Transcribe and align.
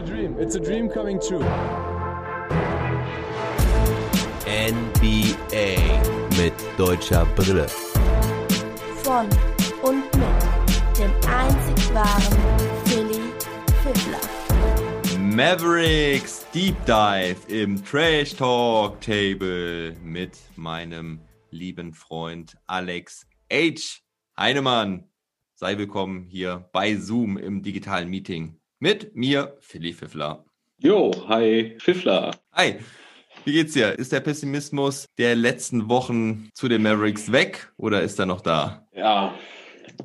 a 0.00 0.02
dream. 0.02 0.36
It's 0.38 0.54
a 0.54 0.60
dream 0.60 0.88
coming 0.88 1.20
true. 1.20 1.44
NBA 4.46 5.76
mit 6.38 6.54
deutscher 6.78 7.26
Brille. 7.36 7.66
Von 9.02 9.28
und 9.82 10.04
mit 10.16 10.98
dem 10.98 11.12
einzig 11.28 11.94
wahren 11.94 12.38
Philly 12.86 13.20
Fiddler. 13.82 14.20
Mavericks 15.18 16.46
Deep 16.54 16.76
Dive 16.86 17.36
im 17.48 17.84
Trash 17.84 18.34
Talk 18.36 19.00
Table 19.02 19.94
mit 20.02 20.38
meinem 20.56 21.20
lieben 21.50 21.92
Freund 21.92 22.56
Alex 22.66 23.26
H. 23.52 24.00
Heinemann. 24.38 25.04
Sei 25.54 25.76
willkommen 25.76 26.22
hier 26.22 26.70
bei 26.72 26.96
Zoom 26.96 27.36
im 27.36 27.62
digitalen 27.62 28.08
Meeting 28.08 28.59
mit 28.80 29.14
mir, 29.14 29.56
Philly 29.60 29.92
Fiffler. 29.92 30.44
Jo, 30.78 31.12
hi, 31.28 31.76
Fiffler. 31.78 32.34
Hi. 32.52 32.76
Wie 33.44 33.52
geht's 33.52 33.74
dir? 33.74 33.98
Ist 33.98 34.12
der 34.12 34.20
Pessimismus 34.20 35.06
der 35.18 35.36
letzten 35.36 35.88
Wochen 35.88 36.50
zu 36.54 36.68
den 36.68 36.82
Mavericks 36.82 37.30
weg 37.32 37.72
oder 37.76 38.02
ist 38.02 38.18
er 38.18 38.26
noch 38.26 38.40
da? 38.40 38.86
Ja, 38.94 39.34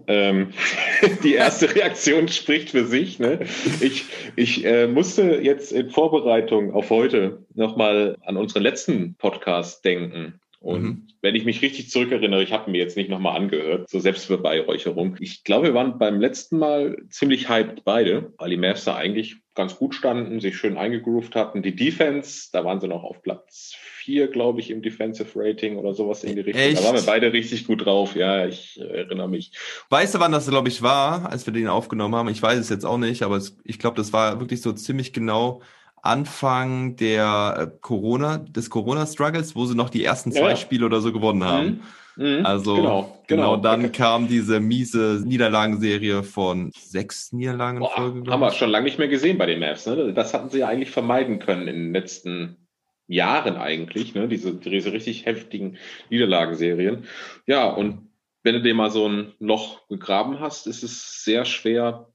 ähm, 0.07 0.49
die 1.23 1.33
erste 1.33 1.73
Reaktion 1.73 2.27
spricht 2.27 2.71
für 2.71 2.85
sich. 2.85 3.19
Ne? 3.19 3.39
Ich, 3.81 4.05
ich 4.35 4.65
äh, 4.65 4.87
musste 4.87 5.41
jetzt 5.41 5.71
in 5.71 5.89
Vorbereitung 5.89 6.73
auf 6.73 6.89
heute 6.89 7.45
nochmal 7.53 8.17
an 8.21 8.37
unseren 8.37 8.63
letzten 8.63 9.15
Podcast 9.15 9.83
denken. 9.85 10.39
Und 10.65 10.81
mhm. 10.81 11.07
wenn 11.21 11.35
ich 11.35 11.45
mich 11.45 11.61
richtig 11.61 11.91
zurückerinnere, 11.91 12.41
ich 12.41 12.51
habe 12.51 12.71
mir 12.71 12.79
jetzt 12.79 12.97
nicht 12.97 13.07
nochmal 13.07 13.37
angehört, 13.37 13.87
so 13.87 13.99
Selbstbeweihräucherung. 13.99 15.15
Ich 15.19 15.43
glaube, 15.43 15.67
wir 15.67 15.73
waren 15.75 15.99
beim 15.99 16.19
letzten 16.19 16.57
Mal 16.57 16.97
ziemlich 17.09 17.49
hyped 17.49 17.83
beide, 17.85 18.33
weil 18.39 18.49
die 18.49 18.57
Mavs 18.57 18.83
da 18.83 18.95
eigentlich 18.95 19.37
ganz 19.53 19.75
gut 19.75 19.93
standen, 19.93 20.39
sich 20.39 20.57
schön 20.57 20.75
eingegroovt 20.75 21.35
hatten. 21.35 21.61
Die 21.61 21.75
Defense, 21.75 22.49
da 22.51 22.65
waren 22.65 22.79
sie 22.79 22.87
noch 22.87 23.03
auf 23.03 23.21
Platz 23.21 23.75
vier, 23.77 24.27
glaube 24.27 24.59
ich, 24.59 24.71
im 24.71 24.81
Defensive 24.81 25.29
Rating 25.35 25.77
oder 25.77 25.93
sowas 25.93 26.23
in 26.23 26.33
die 26.33 26.41
Richtung. 26.41 26.63
Echt? 26.63 26.79
Da 26.79 26.85
waren 26.85 26.95
wir 26.95 27.05
beide 27.05 27.31
richtig 27.31 27.67
gut 27.67 27.85
drauf. 27.85 28.15
Ja, 28.15 28.47
ich 28.47 28.79
äh, 28.81 29.01
erinnere 29.01 29.29
mich. 29.29 29.51
Weißt 29.91 30.15
du, 30.15 30.19
wann 30.19 30.31
das, 30.31 30.49
glaube 30.49 30.69
ich, 30.69 30.81
war, 30.81 31.31
als 31.31 31.45
wir 31.45 31.53
den 31.53 31.67
aufgenommen 31.67 32.15
haben? 32.15 32.29
Ich 32.29 32.41
weiß 32.41 32.57
es 32.57 32.69
jetzt 32.69 32.85
auch 32.85 32.97
nicht, 32.97 33.21
aber 33.21 33.37
es, 33.37 33.55
ich 33.63 33.77
glaube, 33.77 33.97
das 33.97 34.13
war 34.13 34.39
wirklich 34.39 34.61
so 34.61 34.73
ziemlich 34.73 35.13
genau 35.13 35.61
Anfang 36.05 36.95
der 36.95 37.55
äh, 37.57 37.77
Corona, 37.81 38.37
des 38.37 38.69
Corona-Struggles, 38.69 39.55
wo 39.55 39.65
sie 39.65 39.75
noch 39.75 39.89
die 39.89 40.03
ersten 40.03 40.31
zwei 40.31 40.51
ja. 40.51 40.55
Spiele 40.55 40.85
oder 40.85 41.01
so 41.01 41.11
gewonnen 41.11 41.43
haben. 41.43 41.65
Mhm. 41.65 41.81
Mhm. 42.17 42.45
Also 42.45 42.75
genau, 42.75 43.23
genau, 43.27 43.51
genau. 43.51 43.57
dann 43.57 43.81
okay. 43.81 43.91
kam 43.91 44.27
diese 44.27 44.59
miese 44.59 45.21
Niederlagenserie 45.25 46.23
von 46.23 46.71
sechs 46.73 47.33
Niederlagen 47.33 47.79
Boah, 47.79 47.91
Folge. 47.91 48.31
Haben 48.31 48.39
wir 48.39 48.51
schon 48.51 48.69
lange 48.69 48.85
nicht 48.85 48.99
mehr 48.99 49.09
gesehen 49.09 49.37
bei 49.37 49.45
den 49.45 49.59
Mavs. 49.59 49.85
Ne? 49.85 50.13
Das 50.13 50.33
hatten 50.33 50.49
sie 50.49 50.59
ja 50.59 50.67
eigentlich 50.67 50.91
vermeiden 50.91 51.39
können 51.39 51.67
in 51.67 51.75
den 51.75 51.93
letzten 51.93 52.67
Jahren 53.07 53.57
eigentlich, 53.57 54.15
ne? 54.15 54.27
diese, 54.27 54.55
diese 54.55 54.93
richtig 54.93 55.25
heftigen 55.25 55.77
Niederlagenserien. 56.09 57.05
Ja, 57.45 57.67
und 57.67 58.09
wenn 58.43 58.55
du 58.55 58.61
dir 58.61 58.75
mal 58.75 58.91
so 58.91 59.07
ein 59.07 59.33
Loch 59.39 59.87
gegraben 59.87 60.39
hast, 60.39 60.67
ist 60.67 60.83
es 60.83 61.23
sehr 61.23 61.45
schwer, 61.45 62.07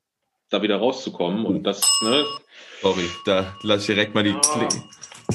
da 0.51 0.63
wieder 0.63 0.77
rauszukommen. 0.77 1.47
Und 1.47 1.65
das, 1.65 1.81
ne, 2.03 2.25
Sorry, 2.83 3.11
da 3.27 3.55
lass 3.63 3.83
ich 3.83 3.87
direkt 3.87 4.15
mal 4.15 4.25
die 4.25 4.35
oh. 4.35 4.41
Klinge. 4.41 4.85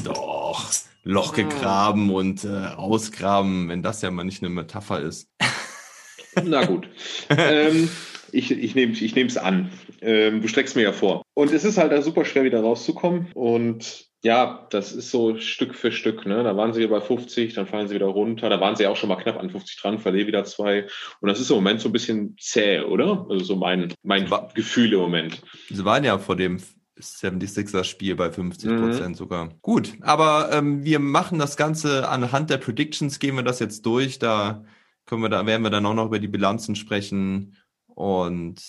Doch, 0.03 0.66
Loch 1.03 1.33
gegraben 1.33 2.13
und 2.13 2.44
äh, 2.44 2.67
ausgraben, 2.75 3.69
wenn 3.69 3.83
das 3.83 4.02
ja 4.02 4.09
mal 4.09 4.23
nicht 4.23 4.41
eine 4.41 4.49
Metapher 4.49 4.99
ist. 4.99 5.30
Na 6.44 6.66
gut. 6.66 6.89
ähm, 7.30 7.89
ich 8.31 8.52
ich 8.52 8.75
nehme 8.75 8.94
es 8.94 9.02
ich 9.02 9.41
an. 9.41 9.72
Ähm, 10.02 10.41
du 10.41 10.47
streckst 10.47 10.75
mir 10.75 10.81
ja 10.81 10.91
vor. 10.91 11.22
Und 11.35 11.53
es 11.53 11.63
ist 11.63 11.77
halt 11.77 11.91
da 11.91 12.02
super 12.02 12.25
schwer, 12.25 12.44
wieder 12.44 12.61
rauszukommen. 12.61 13.27
Und 13.33 14.04
ja, 14.25 14.65
das 14.71 14.91
ist 14.91 15.11
so 15.11 15.37
Stück 15.37 15.75
für 15.75 15.91
Stück. 15.91 16.25
Ne? 16.25 16.43
Da 16.43 16.57
waren 16.57 16.73
sie 16.73 16.87
bei 16.87 16.99
50, 16.99 17.53
dann 17.53 17.67
fallen 17.67 17.88
sie 17.88 17.94
wieder 17.94 18.07
runter. 18.07 18.50
Da 18.50 18.59
waren 18.59 18.75
sie 18.75 18.88
auch 18.88 18.95
schon 18.95 19.09
mal 19.09 19.17
knapp 19.17 19.39
an 19.39 19.51
50 19.51 19.79
dran, 19.79 20.00
verlieren 20.00 20.25
wieder 20.25 20.44
zwei. 20.45 20.88
Und 21.22 21.29
das 21.29 21.39
ist 21.39 21.51
im 21.51 21.57
Moment 21.57 21.79
so 21.79 21.89
ein 21.89 21.91
bisschen 21.91 22.35
zäh, 22.39 22.81
oder? 22.81 23.27
Also 23.29 23.45
so 23.45 23.55
mein, 23.55 23.94
mein 24.01 24.27
Gefühl 24.55 24.94
im 24.94 25.00
Moment. 25.00 25.44
Sie 25.69 25.85
waren 25.85 26.03
ja 26.03 26.17
vor 26.17 26.35
dem 26.35 26.59
76er 27.00 27.83
Spiel 27.83 28.16
bei 28.16 28.31
50 28.31 28.67
Prozent 28.67 29.09
mhm. 29.09 29.13
sogar. 29.13 29.50
Gut, 29.61 29.94
aber 30.01 30.50
ähm, 30.51 30.83
wir 30.83 30.97
machen 30.97 31.38
das 31.38 31.55
Ganze 31.55 32.09
anhand 32.09 32.50
der 32.50 32.57
Predictions, 32.57 33.19
gehen 33.19 33.35
wir 33.35 33.44
das 33.44 33.59
jetzt 33.59 33.85
durch. 33.85 34.17
Da 34.17 34.66
können 35.05 35.21
wir 35.21 35.29
da, 35.29 35.45
werden 35.45 35.61
wir 35.61 35.69
dann 35.69 35.85
auch 35.85 35.94
noch 35.94 36.07
über 36.07 36.17
die 36.17 36.27
Bilanzen 36.27 36.75
sprechen. 36.75 37.57
Und 37.85 38.59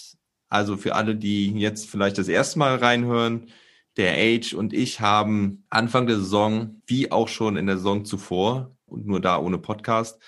also 0.51 0.77
für 0.77 0.95
alle, 0.97 1.17
die 1.17 1.51
jetzt 1.59 1.89
vielleicht 1.89 2.19
das 2.19 2.29
erste 2.29 2.59
Mal 2.59 2.77
reinhören, 2.77 3.49
der 3.97 4.15
Age 4.17 4.55
und 4.55 4.73
ich 4.73 5.01
haben 5.01 5.65
Anfang 5.71 6.07
der 6.07 6.17
Saison, 6.17 6.83
wie 6.87 7.11
auch 7.13 7.29
schon 7.29 7.57
in 7.57 7.67
der 7.67 7.77
Saison 7.77 8.05
zuvor, 8.05 8.77
und 8.87 9.07
nur 9.07 9.21
da 9.21 9.39
ohne 9.39 9.59
Podcast, 9.59 10.21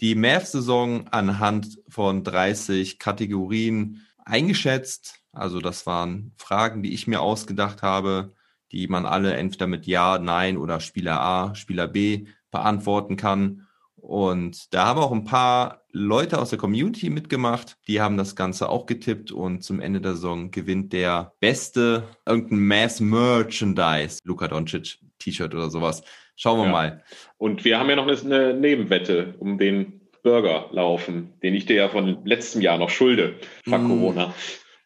die 0.00 0.14
Mavs-Saison 0.14 1.08
anhand 1.08 1.80
von 1.88 2.22
30 2.22 2.98
Kategorien 2.98 4.06
eingeschätzt 4.24 5.18
also 5.38 5.60
das 5.60 5.86
waren 5.86 6.32
Fragen, 6.36 6.82
die 6.82 6.92
ich 6.92 7.06
mir 7.06 7.20
ausgedacht 7.20 7.82
habe, 7.82 8.34
die 8.72 8.88
man 8.88 9.06
alle 9.06 9.34
entweder 9.34 9.68
mit 9.68 9.86
Ja, 9.86 10.18
Nein 10.18 10.56
oder 10.56 10.80
Spieler 10.80 11.20
A, 11.20 11.54
Spieler 11.54 11.86
B 11.86 12.26
beantworten 12.50 13.16
kann. 13.16 13.67
Und 14.00 14.72
da 14.72 14.86
haben 14.86 15.00
auch 15.00 15.12
ein 15.12 15.24
paar 15.24 15.82
Leute 15.92 16.38
aus 16.38 16.50
der 16.50 16.58
Community 16.58 17.10
mitgemacht. 17.10 17.76
Die 17.86 18.00
haben 18.00 18.16
das 18.16 18.36
Ganze 18.36 18.68
auch 18.68 18.86
getippt 18.86 19.32
und 19.32 19.62
zum 19.62 19.80
Ende 19.80 20.00
der 20.00 20.14
Saison 20.14 20.50
gewinnt 20.50 20.92
der 20.92 21.32
beste 21.40 22.04
irgendein 22.26 22.60
Mass 22.60 23.00
Merchandise, 23.00 24.18
Luka 24.24 24.48
Doncic 24.48 24.98
T-Shirt 25.18 25.54
oder 25.54 25.70
sowas. 25.70 26.02
Schauen 26.36 26.60
wir 26.60 26.66
ja. 26.66 26.72
mal. 26.72 27.04
Und 27.36 27.64
wir 27.64 27.78
haben 27.78 27.90
ja 27.90 27.96
noch 27.96 28.06
eine 28.06 28.54
Nebenwette 28.54 29.34
um 29.38 29.58
den 29.58 30.00
Burger 30.22 30.68
laufen, 30.72 31.34
den 31.42 31.54
ich 31.54 31.66
dir 31.66 31.76
ja 31.76 31.88
von 31.88 32.24
letztem 32.24 32.60
Jahr 32.60 32.78
noch 32.78 32.90
schulde, 32.90 33.34
vor 33.64 33.78
mm. 33.78 33.88
Corona. 33.88 34.34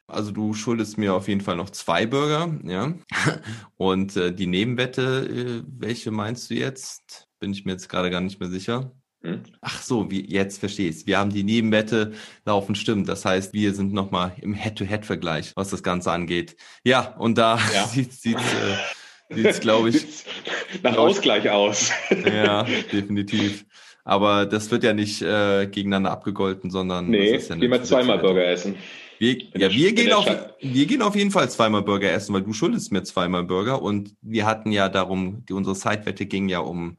Also 0.06 0.30
du 0.30 0.52
schuldest 0.52 0.98
mir 0.98 1.14
auf 1.14 1.28
jeden 1.28 1.40
Fall 1.40 1.56
noch 1.56 1.70
zwei 1.70 2.06
Burger, 2.06 2.58
ja. 2.64 2.94
Und 3.76 4.16
äh, 4.16 4.32
die 4.32 4.46
Nebenwette, 4.46 5.28
äh, 5.28 5.62
welche 5.66 6.10
meinst 6.10 6.50
du 6.50 6.54
jetzt? 6.54 7.28
Bin 7.40 7.52
ich 7.52 7.64
mir 7.64 7.72
jetzt 7.72 7.88
gerade 7.88 8.10
gar 8.10 8.20
nicht 8.20 8.38
mehr 8.38 8.50
sicher. 8.50 8.92
Hm? 9.22 9.42
Ach 9.60 9.80
so, 9.80 10.10
wie, 10.10 10.28
jetzt 10.28 10.58
verstehe 10.58 10.90
ich 10.90 11.06
Wir 11.06 11.18
haben 11.18 11.30
die 11.30 11.44
Nebenwette 11.44 12.12
laufen, 12.44 12.74
stimmt. 12.74 13.08
Das 13.08 13.24
heißt, 13.24 13.52
wir 13.52 13.72
sind 13.74 13.92
nochmal 13.92 14.32
im 14.40 14.54
Head-to-Head-Vergleich, 14.54 15.52
was 15.54 15.70
das 15.70 15.82
Ganze 15.82 16.10
angeht. 16.10 16.56
Ja, 16.84 17.14
und 17.18 17.38
da 17.38 17.58
ja. 17.72 17.84
sieht 17.86 18.10
es, 18.10 18.24
äh, 18.26 19.34
sieht's, 19.34 19.60
glaube 19.60 19.90
ich. 19.90 20.04
Nach 20.82 20.96
Ausgleich 20.96 21.48
aus. 21.48 21.92
ja, 22.26 22.64
definitiv. 22.92 23.64
Aber 24.04 24.46
das 24.46 24.70
wird 24.72 24.82
ja 24.82 24.92
nicht 24.92 25.22
äh, 25.22 25.66
gegeneinander 25.66 26.10
abgegolten, 26.10 26.70
sondern 26.70 27.08
nee, 27.08 27.36
ja 27.36 27.54
gehen 27.54 27.70
wir 27.70 27.82
zweimal 27.84 28.18
Burger 28.18 28.44
essen. 28.44 28.74
Wir, 29.20 29.38
ja, 29.54 29.70
wir 29.70 29.92
gehen, 29.92 30.12
auf, 30.12 30.26
wir 30.60 30.86
gehen 30.86 31.00
auf 31.00 31.14
jeden 31.14 31.30
Fall 31.30 31.48
zweimal 31.48 31.82
Burger 31.82 32.10
essen, 32.10 32.34
weil 32.34 32.42
du 32.42 32.52
schuldest 32.52 32.90
mir 32.90 33.04
zweimal 33.04 33.44
Burger 33.44 33.80
und 33.80 34.16
wir 34.20 34.46
hatten 34.46 34.72
ja 34.72 34.88
darum, 34.88 35.44
die, 35.48 35.52
unsere 35.52 35.76
Sidewette 35.76 36.26
ging 36.26 36.48
ja 36.48 36.58
um 36.58 36.96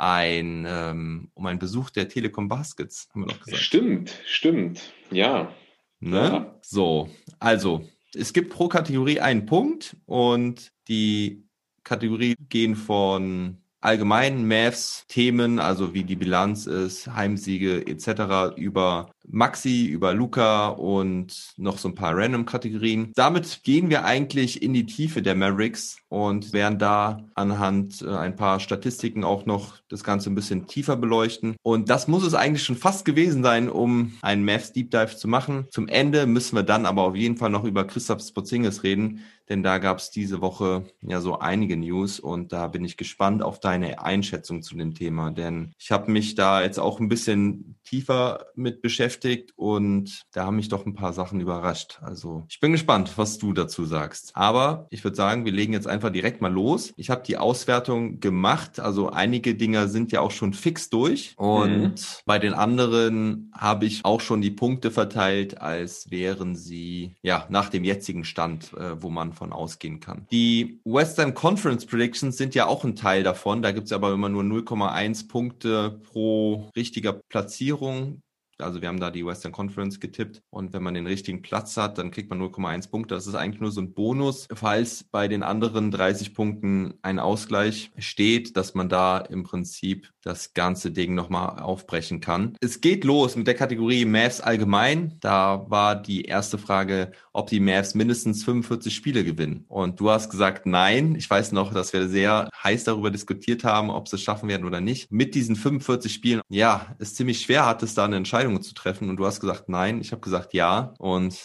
ein, 0.00 0.64
ähm, 0.66 1.30
um 1.34 1.44
einen 1.44 1.58
Besuch 1.58 1.90
der 1.90 2.08
Telekom 2.08 2.48
Baskets, 2.48 3.08
haben 3.12 3.22
wir 3.22 3.26
noch 3.26 3.40
gesagt. 3.44 3.62
Stimmt, 3.62 4.18
stimmt, 4.24 4.94
ja. 5.10 5.52
Ne? 6.00 6.16
Ja. 6.16 6.58
So, 6.62 7.10
also, 7.38 7.86
es 8.14 8.32
gibt 8.32 8.50
pro 8.50 8.68
Kategorie 8.68 9.20
einen 9.20 9.44
Punkt 9.44 9.98
und 10.06 10.72
die 10.88 11.44
Kategorie 11.84 12.34
gehen 12.48 12.76
von 12.76 13.59
allgemeinen 13.80 14.46
Mavs-Themen, 14.46 15.58
also 15.58 15.94
wie 15.94 16.04
die 16.04 16.16
Bilanz 16.16 16.66
ist, 16.66 17.06
Heimsiege 17.08 17.86
etc., 17.86 18.56
über 18.56 19.10
Maxi, 19.26 19.86
über 19.86 20.12
Luca 20.12 20.68
und 20.68 21.52
noch 21.56 21.78
so 21.78 21.88
ein 21.88 21.94
paar 21.94 22.16
Random-Kategorien. 22.16 23.12
Damit 23.14 23.62
gehen 23.62 23.90
wir 23.90 24.04
eigentlich 24.04 24.62
in 24.62 24.74
die 24.74 24.86
Tiefe 24.86 25.22
der 25.22 25.34
Mavericks 25.34 25.98
und 26.08 26.52
werden 26.52 26.78
da 26.78 27.24
anhand 27.34 28.02
äh, 28.02 28.08
ein 28.08 28.36
paar 28.36 28.60
Statistiken 28.60 29.24
auch 29.24 29.46
noch 29.46 29.76
das 29.88 30.04
Ganze 30.04 30.30
ein 30.30 30.34
bisschen 30.34 30.66
tiefer 30.66 30.96
beleuchten. 30.96 31.56
Und 31.62 31.88
das 31.88 32.08
muss 32.08 32.24
es 32.24 32.34
eigentlich 32.34 32.64
schon 32.64 32.76
fast 32.76 33.04
gewesen 33.04 33.42
sein, 33.42 33.68
um 33.68 34.12
einen 34.22 34.44
Mavs 34.44 34.72
Deep 34.72 34.90
Dive 34.90 35.16
zu 35.16 35.28
machen. 35.28 35.66
Zum 35.70 35.88
Ende 35.88 36.26
müssen 36.26 36.56
wir 36.56 36.62
dann 36.62 36.86
aber 36.86 37.02
auf 37.02 37.16
jeden 37.16 37.36
Fall 37.36 37.50
noch 37.50 37.64
über 37.64 37.86
Christoph 37.86 38.22
Spotzingis 38.22 38.82
reden, 38.82 39.20
denn 39.50 39.62
da 39.62 39.78
gab 39.78 39.98
es 39.98 40.10
diese 40.10 40.40
Woche 40.40 40.84
ja 41.02 41.20
so 41.20 41.38
einige 41.40 41.76
News 41.76 42.20
und 42.20 42.52
da 42.52 42.68
bin 42.68 42.84
ich 42.84 42.96
gespannt 42.96 43.42
auf 43.42 43.58
deine 43.60 44.00
Einschätzung 44.02 44.62
zu 44.62 44.76
dem 44.76 44.94
Thema, 44.94 45.32
denn 45.32 45.72
ich 45.78 45.90
habe 45.90 46.10
mich 46.10 46.36
da 46.36 46.62
jetzt 46.62 46.78
auch 46.78 47.00
ein 47.00 47.08
bisschen 47.08 47.76
tiefer 47.84 48.46
mit 48.54 48.82
beschäftigt 48.82 49.52
und 49.56 50.22
da 50.32 50.46
haben 50.46 50.56
mich 50.56 50.68
doch 50.68 50.86
ein 50.86 50.94
paar 50.94 51.12
Sachen 51.12 51.40
überrascht. 51.40 51.98
Also 52.02 52.44
ich 52.48 52.60
bin 52.60 52.70
gespannt, 52.70 53.12
was 53.16 53.38
du 53.38 53.52
dazu 53.52 53.84
sagst. 53.84 54.30
Aber 54.34 54.86
ich 54.90 55.02
würde 55.02 55.16
sagen, 55.16 55.44
wir 55.44 55.52
legen 55.52 55.72
jetzt 55.72 55.88
einfach 55.88 56.10
direkt 56.10 56.40
mal 56.40 56.52
los. 56.52 56.92
Ich 56.96 57.10
habe 57.10 57.24
die 57.26 57.36
Auswertung 57.36 58.20
gemacht. 58.20 58.78
Also 58.78 59.10
einige 59.10 59.56
Dinger 59.56 59.88
sind 59.88 60.12
ja 60.12 60.20
auch 60.20 60.30
schon 60.30 60.52
fix 60.52 60.88
durch 60.88 61.34
und 61.36 61.80
mhm. 61.80 61.94
bei 62.26 62.38
den 62.38 62.54
anderen 62.54 63.50
habe 63.52 63.86
ich 63.86 64.04
auch 64.04 64.20
schon 64.20 64.40
die 64.40 64.52
Punkte 64.52 64.92
verteilt, 64.92 65.60
als 65.60 66.08
wären 66.10 66.54
sie 66.54 67.16
ja 67.22 67.46
nach 67.48 67.70
dem 67.70 67.82
jetzigen 67.82 68.24
Stand, 68.24 68.72
äh, 68.74 69.02
wo 69.02 69.10
man 69.10 69.32
von 69.40 69.54
ausgehen 69.54 70.00
kann. 70.00 70.26
Die 70.30 70.80
Western 70.84 71.32
Conference 71.32 71.86
Predictions 71.86 72.36
sind 72.36 72.54
ja 72.54 72.66
auch 72.66 72.84
ein 72.84 72.94
Teil 72.94 73.22
davon. 73.22 73.62
Da 73.62 73.72
gibt 73.72 73.86
es 73.86 73.92
aber 73.92 74.12
immer 74.12 74.28
nur 74.28 74.42
0,1 74.42 75.28
Punkte 75.28 75.98
pro 76.04 76.70
richtiger 76.76 77.14
Platzierung. 77.14 78.20
Also 78.60 78.80
wir 78.80 78.88
haben 78.88 79.00
da 79.00 79.10
die 79.10 79.24
Western 79.24 79.52
Conference 79.52 80.00
getippt 80.00 80.42
und 80.50 80.72
wenn 80.72 80.82
man 80.82 80.94
den 80.94 81.06
richtigen 81.06 81.42
Platz 81.42 81.76
hat, 81.76 81.98
dann 81.98 82.10
kriegt 82.10 82.30
man 82.30 82.40
0,1 82.40 82.90
Punkte. 82.90 83.14
Das 83.14 83.26
ist 83.26 83.34
eigentlich 83.34 83.60
nur 83.60 83.72
so 83.72 83.80
ein 83.80 83.92
Bonus, 83.92 84.48
falls 84.52 85.04
bei 85.04 85.28
den 85.28 85.42
anderen 85.42 85.90
30 85.90 86.34
Punkten 86.34 86.94
ein 87.02 87.18
Ausgleich 87.18 87.90
steht, 87.98 88.56
dass 88.56 88.74
man 88.74 88.88
da 88.88 89.18
im 89.18 89.44
Prinzip 89.44 90.12
das 90.22 90.54
ganze 90.54 90.90
Ding 90.90 91.14
nochmal 91.14 91.60
aufbrechen 91.60 92.20
kann. 92.20 92.56
Es 92.60 92.80
geht 92.80 93.04
los 93.04 93.36
mit 93.36 93.46
der 93.46 93.54
Kategorie 93.54 94.04
Mavs 94.04 94.40
allgemein. 94.40 95.16
Da 95.20 95.64
war 95.68 95.96
die 96.00 96.22
erste 96.22 96.58
Frage, 96.58 97.12
ob 97.32 97.48
die 97.48 97.60
Mavs 97.60 97.94
mindestens 97.94 98.44
45 98.44 98.94
Spiele 98.94 99.24
gewinnen. 99.24 99.64
Und 99.68 100.00
du 100.00 100.10
hast 100.10 100.30
gesagt, 100.30 100.66
nein. 100.66 101.14
Ich 101.14 101.28
weiß 101.28 101.52
noch, 101.52 101.72
dass 101.72 101.92
wir 101.92 102.08
sehr 102.08 102.48
heiß 102.62 102.84
darüber 102.84 103.10
diskutiert 103.10 103.64
haben, 103.64 103.90
ob 103.90 104.08
sie 104.08 104.16
es 104.16 104.22
schaffen 104.22 104.48
werden 104.48 104.66
oder 104.66 104.80
nicht. 104.80 105.10
Mit 105.10 105.34
diesen 105.34 105.56
45 105.56 106.12
Spielen, 106.12 106.40
ja, 106.48 106.94
ist 106.98 107.16
ziemlich 107.16 107.40
schwer, 107.40 107.66
hat 107.66 107.82
es 107.82 107.94
da 107.94 108.04
eine 108.04 108.16
Entscheidung 108.16 108.49
zu 108.58 108.74
treffen. 108.74 109.08
Und 109.08 109.16
du 109.16 109.26
hast 109.26 109.40
gesagt, 109.40 109.68
nein. 109.68 110.00
Ich 110.00 110.12
habe 110.12 110.20
gesagt, 110.20 110.54
ja. 110.54 110.94
Und 110.98 111.36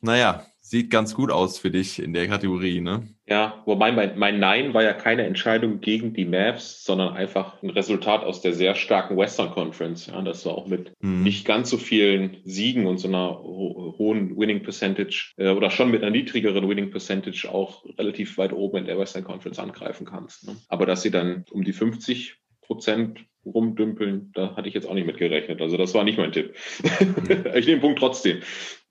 naja, 0.00 0.46
sieht 0.60 0.90
ganz 0.90 1.14
gut 1.14 1.30
aus 1.30 1.58
für 1.58 1.70
dich 1.70 1.98
in 2.00 2.14
der 2.14 2.26
Kategorie, 2.26 2.80
ne? 2.80 3.06
Ja, 3.26 3.62
wobei 3.66 3.92
mein, 3.92 4.18
mein 4.18 4.38
Nein 4.38 4.72
war 4.72 4.82
ja 4.82 4.92
keine 4.92 5.24
Entscheidung 5.24 5.80
gegen 5.80 6.14
die 6.14 6.24
Mavs, 6.24 6.84
sondern 6.84 7.14
einfach 7.14 7.62
ein 7.62 7.70
Resultat 7.70 8.22
aus 8.22 8.40
der 8.42 8.54
sehr 8.54 8.74
starken 8.74 9.16
Western 9.16 9.50
Conference. 9.50 10.06
Ja, 10.06 10.20
das 10.22 10.44
war 10.44 10.54
auch 10.54 10.66
mit 10.66 10.92
mhm. 11.00 11.22
nicht 11.22 11.46
ganz 11.46 11.70
so 11.70 11.78
vielen 11.78 12.38
Siegen 12.44 12.86
und 12.86 12.98
so 12.98 13.08
einer 13.08 13.30
ho 13.30 13.94
hohen 13.98 14.36
Winning 14.36 14.62
Percentage 14.62 15.32
äh, 15.36 15.50
oder 15.50 15.70
schon 15.70 15.90
mit 15.90 16.02
einer 16.02 16.10
niedrigeren 16.10 16.68
Winning 16.68 16.90
Percentage 16.90 17.46
auch 17.50 17.84
relativ 17.98 18.36
weit 18.38 18.52
oben 18.52 18.78
in 18.78 18.86
der 18.86 18.98
Western 18.98 19.24
Conference 19.24 19.58
angreifen 19.58 20.06
kannst. 20.06 20.46
Ne? 20.46 20.56
Aber 20.68 20.86
dass 20.86 21.02
sie 21.02 21.10
dann 21.10 21.44
um 21.50 21.64
die 21.64 21.72
50 21.72 22.36
Prozent 22.66 23.24
rumdümpeln, 23.44 24.32
da 24.34 24.56
hatte 24.56 24.68
ich 24.68 24.74
jetzt 24.74 24.86
auch 24.86 24.94
nicht 24.94 25.06
mit 25.06 25.18
gerechnet. 25.18 25.60
Also 25.60 25.76
das 25.76 25.94
war 25.94 26.04
nicht 26.04 26.18
mein 26.18 26.32
Tipp. 26.32 26.54
Ich 27.54 27.66
nehme 27.66 27.78
den 27.78 27.80
Punkt 27.80 27.98
trotzdem. 27.98 28.40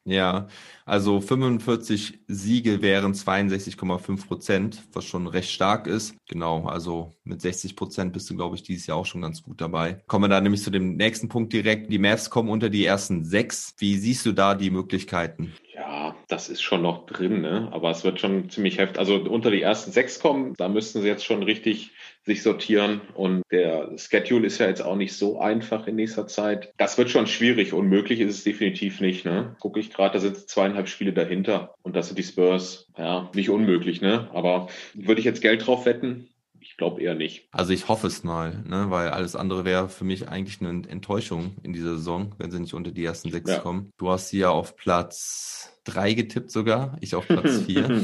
Ja, 0.06 0.48
also 0.86 1.22
45 1.22 2.20
Siege 2.28 2.82
wären 2.82 3.14
62,5 3.14 4.28
Prozent, 4.28 4.84
was 4.92 5.06
schon 5.06 5.28
recht 5.28 5.50
stark 5.50 5.88
ist. 5.88 6.16
Genau, 6.28 6.66
also 6.66 7.14
mit 7.24 7.42
60 7.42 7.78
Prozent 7.78 8.12
bist 8.12 8.30
du, 8.30 8.36
glaube 8.36 8.58
ich, 8.58 8.64
dieses 8.64 8.88
Jahr 8.88 8.98
auch 8.98 9.06
schon 9.06 9.22
ganz 9.22 9.42
gut 9.42 9.62
dabei. 9.62 10.02
Kommen 10.08 10.26
wir 10.26 10.30
da 10.30 10.42
nämlich 10.42 10.62
zu 10.62 10.72
dem 10.72 10.98
nächsten 10.98 11.30
Punkt 11.30 11.54
direkt. 11.54 11.90
Die 11.90 12.00
Mavs 12.00 12.30
kommen 12.30 12.50
unter 12.50 12.70
die 12.70 12.86
ersten 12.86 13.24
sechs. 13.24 13.76
Wie 13.78 13.96
siehst 13.96 14.26
du 14.26 14.34
da 14.34 14.56
die 14.56 14.72
Möglichkeiten? 14.72 15.54
Ja, 15.74 16.16
das 16.28 16.50
ist 16.50 16.62
schon 16.62 16.82
noch 16.82 17.06
drin, 17.06 17.42
ne? 17.42 17.70
aber 17.72 17.90
es 17.90 18.04
wird 18.04 18.20
schon 18.20 18.50
ziemlich 18.50 18.78
heftig. 18.78 19.00
Also 19.00 19.16
unter 19.16 19.52
die 19.52 19.62
ersten 19.62 19.92
sechs 19.92 20.20
kommen, 20.20 20.54
da 20.58 20.68
müssten 20.68 21.02
sie 21.02 21.08
jetzt 21.08 21.26
schon 21.26 21.44
richtig 21.44 21.92
sich 22.26 22.42
sortieren. 22.42 23.02
Und 23.14 23.44
der 23.52 23.98
Schedule 23.98 24.48
ist 24.48 24.60
ja 24.60 24.68
jetzt 24.68 24.82
auch 24.82 24.96
nicht 24.96 25.14
so 25.14 25.40
einfach 25.40 25.88
in 25.88 25.96
nächster 25.96 26.28
Zeit. 26.28 26.74
Das 26.78 26.98
wird 26.98 27.10
schon 27.10 27.28
schwierig. 27.28 27.74
Unmöglich 27.74 28.20
ist 28.20 28.36
es 28.36 28.44
definitiv 28.44 29.02
nicht. 29.02 29.26
Ne? 29.26 29.56
Gucke 29.60 29.80
ich 29.80 29.92
gerade, 29.92 30.14
da 30.14 30.20
sind 30.20 30.38
zweieinhalb 30.50 30.88
Spiele 30.88 31.14
dahinter. 31.14 31.76
Und 31.82 31.96
das 31.96 32.08
sind 32.08 32.18
die 32.18 32.24
Spurs. 32.24 32.88
Ja, 32.98 33.30
nicht 33.34 33.50
unmöglich, 33.50 34.02
ne? 34.02 34.30
Aber 34.34 34.68
würde 34.94 35.20
ich 35.20 35.26
jetzt 35.26 35.42
Geld 35.42 35.66
drauf 35.66 35.86
wetten? 35.86 36.30
Ich 36.60 36.78
glaube 36.78 37.02
eher 37.02 37.14
nicht. 37.14 37.48
Also 37.52 37.74
ich 37.74 37.90
hoffe 37.90 38.08
es 38.08 38.24
mal, 38.24 38.64
ne? 38.66 38.86
weil 38.88 39.10
alles 39.10 39.36
andere 39.36 39.66
wäre 39.66 39.90
für 39.90 40.06
mich 40.06 40.30
eigentlich 40.30 40.62
eine 40.62 40.88
Enttäuschung 40.88 41.58
in 41.62 41.74
dieser 41.74 41.98
Saison, 41.98 42.34
wenn 42.38 42.52
sie 42.52 42.60
nicht 42.60 42.74
unter 42.74 42.92
die 42.92 43.04
ersten 43.04 43.32
sechs 43.32 43.52
ja. 43.52 43.60
kommen. 43.60 43.92
Du 43.98 44.10
hast 44.10 44.30
sie 44.30 44.40
ja 44.40 44.50
auf 44.50 44.78
Platz 44.78 45.78
drei 45.84 46.14
getippt 46.14 46.50
sogar, 46.50 46.98
ich 47.02 47.16
auf 47.16 47.28
Platz 47.28 47.58
vier. 47.66 48.04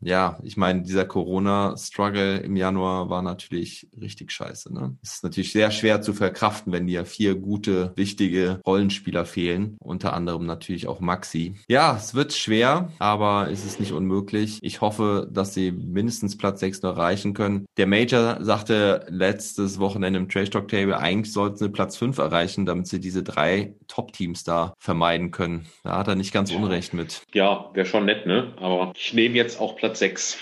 Ja, 0.00 0.38
ich 0.42 0.56
meine, 0.56 0.82
dieser 0.82 1.04
Corona-Struggle 1.04 2.38
im 2.38 2.56
Januar 2.56 3.10
war 3.10 3.22
natürlich 3.22 3.88
richtig 4.00 4.30
scheiße. 4.30 4.72
Ne? 4.72 4.96
Es 5.02 5.14
ist 5.14 5.24
natürlich 5.24 5.52
sehr 5.52 5.70
schwer 5.70 6.02
zu 6.02 6.12
verkraften, 6.12 6.72
wenn 6.72 6.86
dir 6.86 7.04
vier 7.04 7.34
gute, 7.34 7.92
wichtige 7.96 8.60
Rollenspieler 8.66 9.24
fehlen. 9.24 9.76
Unter 9.80 10.12
anderem 10.12 10.46
natürlich 10.46 10.86
auch 10.86 11.00
Maxi. 11.00 11.56
Ja, 11.68 11.96
es 11.96 12.14
wird 12.14 12.32
schwer, 12.32 12.90
aber 12.98 13.48
es 13.50 13.64
ist 13.64 13.80
nicht 13.80 13.92
unmöglich. 13.92 14.58
Ich 14.62 14.80
hoffe, 14.80 15.28
dass 15.30 15.54
sie 15.54 15.72
mindestens 15.72 16.36
Platz 16.36 16.60
6 16.60 16.82
noch 16.82 16.96
erreichen 16.96 17.34
können. 17.34 17.66
Der 17.76 17.86
Major 17.86 18.38
sagte 18.40 19.06
letztes 19.08 19.78
Wochenende 19.78 20.18
im 20.18 20.28
Trash 20.28 20.50
Talk 20.50 20.68
Table, 20.68 20.98
eigentlich 20.98 21.32
sollten 21.32 21.56
sie 21.56 21.68
Platz 21.68 21.96
5 21.96 22.18
erreichen, 22.18 22.66
damit 22.66 22.86
sie 22.86 23.00
diese 23.00 23.22
drei 23.22 23.74
Top-Teams 23.88 24.44
da 24.44 24.74
vermeiden 24.78 25.30
können. 25.30 25.66
Da 25.82 25.98
hat 25.98 26.08
er 26.08 26.14
nicht 26.14 26.32
ganz 26.32 26.52
unrecht 26.52 26.94
mit. 26.94 27.22
Ja, 27.34 27.70
wäre 27.74 27.86
schon 27.86 28.04
nett, 28.04 28.26
ne? 28.26 28.52
Aber 28.58 28.92
ich 28.96 29.12
nehme 29.14 29.34
jetzt 29.36 29.60
auch 29.60 29.76
Platz 29.76 29.85
Platz 29.86 29.98
6. 30.00 30.38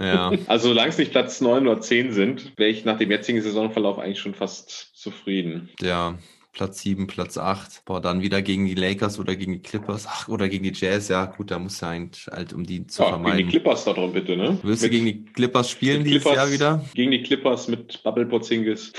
Ja. 0.00 0.32
Also 0.48 0.68
solange 0.68 0.88
es 0.88 0.98
nicht 0.98 1.12
Platz 1.12 1.40
9 1.40 1.68
oder 1.68 1.80
10 1.80 2.12
sind, 2.12 2.52
wäre 2.56 2.68
ich 2.68 2.84
nach 2.84 2.98
dem 2.98 3.10
jetzigen 3.10 3.40
Saisonverlauf 3.40 3.98
eigentlich 3.98 4.18
schon 4.18 4.34
fast 4.34 4.90
zufrieden. 4.94 5.70
Ja, 5.80 6.18
Platz 6.52 6.82
7, 6.82 7.06
Platz 7.06 7.38
8. 7.38 7.84
Boah, 7.84 8.00
dann 8.00 8.20
wieder 8.20 8.42
gegen 8.42 8.66
die 8.66 8.74
Lakers 8.74 9.20
oder 9.20 9.36
gegen 9.36 9.52
die 9.52 9.58
Clippers. 9.60 10.06
Ach, 10.08 10.28
oder 10.28 10.48
gegen 10.48 10.64
die 10.64 10.72
Jazz. 10.74 11.08
Ja, 11.08 11.26
gut, 11.26 11.52
da 11.52 11.60
muss 11.60 11.80
ja 11.80 11.90
eigentlich 11.90 12.26
halt, 12.26 12.52
um 12.52 12.64
die 12.64 12.86
zu 12.88 13.02
ja, 13.02 13.10
vermeiden. 13.10 13.38
Gegen 13.38 13.48
die 13.50 13.56
Clippers 13.58 13.84
da 13.84 13.92
drum 13.92 14.12
bitte, 14.12 14.36
ne? 14.36 14.58
Willst 14.62 14.82
mit, 14.82 14.92
du 14.92 14.96
gegen 14.96 15.06
die 15.06 15.24
Clippers 15.24 15.70
spielen 15.70 16.02
dieses 16.02 16.24
Jahr 16.24 16.50
wieder? 16.50 16.84
Gegen 16.94 17.12
die 17.12 17.22
Clippers 17.22 17.68
mit 17.68 18.02
Bubble 18.02 18.26
Porzingis. 18.26 18.92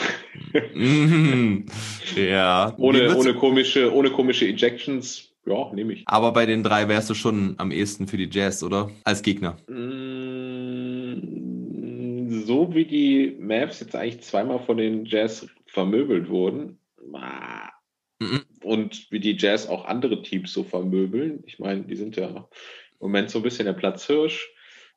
ja. 2.16 2.74
Ohne, 2.78 3.16
ohne 3.16 3.34
komische, 3.36 3.94
ohne 3.94 4.10
komische 4.10 4.46
Ejections 4.46 5.35
ja, 5.46 5.72
nehme 5.74 5.94
ich. 5.94 6.04
Aber 6.08 6.32
bei 6.34 6.46
den 6.46 6.64
drei 6.64 6.88
wärst 6.88 7.10
du 7.10 7.14
schon 7.14 7.56
am 7.58 7.72
ehesten 7.72 8.08
für 8.08 8.18
die 8.18 8.30
Jazz, 8.32 8.64
oder? 8.64 8.90
Als 9.04 9.22
Gegner. 9.22 9.58
Mm, 9.68 11.36
so 12.46 12.74
wie 12.74 12.86
die 12.86 13.38
Mavs 13.40 13.80
jetzt 13.80 13.96
eigentlich 13.96 14.22
zweimal 14.22 14.60
von 14.60 14.78
den 14.78 15.06
Jazz 15.06 15.48
vermöbelt 15.66 16.30
wurden. 16.30 16.80
Mhm. 18.20 18.44
Und 18.64 19.12
wie 19.12 19.20
die 19.20 19.38
Jazz 19.38 19.68
auch 19.68 19.86
andere 19.86 20.22
Teams 20.22 20.54
so 20.54 20.64
vermöbeln. 20.64 21.44
Ich 21.46 21.60
meine, 21.60 21.84
die 21.84 21.96
sind 21.96 22.16
ja 22.16 22.28
im 22.28 22.46
Moment 23.00 23.30
so 23.30 23.40
ein 23.40 23.44
bisschen 23.44 23.66
der 23.66 23.74
Platzhirsch. 23.74 24.52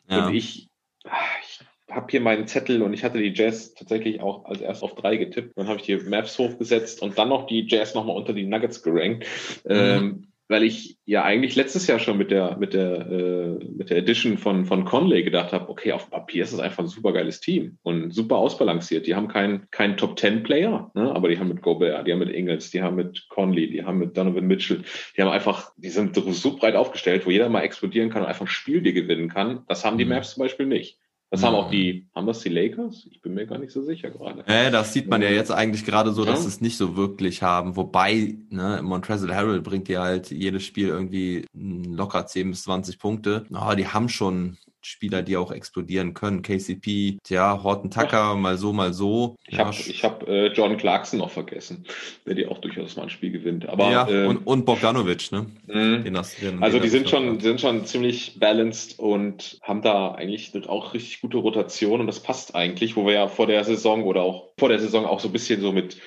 Ja. 0.08 0.26
Und 0.26 0.34
ich, 0.34 0.68
ah, 1.04 1.10
ich 1.42 1.60
habe 1.90 2.06
hier 2.10 2.20
meinen 2.20 2.46
Zettel 2.46 2.82
und 2.82 2.92
ich 2.92 3.02
hatte 3.02 3.18
die 3.18 3.32
Jazz 3.34 3.74
tatsächlich 3.74 4.20
auch 4.20 4.44
als 4.44 4.60
erst 4.60 4.82
auf 4.82 4.94
drei 4.94 5.16
getippt. 5.16 5.52
Dann 5.56 5.68
habe 5.68 5.80
ich 5.80 5.86
die 5.86 5.96
Mavs 5.96 6.38
hochgesetzt 6.38 7.02
und 7.02 7.18
dann 7.18 7.28
noch 7.28 7.46
die 7.46 7.66
Jazz 7.66 7.94
nochmal 7.94 8.16
unter 8.16 8.32
die 8.32 8.46
Nuggets 8.46 8.82
gerankt. 8.82 9.26
Mhm. 9.64 9.70
Ähm, 9.70 10.27
weil 10.48 10.62
ich 10.62 10.98
ja 11.04 11.24
eigentlich 11.24 11.56
letztes 11.56 11.86
Jahr 11.86 11.98
schon 11.98 12.16
mit 12.16 12.30
der 12.30 12.56
mit 12.56 12.72
der 12.72 13.06
äh, 13.06 13.64
mit 13.64 13.90
der 13.90 13.98
Edition 13.98 14.38
von 14.38 14.64
von 14.64 14.84
Conley 14.84 15.22
gedacht 15.22 15.52
habe, 15.52 15.68
okay, 15.68 15.92
auf 15.92 16.10
Papier 16.10 16.42
ist 16.42 16.54
das 16.54 16.60
einfach 16.60 16.82
ein 16.82 16.88
super 16.88 17.12
geiles 17.12 17.40
Team 17.40 17.78
und 17.82 18.12
super 18.12 18.36
ausbalanciert. 18.36 19.06
Die 19.06 19.14
haben 19.14 19.28
keinen 19.28 19.70
keinen 19.70 19.96
Top 19.96 20.16
Ten 20.16 20.42
Player, 20.42 20.90
ne? 20.94 21.14
aber 21.14 21.28
die 21.28 21.38
haben 21.38 21.48
mit 21.48 21.62
Gobert, 21.62 22.06
die 22.06 22.12
haben 22.12 22.20
mit 22.20 22.30
Ingles, 22.30 22.70
die 22.70 22.82
haben 22.82 22.96
mit 22.96 23.28
Conley, 23.28 23.70
die 23.70 23.84
haben 23.84 23.98
mit 23.98 24.16
Donovan 24.16 24.46
Mitchell, 24.46 24.82
die 25.16 25.22
haben 25.22 25.30
einfach, 25.30 25.72
die 25.76 25.90
sind 25.90 26.16
so 26.16 26.56
breit 26.56 26.74
aufgestellt, 26.74 27.26
wo 27.26 27.30
jeder 27.30 27.48
mal 27.48 27.62
explodieren 27.62 28.10
kann 28.10 28.22
und 28.22 28.28
einfach 28.28 28.46
ein 28.46 28.48
Spiel 28.48 28.80
dir 28.80 28.94
gewinnen 28.94 29.28
kann. 29.28 29.64
Das 29.68 29.84
haben 29.84 29.98
die 29.98 30.04
mhm. 30.04 30.12
Maps 30.12 30.34
zum 30.34 30.42
Beispiel 30.42 30.66
nicht. 30.66 30.98
Das 31.30 31.42
haben 31.42 31.54
auch 31.54 31.70
die, 31.70 32.08
haben 32.14 32.26
das 32.26 32.40
die 32.40 32.48
Lakers? 32.48 33.06
Ich 33.10 33.20
bin 33.20 33.34
mir 33.34 33.46
gar 33.46 33.58
nicht 33.58 33.72
so 33.72 33.82
sicher 33.82 34.10
gerade. 34.10 34.46
Äh, 34.46 34.70
das 34.70 34.94
sieht 34.94 35.08
man 35.08 35.20
ja 35.20 35.28
jetzt 35.28 35.50
eigentlich 35.50 35.84
gerade 35.84 36.12
so, 36.12 36.24
dass 36.24 36.42
ja. 36.42 36.48
es 36.48 36.62
nicht 36.62 36.78
so 36.78 36.96
wirklich 36.96 37.42
haben. 37.42 37.76
Wobei, 37.76 38.38
ne, 38.48 38.80
Montrezl 38.82 39.34
Harrell 39.34 39.60
bringt 39.60 39.88
dir 39.88 40.00
halt 40.00 40.30
jedes 40.30 40.64
Spiel 40.64 40.88
irgendwie 40.88 41.44
locker 41.52 42.24
10 42.24 42.50
bis 42.50 42.62
20 42.62 42.98
Punkte. 42.98 43.44
Oh, 43.52 43.74
die 43.76 43.88
haben 43.88 44.08
schon 44.08 44.56
Spieler, 44.82 45.22
die 45.22 45.36
auch 45.36 45.52
explodieren 45.52 46.14
können. 46.14 46.42
KCP, 46.42 47.18
ja, 47.28 47.62
Horton 47.62 47.90
Tucker, 47.90 48.36
mal 48.36 48.56
so, 48.56 48.72
mal 48.72 48.92
so. 48.92 49.36
Ich 49.46 49.58
ja, 49.58 49.66
habe 49.66 49.76
hab, 49.76 50.28
äh, 50.28 50.46
John 50.48 50.76
Clarkson 50.76 51.18
noch 51.18 51.30
vergessen, 51.30 51.84
der 52.26 52.34
dir 52.34 52.50
auch 52.50 52.58
durchaus 52.58 52.96
mal 52.96 53.04
ein 53.04 53.10
Spiel 53.10 53.30
gewinnt. 53.30 53.68
Aber, 53.68 53.90
ja, 53.90 54.08
äh, 54.08 54.26
und, 54.26 54.46
und 54.46 54.64
Bogdanovic, 54.64 55.32
ne? 55.32 55.46
Mhm. 55.66 56.04
Den 56.04 56.16
hast, 56.16 56.40
den, 56.40 56.62
also 56.62 56.78
den 56.78 56.82
die 56.84 56.88
sind 56.88 57.10
schon, 57.10 57.40
sind 57.40 57.60
schon 57.60 57.84
ziemlich 57.86 58.38
balanced 58.38 58.98
und 58.98 59.58
haben 59.62 59.82
da 59.82 60.12
eigentlich 60.12 60.52
auch 60.68 60.94
richtig 60.94 61.20
gute 61.20 61.38
Rotation 61.38 62.00
und 62.00 62.06
das 62.06 62.20
passt 62.20 62.54
eigentlich, 62.54 62.96
wo 62.96 63.06
wir 63.06 63.14
ja 63.14 63.28
vor 63.28 63.46
der 63.46 63.64
Saison 63.64 64.04
oder 64.04 64.22
auch 64.22 64.50
vor 64.58 64.68
der 64.68 64.78
Saison 64.78 65.06
auch 65.06 65.20
so 65.20 65.28
ein 65.28 65.32
bisschen 65.32 65.60
so 65.60 65.72
mit 65.72 65.98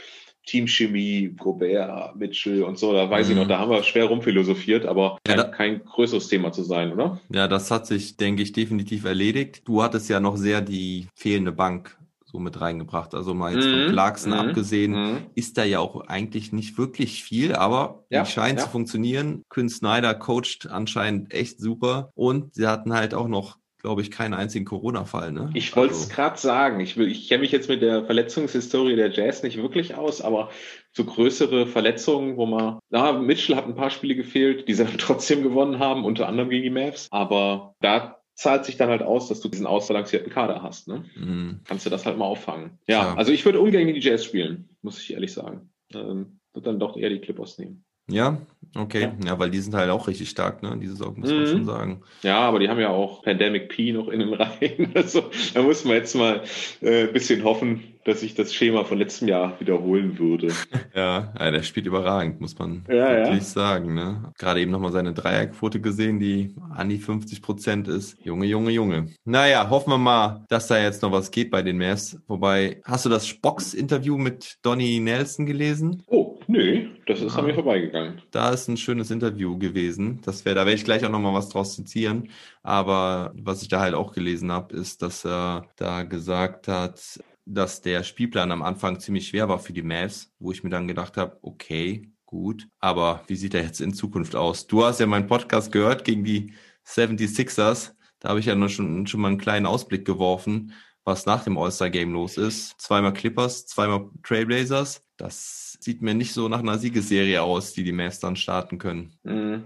Teamchemie, 0.46 1.36
Gobert, 1.38 2.16
Mitchell 2.16 2.64
und 2.64 2.78
so, 2.78 2.94
da 2.94 3.10
weiß 3.10 3.28
mhm. 3.28 3.32
ich 3.32 3.38
noch, 3.38 3.46
mhm. 3.46 3.50
da 3.50 3.60
haben 3.60 3.72
wir 3.72 3.84
schwer 3.84 4.06
rumphilosophiert, 4.06 4.86
aber 4.86 5.18
ja, 5.28 5.36
da, 5.36 5.44
kein 5.44 5.84
größeres 5.84 6.28
Thema 6.28 6.52
zu 6.52 6.64
sein, 6.64 6.92
oder? 6.94 7.20
Ja, 7.34 7.48
das 7.48 7.72
hat 7.72 7.88
sich, 7.88 8.18
denke 8.18 8.42
ich, 8.44 8.52
definitiv 8.52 9.06
erledigt. 9.06 9.62
Du 9.66 9.84
hattest 9.84 10.10
ja 10.10 10.20
noch 10.20 10.38
sehr 10.38 10.62
die 10.62 11.08
fehlende 11.16 11.52
Bank 11.52 11.98
so 12.32 12.40
mit 12.40 12.62
reingebracht. 12.62 13.14
Also 13.14 13.34
mal 13.34 13.54
jetzt 13.54 13.66
von 13.66 13.88
Mhm, 13.88 13.92
Clarkson 13.92 14.32
mhm, 14.32 14.40
abgesehen, 14.40 14.92
mhm. 14.94 15.18
ist 15.36 15.58
da 15.58 15.64
ja 15.64 15.80
auch 15.80 16.08
eigentlich 16.08 16.54
nicht 16.54 16.78
wirklich 16.78 17.24
viel, 17.24 17.54
aber 17.54 18.06
Ja, 18.10 18.24
die 18.24 18.32
scheint 18.32 18.60
ja. 18.60 18.66
zu 18.66 18.72
funktionieren. 18.72 19.44
Quinn 19.50 19.70
Snyder 19.70 20.14
coacht 20.14 20.68
anscheinend 20.70 21.34
echt 21.34 21.60
super 21.60 22.12
und 22.16 22.56
sie 22.56 22.68
hatten 22.68 22.94
halt 22.94 23.14
auch 23.14 23.28
noch, 23.28 23.58
glaube 23.82 24.02
ich, 24.02 24.12
keinen 24.12 24.34
einzigen 24.34 24.66
Corona-Fall. 24.66 25.32
Ne? 25.32 25.50
Ich 25.54 25.76
wollte 25.76 25.94
es 25.94 26.02
Also, 26.04 26.14
gerade 26.16 26.38
sagen. 26.38 26.80
Ich, 26.80 26.98
will- 26.98 27.10
ich 27.12 27.28
kenne 27.28 27.42
mich 27.42 27.52
jetzt 27.52 27.68
mit 27.70 27.82
der 27.82 28.06
Verletzungshistorie 28.06 28.96
der 28.96 29.12
Jazz 29.12 29.44
nicht 29.44 29.58
wirklich 29.58 29.96
aus, 29.96 30.22
aber 30.22 30.50
so 30.92 31.04
größere 31.04 31.66
Verletzungen, 31.68 32.38
wo 32.38 32.46
man, 32.46 32.80
na, 32.90 33.12
Mitchell 33.14 33.56
hat 33.56 33.66
ein 33.66 33.76
paar 33.76 33.90
Spiele 33.90 34.16
gefehlt, 34.16 34.68
die 34.68 34.74
sie 34.74 34.86
dann 34.86 34.98
trotzdem 34.98 35.44
gewonnen 35.44 35.80
haben, 35.80 36.06
unter 36.06 36.28
anderem 36.28 36.50
gegen 36.50 36.64
die 36.64 36.70
Mavs. 36.70 37.08
Aber 37.12 37.76
da 37.82 38.18
zahlt 38.36 38.66
sich 38.66 38.78
dann 38.78 38.90
halt 38.90 39.02
aus, 39.04 39.28
dass 39.30 39.42
du 39.42 39.50
diesen 39.50 39.68
ausbalancierten 39.68 40.32
Kader 40.32 40.64
hast. 40.64 40.88
Ne? 40.88 41.04
mh. 41.16 41.60
Kannst 41.66 41.86
du 41.86 41.90
das 41.90 42.06
halt 42.06 42.18
mal 42.18 42.26
auffangen. 42.26 42.80
Ja, 42.88 43.02
Klar. 43.02 43.18
also 43.18 43.32
ich 43.32 43.46
würde 43.46 43.60
ungern 43.60 43.86
gegen 43.86 44.00
die 44.00 44.08
Jazz 44.08 44.24
spielen, 44.26 44.70
muss 44.82 45.00
ich 45.02 45.14
ehrlich 45.14 45.34
sagen. 45.34 45.70
Ähm, 45.94 46.40
würde 46.54 46.66
dann 46.70 46.80
doch 46.80 46.98
eher 46.98 47.10
die 47.10 47.20
Clippers 47.20 47.58
nehmen. 47.58 47.84
Ja, 48.12 48.38
okay. 48.76 49.02
Ja. 49.24 49.32
Ja. 49.32 49.40
weil 49.40 49.50
die 49.52 49.60
sind 49.60 49.74
halt 49.74 49.90
auch 49.90 50.08
richtig 50.08 50.30
stark, 50.30 50.62
ne? 50.64 50.78
Diese 50.82 50.94
Saison, 50.96 51.16
muss 51.20 51.30
man 51.30 51.42
Mhm. 51.42 51.48
schon 51.48 51.66
sagen. 51.66 52.02
Ja, 52.24 52.40
aber 52.40 52.60
die 52.60 52.70
haben 52.70 52.80
ja 52.80 52.90
auch 52.90 53.24
Pandemic 53.24 53.70
P 53.70 53.92
noch 53.94 54.08
in 54.10 54.20
den 54.20 54.34
Reihen. 54.34 54.92
Also 54.96 55.24
da 55.54 55.62
muss 55.62 55.84
man 55.86 55.96
jetzt 55.96 56.16
mal 56.16 56.42
äh, 56.82 57.08
ein 57.08 57.14
bisschen 57.14 57.44
hoffen, 57.44 57.84
dass 58.04 58.22
sich 58.22 58.34
das 58.34 58.52
Schema 58.54 58.84
von 58.84 58.98
letztem 58.98 59.28
Jahr 59.28 59.60
wiederholen 59.60 60.18
würde. 60.18 60.48
Ja, 60.96 61.32
ja 61.40 61.52
der 61.52 61.64
spielt 61.64 61.86
überragend, 61.86 62.42
muss 62.42 62.58
man 62.60 62.84
Ja, 62.90 63.10
wirklich 63.12 63.38
ja. 63.38 63.42
sagen. 63.42 63.94
Ne? 63.94 64.32
Gerade 64.38 64.60
eben 64.60 64.72
nochmal 64.72 64.92
seine 64.92 65.14
Dreierquote 65.14 65.80
gesehen, 65.80 66.20
die 66.20 66.54
an 66.76 66.90
die 66.90 66.98
50 66.98 67.42
Prozent 67.42 67.88
ist. 67.88 68.18
Junge, 68.24 68.46
Junge, 68.46 68.72
Junge. 68.72 69.08
Naja, 69.24 69.70
hoffen 69.70 69.92
wir 69.92 69.98
mal, 69.98 70.46
dass 70.50 70.68
da 70.68 70.78
jetzt 70.82 71.02
noch 71.02 71.12
was 71.12 71.32
geht 71.32 71.50
bei 71.52 71.62
den 71.62 71.78
Mavs. 71.78 72.18
Wobei, 72.28 72.82
hast 72.84 73.06
du 73.06 73.10
das 73.10 73.26
Spocks-Interview 73.28 74.18
mit 74.18 74.58
Donny 74.64 75.00
Nelson 75.00 75.46
gelesen? 75.46 76.04
Oh, 76.08 76.40
nö, 76.48 76.88
das 77.14 77.22
ist 77.22 77.36
Ah. 77.36 77.40
an 77.40 77.46
mir 77.46 77.54
vorbeigegangen. 77.54 78.22
Da 78.32 78.50
ist 78.52 78.68
ein 78.68 78.78
schönes 78.78 79.12
Interview 79.12 79.58
gewesen. 79.58 80.20
Das 80.24 80.46
wäre, 80.46 80.56
da 80.56 80.62
werde 80.66 80.76
ich 80.76 80.84
gleich 80.86 81.06
auch 81.06 81.10
nochmal 81.10 81.34
was 81.34 81.50
draus 81.50 81.76
zitieren. 81.76 82.30
Aber 82.64 83.32
was 83.36 83.62
ich 83.62 83.68
da 83.68 83.82
halt 83.82 83.94
auch 83.96 84.14
gelesen 84.14 84.52
habe, 84.52 84.76
ist, 84.76 85.02
dass 85.02 85.26
er 85.26 85.68
da 85.76 86.04
gesagt 86.04 86.68
hat, 86.68 87.20
dass 87.46 87.82
der 87.82 88.04
Spielplan 88.04 88.52
am 88.52 88.62
Anfang 88.62 89.00
ziemlich 89.00 89.28
schwer 89.28 89.50
war 89.50 89.60
für 89.60 89.74
die 89.74 89.82
Mavs, 89.84 90.32
wo 90.40 90.52
ich 90.52 90.64
mir 90.64 90.70
dann 90.70 90.88
gedacht 90.88 91.18
habe, 91.18 91.38
okay, 91.42 92.12
gut, 92.26 92.68
aber 92.80 93.24
wie 93.28 93.36
sieht 93.36 93.54
er 93.56 93.64
jetzt 93.64 93.82
in 93.82 93.94
Zukunft 93.94 94.36
aus? 94.36 94.68
Du 94.68 94.86
hast 94.86 95.00
ja 95.00 95.06
meinen 95.08 95.28
Podcast 95.28 95.72
gehört 95.72 96.06
gegen 96.06 96.24
die 96.24 96.54
76ers. 96.86 97.94
Da 98.20 98.30
habe 98.30 98.40
ich 98.40 98.46
ja 98.46 98.70
schon, 98.70 99.08
schon 99.08 99.22
mal 99.22 99.30
einen 99.30 99.38
kleinen 99.38 99.66
Ausblick 99.66 100.06
geworfen, 100.06 100.74
was 101.04 101.26
nach 101.26 101.44
dem 101.44 101.58
All-Star-Game 101.58 102.14
los 102.14 102.38
ist. 102.38 102.80
Zweimal 102.80 103.14
Clippers, 103.14 103.66
zweimal 103.66 104.10
Trailblazers. 104.24 105.04
Das 105.18 105.71
sieht 105.84 106.02
mir 106.02 106.14
nicht 106.14 106.34
so 106.34 106.48
nach 106.48 106.60
einer 106.60 106.78
Siegesserie 106.78 107.42
aus, 107.42 107.74
die 107.74 107.84
die 107.84 107.92
Mavs 107.92 108.20
dann 108.20 108.36
starten 108.36 108.78
können. 108.78 109.14
Mhm. 109.24 109.64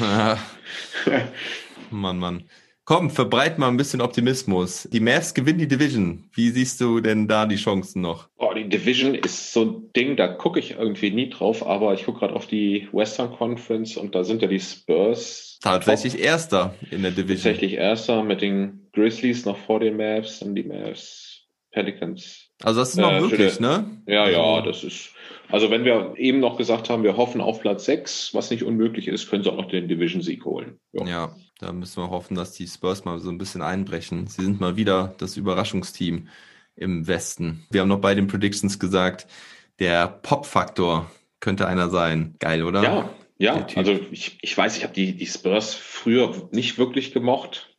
Mann, 1.90 2.18
Mann. 2.18 2.44
Komm, 2.84 3.10
verbreit 3.10 3.58
mal 3.58 3.68
ein 3.68 3.76
bisschen 3.76 4.00
Optimismus. 4.00 4.88
Die 4.92 5.00
Mavs 5.00 5.34
gewinnen 5.34 5.60
die 5.60 5.68
Division. 5.68 6.28
Wie 6.32 6.50
siehst 6.50 6.80
du 6.80 7.00
denn 7.00 7.28
da 7.28 7.46
die 7.46 7.56
Chancen 7.56 8.02
noch? 8.02 8.28
oh, 8.50 8.54
die 8.54 8.68
Division 8.68 9.14
ist 9.14 9.52
so 9.52 9.64
ein 9.64 9.92
Ding, 9.94 10.16
da 10.16 10.28
gucke 10.28 10.58
ich 10.58 10.72
irgendwie 10.72 11.10
nie 11.10 11.30
drauf, 11.30 11.66
aber 11.66 11.94
ich 11.94 12.04
gucke 12.04 12.20
gerade 12.20 12.34
auf 12.34 12.46
die 12.46 12.88
Western 12.92 13.32
Conference 13.32 13.96
und 13.96 14.14
da 14.14 14.24
sind 14.24 14.42
ja 14.42 14.48
die 14.48 14.60
Spurs 14.60 15.58
Tatsächlich 15.62 16.18
Erster 16.18 16.74
in 16.90 17.02
der 17.02 17.10
Division. 17.10 17.52
tatsächlich 17.52 17.74
Erster 17.74 18.22
mit 18.24 18.40
den 18.40 18.88
Grizzlies 18.92 19.44
noch 19.44 19.58
vor 19.58 19.80
den 19.80 19.96
Mavs, 19.96 20.40
dann 20.40 20.54
die 20.54 20.64
Mavs, 20.64 21.42
Pelicans. 21.70 22.49
Also 22.62 22.80
das 22.80 22.90
ist 22.90 22.96
noch 22.96 23.10
Ja, 23.12 23.20
möglich, 23.20 23.54
schöne- 23.54 23.68
ne? 23.68 24.02
Ja, 24.06 24.28
ja, 24.28 24.42
Also- 24.42 24.66
das 24.68 24.84
ist. 24.84 25.10
Also 25.48 25.70
wenn 25.70 25.84
wir 25.84 26.14
eben 26.16 26.38
noch 26.38 26.56
gesagt 26.58 26.90
haben, 26.90 27.02
wir 27.02 27.16
hoffen 27.16 27.40
auf 27.40 27.60
Platz 27.60 27.84
6, 27.84 28.32
was 28.34 28.50
nicht 28.50 28.62
unmöglich 28.62 29.08
ist, 29.08 29.28
können 29.28 29.42
sie 29.42 29.50
auch 29.50 29.56
noch 29.56 29.66
den 29.68 29.88
Division-Sieg 29.88 30.44
holen. 30.44 30.78
Ja. 30.92 31.04
Ja, 31.06 31.36
da 31.58 31.72
müssen 31.72 32.00
wir 32.02 32.10
hoffen, 32.10 32.36
dass 32.36 32.52
die 32.52 32.68
Spurs 32.68 33.04
mal 33.04 33.18
so 33.18 33.30
ein 33.30 33.38
bisschen 33.38 33.60
einbrechen. 33.60 34.28
Sie 34.28 34.44
sind 34.44 34.60
mal 34.60 34.76
wieder 34.76 35.14
das 35.18 35.36
Überraschungsteam 35.36 36.28
im 36.76 37.08
Westen. 37.08 37.66
Wir 37.70 37.80
haben 37.80 37.88
noch 37.88 38.00
bei 38.00 38.14
den 38.14 38.28
Predictions 38.28 38.78
gesagt, 38.78 39.26
der 39.80 40.06
Pop-Faktor 40.06 41.10
könnte 41.40 41.66
einer 41.66 41.88
sein. 41.88 42.36
Geil, 42.38 42.62
oder? 42.62 42.82
Ja, 42.84 43.10
ja, 43.38 43.58
Der 43.60 43.78
also 43.78 43.98
ich, 44.12 44.38
ich 44.42 44.56
weiß, 44.56 44.76
ich 44.76 44.84
habe 44.84 44.94
die, 44.94 45.16
die 45.16 45.26
Spurs 45.26 45.74
früher 45.74 46.48
nicht 46.52 46.78
wirklich 46.78 47.12
gemocht. 47.12 47.74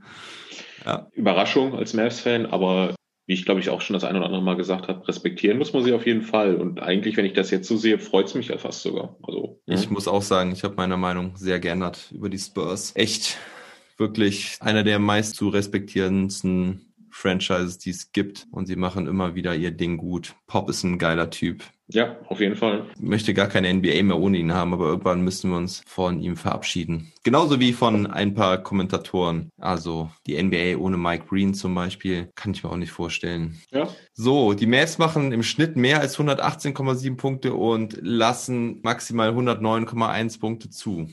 Ja. 0.85 1.07
Überraschung 1.13 1.73
als 1.75 1.93
Mavs-Fan, 1.93 2.47
aber 2.47 2.95
wie 3.31 3.35
ich 3.35 3.45
glaube 3.45 3.61
ich 3.61 3.69
auch 3.69 3.79
schon 3.79 3.93
das 3.93 4.03
eine 4.03 4.17
oder 4.17 4.25
andere 4.25 4.41
Mal 4.41 4.57
gesagt 4.57 4.89
habe, 4.89 5.07
respektieren 5.07 5.57
muss 5.57 5.71
man 5.71 5.85
sie 5.85 5.93
auf 5.93 6.05
jeden 6.05 6.21
Fall. 6.21 6.55
Und 6.55 6.81
eigentlich, 6.81 7.15
wenn 7.15 7.23
ich 7.23 7.31
das 7.31 7.49
jetzt 7.49 7.65
so 7.65 7.77
sehe, 7.77 7.97
freut 7.97 8.25
es 8.25 8.35
mich 8.35 8.49
ja 8.49 8.57
fast 8.57 8.81
sogar. 8.81 9.15
Also, 9.23 9.57
Ich 9.67 9.85
ja. 9.85 9.89
muss 9.89 10.09
auch 10.09 10.21
sagen, 10.21 10.51
ich 10.51 10.65
habe 10.65 10.75
meine 10.75 10.97
Meinung 10.97 11.37
sehr 11.37 11.61
geändert 11.61 12.11
über 12.11 12.27
die 12.27 12.37
Spurs. 12.37 12.91
Echt 12.93 13.37
wirklich 13.95 14.57
einer 14.59 14.83
der 14.83 14.99
meist 14.99 15.35
zu 15.35 15.47
respektierendsten 15.47 16.90
Franchises, 17.11 17.77
die 17.77 17.91
es 17.91 18.11
gibt. 18.11 18.47
Und 18.51 18.65
sie 18.65 18.75
machen 18.75 19.07
immer 19.07 19.35
wieder 19.35 19.55
ihr 19.55 19.71
Ding 19.71 19.97
gut. 19.97 20.35
Pop 20.47 20.69
ist 20.69 20.83
ein 20.83 20.97
geiler 20.97 21.29
Typ. 21.29 21.63
ja, 21.87 22.17
auf 22.27 22.39
jeden 22.39 22.55
Fall. 22.55 22.85
Ich 22.95 23.01
möchte 23.01 23.33
gar 23.33 23.47
keine 23.47 23.73
NBA 23.73 24.03
mehr 24.03 24.17
ohne 24.17 24.37
ihn 24.37 24.53
haben, 24.53 24.73
aber 24.73 24.85
irgendwann 24.85 25.21
müssen 25.23 25.51
wir 25.51 25.57
uns 25.57 25.83
von 25.85 26.21
ihm 26.21 26.37
verabschieden. 26.37 27.11
Genauso 27.23 27.59
wie 27.59 27.73
von 27.73 28.07
ein 28.07 28.33
paar 28.33 28.63
Kommentatoren. 28.63 29.49
Also 29.57 30.09
die 30.25 30.41
NBA 30.41 30.77
ohne 30.77 30.97
Mike 30.97 31.25
Green 31.27 31.53
zum 31.53 31.75
Beispiel, 31.75 32.29
kann 32.35 32.53
ich 32.53 32.63
mir 32.63 32.69
auch 32.69 32.77
nicht 32.77 32.91
vorstellen. 32.91 33.59
Ja. 33.71 33.89
So, 34.13 34.53
die 34.53 34.67
Mavs 34.67 34.97
machen 34.97 35.31
im 35.33 35.43
Schnitt 35.43 35.75
mehr 35.75 35.99
als 35.99 36.17
118,7 36.17 37.17
Punkte 37.17 37.53
und 37.53 37.97
lassen 38.01 38.79
maximal 38.83 39.31
109,1 39.31 40.39
Punkte 40.39 40.69
zu. 40.69 41.09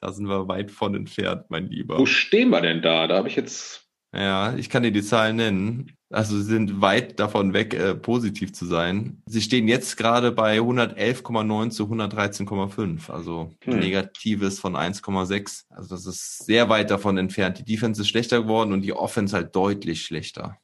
Da 0.00 0.12
sind 0.12 0.28
wir 0.28 0.46
weit 0.46 0.70
von 0.70 0.94
entfernt, 0.94 1.46
mein 1.48 1.66
Lieber. 1.66 1.98
Wo 1.98 2.06
stehen 2.06 2.50
wir 2.50 2.60
denn 2.60 2.82
da? 2.82 3.08
Da 3.08 3.16
habe 3.16 3.28
ich 3.28 3.34
jetzt. 3.34 3.87
Ja, 4.14 4.54
ich 4.56 4.70
kann 4.70 4.82
dir 4.82 4.92
die 4.92 5.02
Zahlen 5.02 5.36
nennen. 5.36 5.92
Also 6.10 6.36
sie 6.38 6.44
sind 6.44 6.80
weit 6.80 7.20
davon 7.20 7.52
weg, 7.52 7.74
äh, 7.74 7.94
positiv 7.94 8.54
zu 8.54 8.64
sein. 8.64 9.20
Sie 9.26 9.42
stehen 9.42 9.68
jetzt 9.68 9.98
gerade 9.98 10.32
bei 10.32 10.58
111,9 10.60 11.70
zu 11.70 11.84
113,5. 11.84 13.10
Also 13.10 13.50
Hm. 13.64 13.78
Negatives 13.78 14.58
von 14.58 14.74
1,6. 14.74 15.66
Also 15.68 15.94
das 15.94 16.06
ist 16.06 16.46
sehr 16.46 16.70
weit 16.70 16.90
davon 16.90 17.18
entfernt. 17.18 17.58
Die 17.58 17.64
Defense 17.64 18.00
ist 18.00 18.08
schlechter 18.08 18.40
geworden 18.40 18.72
und 18.72 18.80
die 18.80 18.94
Offense 18.94 19.36
halt 19.36 19.54
deutlich 19.54 20.02
schlechter. 20.02 20.56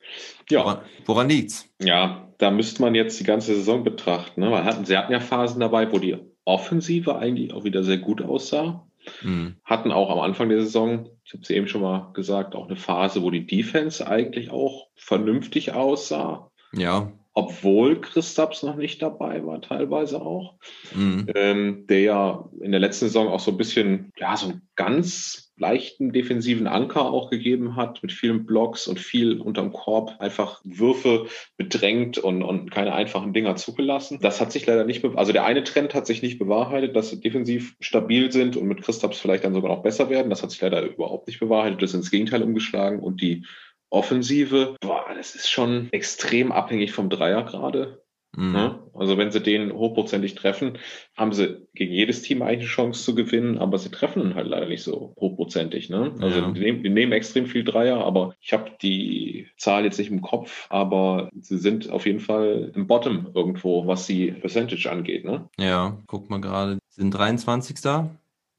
Ja, 0.49 0.61
Woran, 0.61 0.79
woran 1.05 1.29
liegt's? 1.29 1.69
Ja, 1.79 2.33
da 2.39 2.51
müsste 2.51 2.81
man 2.81 2.95
jetzt 2.95 3.21
die 3.21 3.25
ganze 3.25 3.55
Saison 3.55 3.85
betrachten. 3.85 4.41
Ne? 4.41 4.51
Weil 4.51 4.65
hatten, 4.65 4.87
sie 4.87 4.97
hatten 4.97 5.13
ja 5.13 5.21
Phasen 5.21 5.61
dabei, 5.61 5.93
wo 5.93 5.99
die 5.99 6.17
Offensive 6.47 7.17
eigentlich 7.19 7.53
auch 7.53 7.65
wieder 7.65 7.85
sehr 7.85 7.99
gut 7.99 8.23
aussah. 8.23 8.87
Hm. 9.21 9.57
Hatten 9.65 9.93
auch 9.93 10.11
am 10.11 10.21
Anfang 10.21 10.49
der 10.49 10.63
Saison, 10.63 11.09
ich 11.25 11.33
habe 11.33 11.43
es 11.43 11.51
eben 11.51 11.69
schon 11.69 11.83
mal 11.83 12.11
gesagt, 12.15 12.55
auch 12.55 12.67
eine 12.67 12.77
Phase, 12.77 13.23
wo 13.23 13.31
die 13.31 13.47
Defense 13.47 14.07
eigentlich 14.07 14.51
auch 14.51 14.89
vernünftig 14.97 15.73
aussah. 15.73 16.51
Ja. 16.73 17.13
Obwohl 17.33 18.01
Christaps 18.01 18.63
noch 18.63 18.77
nicht 18.77 19.03
dabei 19.03 19.45
war, 19.45 19.61
teilweise 19.61 20.23
auch. 20.23 20.55
Hm. 20.93 21.27
Ähm, 21.35 21.87
der 21.89 22.01
ja 22.01 22.49
in 22.61 22.71
der 22.71 22.81
letzten 22.81 23.07
Saison 23.07 23.29
auch 23.29 23.41
so 23.41 23.51
ein 23.51 23.57
bisschen, 23.57 24.13
ja, 24.17 24.37
so 24.37 24.49
einen 24.49 24.63
ganz 24.77 25.44
leichten 25.57 26.13
defensiven 26.13 26.67
Anker 26.67 27.03
auch 27.03 27.31
gegeben 27.31 27.77
hat, 27.77 28.03
mit 28.03 28.13
vielen 28.13 28.45
Blocks 28.45 28.89
und 28.89 28.99
viel 28.99 29.41
unterm 29.41 29.73
Korb, 29.73 30.17
einfach 30.19 30.61
Würfe 30.65 31.27
bedrängt 31.57 32.19
und, 32.19 32.43
und 32.43 32.71
keine 32.71 32.93
einfachen 32.93 33.33
Dinger 33.33 33.55
zugelassen. 33.57 34.19
Das 34.21 34.41
hat 34.41 34.51
sich 34.51 34.67
leider 34.67 34.85
nicht, 34.85 35.05
also 35.05 35.33
der 35.33 35.45
eine 35.45 35.63
Trend 35.63 35.95
hat 35.95 36.07
sich 36.07 36.23
nicht 36.23 36.39
bewahrheitet, 36.39 36.97
dass 36.97 37.11
sie 37.11 37.21
defensiv 37.21 37.77
stabil 37.81 38.33
sind 38.33 38.57
und 38.57 38.67
mit 38.67 38.83
Christaps 38.83 39.21
vielleicht 39.21 39.45
dann 39.45 39.55
sogar 39.55 39.75
noch 39.75 39.83
besser 39.83 40.11
werden. 40.11 40.31
Das 40.31 40.43
hat 40.43 40.51
sich 40.51 40.61
leider 40.61 40.83
überhaupt 40.83 41.29
nicht 41.29 41.41
bewahrheitet, 41.41 41.81
das 41.83 41.91
ist 41.91 41.97
ins 41.97 42.11
Gegenteil 42.11 42.43
umgeschlagen 42.43 43.01
und 43.01 43.21
die 43.21 43.45
Offensive, 43.91 44.77
boah, 44.81 45.05
das 45.17 45.37
ist 45.37 45.49
schon 45.49 45.89
extrem 45.93 46.51
abhängig 46.51 46.91
vom 46.91 47.11
Dreier 47.11 47.45
gerade. 47.45 48.04
Hm. 48.37 48.53
Ne? 48.53 48.79
Also 48.95 49.19
wenn 49.19 49.31
sie 49.31 49.41
den 49.41 49.73
hochprozentig 49.73 50.35
treffen, 50.35 50.79
haben 51.17 51.33
sie 51.33 51.67
gegen 51.75 51.93
jedes 51.93 52.23
Team 52.23 52.43
eigentlich 52.43 52.61
eine 52.61 52.69
Chance 52.69 53.05
zu 53.05 53.15
gewinnen, 53.15 53.59
aber 53.59 53.79
sie 53.79 53.91
treffen 53.91 54.23
ihn 54.23 54.35
halt 54.35 54.47
leider 54.47 54.67
nicht 54.67 54.83
so 54.83 55.15
hochprozentig. 55.19 55.91
Ne? 55.91 56.13
Also 56.21 56.41
Ja. 56.41 56.51
die, 56.51 56.61
nehmen, 56.61 56.83
die 56.83 56.91
nehmen 56.91 57.13
extrem 57.13 57.47
viel 57.47 57.65
Dreier, 57.65 58.05
aber 58.05 58.35
ich 58.41 58.53
habe 58.53 58.71
die 58.83 59.49
Zahl 59.57 59.85
jetzt 59.85 59.99
nicht 59.99 60.11
im 60.11 60.23
Kopf, 60.23 60.67
aber 60.71 61.29
sie 61.41 61.59
sind 61.59 61.91
auf 61.91 62.07
jeden 62.07 62.21
Fall 62.21 62.73
im 62.75 62.87
Bottom 62.87 63.29
irgendwo, 63.35 63.87
was 63.87 64.07
die 64.07 64.33
Percentage 64.33 64.91
angeht. 64.91 65.25
Ne? 65.25 65.49
Ja, 65.59 65.99
guck 66.07 66.31
mal 66.31 66.41
gerade. 66.41 66.79
Sind 66.89 67.11
23. 67.13 67.77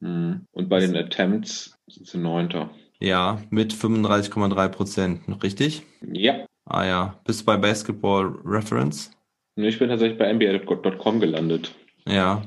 Mhm. 0.00 0.42
Und 0.52 0.68
bei 0.68 0.80
den 0.80 0.96
Attempts 0.96 1.78
sind 1.86 2.06
sie 2.06 2.18
Neunter. 2.18 2.70
Ja, 3.00 3.40
mit 3.50 3.72
35,3 3.74 4.68
Prozent. 4.68 5.42
Richtig? 5.42 5.82
Ja, 6.12 6.46
Ah 6.68 6.84
ja. 6.84 7.20
Bist 7.24 7.42
du 7.42 7.44
bei 7.46 7.56
Basketball 7.56 8.26
Reference? 8.44 9.12
Ich 9.56 9.78
bin 9.78 9.88
tatsächlich 9.88 10.18
bei 10.18 10.32
NBA.com 10.32 11.20
gelandet. 11.20 11.74
Ja. 12.06 12.42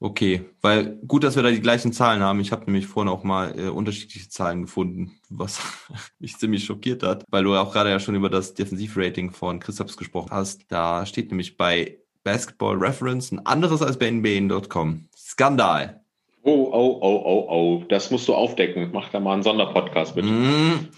Okay, 0.00 0.44
weil 0.60 0.98
gut, 1.06 1.24
dass 1.24 1.36
wir 1.36 1.42
da 1.42 1.50
die 1.50 1.60
gleichen 1.60 1.92
Zahlen 1.92 2.22
haben. 2.22 2.40
Ich 2.40 2.52
habe 2.52 2.64
nämlich 2.66 2.86
vorhin 2.86 3.10
auch 3.10 3.24
mal 3.24 3.58
äh, 3.58 3.68
unterschiedliche 3.68 4.28
Zahlen 4.28 4.62
gefunden, 4.62 5.12
was 5.30 5.60
mich 6.18 6.36
ziemlich 6.36 6.64
schockiert 6.64 7.02
hat, 7.02 7.24
weil 7.30 7.44
du 7.44 7.54
auch 7.54 7.72
gerade 7.72 7.90
ja 7.90 7.98
schon 7.98 8.14
über 8.14 8.28
das 8.28 8.54
Defensivrating 8.54 9.30
von 9.30 9.60
Christophs 9.60 9.96
gesprochen 9.96 10.30
hast. 10.30 10.62
Da 10.68 11.06
steht 11.06 11.30
nämlich 11.30 11.56
bei 11.56 11.98
Basketball 12.22 12.76
Reference 12.76 13.32
ein 13.32 13.46
anderes 13.46 13.82
als 13.82 13.98
bei 13.98 14.10
NBA.com. 14.10 15.06
Skandal. 15.16 16.02
Oh, 16.42 16.68
oh, 16.70 16.98
oh, 17.00 17.22
oh, 17.24 17.46
oh. 17.48 17.84
Das 17.88 18.10
musst 18.10 18.28
du 18.28 18.34
aufdecken. 18.34 18.90
Mach 18.92 19.08
da 19.08 19.20
mal 19.20 19.32
einen 19.32 19.42
Sonderpodcast 19.42 20.14
bitte. 20.14 20.28
Mm. 20.28 20.88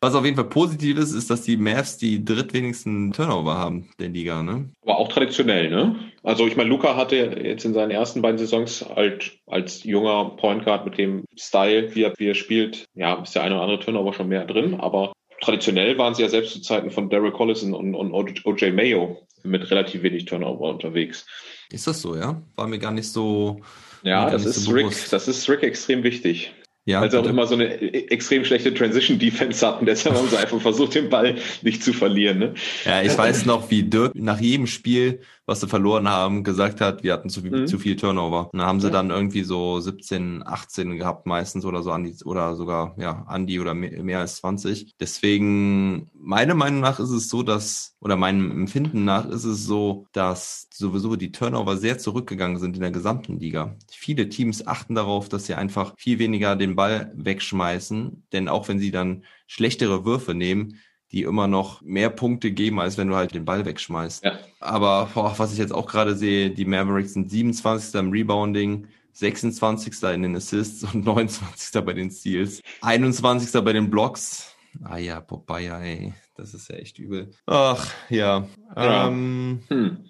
Was 0.00 0.14
auf 0.14 0.24
jeden 0.24 0.36
Fall 0.36 0.48
positiv 0.48 0.98
ist, 0.98 1.12
ist, 1.12 1.30
dass 1.30 1.42
die 1.42 1.56
Mavs 1.56 1.96
die 1.96 2.24
drittwenigsten 2.24 3.12
Turnover 3.12 3.54
haben 3.54 3.88
der 3.98 4.08
Liga, 4.08 4.42
ne? 4.42 4.68
Aber 4.82 4.98
auch 4.98 5.08
traditionell, 5.08 5.70
ne? 5.70 5.96
Also 6.22 6.46
ich 6.46 6.56
meine, 6.56 6.68
Luca 6.68 6.96
hatte 6.96 7.16
jetzt 7.16 7.64
in 7.64 7.72
seinen 7.72 7.90
ersten 7.90 8.20
beiden 8.20 8.36
Saisons 8.36 8.84
halt 8.94 9.38
als 9.46 9.84
junger 9.84 10.36
Point 10.36 10.64
Guard 10.64 10.84
mit 10.84 10.98
dem 10.98 11.24
Style, 11.36 11.94
wie 11.94 12.02
er, 12.02 12.12
wie 12.18 12.28
er 12.28 12.34
spielt, 12.34 12.84
ja, 12.94 13.22
ist 13.22 13.34
der 13.34 13.42
eine 13.42 13.54
oder 13.54 13.62
andere 13.62 13.80
Turnover 13.80 14.12
schon 14.12 14.28
mehr 14.28 14.44
drin, 14.44 14.74
aber 14.74 15.12
traditionell 15.40 15.96
waren 15.98 16.14
sie 16.14 16.22
ja 16.22 16.28
selbst 16.28 16.52
zu 16.52 16.60
Zeiten 16.60 16.90
von 16.90 17.08
Derek 17.08 17.34
Collison 17.34 17.72
und, 17.72 17.94
und 17.94 18.12
OJ 18.44 18.72
Mayo 18.72 19.26
mit 19.42 19.70
relativ 19.70 20.02
wenig 20.02 20.24
Turnover 20.24 20.68
unterwegs. 20.68 21.26
Ist 21.70 21.86
das 21.86 22.02
so, 22.02 22.16
ja? 22.16 22.42
War 22.54 22.66
mir 22.66 22.78
gar 22.78 22.92
nicht 22.92 23.10
so. 23.10 23.60
Ja, 24.02 24.30
das 24.30 24.44
ist 24.44 24.64
so 24.64 24.72
Rick, 24.72 24.92
das 25.10 25.26
ist 25.26 25.48
Rick 25.48 25.62
extrem 25.62 26.02
wichtig. 26.02 26.52
Ja, 26.86 27.00
weil 27.00 27.10
sie 27.10 27.18
auch 27.18 27.26
immer 27.26 27.46
so 27.46 27.54
eine 27.54 27.82
e-, 27.82 28.06
extrem 28.08 28.44
schlechte 28.44 28.72
Transition-Defense 28.72 29.66
hatten. 29.66 29.86
Deshalb 29.86 30.16
haben 30.16 30.28
sie 30.28 30.38
einfach 30.38 30.60
versucht, 30.60 30.94
den 30.94 31.10
Ball 31.10 31.34
nicht 31.62 31.82
zu 31.82 31.92
verlieren. 31.92 32.38
Ne? 32.38 32.54
Ja, 32.84 33.02
ich 33.02 33.16
weiß 33.18 33.44
noch, 33.44 33.70
wie 33.70 33.82
Dirk 33.82 34.14
nach 34.14 34.40
jedem 34.40 34.68
Spiel 34.68 35.18
was 35.46 35.60
sie 35.60 35.68
verloren 35.68 36.08
haben, 36.08 36.42
gesagt 36.42 36.80
hat, 36.80 37.04
wir 37.04 37.12
hatten 37.12 37.30
zu 37.30 37.40
viel, 37.40 37.52
mhm. 37.52 37.66
zu 37.68 37.78
viel 37.78 37.94
Turnover. 37.94 38.50
Und 38.52 38.58
da 38.58 38.66
haben 38.66 38.80
sie 38.80 38.88
ja. 38.88 38.92
dann 38.92 39.10
irgendwie 39.10 39.44
so 39.44 39.78
17, 39.78 40.42
18 40.44 40.98
gehabt 40.98 41.26
meistens 41.26 41.64
oder 41.64 41.84
so 41.84 41.92
an 41.92 42.02
die, 42.02 42.14
oder 42.24 42.56
sogar, 42.56 42.96
ja, 42.98 43.24
an 43.28 43.46
die 43.46 43.60
oder 43.60 43.72
mehr, 43.72 44.02
mehr 44.02 44.18
als 44.18 44.36
20. 44.36 44.96
Deswegen, 44.98 46.10
meiner 46.14 46.54
Meinung 46.54 46.80
nach 46.80 46.98
ist 46.98 47.10
es 47.10 47.28
so, 47.28 47.44
dass, 47.44 47.96
oder 48.00 48.16
meinem 48.16 48.50
Empfinden 48.50 49.04
nach 49.04 49.26
ist 49.28 49.44
es 49.44 49.64
so, 49.64 50.06
dass 50.12 50.68
sowieso 50.74 51.14
die 51.14 51.30
Turnover 51.30 51.76
sehr 51.76 51.98
zurückgegangen 51.98 52.58
sind 52.58 52.74
in 52.74 52.82
der 52.82 52.90
gesamten 52.90 53.38
Liga. 53.38 53.76
Viele 53.88 54.28
Teams 54.28 54.66
achten 54.66 54.96
darauf, 54.96 55.28
dass 55.28 55.46
sie 55.46 55.54
einfach 55.54 55.94
viel 55.96 56.18
weniger 56.18 56.56
den 56.56 56.74
Ball 56.74 57.12
wegschmeißen, 57.14 58.24
denn 58.32 58.48
auch 58.48 58.66
wenn 58.68 58.80
sie 58.80 58.90
dann 58.90 59.22
schlechtere 59.46 60.04
Würfe 60.04 60.34
nehmen, 60.34 60.80
die 61.12 61.22
immer 61.22 61.46
noch 61.46 61.82
mehr 61.82 62.10
Punkte 62.10 62.50
geben, 62.50 62.80
als 62.80 62.98
wenn 62.98 63.08
du 63.08 63.16
halt 63.16 63.34
den 63.34 63.44
Ball 63.44 63.64
wegschmeißt. 63.64 64.24
Ja. 64.24 64.38
Aber 64.60 65.10
boah, 65.14 65.34
was 65.38 65.52
ich 65.52 65.58
jetzt 65.58 65.72
auch 65.72 65.86
gerade 65.86 66.16
sehe, 66.16 66.50
die 66.50 66.64
Mavericks 66.64 67.14
sind 67.14 67.30
27. 67.30 67.94
im 67.94 68.10
Rebounding, 68.10 68.88
26. 69.12 70.02
in 70.14 70.22
den 70.22 70.36
Assists 70.36 70.84
und 70.84 71.04
29. 71.04 71.84
bei 71.84 71.92
den 71.92 72.10
Steals, 72.10 72.62
21. 72.82 73.62
bei 73.62 73.72
den 73.72 73.90
Blocks. 73.90 74.54
Ah 74.84 74.98
ja, 74.98 75.20
Popeye, 75.20 75.68
ey, 75.68 76.14
das 76.36 76.52
ist 76.52 76.68
ja 76.68 76.76
echt 76.76 76.98
übel. 76.98 77.30
Ach, 77.46 77.90
ja. 78.10 78.46
ja. 78.76 79.08
Ähm, 79.08 79.62
hm. 79.68 80.04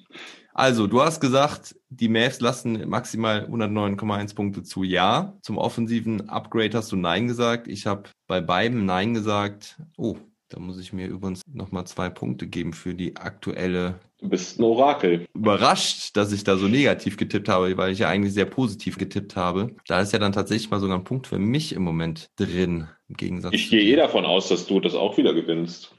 Also, 0.59 0.87
du 0.87 1.03
hast 1.03 1.21
gesagt, 1.21 1.77
die 1.91 2.09
Mavs 2.09 2.41
lassen 2.41 2.89
maximal 2.89 3.45
109,1 3.45 4.35
Punkte 4.35 4.63
zu. 4.63 4.85
Ja, 4.85 5.35
zum 5.43 5.59
offensiven 5.59 6.31
Upgrade 6.31 6.79
hast 6.79 6.91
du 6.91 6.97
Nein 6.97 7.29
gesagt. 7.29 7.69
Ich 7.69 7.87
habe 7.87 8.05
bei 8.27 8.41
beiden 8.41 8.87
Nein 8.87 9.13
gesagt. 9.13 9.79
Oh, 9.99 10.17
da 10.49 10.61
muss 10.61 10.79
ich 10.79 10.93
mir 10.93 11.07
übrigens 11.09 11.43
nochmal 11.53 11.87
zwei 11.87 12.09
Punkte 12.09 12.47
geben 12.47 12.73
für 12.73 12.95
die 12.95 13.17
aktuelle. 13.17 13.99
Du 14.21 14.29
bist 14.29 14.59
ein 14.59 14.65
Orakel. 14.65 15.27
Überrascht, 15.35 16.17
dass 16.17 16.33
ich 16.33 16.45
da 16.45 16.57
so 16.57 16.69
negativ 16.69 17.17
getippt 17.17 17.49
habe, 17.49 17.77
weil 17.77 17.93
ich 17.93 17.99
ja 17.99 18.09
eigentlich 18.09 18.33
sehr 18.33 18.47
positiv 18.47 18.97
getippt 18.97 19.37
habe. 19.37 19.75
Da 19.89 20.01
ist 20.01 20.13
ja 20.13 20.19
dann 20.19 20.33
tatsächlich 20.33 20.71
mal 20.71 20.81
sogar 20.81 20.99
ein 20.99 21.05
Punkt 21.05 21.27
für 21.27 21.39
mich 21.39 21.73
im 21.73 21.83
Moment 21.83 22.31
drin, 22.37 22.89
im 23.09 23.17
Gegensatz. 23.17 23.55
Ich 23.55 23.71
gehe 23.71 23.83
eh 23.83 23.97
davon 23.97 24.25
aus, 24.25 24.49
dass 24.49 24.67
du 24.67 24.81
das 24.81 24.95
auch 24.95 25.17
wieder 25.17 25.35
gewinnst. 25.35 25.95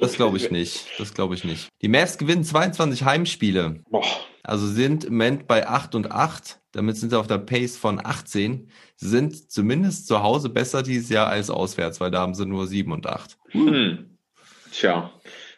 Das 0.00 0.14
glaube 0.14 0.36
ich 0.36 0.50
nicht. 0.50 0.86
Das 0.98 1.14
glaube 1.14 1.34
ich 1.34 1.44
nicht. 1.44 1.68
Die 1.82 1.88
Mavs 1.88 2.18
gewinnen 2.18 2.44
22 2.44 3.04
Heimspiele. 3.04 3.82
Boah. 3.90 4.04
Also 4.42 4.66
sind 4.66 5.04
im 5.04 5.12
Moment 5.12 5.46
bei 5.46 5.66
8 5.68 5.94
und 5.94 6.10
8. 6.10 6.60
Damit 6.72 6.96
sind 6.96 7.10
sie 7.10 7.18
auf 7.18 7.26
der 7.26 7.38
Pace 7.38 7.76
von 7.76 8.04
18 8.04 8.70
sind 8.96 9.50
zumindest 9.50 10.06
zu 10.06 10.22
Hause 10.22 10.48
besser 10.48 10.82
dieses 10.82 11.08
Jahr 11.08 11.28
als 11.28 11.50
auswärts, 11.50 12.00
weil 12.00 12.10
da 12.10 12.20
haben 12.20 12.34
sie 12.34 12.46
nur 12.46 12.66
sieben 12.66 12.92
und 12.92 13.06
acht. 13.06 13.38
Hm. 13.50 14.18
Tja, 14.72 15.12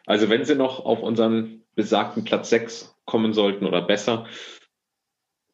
also 0.07 0.29
wenn 0.29 0.45
sie 0.45 0.55
noch 0.55 0.85
auf 0.85 1.01
unseren 1.03 1.63
besagten 1.75 2.25
Platz 2.25 2.51
sechs 2.51 2.95
kommen 3.07 3.33
sollten 3.33 3.67
oder 3.67 3.83
besser, 3.83 4.27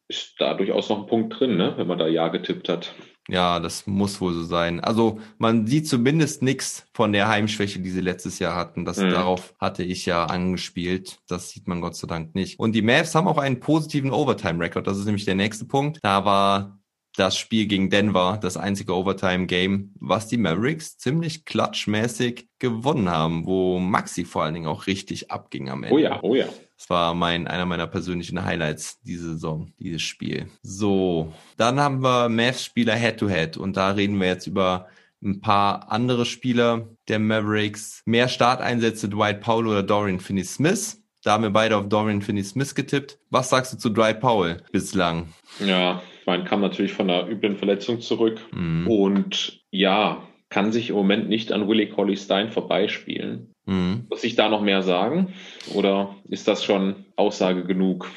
ist 0.09 0.35
da 0.39 0.55
durchaus 0.55 0.89
noch 0.89 1.01
ein 1.01 1.07
Punkt 1.07 1.39
drin, 1.39 1.57
ne? 1.57 1.75
wenn 1.77 1.87
man 1.87 1.99
da 1.99 2.07
Ja 2.07 2.29
getippt 2.29 2.69
hat. 2.69 2.95
Ja, 3.29 3.59
das 3.59 3.87
muss 3.87 4.21
wohl 4.21 4.35
so 4.35 4.45
sein. 4.45 4.81
Also 4.81 5.19
man 5.39 5.67
sieht 5.67 5.89
zumindest 5.89 6.43
nichts 6.43 6.87
von 6.95 7.13
der 7.13 7.29
Heimschwäche, 7.29 7.81
die 7.81 7.91
sie 7.91 8.01
letztes 8.01 8.39
Jahr 8.39 8.55
hatten. 8.55 8.85
Das 8.85 8.99
mhm. 8.99 9.11
darauf 9.11 9.55
hatte 9.59 9.83
ich 9.83 10.07
ja 10.07 10.27
angespielt. 10.27 11.19
Das 11.29 11.51
sieht 11.51 11.67
man 11.67 11.81
Gott 11.81 11.97
sei 11.97 12.07
Dank 12.07 12.35
nicht. 12.35 12.59
Und 12.59 12.73
die 12.73 12.83
Mavs 12.83 13.15
haben 13.15 13.27
auch 13.27 13.39
einen 13.39 13.61
positiven 13.61 14.13
Overtime-Record. 14.13 14.87
Das 14.87 14.99
ist 14.99 15.07
nämlich 15.07 15.25
der 15.25 15.35
nächste 15.35 15.65
Punkt. 15.65 15.99
Da 16.03 16.25
war 16.25 16.79
das 17.17 17.37
Spiel 17.39 17.67
gegen 17.67 17.91
Denver, 17.91 18.39
das 18.41 18.57
einzige 18.57 18.95
Overtime-Game, 18.95 19.95
was 19.99 20.29
die 20.29 20.37
Mavericks 20.37 20.99
ziemlich 20.99 21.45
klatschmäßig 21.45 22.49
gewonnen 22.59 23.09
haben, 23.09 23.47
wo 23.47 23.79
Maxi 23.79 24.25
vor 24.25 24.45
allen 24.45 24.55
Dingen 24.55 24.67
auch 24.67 24.87
richtig 24.87 25.31
abging 25.31 25.71
am 25.71 25.83
Ende. 25.83 25.95
Oh 25.95 25.99
ja, 25.99 26.23
oh 26.23 26.35
ja. 26.35 26.47
Das 26.77 26.91
war 26.91 27.15
mein, 27.15 27.47
einer 27.47 27.67
meiner 27.67 27.87
persönlichen 27.87 28.45
Highlights 28.45 29.01
diese 29.03 29.33
Saison, 29.33 29.73
dieses 29.79 30.03
Spiel. 30.03 30.47
So, 30.63 31.33
dann 31.57 31.81
haben 31.81 32.03
wir 32.03 32.29
Mavs-Spieler 32.29 32.95
Head-to-Head 32.95 33.57
und 33.57 33.77
da 33.77 33.91
reden 33.91 34.21
wir 34.21 34.29
jetzt 34.29 34.47
über 34.47 34.89
ein 35.23 35.41
paar 35.41 35.91
andere 35.91 36.27
Spieler 36.27 36.89
der 37.09 37.19
Mavericks. 37.19 38.03
Mehr 38.05 38.29
Starteinsätze 38.29 39.09
Dwight 39.09 39.41
Powell 39.41 39.69
oder 39.69 39.83
Dorian 39.83 40.21
Finney-Smith. 40.21 41.03
Da 41.25 41.33
haben 41.33 41.43
wir 41.43 41.51
beide 41.51 41.77
auf 41.77 41.89
Dorian 41.89 42.23
Finney-Smith 42.23 42.75
getippt. 42.75 43.19
Was 43.31 43.49
sagst 43.49 43.73
du 43.73 43.79
zu 43.79 43.89
Dwight 43.89 44.21
Powell 44.21 44.63
bislang? 44.71 45.29
Ja, 45.59 46.03
meine, 46.27 46.45
kam 46.45 46.61
natürlich 46.61 46.93
von 46.93 47.09
einer 47.09 47.29
üblen 47.29 47.57
Verletzung 47.57 48.01
zurück 48.01 48.41
mhm. 48.53 48.87
und 48.87 49.61
ja, 49.71 50.23
kann 50.49 50.73
sich 50.73 50.91
im 50.91 50.97
Moment 50.97 51.29
nicht 51.29 51.53
an 51.53 51.69
Willie 51.69 51.89
Colley 51.89 52.17
Stein 52.17 52.51
vorbeispielen. 52.51 53.53
Mhm. 53.67 54.07
Muss 54.09 54.25
ich 54.25 54.37
da 54.37 54.49
noch 54.49 54.63
mehr 54.63 54.83
sagen? 54.83 55.35
Oder 55.75 56.15
ist 56.29 56.49
das 56.49 56.65
schon 56.65 57.05
Aussage 57.17 57.65
genug? 57.65 58.09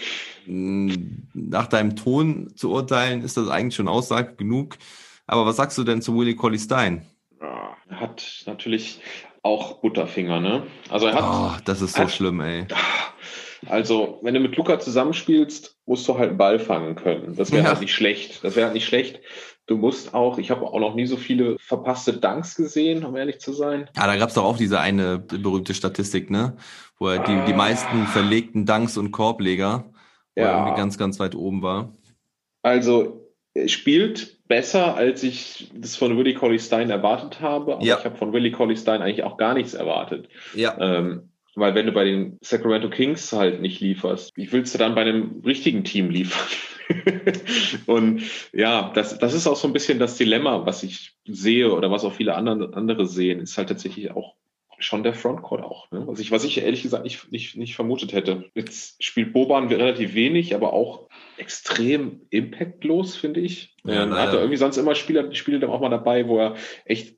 Nach 0.45 1.67
deinem 1.67 1.95
Ton 1.95 2.53
zu 2.55 2.71
urteilen, 2.71 3.23
ist 3.23 3.37
das 3.37 3.49
eigentlich 3.49 3.75
schon 3.75 3.87
Aussage 3.87 4.35
genug. 4.35 4.77
Aber 5.27 5.45
was 5.45 5.57
sagst 5.57 5.77
du 5.77 5.83
denn 5.83 6.01
zu 6.01 6.17
Willie 6.17 6.35
Colley 6.35 6.57
Stein? 6.57 7.05
Ja, 7.41 7.75
er 7.89 7.99
hat 7.99 8.43
natürlich 8.45 9.01
auch 9.43 9.81
Butterfinger, 9.81 10.39
ne? 10.39 10.63
Also 10.89 11.07
er 11.07 11.13
hat. 11.13 11.23
Oh, 11.23 11.61
das 11.65 11.81
ist 11.81 11.95
so 11.95 12.03
hat, 12.03 12.11
schlimm, 12.11 12.41
ey. 12.41 12.65
Also, 13.67 14.19
wenn 14.21 14.33
du 14.33 14.39
mit 14.39 14.55
Luca 14.55 14.79
zusammenspielst, 14.79 15.77
musst 15.85 16.07
du 16.07 16.17
halt 16.17 16.29
einen 16.29 16.37
Ball 16.37 16.59
fangen 16.59 16.95
können. 16.95 17.35
Das 17.35 17.51
wäre 17.51 17.63
ja. 17.63 17.69
halt 17.69 17.81
nicht 17.81 17.93
schlecht. 17.93 18.43
Das 18.43 18.55
wäre 18.55 18.67
halt 18.67 18.73
nicht 18.73 18.85
schlecht. 18.85 19.19
Du 19.69 19.77
musst 19.77 20.15
auch, 20.15 20.39
ich 20.39 20.49
habe 20.49 20.65
auch 20.65 20.79
noch 20.79 20.95
nie 20.95 21.05
so 21.05 21.15
viele 21.15 21.59
verpasste 21.59 22.13
Dunks 22.13 22.55
gesehen, 22.55 23.05
um 23.05 23.15
ehrlich 23.15 23.39
zu 23.39 23.53
sein. 23.53 23.87
Ja, 23.95 24.07
da 24.07 24.15
gab 24.15 24.29
es 24.29 24.33
doch 24.33 24.43
auch 24.43 24.57
diese 24.57 24.79
eine 24.79 25.19
berühmte 25.19 25.75
Statistik, 25.75 26.31
ne? 26.31 26.57
Wo 26.97 27.09
er 27.09 27.19
die, 27.19 27.33
ah. 27.33 27.45
die 27.45 27.53
meisten 27.53 28.07
verlegten 28.07 28.65
Dunks 28.65 28.97
und 28.97 29.11
Korbleger, 29.11 29.85
wo 30.35 30.41
ja. 30.41 30.57
irgendwie 30.57 30.75
ganz, 30.75 30.97
ganz 30.97 31.19
weit 31.19 31.35
oben 31.35 31.61
war. 31.61 31.93
Also, 32.63 33.29
spielt 33.67 34.47
besser, 34.47 34.95
als 34.95 35.21
ich 35.21 35.69
das 35.75 35.95
von 35.95 36.17
Willie 36.17 36.33
Colley 36.33 36.57
Stein 36.57 36.89
erwartet 36.89 37.39
habe. 37.39 37.75
Aber 37.75 37.85
ja. 37.85 37.99
ich 37.99 38.05
habe 38.05 38.17
von 38.17 38.33
Willie 38.33 38.51
Colley 38.51 38.75
Stein 38.75 39.03
eigentlich 39.03 39.21
auch 39.21 39.37
gar 39.37 39.53
nichts 39.53 39.75
erwartet. 39.75 40.29
Ja. 40.55 40.75
Ähm, 40.79 41.29
weil 41.53 41.75
wenn 41.75 41.85
du 41.85 41.91
bei 41.91 42.05
den 42.05 42.39
Sacramento 42.41 42.89
Kings 42.89 43.31
halt 43.33 43.61
nicht 43.61 43.81
lieferst, 43.81 44.31
wie 44.33 44.51
willst 44.51 44.73
du 44.73 44.79
dann 44.79 44.95
bei 44.95 45.01
einem 45.01 45.43
richtigen 45.45 45.83
Team 45.83 46.09
liefern? 46.09 46.47
und 47.85 48.23
ja, 48.53 48.91
das, 48.93 49.19
das 49.19 49.33
ist 49.33 49.47
auch 49.47 49.55
so 49.55 49.67
ein 49.67 49.73
bisschen 49.73 49.99
das 49.99 50.17
Dilemma, 50.17 50.65
was 50.65 50.83
ich 50.83 51.13
sehe 51.25 51.71
oder 51.71 51.91
was 51.91 52.03
auch 52.03 52.13
viele 52.13 52.35
andere, 52.35 52.75
andere 52.75 53.05
sehen, 53.05 53.39
ist 53.39 53.57
halt 53.57 53.69
tatsächlich 53.69 54.11
auch 54.11 54.35
schon 54.79 55.03
der 55.03 55.13
Frontcourt 55.13 55.61
auch. 55.63 55.91
Ne? 55.91 56.07
Was, 56.07 56.19
ich, 56.19 56.31
was 56.31 56.43
ich 56.43 56.59
ehrlich 56.59 56.83
gesagt 56.83 57.03
nicht, 57.03 57.31
nicht, 57.31 57.57
nicht 57.57 57.75
vermutet 57.75 58.13
hätte. 58.13 58.49
Jetzt 58.55 59.03
spielt 59.03 59.33
Boban 59.33 59.67
relativ 59.67 60.13
wenig, 60.13 60.55
aber 60.55 60.73
auch 60.73 61.09
extrem 61.37 62.21
impactlos, 62.29 63.15
finde 63.15 63.41
ich. 63.41 63.75
Ja, 63.83 64.03
ähm, 64.03 64.13
hat 64.13 64.29
er 64.29 64.39
irgendwie 64.39 64.57
sonst 64.57 64.77
immer 64.77 64.95
Spieler, 64.95 65.33
Spiele 65.35 65.59
dann 65.59 65.69
auch 65.69 65.81
mal 65.81 65.89
dabei, 65.89 66.27
wo 66.27 66.39
er 66.39 66.55
echt 66.85 67.17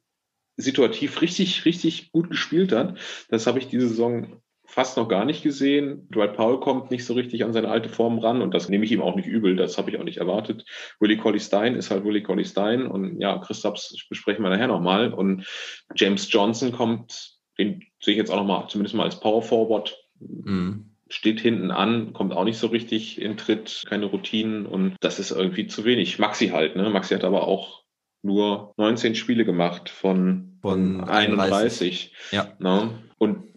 situativ 0.57 1.21
richtig, 1.21 1.65
richtig 1.65 2.12
gut 2.12 2.29
gespielt 2.29 2.71
hat. 2.71 2.97
Das 3.29 3.47
habe 3.47 3.60
ich 3.60 3.67
diese 3.67 3.88
Saison 3.88 4.41
fast 4.71 4.95
noch 4.95 5.10
gar 5.10 5.25
nicht 5.25 5.43
gesehen. 5.43 6.07
Dwight 6.10 6.36
Powell 6.36 6.60
kommt 6.60 6.91
nicht 6.91 7.05
so 7.05 7.13
richtig 7.13 7.43
an 7.43 7.51
seine 7.51 7.67
alte 7.67 7.89
Form 7.89 8.19
ran 8.19 8.41
und 8.41 8.53
das 8.53 8.69
nehme 8.69 8.86
ich 8.86 8.91
ihm 8.91 9.01
auch 9.01 9.15
nicht 9.15 9.27
übel. 9.27 9.57
Das 9.57 9.77
habe 9.77 9.91
ich 9.91 9.99
auch 9.99 10.03
nicht 10.03 10.17
erwartet. 10.17 10.65
Willie 10.99 11.17
Colley 11.17 11.41
Stein 11.41 11.75
ist 11.75 11.91
halt 11.91 12.05
Willie 12.05 12.23
Colley 12.23 12.45
Stein 12.45 12.88
und 12.88 13.19
ja, 13.19 13.38
Christophs 13.39 13.93
besprechen 14.07 14.43
wir 14.43 14.49
nachher 14.49 14.69
nochmal 14.69 15.13
und 15.13 15.45
James 15.95 16.31
Johnson 16.31 16.71
kommt, 16.71 17.34
den 17.57 17.84
sehe 18.01 18.13
ich 18.13 18.17
jetzt 18.17 18.31
auch 18.31 18.38
nochmal, 18.38 18.67
zumindest 18.69 18.95
mal 18.95 19.03
als 19.03 19.19
Power 19.19 19.41
Forward. 19.41 19.97
Mhm. 20.19 20.91
steht 21.10 21.41
hinten 21.41 21.71
an, 21.71 22.13
kommt 22.13 22.31
auch 22.31 22.45
nicht 22.45 22.60
so 22.60 22.67
richtig 22.67 23.19
in 23.19 23.36
Tritt, 23.36 23.84
keine 23.88 24.05
Routinen 24.05 24.65
und 24.65 24.95
das 25.01 25.19
ist 25.19 25.31
irgendwie 25.31 25.67
zu 25.67 25.84
wenig. 25.84 26.17
Maxi 26.19 26.49
halt, 26.49 26.77
ne? 26.77 26.89
Maxi 26.89 27.13
hat 27.13 27.25
aber 27.25 27.47
auch 27.47 27.81
nur 28.21 28.73
19 28.77 29.15
Spiele 29.15 29.43
gemacht 29.43 29.89
von, 29.89 30.60
Von 30.62 31.03
31. 31.03 32.13
Ja. 32.31 32.53
Ne? 32.60 32.91
Und 33.17 33.50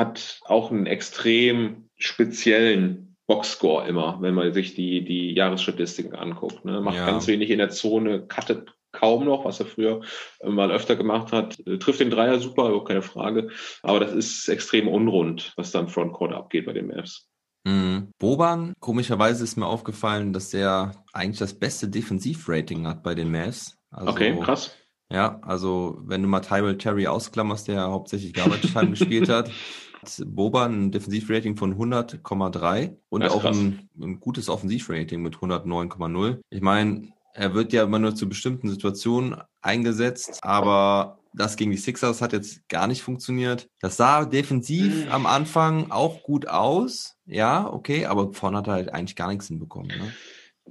hat 0.00 0.40
auch 0.46 0.70
einen 0.70 0.86
extrem 0.86 1.90
speziellen 1.96 3.16
Boxscore 3.26 3.86
immer, 3.86 4.18
wenn 4.20 4.34
man 4.34 4.52
sich 4.52 4.74
die, 4.74 5.04
die 5.04 5.34
Jahresstatistiken 5.34 6.14
anguckt. 6.14 6.64
Ne? 6.64 6.80
Macht 6.80 6.96
Ja. 6.96 7.06
ganz 7.06 7.26
wenig 7.28 7.50
in 7.50 7.58
der 7.58 7.70
Zone, 7.70 8.26
cuttet 8.26 8.72
kaum 8.92 9.24
noch, 9.24 9.44
was 9.44 9.60
er 9.60 9.66
früher 9.66 10.00
äh, 10.40 10.48
mal 10.48 10.72
öfter 10.72 10.96
gemacht 10.96 11.30
hat. 11.32 11.58
Äh, 11.66 11.78
Trifft 11.78 12.00
den 12.00 12.10
Dreier 12.10 12.40
super, 12.40 12.82
keine 12.84 13.02
Frage. 13.02 13.50
Aber 13.82 14.00
das 14.00 14.12
ist 14.12 14.48
extrem 14.48 14.88
unrund, 14.88 15.52
was 15.56 15.70
da 15.70 15.80
im 15.80 15.88
Frontcourt 15.88 16.32
abgeht 16.32 16.66
bei 16.66 16.72
den 16.72 16.88
Mavs. 16.88 17.28
Mhm. 17.64 18.08
Boban, 18.18 18.72
komischerweise 18.80 19.44
ist 19.44 19.56
mir 19.56 19.66
aufgefallen, 19.66 20.32
dass 20.32 20.50
der 20.50 21.04
eigentlich 21.12 21.38
das 21.38 21.54
beste 21.58 21.88
Defensivrating 21.88 22.86
hat 22.88 23.02
bei 23.02 23.14
den 23.14 23.30
Mavs. 23.30 23.76
Also, 23.90 24.10
Okay, 24.10 24.36
krass. 24.40 24.74
Ja, 25.12 25.40
also 25.42 25.98
wenn 26.04 26.22
du 26.22 26.28
mal 26.28 26.40
Tyrell 26.40 26.78
Terry 26.78 27.06
ausklammerst, 27.06 27.68
der 27.68 27.82
hauptsächlich 27.90 28.32
Garbage 28.32 28.72
Time 28.72 28.90
gespielt 28.90 29.28
hat, 29.28 29.50
hat 30.00 30.22
Boban 30.26 30.86
ein 30.86 30.92
Defensivrating 30.92 31.56
von 31.56 31.74
100,3 31.76 32.96
und 33.08 33.22
auch 33.24 33.44
ein, 33.44 33.88
ein 34.00 34.20
gutes 34.20 34.48
Offensivrating 34.48 35.20
mit 35.20 35.36
109,0. 35.36 36.38
Ich 36.50 36.60
meine, 36.62 37.08
er 37.34 37.54
wird 37.54 37.72
ja 37.72 37.82
immer 37.84 37.98
nur 37.98 38.14
zu 38.14 38.28
bestimmten 38.28 38.68
Situationen 38.70 39.36
eingesetzt, 39.62 40.38
aber 40.42 41.18
das 41.32 41.56
gegen 41.56 41.70
die 41.70 41.76
Sixers 41.76 42.22
hat 42.22 42.32
jetzt 42.32 42.68
gar 42.68 42.86
nicht 42.86 43.02
funktioniert. 43.02 43.68
Das 43.80 43.96
sah 43.96 44.24
defensiv 44.24 45.04
Hm. 45.06 45.12
am 45.12 45.26
Anfang 45.26 45.90
auch 45.90 46.22
gut 46.22 46.48
aus. 46.48 47.16
Ja, 47.26 47.72
okay, 47.72 48.06
aber 48.06 48.32
vorne 48.32 48.58
hat 48.58 48.66
er 48.66 48.72
halt 48.74 48.92
eigentlich 48.92 49.16
gar 49.16 49.28
nichts 49.28 49.46
hinbekommen. 49.48 49.88
Ne? 49.88 50.12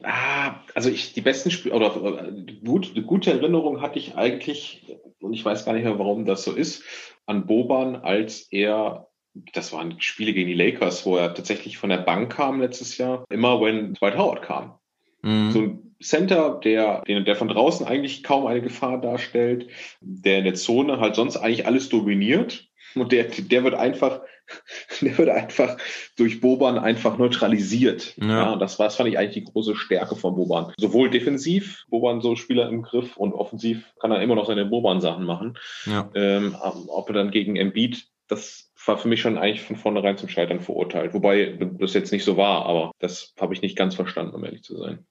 Ah, 0.04 0.62
also 0.76 0.90
ich, 0.90 1.14
die 1.14 1.22
besten 1.22 1.52
Spiele, 1.52 1.76
oder 1.76 2.28
äh, 2.28 2.54
gut, 2.64 2.92
eine 2.96 3.04
gute 3.04 3.32
Erinnerung 3.32 3.82
hatte 3.82 4.00
ich 4.00 4.16
eigentlich, 4.16 4.98
und 5.20 5.34
ich 5.34 5.44
weiß 5.44 5.66
gar 5.66 5.74
nicht 5.74 5.84
mehr, 5.84 6.00
warum 6.00 6.26
das 6.26 6.44
so 6.44 6.54
ist, 6.54 6.84
an 7.26 7.46
Boban, 7.46 7.98
als 7.98 8.48
er, 8.52 9.08
das 9.54 9.74
waren 9.74 10.00
Spiele 10.00 10.34
gegen 10.34 10.48
die 10.48 10.56
Lakers, 10.56 11.06
wo 11.06 11.18
er 11.18 11.34
tatsächlich 11.34 11.78
von 11.78 11.90
der 11.90 11.98
Bank 11.98 12.32
kam 12.32 12.62
letztes 12.62 12.98
Jahr, 12.98 13.26
immer 13.30 13.62
wenn 13.62 13.94
Dwight 13.94 14.18
Howard 14.18 14.42
kam. 14.42 14.80
Mhm. 15.22 15.52
So 15.52 15.60
ein 15.60 15.96
Center, 16.02 16.60
der 16.64 17.04
der 17.04 17.36
von 17.36 17.50
draußen 17.50 17.86
eigentlich 17.86 18.24
kaum 18.24 18.46
eine 18.48 18.62
Gefahr 18.62 19.02
darstellt, 19.02 19.68
der 20.00 20.40
in 20.40 20.46
der 20.46 20.54
Zone 20.54 21.00
halt 21.00 21.16
sonst 21.16 21.36
eigentlich 21.36 21.66
alles 21.66 21.90
dominiert. 21.90 22.69
Und 22.96 23.12
der, 23.12 23.26
der 23.26 23.64
wird 23.64 23.76
einfach, 23.76 24.22
der 25.02 25.18
wird 25.18 25.30
einfach 25.30 25.78
durch 26.18 26.42
Boban 26.42 26.78
einfach 26.78 27.18
neutralisiert. 27.18 28.16
Ja. 28.18 28.28
Ja, 28.28 28.56
das 28.56 28.80
war, 28.80 28.88
das 28.88 28.96
fand 28.96 29.10
ich 29.10 29.18
eigentlich 29.18 29.46
die 29.46 29.52
große 29.52 29.76
Stärke 29.76 30.16
von 30.16 30.36
Boban. 30.36 30.74
Sowohl 30.78 31.10
defensiv, 31.10 31.86
Boban 31.90 32.22
so 32.22 32.36
Spieler 32.36 32.70
im 32.70 32.82
Griff 32.82 33.18
und 33.18 33.34
offensiv 33.34 33.94
kann 34.00 34.12
er 34.12 34.22
immer 34.22 34.36
noch 34.36 34.48
seine 34.48 34.66
Boban-Sachen 34.66 35.26
machen. 35.26 35.58
ja. 35.86 36.10
Ähm, 36.16 36.56
ob 36.62 37.10
er 37.10 37.14
dann 37.14 37.32
gegen 37.32 37.56
Embiid, 37.56 38.08
das 38.28 38.72
war 38.86 38.98
für 38.98 39.08
mich 39.08 39.22
schon 39.22 39.38
eigentlich 39.38 39.62
von 39.62 39.76
vornherein 39.76 40.18
zum 40.18 40.30
Scheitern 40.30 40.62
verurteilt. 40.62 41.14
Wobei 41.14 41.58
das 41.80 41.94
jetzt 41.94 42.12
nicht 42.12 42.24
so 42.24 42.38
war, 42.38 42.66
aber 42.66 42.92
das 43.00 43.34
habe 43.40 43.54
ich 43.54 43.62
nicht 43.62 43.78
ganz 43.78 43.96
verstanden, 43.96 44.36
um 44.36 44.44
ehrlich 44.44 44.64
zu 44.64 44.78
sein. 44.78 45.06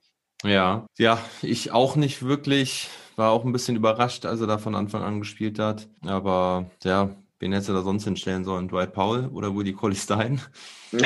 Ja, 0.45 0.87
ja, 0.97 1.19
ich 1.43 1.73
auch 1.73 1.97
nicht 1.97 2.23
wirklich. 2.23 2.88
War 3.17 3.33
auch 3.33 3.45
ein 3.45 3.53
bisschen 3.53 3.75
überrascht, 3.75 4.25
als 4.27 4.41
er 4.41 4.47
da 4.47 4.59
von 4.59 4.77
Anfang 4.77 5.03
an 5.03 5.19
gespielt 5.19 5.59
hat. 5.59 5.88
Aber 6.07 6.71
ja, 6.85 7.17
wen 7.40 7.53
hätte 7.53 7.72
er 7.72 7.74
da 7.74 7.83
sonst 7.83 8.05
hinstellen 8.05 8.44
sollen? 8.44 8.68
Dwight 8.68 8.92
Powell 8.92 9.27
oder 9.27 9.55
Woody 9.55 9.72
Colley 9.72 9.96
Stein? 9.96 10.40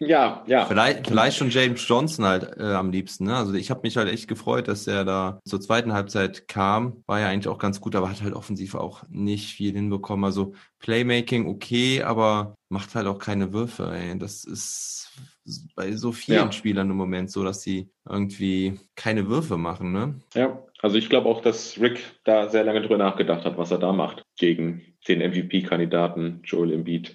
Ja, 0.00 0.44
ja. 0.46 0.66
Vielleicht, 0.66 1.08
vielleicht 1.08 1.36
schon 1.36 1.50
James 1.50 1.86
Johnson 1.86 2.24
halt 2.24 2.56
äh, 2.56 2.74
am 2.74 2.90
liebsten. 2.90 3.24
Ne? 3.24 3.36
Also 3.36 3.54
ich 3.54 3.70
habe 3.70 3.80
mich 3.82 3.96
halt 3.96 4.08
echt 4.08 4.28
gefreut, 4.28 4.68
dass 4.68 4.86
er 4.86 5.04
da 5.04 5.40
zur 5.44 5.60
zweiten 5.60 5.92
Halbzeit 5.92 6.46
kam. 6.46 7.02
War 7.06 7.20
ja 7.20 7.28
eigentlich 7.28 7.48
auch 7.48 7.58
ganz 7.58 7.80
gut, 7.80 7.96
aber 7.96 8.08
hat 8.08 8.22
halt 8.22 8.34
offensiv 8.34 8.74
auch 8.74 9.02
nicht 9.08 9.52
viel 9.54 9.72
hinbekommen. 9.72 10.24
Also 10.24 10.54
Playmaking 10.78 11.48
okay, 11.48 12.02
aber 12.02 12.54
macht 12.68 12.94
halt 12.94 13.06
auch 13.06 13.18
keine 13.18 13.52
Würfe. 13.52 13.90
Ey. 13.92 14.16
Das 14.18 14.44
ist 14.44 15.10
bei 15.74 15.92
so 15.92 16.12
vielen 16.12 16.46
Ja. 16.46 16.52
Spielern 16.52 16.90
im 16.90 16.96
Moment 16.96 17.30
so, 17.30 17.42
dass 17.42 17.62
sie 17.62 17.90
irgendwie 18.08 18.78
keine 18.94 19.28
Würfe 19.28 19.56
machen. 19.56 19.92
Ne? 19.92 20.20
Ja, 20.34 20.62
also 20.80 20.96
ich 20.96 21.08
glaube 21.08 21.28
auch, 21.28 21.40
dass 21.40 21.80
Rick 21.80 22.00
da 22.24 22.48
sehr 22.48 22.64
lange 22.64 22.82
drüber 22.82 22.98
nachgedacht 22.98 23.44
hat, 23.44 23.58
was 23.58 23.70
er 23.70 23.78
da 23.78 23.92
macht 23.92 24.22
gegen 24.38 24.82
den 25.08 25.20
MVP-Kandidaten 25.20 26.40
Joel 26.44 26.72
Embiid. 26.72 27.14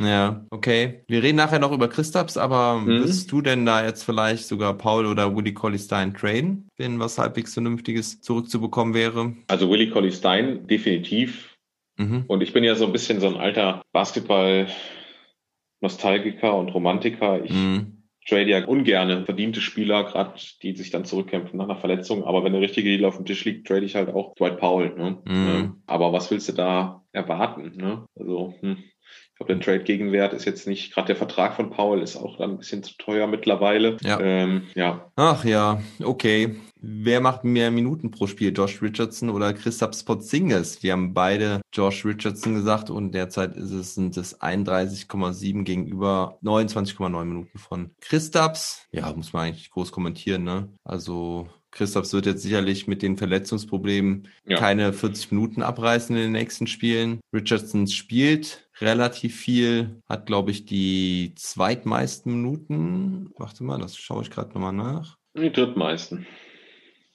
Ja, 0.00 0.44
okay. 0.50 1.04
Wir 1.06 1.22
reden 1.22 1.36
nachher 1.36 1.60
noch 1.60 1.70
über 1.70 1.86
Christaps, 1.88 2.36
aber 2.36 2.80
Mhm. 2.80 2.86
würdest 3.00 3.30
du 3.30 3.40
denn 3.42 3.64
da 3.64 3.84
jetzt 3.84 4.02
vielleicht 4.02 4.46
sogar 4.46 4.74
Paul 4.74 5.06
oder 5.06 5.32
Woody 5.36 5.54
Colley 5.54 5.78
Stein 5.78 6.14
traden, 6.14 6.66
wenn 6.76 6.98
was 6.98 7.16
halbwegs 7.18 7.52
Vernünftiges 7.54 8.20
zurückzubekommen 8.20 8.92
wäre? 8.94 9.34
Also 9.46 9.70
Willie 9.70 9.90
Colley 9.90 10.10
Stein 10.10 10.66
definitiv. 10.66 11.56
Mhm. 11.96 12.24
Und 12.26 12.42
ich 12.42 12.52
bin 12.52 12.64
ja 12.64 12.74
so 12.74 12.86
ein 12.86 12.92
bisschen 12.92 13.20
so 13.20 13.28
ein 13.28 13.36
alter 13.36 13.82
Basketball-Nostalgiker 13.92 16.56
und 16.56 16.70
Romantiker. 16.70 17.44
Ich 17.44 17.52
Mhm. 17.52 17.93
Trade 18.28 18.50
ja 18.50 18.64
ungerne 18.64 19.24
verdiente 19.24 19.60
Spieler, 19.60 20.04
gerade 20.04 20.32
die 20.62 20.76
sich 20.76 20.90
dann 20.90 21.04
zurückkämpfen 21.04 21.58
nach 21.58 21.66
einer 21.66 21.76
Verletzung. 21.76 22.24
Aber 22.24 22.44
wenn 22.44 22.52
der 22.52 22.62
richtige 22.62 22.88
Deal 22.88 23.04
auf 23.04 23.16
dem 23.16 23.26
Tisch 23.26 23.44
liegt, 23.44 23.66
trade 23.66 23.84
ich 23.84 23.94
halt 23.94 24.08
auch 24.08 24.34
Dwight 24.34 24.58
Powell. 24.58 24.94
Ne? 24.94 25.18
Mhm. 25.24 25.48
Ähm, 25.48 25.82
Aber 25.86 26.12
was 26.12 26.30
willst 26.30 26.48
du 26.48 26.52
da 26.52 27.02
erwarten? 27.12 27.72
Ne? 27.76 28.06
Also, 28.18 28.54
hm. 28.60 28.78
ich 28.78 29.36
glaube, 29.36 29.54
der 29.54 29.60
Trade-Gegenwert 29.60 30.32
ist 30.32 30.44
jetzt 30.44 30.66
nicht, 30.66 30.92
gerade 30.92 31.08
der 31.08 31.16
Vertrag 31.16 31.54
von 31.54 31.70
Powell 31.70 32.02
ist 32.02 32.16
auch 32.16 32.36
dann 32.38 32.52
ein 32.52 32.58
bisschen 32.58 32.82
zu 32.82 32.96
teuer 32.96 33.26
mittlerweile. 33.26 33.96
Ja. 34.02 34.20
Ähm, 34.20 34.62
ja. 34.74 35.10
Ach 35.16 35.44
ja, 35.44 35.82
okay. 36.02 36.56
Wer 36.86 37.22
macht 37.22 37.44
mehr 37.44 37.70
Minuten 37.70 38.10
pro 38.10 38.26
Spiel, 38.26 38.52
Josh 38.54 38.82
Richardson 38.82 39.30
oder 39.30 39.54
Christoph 39.54 39.94
Spotzingis? 39.94 40.82
Wir 40.82 40.92
haben 40.92 41.14
beide 41.14 41.62
Josh 41.72 42.04
Richardson 42.04 42.54
gesagt 42.54 42.90
und 42.90 43.12
derzeit 43.12 43.56
ist 43.56 43.70
es, 43.70 43.94
sind 43.94 44.14
es 44.18 44.40
31,7 44.42 45.62
gegenüber 45.64 46.38
29,9 46.42 47.24
Minuten 47.24 47.58
von 47.58 47.90
Christaps. 48.00 48.86
Ja, 48.92 49.10
muss 49.14 49.32
man 49.32 49.46
eigentlich 49.46 49.70
groß 49.70 49.92
kommentieren, 49.92 50.44
ne? 50.44 50.68
Also 50.84 51.48
Christaps 51.70 52.12
wird 52.12 52.26
jetzt 52.26 52.42
sicherlich 52.42 52.86
mit 52.86 53.00
den 53.00 53.16
Verletzungsproblemen 53.16 54.28
Ja. 54.44 54.58
keine 54.58 54.92
40 54.92 55.32
Minuten 55.32 55.62
abreißen 55.62 56.14
in 56.14 56.22
den 56.22 56.32
nächsten 56.32 56.66
Spielen. 56.66 57.20
Richardson 57.32 57.86
spielt 57.86 58.68
relativ 58.80 59.34
viel, 59.36 60.02
hat 60.06 60.26
glaube 60.26 60.50
ich 60.50 60.66
die 60.66 61.32
zweitmeisten 61.36 62.30
Minuten. 62.32 63.30
Warte 63.38 63.64
mal, 63.64 63.78
das 63.80 63.96
schaue 63.96 64.22
ich 64.22 64.30
gerade 64.30 64.50
nochmal 64.52 64.74
nach. 64.74 65.16
Die 65.36 65.50
drittmeisten. 65.50 66.26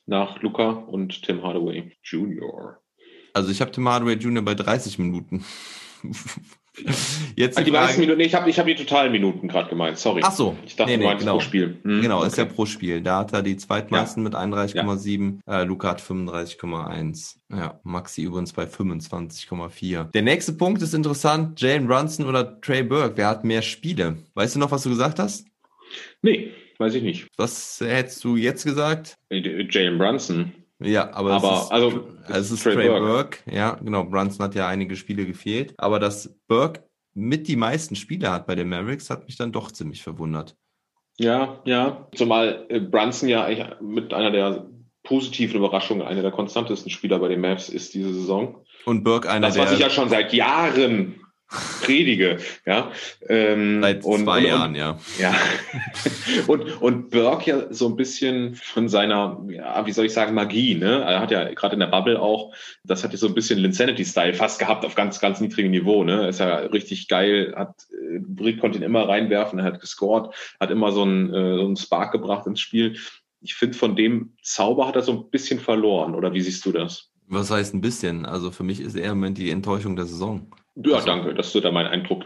Nach 0.10 0.42
Luca 0.42 0.70
und 0.72 1.22
Tim 1.22 1.44
Hardaway 1.44 1.92
Jr. 2.04 2.80
Also 3.36 3.52
ich 3.52 3.62
habe 3.62 3.70
Tim 3.72 3.88
Hardaway 3.88 4.16
Jr. 4.16 4.42
bei 4.42 4.56
30 4.56 4.98
Minuten. 4.98 5.46
Jetzt 7.36 7.58
Ah, 7.58 7.62
die 7.62 7.70
Frage- 7.72 7.86
meisten 7.86 8.02
Minuten, 8.02 8.18
nee, 8.18 8.24
ich 8.26 8.34
habe 8.34 8.50
ich 8.50 8.58
hab 8.58 8.66
die 8.66 8.74
totalen 8.74 9.12
Minuten 9.12 9.48
gerade 9.50 9.70
gemeint, 9.70 10.00
sorry. 10.00 10.22
Ach 10.24 10.32
so. 10.32 10.56
Ich 10.66 10.76
dachte, 10.76 10.90
Nee, 10.92 10.98
du 10.98 11.04
nee, 11.04 11.08
meinst 11.10 11.20
genau. 11.20 11.34
pro 11.34 11.42
Spiel. 11.42 11.78
Hm, 11.84 12.02
Genau, 12.02 12.24
ist 12.24 12.38
ja 12.38 12.46
okay. 12.46 12.54
pro 12.56 12.66
Spiel. 12.66 13.02
Da 13.02 13.20
hat 13.20 13.34
er 13.34 13.44
die 13.44 13.56
zweitmeisten 13.58 14.24
mit 14.24 14.34
31,7. 14.34 15.42
Äh, 15.46 15.64
Luca 15.66 15.90
hat 15.90 16.02
35,1. 16.02 17.36
Ja, 17.52 17.80
Maxi 17.84 18.24
übrigens 18.24 18.54
bei 18.54 18.66
25,4. 18.66 20.06
Der 20.06 20.22
nächste 20.24 20.54
Punkt 20.54 20.82
ist 20.82 20.94
interessant. 20.96 21.60
Jalen 21.62 21.86
Brunson 21.86 22.26
oder 22.26 22.60
Trey 22.62 22.82
Burke. 22.82 23.18
Wer 23.18 23.28
hat 23.28 23.44
mehr 23.44 23.62
Spiele? 23.62 24.18
Weißt 24.34 24.56
du 24.56 24.60
noch, 24.60 24.72
was 24.72 24.84
du 24.84 24.90
gesagt 24.90 25.20
hast? 25.20 25.46
Nee, 26.22 26.52
weiß 26.78 26.96
ich 26.96 27.04
nicht. 27.04 27.28
Was 27.38 27.80
hättest 27.82 28.24
du 28.24 28.36
jetzt 28.36 28.64
gesagt? 28.64 29.16
Äh, 29.30 29.68
Jalen 29.70 29.98
Brunson. 29.98 30.52
Ja, 30.82 31.14
aber, 31.14 31.34
Aber, 31.34 31.54
es 31.54 31.64
ist, 31.64 31.72
also, 31.72 32.08
es 32.30 32.52
ist 32.52 32.64
Trey 32.64 32.76
Trey, 32.76 32.88
Burke. 32.88 33.06
Burke. 33.06 33.38
Ja, 33.52 33.76
genau. 33.76 34.06
Brunson 34.06 34.46
hat 34.46 34.56
ja 34.56 34.68
einige 34.68 34.96
Spiele 34.96 35.26
gefehlt. 35.26 35.74
Aber 35.78 36.00
dass 36.00 36.34
Burke 36.48 36.84
mit 37.14 37.48
die 37.48 37.58
meisten 37.58 37.96
Spiele 37.96 38.32
hat 38.32 38.48
bei 38.48 38.56
den 38.56 38.70
Mavericks, 38.70 39.10
hat 39.10 39.26
mich 39.26 39.36
dann 39.36 39.52
doch 39.52 39.72
ziemlich 39.72 40.02
verwundert. 40.02 40.56
Ja, 41.18 41.62
ja. 41.66 42.08
Zumal 42.16 42.66
äh, 42.70 42.80
Brunson 42.80 43.28
ja 43.28 43.76
mit 43.82 44.14
einer 44.14 44.32
der 44.32 44.68
positiven 45.04 45.58
Überraschungen, 45.58 46.06
einer 46.06 46.22
der 46.22 46.32
konstantesten 46.32 46.90
Spieler 46.90 47.20
bei 47.20 47.28
den 47.28 47.42
Mavs 47.42 47.68
ist 47.68 47.94
diese 47.94 48.14
Saison. 48.14 48.64
Und 48.86 49.04
Burke 49.04 49.30
einer 49.30 49.48
Das, 49.48 49.56
der 49.56 49.66
was 49.66 49.74
ich 49.74 49.80
ja 49.80 49.90
schon 49.90 50.10
seit 50.10 50.34
Jahren 50.34 51.19
predige, 51.82 52.38
ja. 52.66 52.92
Ähm, 53.28 53.82
seit 53.82 54.04
und- 54.04 54.24
zwei 54.24 54.40
und- 54.40 54.46
Jahren, 54.46 54.76
ja. 54.76 55.00
Ja. 55.20 55.34
und, 56.48 56.82
und 56.82 57.10
Burke 57.10 57.50
ja 57.50 57.74
so 57.74 57.88
ein 57.88 57.96
bisschen 57.96 58.56
von 58.56 58.88
seiner, 58.90 59.44
ja, 59.50 59.86
wie 59.86 59.92
soll 59.92 60.06
ich 60.06 60.14
sagen, 60.14 60.34
Magie, 60.36 60.76
ne? 60.76 61.02
Er 61.02 61.20
hat 61.20 61.32
ja 61.32 61.52
gerade 61.54 61.74
in 61.74 61.80
der 61.80 61.88
Bubble 61.88 62.22
auch, 62.22 62.54
das 62.84 63.04
hat 63.04 63.12
ja 63.12 63.18
so 63.18 63.28
ein 63.28 63.34
bisschen 63.34 63.60
Linsanity-Style 63.60 64.34
fast 64.36 64.60
gehabt 64.60 64.86
auf 64.86 64.96
ganz, 64.96 65.20
ganz 65.20 65.40
niedrigem 65.42 65.72
Niveau, 65.72 66.04
ne? 66.04 66.28
Ist 66.28 66.40
ja 66.40 66.58
richtig 66.58 67.08
geil, 67.08 67.54
hat, 67.56 67.76
äh, 67.92 68.20
Brick 68.20 68.60
konnte 68.60 68.78
ihn 68.78 68.84
immer 68.84 69.08
reinwerfen, 69.08 69.60
er 69.60 69.66
hat 69.66 69.82
gescored, 69.82 70.34
hat 70.60 70.70
immer 70.72 70.92
so 70.92 71.02
einen, 71.02 71.34
äh, 71.34 71.56
so 71.56 71.66
einen 71.66 71.78
Spark 71.78 72.12
gebracht 72.12 72.46
ins 72.46 72.60
Spiel. 72.60 72.98
Ich 73.42 73.56
finde, 73.56 73.78
von 73.78 73.96
dem 73.96 74.34
Zauber 74.44 74.88
hat 74.88 74.96
er 74.96 75.02
so 75.02 75.14
ein 75.14 75.30
bisschen 75.32 75.60
verloren, 75.60 76.14
oder 76.14 76.34
wie 76.34 76.42
siehst 76.42 76.66
du 76.66 76.72
das? 76.72 77.10
Was 77.28 77.52
heißt 77.52 77.74
ein 77.74 77.82
bisschen? 77.82 78.26
Also 78.26 78.52
für 78.52 78.64
mich 78.64 78.80
ist 78.82 78.96
er 78.96 79.12
im 79.12 79.20
Moment 79.20 79.38
die 79.38 79.52
Enttäuschung 79.52 79.96
der 79.96 80.06
Saison. 80.06 80.52
Ja, 80.86 80.96
Also- 80.96 81.08
danke, 81.08 81.34
dass 81.34 81.52
du 81.54 81.60
da 81.60 81.72
meinen 81.72 81.88
Eindruck 81.88 82.24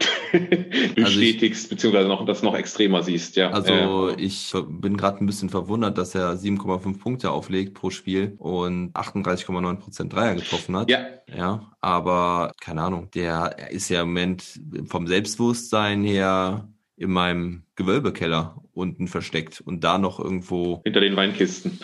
bestätigst, 0.94 1.68
beziehungsweise 1.70 2.08
noch 2.08 2.24
das 2.24 2.42
noch 2.42 2.54
extremer 2.54 3.02
siehst, 3.02 3.36
ja. 3.36 3.50
Also 3.50 4.10
Äh, 4.10 4.14
ich 4.20 4.52
bin 4.68 4.96
gerade 4.96 5.18
ein 5.22 5.26
bisschen 5.26 5.50
verwundert, 5.50 5.98
dass 5.98 6.14
er 6.14 6.36
7,5 6.36 6.98
Punkte 7.00 7.30
auflegt 7.30 7.74
pro 7.74 7.90
Spiel 7.90 8.34
und 8.38 8.92
38,9 8.94 9.76
Prozent 9.76 10.12
Dreier 10.12 10.34
getroffen 10.34 10.76
hat. 10.76 10.90
ja, 10.90 11.00
Ja, 11.34 11.72
aber 11.80 12.52
keine 12.60 12.82
Ahnung, 12.82 13.10
der 13.14 13.54
er 13.58 13.70
ist 13.70 13.88
ja 13.88 14.02
im 14.02 14.08
Moment 14.08 14.44
vom 14.86 15.06
Selbstbewusstsein 15.06 16.04
her 16.04 16.68
in 16.96 17.10
meinem 17.10 17.64
Gewölbekeller 17.74 18.56
unten 18.72 19.08
versteckt 19.08 19.60
und 19.60 19.82
da 19.82 19.98
noch 19.98 20.20
irgendwo 20.20 20.80
hinter 20.84 21.00
den 21.00 21.16
Weinkisten. 21.16 21.80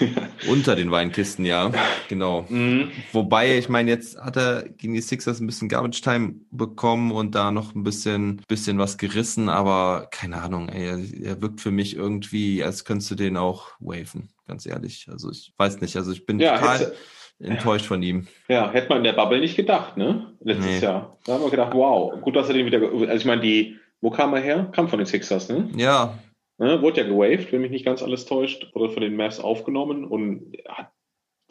unter 0.48 0.74
den 0.74 0.90
Weinkisten, 0.90 1.44
ja, 1.44 1.70
genau. 2.08 2.46
Mhm. 2.48 2.90
Wobei, 3.12 3.58
ich 3.58 3.68
meine, 3.68 3.90
jetzt 3.90 4.18
hat 4.18 4.36
er 4.36 4.62
gegen 4.68 4.94
die 4.94 5.00
Sixers 5.02 5.40
ein 5.40 5.46
bisschen 5.46 5.68
Garbage 5.68 6.00
Time 6.00 6.34
bekommen 6.50 7.12
und 7.12 7.34
da 7.34 7.50
noch 7.50 7.74
ein 7.74 7.82
bisschen, 7.84 8.40
bisschen 8.48 8.78
was 8.78 8.96
gerissen, 8.98 9.48
aber 9.50 10.08
keine 10.10 10.40
Ahnung, 10.40 10.68
ey, 10.70 10.86
er, 10.86 10.98
er 11.32 11.42
wirkt 11.42 11.60
für 11.60 11.70
mich 11.70 11.94
irgendwie, 11.96 12.64
als 12.64 12.84
könntest 12.86 13.10
du 13.10 13.14
den 13.16 13.36
auch 13.36 13.68
waven, 13.80 14.30
ganz 14.48 14.64
ehrlich. 14.66 15.08
Also 15.10 15.30
ich 15.30 15.52
weiß 15.58 15.80
nicht, 15.82 15.96
also 15.96 16.10
ich 16.12 16.24
bin 16.24 16.38
Ja, 16.40 16.56
total 16.58 16.78
hätte, 16.78 16.94
enttäuscht 17.40 17.86
von 17.86 18.02
ihm. 18.02 18.28
ja, 18.48 18.70
hätte 18.70 18.88
man 18.88 18.98
in 18.98 19.04
der 19.04 19.12
Bubble 19.12 19.40
nicht 19.40 19.56
gedacht, 19.56 19.96
ne? 19.98 20.32
Letztes 20.40 20.66
Nee. 20.66 20.78
Jahr. 20.80 21.18
Da 21.26 21.34
haben 21.34 21.42
wir 21.42 21.50
gedacht, 21.50 21.74
wow, 21.74 22.18
gut, 22.22 22.34
dass 22.36 22.48
er 22.48 22.54
den 22.54 22.64
wieder, 22.66 22.80
also 22.80 23.12
ich 23.14 23.24
meine, 23.26 23.42
die, 23.42 23.76
wo 24.04 24.10
kam 24.10 24.34
er 24.34 24.40
her? 24.42 24.68
Kam 24.72 24.86
von 24.88 24.98
den 24.98 25.06
Sixers, 25.06 25.48
ne? 25.48 25.70
Ja, 25.76 26.18
Ne, 26.56 26.80
wurde 26.82 27.00
ja 27.00 27.06
gewaved, 27.08 27.50
wenn 27.52 27.62
mich 27.62 27.72
nicht 27.72 27.84
ganz 27.84 28.00
alles 28.00 28.26
täuscht, 28.26 28.68
wurde 28.74 28.92
von 28.92 29.02
den 29.02 29.16
Mavs 29.16 29.40
aufgenommen 29.40 30.04
und 30.04 30.56
hat 30.68 30.92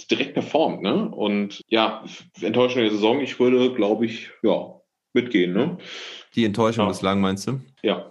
direkt 0.10 0.34
performt, 0.34 0.82
ne? 0.82 1.10
Und 1.10 1.60
ja, 1.68 2.06
enttäuschende 2.42 2.90
Saison, 2.90 3.20
ich 3.20 3.38
würde, 3.38 3.74
glaube 3.74 4.06
ich, 4.06 4.30
ja, 4.44 4.76
mitgehen, 5.14 5.52
ne? 5.54 5.78
die 6.36 6.46
Enttäuschung 6.46 6.86
Ja. 6.86 6.90
bislang, 6.90 7.20
meinst 7.20 7.48
du? 7.48 7.60
Ja, 7.82 8.10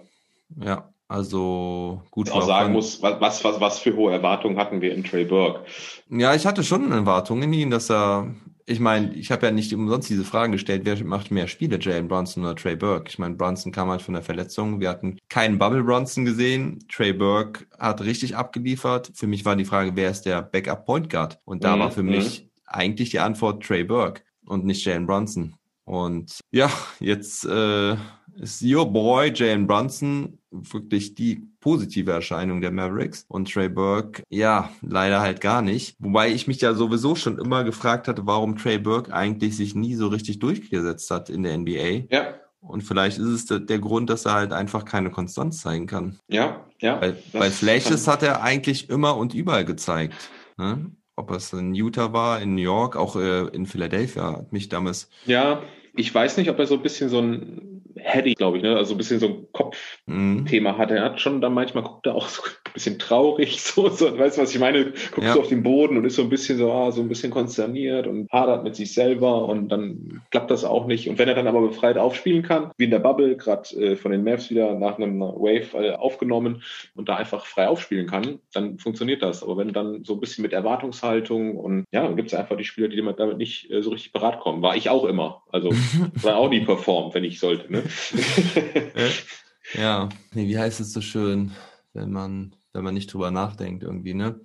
Ja, 0.63 0.93
also 1.07 2.03
gut. 2.11 2.29
auch 2.31 2.35
war 2.35 2.41
sagen 2.43 2.73
muss, 2.73 3.01
was, 3.01 3.43
was, 3.43 3.59
was 3.59 3.79
für 3.79 3.95
hohe 3.95 4.11
Erwartungen 4.13 4.57
hatten 4.57 4.79
wir 4.81 4.93
in 4.93 5.03
Trey 5.03 5.25
Burke. 5.25 5.65
Ja, 6.09 6.35
ich 6.35 6.45
hatte 6.45 6.63
schon 6.63 6.91
Erwartungen 6.91 7.43
in 7.43 7.53
ihn, 7.53 7.69
dass 7.71 7.89
er. 7.89 8.27
Ich 8.65 8.79
meine, 8.79 9.13
ich 9.13 9.31
habe 9.31 9.45
ja 9.45 9.51
nicht 9.51 9.73
umsonst 9.73 10.09
diese 10.09 10.23
Fragen 10.23 10.53
gestellt, 10.53 10.83
wer 10.85 11.01
macht 11.03 11.31
mehr 11.31 11.47
Spiele, 11.47 11.77
Jalen 11.81 12.07
Brunson 12.07 12.43
oder 12.43 12.55
Trey 12.55 12.75
Burke? 12.77 13.09
Ich 13.09 13.19
meine, 13.19 13.35
Brunson 13.35 13.71
kam 13.73 13.89
halt 13.89 14.01
von 14.01 14.13
der 14.13 14.23
Verletzung. 14.23 14.79
Wir 14.79 14.89
hatten 14.89 15.17
keinen 15.29 15.57
Bubble 15.59 15.83
Brunson 15.83 16.23
gesehen. 16.25 16.79
Trey 16.89 17.11
Burke 17.13 17.65
hat 17.77 18.01
richtig 18.01 18.35
abgeliefert. 18.37 19.11
Für 19.15 19.27
mich 19.27 19.43
war 19.45 19.55
die 19.57 19.65
Frage, 19.65 19.95
wer 19.95 20.09
ist 20.09 20.21
der 20.23 20.41
Backup 20.41 20.85
Point 20.85 21.09
Guard? 21.09 21.39
Und 21.45 21.63
da 21.65 21.77
Mhm, 21.77 21.79
war 21.79 21.91
für 21.91 22.03
mich 22.03 22.49
eigentlich 22.65 23.09
die 23.09 23.19
Antwort 23.19 23.63
Trey 23.63 23.83
Burke 23.83 24.21
und 24.45 24.65
nicht 24.65 24.85
Jalen 24.85 25.07
Brunson. 25.07 25.55
Und 25.85 26.39
ja, 26.51 26.71
jetzt 26.99 27.43
äh, 27.45 27.97
ist 28.35 28.63
your 28.63 28.85
boy 28.91 29.31
Jalen 29.33 29.67
Brunson 29.67 30.39
wirklich 30.51 31.15
die 31.15 31.47
positive 31.59 32.11
Erscheinung 32.11 32.61
der 32.61 32.71
Mavericks 32.71 33.25
und 33.27 33.51
Trey 33.51 33.69
Burke, 33.69 34.23
ja, 34.29 34.69
leider 34.81 35.21
halt 35.21 35.41
gar 35.41 35.61
nicht. 35.61 35.95
Wobei 35.99 36.31
ich 36.31 36.47
mich 36.47 36.61
ja 36.61 36.73
sowieso 36.73 37.15
schon 37.15 37.39
immer 37.39 37.63
gefragt 37.63 38.07
hatte, 38.07 38.25
warum 38.25 38.57
Trey 38.57 38.77
Burke 38.77 39.13
eigentlich 39.13 39.55
sich 39.55 39.73
nie 39.75 39.95
so 39.95 40.07
richtig 40.07 40.39
durchgesetzt 40.39 41.09
hat 41.09 41.29
in 41.29 41.43
der 41.43 41.57
NBA. 41.57 42.07
Ja, 42.11 42.35
Und 42.61 42.83
vielleicht 42.83 43.17
ist 43.17 43.27
es 43.27 43.45
der, 43.45 43.79
Grund, 43.79 44.09
dass 44.09 44.25
er 44.25 44.33
halt 44.33 44.53
einfach 44.53 44.85
keine 44.85 45.09
Konstanz 45.09 45.61
zeigen 45.61 45.87
kann. 45.87 46.17
ja, 46.27 46.65
ja. 46.79 46.99
Weil, 46.99 47.17
weil 47.31 47.49
Flashes 47.49 48.07
hat 48.07 48.23
er 48.23 48.43
eigentlich 48.43 48.89
immer 48.89 49.15
und 49.15 49.33
überall 49.33 49.63
gezeigt. 49.63 50.29
Ne? 50.57 50.91
Ob 51.15 51.31
es 51.31 51.53
in 51.53 51.73
Utah 51.73 52.11
war, 52.11 52.41
in 52.41 52.55
New 52.55 52.61
York, 52.61 52.97
auch 52.97 53.15
äh, 53.15 53.47
in 53.47 53.65
Philadelphia, 53.65 54.37
hat 54.37 54.51
mich 54.51 54.67
damals. 54.67 55.09
Ja, 55.25 55.61
ich 55.95 56.13
weiß 56.13 56.37
nicht, 56.37 56.49
ob 56.49 56.59
er 56.59 56.65
so 56.67 56.73
ein 56.73 56.81
bisschen 56.81 57.09
so 57.09 57.19
ein 57.19 57.72
Heady, 57.95 58.33
glaube 58.33 58.57
ich, 58.57 58.63
ne? 58.63 58.75
Also 58.75 58.93
ein 58.93 58.97
bisschen 58.97 59.19
so 59.19 59.27
ein 59.27 59.47
Kopfthema 59.51 60.71
Mh, 60.71 60.77
hat. 60.77 60.91
Er 60.91 61.03
hat 61.03 61.21
schon 61.21 61.41
dann 61.41 61.53
manchmal 61.53 61.83
guckt 61.83 62.05
er 62.05 62.15
auch 62.15 62.27
so 62.27 62.41
ein 62.43 62.73
bisschen 62.73 62.99
traurig, 62.99 63.61
so, 63.61 63.89
so 63.89 64.17
weißt 64.17 64.37
du, 64.37 64.41
was 64.41 64.53
ich 64.53 64.59
meine? 64.59 64.93
Guckt 65.11 65.27
Ja. 65.27 65.33
so 65.33 65.41
auf 65.41 65.49
den 65.49 65.63
Boden 65.63 65.97
und 65.97 66.05
ist 66.05 66.15
so 66.15 66.23
ein 66.23 66.29
bisschen 66.29 66.57
so, 66.57 66.71
ah, 66.71 66.91
so 66.91 67.01
ein 67.01 67.09
bisschen 67.09 67.31
konsterniert 67.31 68.07
und 68.07 68.31
hadert 68.31 68.63
mit 68.63 68.75
sich 68.75 68.93
selber 68.93 69.45
und 69.45 69.69
dann 69.69 70.21
klappt 70.31 70.51
das 70.51 70.63
auch 70.63 70.87
nicht. 70.87 71.09
Und 71.09 71.17
wenn 71.19 71.29
er 71.29 71.35
dann 71.35 71.47
aber 71.47 71.61
befreit 71.61 71.97
aufspielen 71.97 72.43
kann, 72.43 72.71
wie 72.77 72.85
in 72.85 72.91
der 72.91 72.99
Bubble, 72.99 73.37
gerade 73.37 73.69
äh, 73.75 73.95
von 73.95 74.11
den 74.11 74.23
Mavs 74.23 74.49
wieder 74.49 74.73
nach 74.77 74.97
einem 74.97 75.19
Wave 75.19 75.67
äh, 75.73 75.91
aufgenommen 75.91 76.63
und 76.95 77.09
da 77.09 77.15
einfach 77.15 77.45
frei 77.45 77.67
aufspielen 77.67 78.07
kann, 78.07 78.39
dann 78.53 78.79
funktioniert 78.79 79.21
das. 79.21 79.43
Aber 79.43 79.57
wenn 79.57 79.73
dann 79.73 80.03
so 80.03 80.13
ein 80.13 80.19
bisschen 80.19 80.41
mit 80.41 80.53
Erwartungshaltung 80.53 81.55
und 81.57 81.85
ja, 81.91 82.03
dann 82.03 82.15
gibt 82.15 82.29
es 82.29 82.33
einfach 82.33 82.57
die 82.57 82.63
Spieler, 82.63 82.87
die 82.87 83.03
damit 83.17 83.37
nicht 83.37 83.69
äh, 83.71 83.81
so 83.81 83.91
richtig 83.91 84.13
parat 84.13 84.39
kommen. 84.39 84.61
War 84.61 84.75
ich 84.75 84.89
auch 84.89 85.05
immer. 85.05 85.43
Also 85.51 85.69
war 86.21 86.37
auch 86.37 86.49
nie 86.49 86.61
performt, 86.61 87.13
wenn 87.13 87.23
ich 87.23 87.39
sollte. 87.39 87.71
Ne? 87.71 87.82
ja, 89.73 90.09
nee, 90.33 90.47
wie 90.47 90.57
heißt 90.57 90.79
es 90.79 90.93
so 90.93 91.01
schön, 91.01 91.51
wenn 91.93 92.11
man, 92.11 92.55
wenn 92.73 92.83
man 92.83 92.93
nicht 92.93 93.13
drüber 93.13 93.31
nachdenkt 93.31 93.83
irgendwie, 93.83 94.13
ne? 94.13 94.39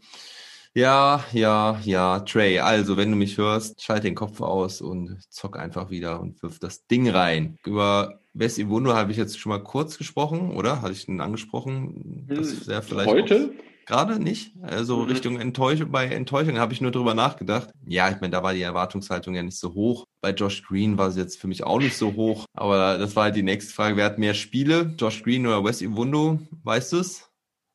Ja, 0.75 1.25
ja, 1.33 1.81
ja, 1.85 2.21
Trey, 2.21 2.61
also 2.61 2.97
wenn 2.97 3.11
du 3.11 3.17
mich 3.17 3.37
hörst, 3.39 3.83
schalt 3.83 4.05
den 4.05 4.15
Kopf 4.15 4.41
aus 4.41 4.81
und 4.81 5.19
zock 5.29 5.59
einfach 5.59 5.91
wieder 5.91 6.21
und 6.21 6.41
wirf 6.43 6.59
das 6.59 6.87
Ding 6.87 7.09
rein. 7.09 7.59
Über 7.65 8.21
Wes 8.33 8.59
Iwundo 8.59 8.95
habe 8.95 9.11
ich 9.11 9.17
jetzt 9.17 9.39
schon 9.39 9.51
mal 9.51 9.63
kurz 9.63 9.99
gesprochen, 9.99 10.53
oder? 10.53 10.83
Hatte 10.83 10.93
ich 10.93 11.09
ihn 11.09 11.21
angesprochen? 11.21 12.27
Das 12.29 12.69
wäre 12.69 12.83
vielleicht 12.83 13.11
Heute? 13.11 13.55
Gerade 13.89 14.23
nicht. 14.23 14.53
Also 14.61 14.99
Mhm. 14.99 15.05
Richtung 15.05 15.41
Enttäuschung, 15.41 15.91
bei 15.91 16.05
Enttäuschung 16.09 16.59
habe 16.59 16.75
ich 16.75 16.83
nur 16.83 16.91
drüber 16.91 17.15
nachgedacht. 17.15 17.71
Ja, 17.87 18.11
ich 18.11 18.21
meine, 18.21 18.33
da 18.33 18.43
war 18.43 18.53
die 18.53 18.61
Erwartungshaltung 18.61 19.35
ja 19.35 19.43
nicht 19.43 19.59
so 19.59 19.73
hoch. 19.73 20.05
Bei 20.21 20.31
Josh 20.31 20.63
Green 20.63 20.99
war 20.99 21.11
sie 21.11 21.21
jetzt 21.21 21.41
für 21.41 21.49
mich 21.49 21.65
auch 21.65 21.81
nicht 21.81 21.97
so 21.97 22.13
hoch. 22.15 22.45
Aber 22.53 22.99
das 22.99 23.17
war 23.17 23.25
halt 23.25 23.37
die 23.37 23.43
nächste 23.43 23.73
Frage. 23.73 23.97
Wer 23.97 24.05
hat 24.05 24.19
mehr 24.19 24.35
Spiele? 24.35 24.95
Josh 24.99 25.23
Green 25.23 25.47
oder 25.47 25.65
Wes 25.65 25.81
Iwundo? 25.81 26.39
Weißt 26.65 26.93
du 26.93 26.99
es? 26.99 27.31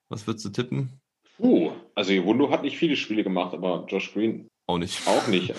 Was 0.10 0.28
würdest 0.28 0.46
du 0.46 0.50
tippen? 0.50 1.00
Uh, 1.40 1.72
also 1.96 2.14
Wundo 2.26 2.52
hat 2.52 2.62
nicht 2.62 2.78
viele 2.78 2.96
Spiele 2.96 3.24
gemacht, 3.24 3.56
aber 3.56 3.86
Josh 3.90 4.14
Green 4.14 4.48
Auch 4.66 4.78
nicht. 4.78 5.06
auch 5.08 5.28
nicht. 5.28 5.54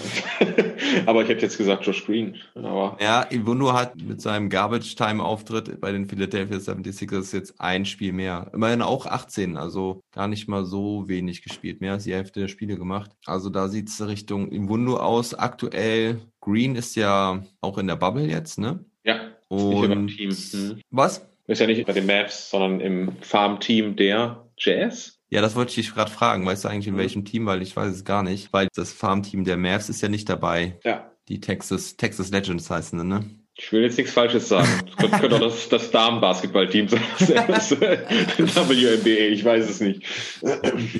aber 1.06 1.22
ich 1.22 1.28
hätte 1.28 1.42
jetzt 1.42 1.58
gesagt 1.58 1.84
Josh 1.84 2.06
Green. 2.06 2.36
Aber 2.54 2.96
Ja, 3.00 3.26
Iwundo 3.30 3.74
hat 3.74 3.96
mit 3.96 4.22
seinem 4.22 4.48
Garbage-Time-Auftritt 4.48 5.78
bei 5.80 5.92
den 5.92 6.06
Philadelphia 6.08 6.56
76ers 6.56 7.34
jetzt 7.34 7.60
ein 7.60 7.84
Spiel 7.84 8.14
mehr. 8.14 8.50
Immerhin 8.54 8.80
auch 8.80 9.04
18, 9.04 9.58
also 9.58 10.00
gar 10.10 10.26
nicht 10.26 10.48
mal 10.48 10.64
so 10.64 11.06
wenig 11.06 11.42
gespielt. 11.42 11.82
Mehr 11.82 11.92
als 11.92 12.04
die 12.04 12.14
Hälfte 12.14 12.40
der 12.40 12.48
Spiele 12.48 12.78
gemacht. 12.78 13.10
Also 13.26 13.50
da 13.50 13.68
sieht's 13.68 14.00
Richtung 14.06 14.50
Iwundo 14.50 14.96
aus. 14.96 15.34
Aktuell, 15.34 16.22
Green 16.40 16.74
ist 16.74 16.96
ja 16.96 17.44
auch 17.60 17.76
in 17.76 17.86
der 17.86 17.96
Bubble 17.96 18.26
jetzt, 18.26 18.58
ne? 18.58 18.86
ja, 19.04 19.78
mehr 19.80 19.88
beim 19.88 20.06
Team. 20.08 20.30
Hm. 20.30 20.80
Was? 20.90 21.28
Ist 21.46 21.60
ja 21.60 21.66
nicht 21.66 21.86
bei 21.86 21.92
den 21.92 22.06
Mavs, 22.06 22.48
sondern 22.48 22.80
im 22.80 23.16
Farm-Team 23.20 23.96
der 23.96 24.48
Jazz. 24.56 25.20
Ja, 25.34 25.40
das 25.40 25.56
wollte 25.56 25.70
ich 25.70 25.74
dich 25.86 25.92
gerade 25.94 26.10
fragen. 26.10 26.46
Weißt 26.46 26.64
du 26.64 26.68
eigentlich 26.68 26.86
in 26.86 26.94
Mhm. 26.94 26.98
welchem 26.98 27.24
Team? 27.24 27.44
Weil 27.46 27.60
ich 27.60 27.74
weiß 27.76 27.92
es 27.92 28.04
gar 28.04 28.22
nicht. 28.22 28.52
Weil 28.52 28.68
das 28.74 28.92
Farmteam 28.92 29.44
der 29.44 29.56
Mavs 29.56 29.88
ist 29.88 30.00
ja 30.00 30.08
nicht 30.08 30.28
dabei. 30.28 30.78
Ja. 30.84 31.10
Die 31.28 31.40
Texas, 31.40 31.96
Texas 31.96 32.30
Legends 32.30 32.70
heißen 32.70 33.06
ne? 33.06 33.24
Ich 33.56 33.72
will 33.72 33.82
jetzt 33.82 33.98
nichts 33.98 34.12
Falsches 34.12 34.48
sagen. 34.48 34.68
Das 34.98 35.10
könnte, 35.20 35.36
auch 35.36 35.40
das, 35.40 35.68
das 35.68 35.90
Damen-Basketball-Team 35.90 36.88
sein. 36.88 37.02
Das 37.46 37.70
WNBA, 37.72 39.32
ich 39.32 39.44
weiß 39.44 39.68
es 39.68 39.80
nicht. 39.80 40.04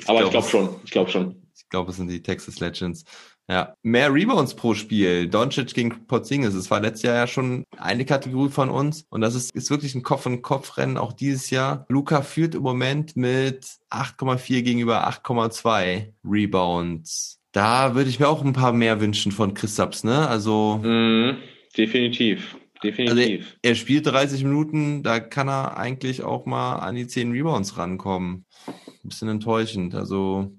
Aber 0.07 0.23
ich 0.23 0.29
glaube 0.31 0.47
schon. 0.49 0.75
Ich 0.83 0.91
glaube 0.91 1.09
schon. 1.11 1.41
Ich 1.55 1.69
glaube, 1.69 1.91
es 1.91 1.97
sind 1.97 2.09
die 2.09 2.21
Texas 2.21 2.59
Legends. 2.59 3.03
Ja, 3.47 3.75
mehr 3.83 4.11
Rebounds 4.11 4.55
pro 4.55 4.73
Spiel. 4.73 5.27
Doncic 5.29 5.73
gegen 5.75 6.07
Porzingis. 6.07 6.55
Es 6.55 6.71
war 6.71 6.79
letztes 6.81 7.03
Jahr 7.03 7.15
ja 7.15 7.27
schon 7.27 7.63
eine 7.77 8.03
Kategorie 8.03 8.49
von 8.49 8.69
uns. 8.71 9.05
Und 9.09 9.21
das 9.21 9.35
ist, 9.35 9.51
ist 9.55 9.69
wirklich 9.69 9.93
ein 9.93 10.01
Kopf-an-Kopf-Rennen 10.01 10.97
auch 10.97 11.13
dieses 11.13 11.51
Jahr. 11.51 11.85
Luca 11.87 12.23
führt 12.23 12.55
im 12.55 12.63
Moment 12.63 13.15
mit 13.15 13.65
8,4 13.91 14.63
gegenüber 14.63 15.07
8,2 15.07 16.11
Rebounds. 16.27 17.39
Da 17.51 17.93
würde 17.95 18.09
ich 18.09 18.19
mir 18.19 18.27
auch 18.27 18.43
ein 18.43 18.53
paar 18.53 18.73
mehr 18.73 18.99
wünschen 18.99 19.31
von 19.31 19.53
Christaps, 19.53 20.03
ne? 20.03 20.27
Also, 20.27 20.79
Mhm, 20.83 21.37
definitiv. 21.77 22.55
also 22.55 22.81
Definitiv. 22.83 23.57
er 23.61 23.75
spielt 23.75 24.05
30 24.07 24.43
Minuten, 24.43 25.03
da 25.03 25.19
kann 25.19 25.47
er 25.47 25.77
eigentlich 25.77 26.23
auch 26.23 26.45
mal 26.45 26.77
an 26.77 26.95
die 26.95 27.07
10 27.07 27.31
Rebounds 27.31 27.77
rankommen. 27.77 28.45
Ein 28.67 29.09
bisschen 29.09 29.29
enttäuschend. 29.29 29.95
Also 29.95 30.51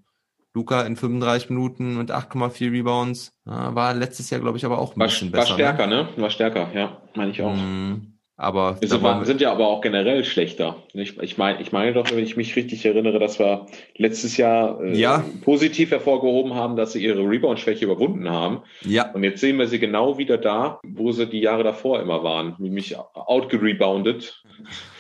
Luca 0.57 0.81
in 0.83 0.97
35 0.97 1.51
Minuten 1.51 1.99
mit 1.99 2.11
8,4 2.11 2.73
Rebounds. 2.73 3.39
War 3.45 3.93
letztes 3.95 4.31
Jahr, 4.31 4.41
glaube 4.41 4.57
ich, 4.57 4.65
aber 4.65 4.79
auch 4.79 4.97
ein 4.97 5.01
war, 5.01 5.07
bisschen 5.07 5.31
war 5.33 5.41
besser. 5.43 5.53
stärker, 5.55 5.87
ne? 5.87 6.09
War 6.17 6.31
stärker, 6.31 6.71
ja, 6.75 7.03
meine 7.15 7.31
ich 7.31 7.39
Ne? 7.39 7.45
auch. 7.45 7.55
Mhm. 7.55 8.13
Aber 8.39 8.79
Wir 8.81 8.89
sind, 8.89 9.03
wir- 9.03 9.25
sind 9.25 9.41
ja 9.41 9.51
aber 9.51 9.67
auch 9.69 9.81
generell 9.81 10.23
schlechter. 10.25 10.83
Ich, 10.93 11.19
ich 11.23 11.39
meine, 11.39 11.61
ich 11.63 11.73
meine 11.73 11.95
doch, 11.95 12.11
wenn 12.11 12.19
ich 12.19 12.37
mich 12.37 12.55
richtig 12.57 12.85
erinnere, 12.85 13.19
dass 13.19 13.39
wir 13.39 13.67
letztes 13.97 14.37
Jahr 14.37 14.79
äh, 14.83 14.95
Ja. 14.99 15.25
positiv 15.43 15.91
hervorgehoben 15.91 16.55
haben, 16.55 16.77
dass 16.77 16.93
sie 16.93 17.03
ihre 17.03 17.21
Rebound-Schwäche 17.21 17.85
überwunden 17.87 18.29
haben. 18.31 18.63
ja, 18.83 19.11
Und 19.13 19.25
jetzt 19.25 19.41
sehen 19.41 19.59
wir 19.59 19.67
sie 19.69 19.79
genau 19.79 20.19
wieder 20.19 20.37
da, 20.37 20.81
wo 20.85 21.13
sie 21.13 21.27
die 21.27 21.41
Jahre 21.41 21.65
davor 21.65 22.01
immer 22.03 22.23
waren, 22.25 22.57
nämlich 22.59 22.95
outgerebounded 23.15 24.43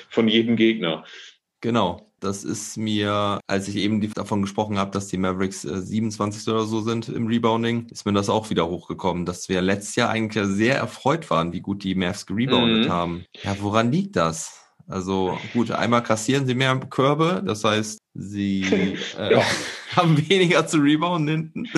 von 0.08 0.28
jedem 0.28 0.56
Gegner. 0.56 1.04
genau. 1.60 2.05
Das 2.20 2.44
ist 2.44 2.76
mir, 2.78 3.40
als 3.46 3.68
ich 3.68 3.76
eben 3.76 4.00
davon 4.14 4.40
gesprochen 4.42 4.78
habe, 4.78 4.90
dass 4.90 5.08
die 5.08 5.18
Mavericks 5.18 5.64
äh, 5.64 5.80
27 5.82 6.48
oder 6.48 6.64
so 6.64 6.80
sind 6.80 7.08
im 7.10 7.26
Rebounding, 7.26 7.86
ist 7.90 8.06
mir 8.06 8.12
das 8.14 8.28
auch 8.30 8.48
wieder 8.50 8.68
hochgekommen, 8.68 9.26
dass 9.26 9.48
wir 9.48 9.60
letztes 9.60 9.96
Jahr 9.96 10.08
eigentlich 10.10 10.44
sehr 10.46 10.76
erfreut 10.76 11.28
waren, 11.30 11.52
wie 11.52 11.60
gut 11.60 11.84
die 11.84 11.94
Mavs 11.94 12.24
gereboundet 12.26 12.86
Mhm. 12.86 12.92
haben. 12.92 13.24
Ja, 13.42 13.56
woran 13.60 13.92
liegt 13.92 14.16
das? 14.16 14.62
Also 14.88 15.36
gut, 15.52 15.72
einmal 15.72 16.02
kassieren 16.02 16.46
sie 16.46 16.54
mehr 16.54 16.76
Körbe, 16.88 17.42
das 17.44 17.64
heißt, 17.64 17.98
sie 18.14 18.62
äh, 19.18 19.32
Ja. 19.32 19.42
haben 19.96 20.16
weniger 20.28 20.66
zu 20.66 20.78
rebounden 20.78 21.52
hinten. 21.54 21.68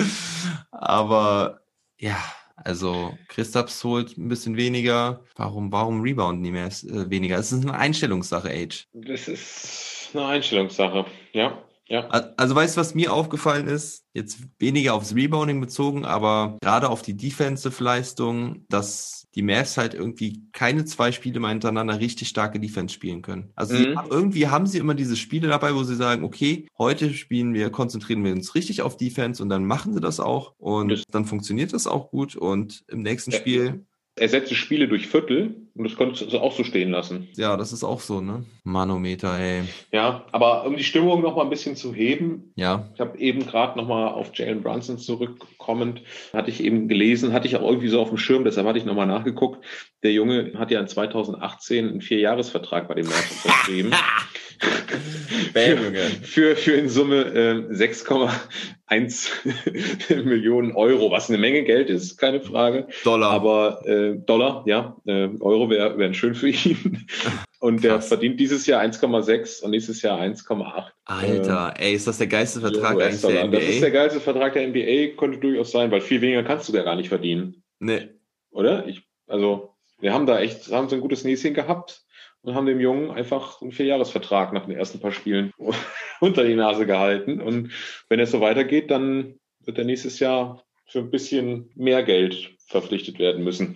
Aber 0.71 1.61
ja, 1.99 2.17
also 2.55 3.17
Christaps 3.27 3.83
holt 3.83 4.17
ein 4.17 4.27
bisschen 4.27 4.57
weniger. 4.57 5.21
Warum, 5.35 5.71
warum 5.71 6.01
rebounden 6.01 6.43
die 6.43 6.51
Mavs 6.51 6.83
äh, 6.83 7.09
weniger? 7.09 7.37
Es 7.37 7.51
ist 7.51 7.63
eine 7.63 7.73
Einstellungssache, 7.73 8.49
Age. 8.49 8.85
Das 8.93 9.27
ist 9.27 9.88
eine 10.15 10.25
Einstellungssache. 10.25 11.05
Ja, 11.33 11.57
ja. 11.87 12.07
Al- 12.09 12.33
Also 12.37 12.55
weißt 12.55 12.77
du, 12.77 12.81
was 12.81 12.95
mir 12.95 13.13
aufgefallen 13.13 13.67
ist? 13.67 14.05
Jetzt 14.13 14.39
weniger 14.59 14.93
aufs 14.93 15.15
Rebounding 15.15 15.59
bezogen, 15.61 16.05
aber 16.05 16.57
gerade 16.61 16.89
auf 16.89 17.01
die 17.01 17.15
Defensive-Leistung, 17.73 18.65
dass 18.69 19.27
die 19.35 19.43
Mavs 19.43 19.77
halt 19.77 19.93
irgendwie 19.93 20.41
keine 20.53 20.85
zwei 20.85 21.11
Spiele 21.11 21.39
mal 21.39 21.49
hintereinander 21.49 21.99
richtig 21.99 22.29
starke 22.29 22.59
Defense 22.59 22.93
spielen 22.95 23.21
können. 23.21 23.51
Also 23.55 23.75
Mhm. 23.75 23.95
haben, 23.97 24.09
irgendwie 24.09 24.47
haben 24.47 24.65
sie 24.65 24.79
immer 24.79 24.95
diese 24.95 25.15
Spiele 25.15 25.47
dabei, 25.47 25.75
wo 25.75 25.83
sie 25.83 25.95
sagen, 25.95 26.23
okay, 26.23 26.67
heute 26.79 27.13
spielen 27.13 27.53
wir, 27.53 27.69
konzentrieren 27.69 28.23
wir 28.23 28.31
uns 28.33 28.55
richtig 28.55 28.81
auf 28.81 28.97
Defense 28.97 29.41
und 29.41 29.49
dann 29.49 29.65
machen 29.65 29.93
sie 29.93 30.01
das 30.01 30.19
auch 30.19 30.55
und 30.57 30.89
Das- 30.89 31.03
dann 31.11 31.25
funktioniert 31.25 31.73
das 31.73 31.85
auch 31.85 32.09
gut 32.09 32.35
und 32.35 32.83
im 32.87 33.03
nächsten 33.03 33.31
Ja. 33.31 33.37
Spiel, 33.37 33.85
Ersetze 34.19 34.53
Spiele 34.55 34.87
durch 34.87 35.07
Viertel 35.07 35.55
und 35.75 35.83
das 35.85 35.95
konntest 35.95 36.31
du 36.31 36.39
auch 36.39 36.51
so 36.51 36.63
stehen 36.63 36.91
lassen. 36.91 37.29
ja, 37.35 37.55
das 37.57 37.71
ist 37.71 37.83
auch 37.83 38.01
so, 38.01 38.21
ne? 38.21 38.43
Manometer, 38.63 39.39
ey. 39.39 39.63
Ja, 39.91 40.25
aber 40.31 40.65
um 40.65 40.75
die 40.75 40.83
Stimmung 40.83 41.21
noch 41.21 41.35
mal 41.35 41.43
ein 41.43 41.49
bisschen 41.49 41.75
zu 41.75 41.93
heben, 41.93 42.51
Ja, 42.55 42.89
Ich 42.93 42.99
habe 42.99 43.17
eben 43.17 43.45
gerade 43.45 43.77
nochmal 43.79 44.09
auf 44.09 44.31
Jalen 44.35 44.61
Brunson 44.61 44.97
zurückkommend, 44.97 46.01
hatte 46.33 46.49
ich 46.51 46.63
eben 46.63 46.87
gelesen, 46.87 47.33
hatte 47.33 47.47
ich 47.47 47.55
auch 47.55 47.67
irgendwie 47.67 47.87
so 47.87 48.01
auf 48.01 48.09
dem 48.09 48.17
Schirm, 48.17 48.43
deshalb 48.43 48.67
hatte 48.67 48.77
ich 48.77 48.85
nochmal 48.85 49.07
nachgeguckt. 49.07 49.63
Der 50.03 50.11
Junge 50.11 50.53
hat 50.57 50.71
ja 50.71 50.79
in 50.79 50.87
2018 50.87 51.89
einen 51.89 52.01
Vierjahresvertrag 52.01 52.87
bei 52.87 52.95
dem 52.95 53.05
Mavs 53.05 53.31
unterschrieben. 53.45 53.91
Bam, 55.53 55.83
Junge. 55.83 55.99
für, 56.21 56.55
für 56.55 56.73
in 56.73 56.89
Summe 56.89 57.15
äh, 57.15 57.73
6,1 57.73 59.29
Millionen 60.23 60.73
Euro, 60.73 61.11
was 61.11 61.29
eine 61.29 61.37
Menge 61.37 61.63
Geld 61.63 61.89
ist, 61.89 62.17
keine 62.17 62.41
Frage. 62.41 62.87
Dollar. 63.03 63.31
Aber 63.31 63.85
äh, 63.85 64.17
Dollar, 64.17 64.63
ja, 64.65 64.97
äh, 65.05 65.29
Euro 65.39 65.69
wäre 65.69 65.97
wären 65.97 66.13
schön 66.13 66.35
für 66.35 66.49
ihn. 66.49 67.07
Und 67.59 67.83
der 67.83 67.95
Krass. 67.95 68.07
verdient 68.07 68.39
dieses 68.39 68.65
Jahr 68.67 68.81
1,6 68.81 69.63
und 69.63 69.71
nächstes 69.71 70.01
Jahr 70.01 70.19
1,8. 70.19 70.85
Alter, 71.05 71.73
ey, 71.77 71.93
ist 71.93 72.07
das 72.07 72.17
der 72.17 72.27
geilste 72.27 72.61
Vertrag 72.61 73.01
eigentlich 73.01 73.21
der. 73.21 73.45
NBA? 73.45 73.59
Das 73.59 73.67
ist 73.67 73.81
der 73.81 73.91
geilste 73.91 74.21
Vertrag 74.21 74.53
der 74.53 74.67
NBA, 74.67 75.17
könnte 75.17 75.39
durchaus 75.39 75.71
sein, 75.71 75.91
weil 75.91 76.01
viel 76.01 76.21
weniger 76.21 76.43
kannst 76.43 76.69
du 76.69 76.73
ja 76.73 76.83
gar 76.83 76.95
nicht 76.95 77.09
verdienen, 77.09 77.63
nee. 77.79 78.07
oder? 78.51 78.87
Ich, 78.87 79.03
also, 79.27 79.75
wir 79.99 80.13
haben 80.13 80.25
da 80.25 80.39
echt, 80.39 80.71
haben 80.71 80.87
so 80.87 80.95
ein 80.95 81.01
gutes 81.01 81.25
Näschen 81.25 81.53
gehabt 81.53 82.05
und 82.41 82.55
haben 82.55 82.65
dem 82.65 82.79
Jungen 82.79 83.11
einfach 83.11 83.61
einen 83.61 83.71
Vierjahresvertrag 83.71 84.53
nach 84.53 84.65
den 84.65 84.75
ersten 84.77 84.99
paar 84.99 85.11
Spielen 85.11 85.51
unter 86.19 86.43
die 86.45 86.55
Nase 86.55 86.85
gehalten. 86.85 87.41
Und 87.41 87.71
wenn 88.09 88.19
es 88.19 88.31
so 88.31 88.41
weitergeht, 88.41 88.89
dann 88.91 89.35
wird 89.65 89.77
er 89.77 89.83
nächstes 89.85 90.19
Jahr 90.19 90.63
für 90.87 90.99
ein 90.99 91.11
bisschen 91.11 91.69
mehr 91.75 92.01
Geld 92.03 92.51
verpflichtet 92.65 93.19
werden 93.19 93.43
müssen. 93.43 93.75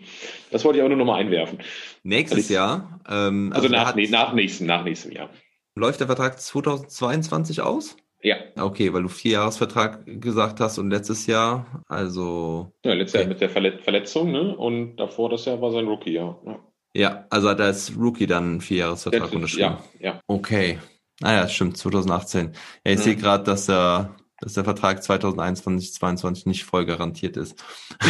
Das 0.52 0.66
wollte 0.66 0.80
ich 0.80 0.84
auch 0.84 0.88
nur 0.88 0.98
nochmal 0.98 1.20
einwerfen. 1.20 1.60
Nächstes 2.04 2.46
Also 2.50 2.54
Jahr. 2.54 3.00
Ähm, 3.10 3.52
Also, 3.54 3.68
der 3.70 3.80
nach, 3.80 3.88
hat- 3.90 4.10
nach 4.10 4.34
nächsten, 4.34 4.66
nach 4.66 4.84
nächstem 4.84 5.12
Jahr. 5.12 5.30
läuft 5.76 6.00
der 6.00 6.08
Vertrag 6.08 6.40
2022 6.40 7.62
aus? 7.62 7.98
Ja, 8.22 8.38
Okay, 8.56 8.94
weil 8.94 9.04
du 9.04 9.10
Vierjahresvertrag 9.10 10.06
gesagt 10.22 10.60
hast 10.62 10.78
und 10.78 10.90
letztes 10.90 11.28
Jahr, 11.28 11.84
also 11.90 12.72
ja 12.86 12.94
letztes 12.94 13.16
Okay. 13.16 13.24
Jahr 13.24 13.30
mit 13.34 13.42
der 13.42 13.50
Verlet 13.50 13.82
Verletzung, 13.82 14.32
ne? 14.32 14.56
Und 14.56 14.96
davor 14.96 15.30
das 15.30 15.44
Jahr 15.46 15.62
war 15.62 15.72
sein 15.72 15.88
Rookie, 15.88 16.14
ja. 16.14 16.40
ja. 16.46 16.60
Ja, 16.94 17.26
also 17.30 17.50
hat 17.50 17.60
er 17.60 17.66
als 17.68 17.94
Rookie 17.98 18.28
dann 18.28 18.44
einen 18.44 18.62
Vierjahresvertrag 18.62 19.32
unterschrieben. 19.34 19.78
ja, 20.00 20.14
ja. 20.14 20.20
Okay. 20.28 20.80
Naja, 21.22 21.48
stimmt, 21.48 21.78
2018. 21.78 22.54
Ja, 22.86 22.92
ich 22.92 23.00
Mhm. 23.00 23.04
sehe 23.04 23.16
gerade, 23.16 23.44
dass 23.44 23.68
der, 23.68 24.16
dass 24.42 24.54
der 24.54 24.64
Vertrag 24.64 25.02
2021, 25.04 25.94
2022 25.94 26.46
nicht 26.48 26.64
voll 26.66 26.86
garantiert 26.86 27.38
ist. 27.38 27.64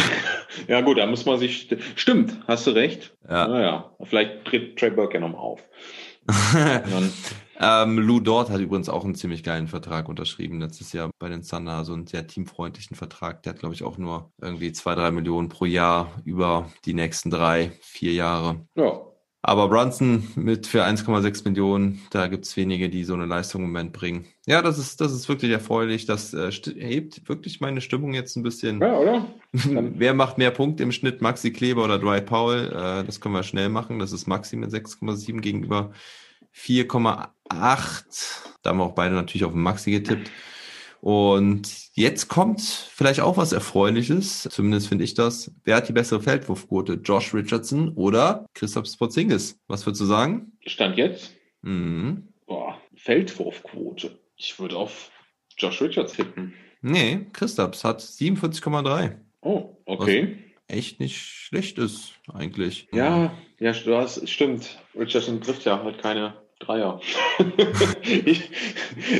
Ja, 0.68 0.82
gut, 0.82 0.98
da 0.98 1.06
muss 1.06 1.26
man 1.26 1.36
sich. 1.40 1.68
Stimmt, 1.96 2.38
hast 2.46 2.68
du 2.68 2.70
recht. 2.70 3.16
Ja. 3.28 3.48
Naja, 3.48 3.90
vielleicht 4.04 4.44
tritt 4.44 4.78
Trey 4.78 4.90
Burke 4.90 5.14
ja 5.14 5.20
nochmal 5.20 5.40
auf. 5.40 5.60
Ähm, 7.60 7.98
Lou 7.98 8.20
Dort 8.20 8.50
hat 8.50 8.60
übrigens 8.60 8.88
auch 8.88 9.04
einen 9.04 9.14
ziemlich 9.14 9.42
geilen 9.42 9.68
Vertrag 9.68 10.08
unterschrieben 10.08 10.60
letztes 10.60 10.92
Jahr 10.92 11.10
bei 11.18 11.28
den 11.28 11.42
Thunder, 11.42 11.84
so 11.84 11.92
einen 11.92 12.06
sehr 12.06 12.26
teamfreundlichen 12.26 12.96
Vertrag. 12.96 13.42
Der 13.42 13.52
hat, 13.52 13.60
glaube 13.60 13.74
ich, 13.74 13.84
auch 13.84 13.98
nur 13.98 14.32
irgendwie 14.40 14.72
zwei, 14.72 14.94
drei 14.94 15.10
Millionen 15.10 15.48
pro 15.48 15.64
Jahr 15.64 16.10
über 16.24 16.70
die 16.84 16.94
nächsten 16.94 17.30
drei, 17.30 17.72
vier 17.80 18.12
Jahre. 18.12 18.66
ja. 18.76 19.00
Aber 19.46 19.68
Brunson 19.68 20.26
mit 20.36 20.66
für 20.66 20.86
1,6 20.86 21.46
Millionen, 21.46 22.00
da 22.10 22.28
gibt's 22.28 22.56
wenige, 22.56 22.88
die 22.88 23.04
so 23.04 23.12
eine 23.12 23.26
Leistung 23.26 23.60
im 23.60 23.66
Moment 23.68 23.92
bringen. 23.92 24.24
Ja, 24.46 24.62
das 24.62 24.78
ist, 24.78 25.02
das 25.02 25.12
ist 25.12 25.28
wirklich 25.28 25.50
erfreulich. 25.50 26.06
Das 26.06 26.32
äh, 26.32 26.50
hebt 26.50 27.28
wirklich 27.28 27.60
meine 27.60 27.82
Stimmung 27.82 28.14
jetzt 28.14 28.36
ein 28.36 28.42
bisschen. 28.42 28.80
ja, 28.80 28.96
oder? 28.96 29.26
Wer 29.52 30.14
macht 30.14 30.38
mehr 30.38 30.50
Punkte 30.50 30.82
im 30.82 30.92
Schnitt? 30.92 31.20
Maxi 31.20 31.52
Kleber 31.52 31.84
oder 31.84 31.98
Dwight 31.98 32.24
Powell? 32.24 32.68
Äh, 32.68 33.04
das 33.04 33.20
können 33.20 33.34
wir 33.34 33.42
schnell 33.42 33.68
machen. 33.68 33.98
Das 33.98 34.12
ist 34.12 34.26
Maxi 34.26 34.56
mit 34.56 34.70
6,7 34.70 35.42
gegenüber 35.42 35.92
4,8. 36.56 37.28
Da 38.62 38.70
haben 38.70 38.78
wir 38.78 38.84
auch 38.84 38.94
beide 38.94 39.14
natürlich 39.14 39.44
auf 39.44 39.52
den 39.52 39.62
Maxi 39.62 39.90
getippt. 39.90 40.30
Und 41.00 41.90
jetzt 41.92 42.28
kommt 42.28 42.62
vielleicht 42.62 43.20
auch 43.20 43.36
was 43.36 43.52
Erfreuliches, 43.52 44.48
zumindest 44.50 44.88
finde 44.88 45.04
ich 45.04 45.12
das. 45.12 45.52
Wer 45.64 45.76
hat 45.76 45.88
die 45.88 45.92
bessere 45.92 46.22
Feldwurfquote? 46.22 46.94
Josh 46.94 47.34
Richardson 47.34 47.90
oder 47.90 48.46
Christoph 48.54 48.86
Sporzingis? 48.86 49.60
Was 49.66 49.84
würdest 49.84 50.00
du 50.00 50.06
sagen? 50.06 50.52
Stand 50.64 50.96
jetzt? 50.96 51.32
Mhm. 51.60 52.28
Boah, 52.46 52.80
Feldwurfquote. 52.96 54.18
Ich 54.36 54.58
würde 54.58 54.76
auf 54.78 55.10
Josh 55.58 55.82
Richards 55.82 56.14
tippen. 56.14 56.54
Nee, 56.80 57.26
Christaps 57.34 57.84
hat 57.84 58.00
47,3. 58.00 59.16
Oh, 59.42 59.76
okay. 59.84 60.38
Echt 60.68 61.00
nicht 61.00 61.20
schlecht 61.20 61.76
ist, 61.76 62.14
eigentlich. 62.32 62.88
Ja, 62.92 63.34
ja, 63.58 63.72
du 63.72 63.94
hast, 63.94 64.26
stimmt. 64.26 64.78
Richardson 64.98 65.42
trifft 65.42 65.66
ja 65.66 65.82
halt 65.82 66.00
keine 66.00 66.43
Dreier. 66.60 67.00
ich 68.02 68.50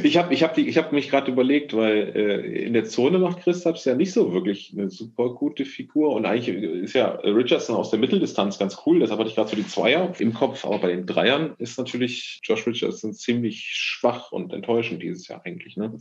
ich 0.03 0.17
habe 0.17 0.33
ich 0.33 0.43
hab 0.43 0.55
die- 0.55 0.69
ich 0.69 0.77
hab 0.79 0.93
mich 0.93 1.11
gerade 1.11 1.31
überlegt, 1.31 1.75
weil 1.75 2.13
äh, 2.15 2.65
in 2.65 2.73
der 2.73 2.85
Zone 2.85 3.19
macht 3.19 3.41
Christaps 3.43 3.85
ja 3.85 3.95
nicht 3.95 4.13
so 4.13 4.33
wirklich 4.33 4.73
eine 4.73 4.91
super 4.91 5.31
gute 5.31 5.65
Figur 5.65 6.13
und 6.13 6.27
eigentlich 6.27 6.49
ist 6.57 6.95
ja 6.95 7.11
Richardson 7.23 7.77
aus 7.77 7.91
der 7.91 7.99
Mitteldistanz 7.99 8.59
ganz 8.59 8.79
cool, 8.87 9.01
deshalb 9.01 9.21
hatte 9.21 9.31
ich 9.31 9.37
gerade 9.37 9.51
so 9.51 9.57
die 9.57 9.67
Zweier 9.67 10.13
im 10.19 10.33
Kopf, 10.33 10.65
aber 10.65 10.79
bei 10.79 10.89
den 10.89 11.07
Dreiern 11.07 11.55
ist 11.59 11.79
natürlich 11.79 12.41
Josh 12.43 12.67
Richardson 12.67 13.13
ziemlich 13.13 13.61
schwach 13.73 14.33
und 14.33 14.53
enttäuschend 14.53 15.03
dieses 15.03 15.29
Jahr 15.29 15.43
eigentlich. 15.45 15.77
Ne? 15.77 15.99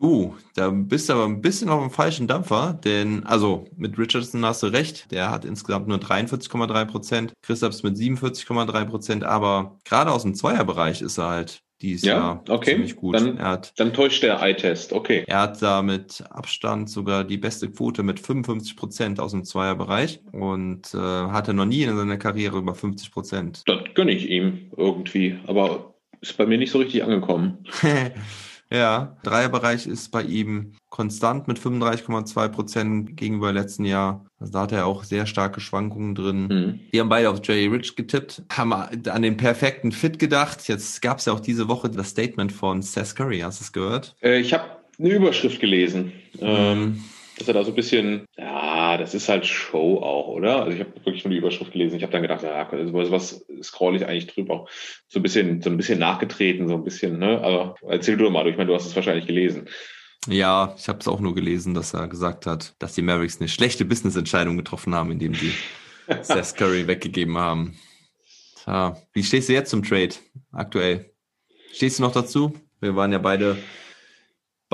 Du, 0.00 0.34
da 0.54 0.70
bist 0.70 1.08
du 1.08 1.12
aber 1.14 1.24
ein 1.24 1.40
bisschen 1.40 1.68
auf 1.68 1.80
dem 1.80 1.90
falschen 1.90 2.26
Dampfer, 2.26 2.78
denn, 2.84 3.24
also, 3.24 3.66
mit 3.76 3.96
Richardson 3.96 4.44
hast 4.44 4.62
du 4.62 4.66
recht, 4.66 5.10
der 5.12 5.30
hat 5.30 5.44
insgesamt 5.44 5.86
nur 5.88 5.98
43,3 5.98 6.84
Prozent, 6.84 7.32
Christaps 7.42 7.82
mit 7.82 7.96
47,3 7.96 8.84
Prozent, 8.86 9.24
aber 9.24 9.78
gerade 9.84 10.10
aus 10.10 10.22
dem 10.22 10.34
Zweierbereich 10.34 11.00
ist 11.00 11.18
er 11.18 11.28
halt 11.28 11.60
dieses 11.80 12.06
Ja, 12.06 12.14
Jahr 12.16 12.44
okay, 12.48 12.72
ziemlich 12.72 12.96
gut. 12.96 13.14
dann- 13.14 13.38
hat 13.38 13.72
Dann 13.78 13.92
täuscht 13.92 14.22
der 14.22 14.40
Eye-Test, 14.42 14.92
okay. 14.92 15.24
er 15.26 15.40
hat 15.42 15.62
da 15.62 15.80
mit 15.82 16.24
Abstand 16.30 16.90
sogar 16.90 17.24
die 17.24 17.38
beste 17.38 17.70
Quote 17.70 18.02
mit 18.02 18.18
55 18.20 18.76
Prozent 18.76 19.20
aus 19.20 19.30
dem 19.32 19.44
Zweierbereich 19.44 20.20
und 20.32 20.92
äh, 20.94 20.98
hatte 20.98 21.54
noch 21.54 21.66
nie 21.66 21.82
in 21.82 21.96
seiner 21.96 22.16
Karriere 22.16 22.58
über 22.58 22.74
50 22.74 23.12
Prozent. 23.12 23.62
Das 23.66 23.78
gönne 23.94 24.12
ich 24.12 24.28
ihm 24.28 24.70
irgendwie, 24.76 25.38
aber 25.46 25.94
ist 26.20 26.36
bei 26.36 26.46
mir 26.46 26.58
nicht 26.58 26.72
so 26.72 26.78
richtig 26.78 27.04
angekommen. 27.04 27.58
ja, 28.70 29.16
Dreierbereich 29.22 29.86
ist 29.86 30.10
bei 30.10 30.22
ihm 30.22 30.72
konstant 30.88 31.48
mit 31.48 31.58
35,2 31.58 32.48
Prozent 32.48 33.16
gegenüber 33.16 33.52
letzten 33.52 33.84
Jahr. 33.84 34.24
Also 34.38 34.52
da 34.52 34.60
hat 34.62 34.72
er 34.72 34.86
auch 34.86 35.04
sehr 35.04 35.26
starke 35.26 35.60
Schwankungen 35.60 36.14
drin. 36.14 36.48
Hm. 36.48 36.80
Wir 36.90 37.00
haben 37.00 37.08
beide 37.08 37.30
auf 37.30 37.40
Jerry 37.42 37.66
Rich 37.66 37.96
getippt, 37.96 38.42
haben 38.50 38.72
an 38.72 39.22
den 39.22 39.36
perfekten 39.36 39.92
Fit 39.92 40.18
gedacht. 40.18 40.66
Jetzt 40.68 41.02
gab 41.02 41.18
es 41.18 41.24
ja 41.24 41.32
auch 41.32 41.40
diese 41.40 41.68
Woche 41.68 41.88
das 41.90 42.10
Statement 42.10 42.52
von 42.52 42.82
Seth 42.82 43.14
Curry. 43.16 43.40
Hast 43.40 43.60
du 43.60 43.64
es 43.64 43.72
gehört? 43.72 44.16
Äh, 44.22 44.40
ich 44.40 44.52
habe 44.52 44.64
eine 44.98 45.10
Überschrift 45.10 45.60
gelesen, 45.60 46.12
ähm, 46.40 46.80
Mhm. 46.80 47.04
Dass 47.38 47.48
er 47.48 47.54
da 47.54 47.64
so 47.64 47.72
ein 47.72 47.74
bisschen, 47.74 48.26
ja, 48.36 48.96
das 48.96 49.14
ist 49.14 49.28
halt 49.28 49.46
Show 49.46 49.98
auch, 49.98 50.28
oder? 50.28 50.62
Also 50.62 50.76
ich 50.76 50.80
habe 50.80 50.94
wirklich 51.04 51.24
nur 51.24 51.32
die 51.32 51.38
Überschrift 51.38 51.72
gelesen. 51.72 51.96
Ich 51.96 52.02
habe 52.02 52.12
dann 52.12 52.22
gedacht, 52.22 52.42
ja, 52.42 52.68
also 52.68 52.92
was 53.10 53.44
scroll 53.62 53.96
ich 53.96 54.06
eigentlich 54.06 54.28
drüber? 54.28 54.66
So 55.08 55.18
ein 55.18 55.22
bisschen, 55.22 55.60
so 55.60 55.70
ein 55.70 55.76
bisschen 55.76 55.98
nachgetreten, 55.98 56.68
so 56.68 56.74
ein 56.74 56.84
bisschen, 56.84 57.18
ne? 57.18 57.40
Aber 57.42 57.74
erzähl 57.88 58.16
du 58.16 58.30
mal, 58.30 58.46
ich 58.46 58.56
meine, 58.56 58.68
du 58.68 58.74
hast 58.74 58.86
es 58.86 58.96
wahrscheinlich 58.96 59.26
gelesen. 59.26 59.68
Ja, 60.26 60.74
ich 60.78 60.88
habe 60.88 61.00
es 61.00 61.08
auch 61.08 61.20
nur 61.20 61.34
gelesen, 61.34 61.74
dass 61.74 61.92
er 61.92 62.08
gesagt 62.08 62.46
hat, 62.46 62.74
dass 62.78 62.94
die 62.94 63.02
Mavericks 63.02 63.40
eine 63.40 63.48
schlechte 63.48 63.84
Business-Entscheidung 63.84 64.56
getroffen 64.56 64.94
haben, 64.94 65.10
indem 65.10 65.34
sie 65.34 65.52
Seth 66.22 66.54
Curry 66.56 66.86
weggegeben 66.86 67.36
haben. 67.36 67.76
Tja, 68.62 68.96
wie 69.12 69.22
stehst 69.22 69.48
du 69.48 69.52
jetzt 69.52 69.70
zum 69.70 69.82
Trade 69.82 70.14
aktuell? 70.52 71.10
Stehst 71.72 71.98
du 71.98 72.04
noch 72.04 72.12
dazu? 72.12 72.54
Wir 72.80 72.96
waren 72.96 73.12
ja 73.12 73.18
beide, 73.18 73.58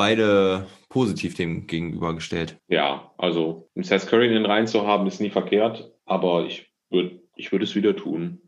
beide 0.00 0.66
positiv 0.88 1.34
dem 1.34 1.66
gegenübergestellt. 1.66 2.56
Ja, 2.68 3.12
also 3.18 3.68
einen 3.76 3.84
Seth 3.84 4.06
Curry 4.06 4.28
in 4.28 4.32
den 4.32 4.46
Reihen 4.46 4.66
zu 4.66 4.86
haben, 4.86 5.06
ist 5.06 5.20
nie 5.20 5.28
verkehrt, 5.28 5.92
aber 6.06 6.46
ich 6.46 6.72
würde 6.88 7.20
ich 7.36 7.52
würde 7.52 7.66
es 7.66 7.74
wieder 7.74 7.94
tun. 7.94 8.40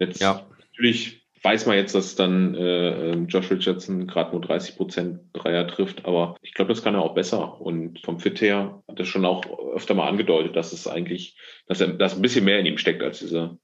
Jetzt 0.00 0.20
Ja. 0.20 0.44
natürlich 0.58 1.24
weiß 1.44 1.66
man 1.66 1.76
jetzt, 1.76 1.94
dass 1.94 2.16
dann 2.16 2.56
äh, 2.56 3.12
ähm, 3.12 3.28
Josh 3.28 3.52
Richardson 3.52 4.08
gerade 4.08 4.32
nur 4.32 4.40
30 4.40 4.76
Prozent 4.76 5.20
Dreier 5.32 5.68
trifft, 5.68 6.06
aber 6.06 6.34
ich 6.42 6.54
glaube, 6.54 6.72
das 6.72 6.82
kann 6.82 6.96
er 6.96 7.02
auch 7.02 7.14
besser. 7.14 7.60
Und 7.60 8.00
vom 8.00 8.18
Fit 8.18 8.40
her 8.40 8.82
hat 8.88 8.98
er 8.98 9.04
schon 9.04 9.24
auch 9.24 9.44
öfter 9.76 9.94
mal 9.94 10.08
angedeutet, 10.08 10.56
dass 10.56 10.72
es 10.72 10.88
eigentlich, 10.88 11.38
dass 11.68 11.80
er, 11.80 11.92
dass 11.92 12.16
ein 12.16 12.22
bisschen 12.22 12.44
mehr 12.44 12.58
in 12.58 12.66
ihm 12.66 12.78
steckt 12.78 13.04
als 13.04 13.20
diese, 13.20 13.58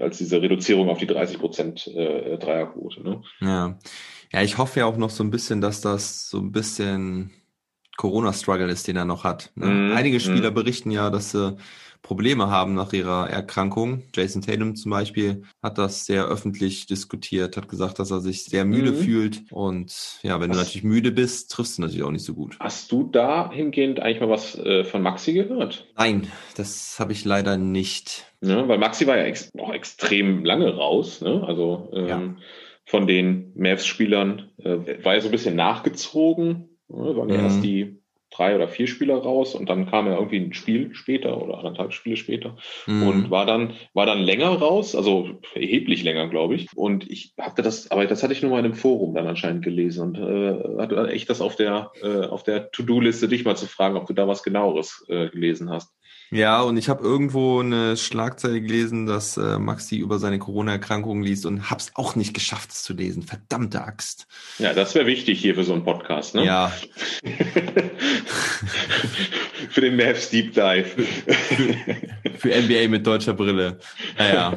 als 0.00 0.16
diese 0.16 0.40
Reduzierung 0.40 0.88
auf 0.88 0.98
die 0.98 1.06
30 1.06 1.38
Prozent 1.38 1.86
äh, 1.86 2.38
Dreierquote. 2.38 3.02
Ne? 3.02 3.22
Ja. 3.42 3.78
Ja, 4.32 4.42
ich 4.42 4.58
hoffe 4.58 4.80
ja 4.80 4.86
auch 4.86 4.96
noch 4.96 5.10
so 5.10 5.22
ein 5.22 5.30
bisschen, 5.30 5.60
dass 5.60 5.80
das 5.80 6.28
so 6.28 6.38
ein 6.38 6.52
bisschen 6.52 7.30
Corona-Struggle 7.96 8.70
ist, 8.70 8.88
den 8.88 8.96
er 8.96 9.04
noch 9.04 9.24
hat. 9.24 9.52
Ne? 9.54 9.66
Mhm, 9.66 9.92
Einige 9.96 10.20
Spieler 10.20 10.50
mhm. 10.50 10.54
berichten 10.54 10.90
ja, 10.90 11.10
dass 11.10 11.32
sie 11.32 11.56
Probleme 12.00 12.50
haben 12.50 12.74
nach 12.74 12.92
ihrer 12.92 13.28
Erkrankung. 13.30 14.02
Jason 14.14 14.42
Tatum 14.42 14.74
zum 14.74 14.90
Beispiel 14.90 15.42
hat 15.62 15.78
das 15.78 16.04
sehr 16.06 16.24
öffentlich 16.24 16.86
diskutiert, 16.86 17.56
hat 17.56 17.68
gesagt, 17.68 17.98
dass 18.00 18.10
er 18.10 18.20
sich 18.20 18.44
sehr 18.44 18.64
müde 18.64 18.90
Mhm. 18.90 18.96
fühlt. 18.96 19.42
Und 19.52 20.18
ja, 20.22 20.40
wenn 20.40 20.50
du 20.50 20.56
Was- 20.56 20.64
natürlich 20.66 20.82
müde 20.82 21.12
bist, 21.12 21.52
triffst 21.52 21.78
du 21.78 21.82
natürlich 21.82 22.02
auch 22.02 22.10
nicht 22.10 22.24
so 22.24 22.34
gut. 22.34 22.56
Hast 22.58 22.90
du 22.90 23.04
dahingehend 23.04 24.00
eigentlich 24.00 24.20
mal 24.20 24.30
was 24.30 24.56
äh, 24.58 24.82
von 24.84 25.02
Maxi 25.02 25.32
gehört? 25.34 25.86
Nein, 25.96 26.26
das 26.56 26.98
habe 26.98 27.12
ich 27.12 27.24
leider 27.24 27.56
nicht. 27.56 28.24
Ne? 28.40 28.66
Weil 28.66 28.78
Maxi 28.78 29.06
war 29.06 29.16
ja 29.18 29.24
ex 29.24 29.50
auch 29.60 29.72
extrem 29.72 30.44
lange 30.44 30.74
raus. 30.74 31.20
Ne? 31.20 31.44
Also 31.46 31.88
ähm, 31.92 32.06
Ja. 32.08 32.20
Von 32.92 33.06
den 33.06 33.54
Mavs-Spielern 33.56 34.50
äh, 34.58 35.02
war 35.02 35.14
er 35.14 35.22
so 35.22 35.28
ein 35.28 35.32
bisschen 35.32 35.56
nachgezogen. 35.56 36.78
Ne? 36.88 37.16
Waren 37.16 37.30
ja 37.30 37.38
Mhm. 37.38 37.44
erst 37.44 37.62
die 37.62 38.02
drei 38.30 38.54
oder 38.54 38.68
vier 38.68 38.86
Spieler 38.86 39.16
raus 39.16 39.54
und 39.54 39.70
dann 39.70 39.86
kam 39.86 40.06
er 40.08 40.16
irgendwie 40.16 40.40
ein 40.40 40.52
Spiel 40.52 40.94
später 40.94 41.40
oder 41.42 41.56
anderthalb 41.56 41.94
Spiele 41.94 42.16
später 42.18 42.56
Mhm. 42.86 43.02
und 43.02 43.30
war 43.30 43.46
dann 43.46 43.72
war 43.94 44.04
dann 44.04 44.18
länger 44.18 44.48
raus, 44.50 44.94
also 44.94 45.40
erheblich 45.54 46.02
länger, 46.02 46.28
glaube 46.28 46.54
ich. 46.54 46.66
Und 46.74 47.10
ich 47.10 47.32
hatte 47.38 47.62
das, 47.62 47.90
aber 47.90 48.04
das 48.04 48.22
hatte 48.22 48.34
ich 48.34 48.42
nur 48.42 48.50
mal 48.50 48.58
in 48.58 48.66
einem 48.66 48.74
Forum 48.74 49.14
dann 49.14 49.26
anscheinend 49.26 49.64
gelesen 49.64 50.02
und 50.02 50.18
äh, 50.18 50.82
hatte 50.82 51.08
echt 51.08 51.30
das 51.30 51.40
auf 51.40 51.56
der 51.56 51.92
äh, 52.02 52.26
auf 52.26 52.42
der 52.42 52.70
To-Do-Liste, 52.72 53.26
dich 53.26 53.46
mal 53.46 53.56
zu 53.56 53.66
fragen, 53.66 53.96
ob 53.96 54.06
du 54.06 54.12
da 54.12 54.28
was 54.28 54.42
genaueres 54.42 55.02
äh, 55.08 55.30
gelesen 55.30 55.70
hast. 55.70 55.94
Ja, 56.32 56.62
und 56.62 56.78
ich 56.78 56.88
habe 56.88 57.04
irgendwo 57.04 57.60
eine 57.60 57.94
Schlagzeile 57.94 58.62
gelesen, 58.62 59.04
dass 59.04 59.36
äh, 59.36 59.58
Maxi 59.58 59.98
über 59.98 60.18
seine 60.18 60.38
Corona-Erkrankung 60.38 61.22
liest 61.22 61.44
und 61.44 61.70
hab's 61.70 61.90
auch 61.94 62.16
nicht 62.16 62.32
geschafft, 62.32 62.70
es 62.70 62.82
zu 62.82 62.94
lesen. 62.94 63.22
Verdammte 63.22 63.84
Axt. 63.84 64.26
Ja, 64.58 64.72
das 64.72 64.94
wäre 64.94 65.04
wichtig 65.04 65.42
hier 65.42 65.54
für 65.54 65.64
so 65.64 65.74
einen 65.74 65.84
Podcast, 65.84 66.34
ne? 66.34 66.46
Ja, 66.46 66.72
für 69.68 69.82
den 69.82 69.94
Mavs 69.94 70.30
Deep 70.30 70.54
Dive. 70.54 70.86
für 72.38 72.48
NBA 72.48 72.88
mit 72.88 73.06
deutscher 73.06 73.34
Brille. 73.34 73.78
Naja. 74.16 74.54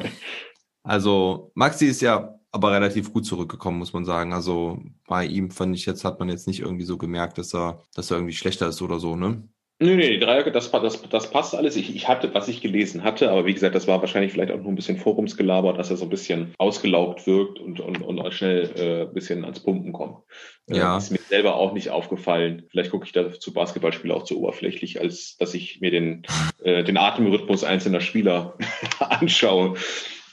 Also, 0.82 1.50
Maxi 1.54 1.88
ist 1.88 2.00
ja 2.00 2.38
aber 2.52 2.72
relativ 2.72 3.12
gut 3.12 3.26
zurückgekommen, 3.26 3.78
muss 3.78 3.92
man 3.92 4.06
sagen. 4.06 4.32
Also, 4.32 4.82
bei 5.06 5.26
ihm 5.26 5.50
fand 5.50 5.76
ich 5.76 5.84
jetzt, 5.84 6.06
hat 6.06 6.20
man 6.20 6.30
jetzt 6.30 6.46
nicht 6.46 6.60
irgendwie 6.60 6.86
so 6.86 6.96
gemerkt, 6.96 7.36
dass 7.36 7.54
er, 7.54 7.82
dass 7.94 8.10
er 8.10 8.16
irgendwie 8.16 8.32
schlechter 8.32 8.68
ist 8.68 8.80
oder 8.80 8.98
so, 8.98 9.14
ne? 9.14 9.46
Nee, 9.78 9.96
nee, 9.96 10.08
die 10.08 10.18
Dreier, 10.18 10.50
das, 10.50 10.70
das, 10.70 11.02
das 11.02 11.30
passt 11.30 11.54
alles. 11.54 11.76
Ich, 11.76 11.94
ich 11.94 12.08
hatte, 12.08 12.32
was 12.32 12.48
ich 12.48 12.62
gelesen 12.62 13.04
hatte, 13.04 13.30
aber 13.30 13.44
wie 13.44 13.52
gesagt, 13.52 13.74
das 13.74 13.86
war 13.86 14.00
wahrscheinlich 14.00 14.32
vielleicht 14.32 14.50
auch 14.50 14.56
nur 14.56 14.72
ein 14.72 14.74
bisschen 14.74 14.96
Forumsgelaber, 14.96 15.74
dass 15.74 15.90
er 15.90 15.98
so 15.98 16.06
ein 16.06 16.10
bisschen 16.10 16.54
ausgelaugt 16.56 17.26
wirkt 17.26 17.58
und, 17.58 17.80
und, 17.80 18.00
und 18.00 18.32
schnell 18.32 18.70
äh, 18.76 19.02
ein 19.02 19.12
bisschen 19.12 19.44
ans 19.44 19.60
Pumpen 19.60 19.92
kommt. 19.92 20.20
Äh, 20.70 20.78
Ja. 20.78 20.96
Ist 20.96 21.10
mir 21.10 21.18
selber 21.18 21.56
auch 21.56 21.74
nicht 21.74 21.90
aufgefallen. 21.90 22.62
Vielleicht 22.70 22.90
gucke 22.90 23.04
ich 23.04 23.12
da 23.12 23.30
zu 23.32 23.52
Basketballspielen 23.52 24.16
auch 24.16 24.24
zu 24.24 24.38
oberflächlich, 24.38 24.98
als 24.98 25.36
dass 25.36 25.52
ich 25.52 25.82
mir 25.82 25.90
den, 25.90 26.22
äh, 26.62 26.82
den 26.82 26.96
Atemrhythmus 26.96 27.62
einzelner 27.62 28.00
Spieler 28.00 28.56
anschaue. 28.98 29.74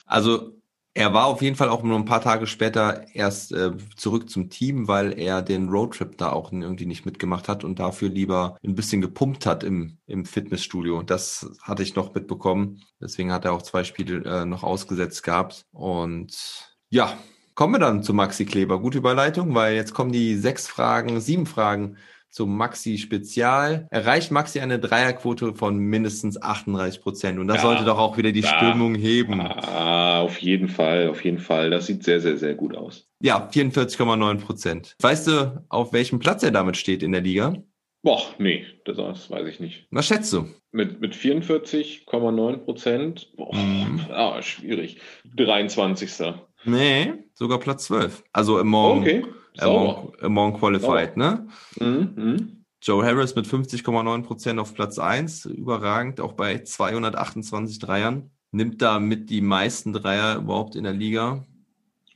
Also, 0.06 0.54
er 0.96 1.14
war 1.14 1.26
auf 1.26 1.41
jeden 1.41 1.56
Fall 1.56 1.70
auch 1.70 1.82
nur 1.82 1.98
ein 1.98 2.06
paar 2.06 2.22
Tage 2.22 2.46
später 2.46 3.06
erst 3.14 3.52
äh, 3.52 3.72
zurück 3.96 4.30
zum 4.30 4.50
Team, 4.50 4.88
weil 4.88 5.18
er 5.20 5.41
den 5.41 5.70
Roadtrip 5.70 6.18
da 6.18 6.32
auch 6.32 6.52
irgendwie 6.52 6.86
nicht 6.86 7.06
mitgemacht 7.06 7.50
hat 7.50 7.64
und 7.64 7.80
dafür 7.80 8.10
lieber 8.10 8.58
ein 8.64 8.76
bisschen 8.76 9.02
gepumpt 9.02 9.48
hat 9.48 9.64
im, 9.64 9.98
im 10.06 10.26
Fitnessstudio. 10.26 11.02
Das 11.02 11.50
hatte 11.62 11.82
ich 11.82 11.96
noch 11.96 12.14
mitbekommen. 12.14 12.84
Deswegen 13.02 13.32
hat 13.32 13.44
er 13.44 13.54
auch 13.54 13.64
zwei 13.64 13.84
Spiele 13.84 14.24
äh, 14.24 14.46
noch 14.46 14.64
ausgesetzt 14.64 15.24
gehabt. 15.24 15.66
Und 15.72 16.70
ja, 16.89 17.18
kommen 17.56 17.74
wir 17.74 17.80
dann 17.80 18.04
zu 18.04 18.14
Maxi 18.14 18.46
Kleber. 18.46 18.80
Gute 18.80 19.00
Überleitung, 19.00 19.56
weil 19.56 19.74
jetzt 19.74 19.96
kommen 19.96 20.12
die 20.12 20.36
sechs 20.36 20.68
Fragen, 20.68 21.20
sieben 21.20 21.48
Fragen 21.48 21.98
zum 22.34 22.58
Maxi 22.58 22.98
Spezial. 22.98 23.88
Erreicht 23.92 24.32
Maxi 24.32 24.60
eine 24.60 24.80
Dreierquote 24.80 25.54
von 25.54 25.78
mindestens 25.78 26.42
38 26.42 27.00
Prozent. 27.02 27.38
Und 27.38 27.48
das 27.48 27.58
Ja. 27.58 27.62
sollte 27.62 27.86
doch 27.86 28.00
auch 28.00 28.18
wieder 28.18 28.32
die 28.32 28.40
Ja. 28.42 28.58
Stimmung 28.58 28.96
heben. 28.96 29.40
Ah, 29.40 30.20
auf 30.22 30.40
jeden 30.40 30.68
Fall, 30.68 31.10
auf 31.10 31.24
jeden 31.24 31.38
Fall. 31.38 31.70
Das 31.70 31.86
sieht 31.86 32.04
sehr, 32.04 32.20
sehr, 32.20 32.38
sehr 32.38 32.56
gut 32.56 32.76
aus. 32.76 33.08
Ja, 33.22 33.48
44,9 33.52 34.40
Prozent. 34.40 34.96
Weißt 35.00 35.28
du, 35.28 35.64
auf 35.70 35.94
welchem 35.94 36.18
Platz 36.18 36.42
er 36.42 36.50
damit 36.52 36.76
steht 36.76 37.04
in 37.04 37.12
der 37.12 37.22
Liga? 37.22 37.54
Boah, 38.02 38.22
nee, 38.40 38.66
das, 38.84 39.30
weiß 39.30 39.48
ich 39.48 39.60
nicht. 39.60 39.86
Was 39.92 40.08
schätzt 40.08 40.34
du? 40.34 40.48
Mit, 40.72 41.00
mit 41.02 41.16
44,9 41.16 42.58
Prozent, 42.66 43.32
boah, 43.38 43.56
Mhm. 43.56 44.02
ah, 44.10 44.42
schwierig. 44.42 44.98
23. 45.36 46.34
Nee, 46.66 47.14
sogar 47.36 47.60
Platz 47.60 47.86
12. 47.86 48.24
Also 48.34 48.58
Among, 48.58 49.02
Okay, 49.02 49.24
sauber. 49.56 49.80
among, 49.80 50.14
among 50.22 50.60
Qualified, 50.60 51.18
ne? 51.18 51.47
Mhm, 51.80 52.14
mhm. 52.16 52.66
Joe 52.82 53.06
Harris 53.06 53.34
mit 53.36 53.47
50,9 53.47 54.24
Prozent 54.24 54.60
auf 54.60 54.74
Platz 54.74 54.99
1, 54.99 55.45
überragend, 55.45 56.20
auch 56.20 56.34
bei 56.34 56.60
228 56.60 57.80
Dreiern. 57.80 58.32
Nimmt 58.51 58.82
damit 58.82 59.30
die 59.30 59.41
meisten 59.41 59.93
Dreier 59.93 60.36
überhaupt 60.36 60.76
in 60.76 60.84
der 60.84 60.93
Liga. 60.93 61.45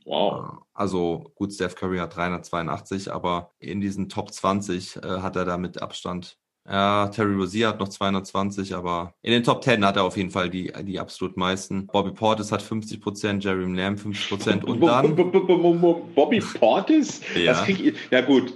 Wow. 0.04 0.58
Also 0.74 1.32
gut, 1.34 1.52
Steph 1.52 1.74
Curry 1.74 1.98
hat 1.98 2.14
382, 2.16 3.12
aber 3.12 3.50
in 3.58 3.80
diesen 3.80 4.08
Top 4.08 4.32
20 4.32 4.96
äh, 4.96 5.00
hat 5.20 5.36
er 5.36 5.44
da 5.44 5.56
mit 5.56 5.82
Abstand. 5.82 6.38
Ja, 6.70 7.08
Terry 7.08 7.34
Rozier 7.34 7.68
hat 7.68 7.80
noch 7.80 7.88
220, 7.88 8.74
aber 8.74 9.14
in 9.22 9.32
den 9.32 9.42
Top 9.42 9.64
10 9.64 9.84
hat 9.84 9.96
er 9.96 10.04
auf 10.04 10.16
jeden 10.16 10.30
Fall 10.30 10.50
die, 10.50 10.72
die 10.82 11.00
absolut 11.00 11.36
meisten. 11.36 11.86
Bobby 11.86 12.10
Portis 12.10 12.52
hat 12.52 12.60
50 12.60 13.00
Prozent, 13.00 13.44
Jeremy 13.44 13.76
Lamb 13.76 13.98
50 13.98 14.28
Prozent 14.28 14.64
und 14.64 14.80
dann, 14.80 15.16
Bobby 15.16 16.40
Portis? 16.40 17.20
Ja. 17.34 17.52
Das 17.52 17.64
krieg 17.64 17.80
ich, 17.80 17.94
ja 18.10 18.20
gut. 18.20 18.52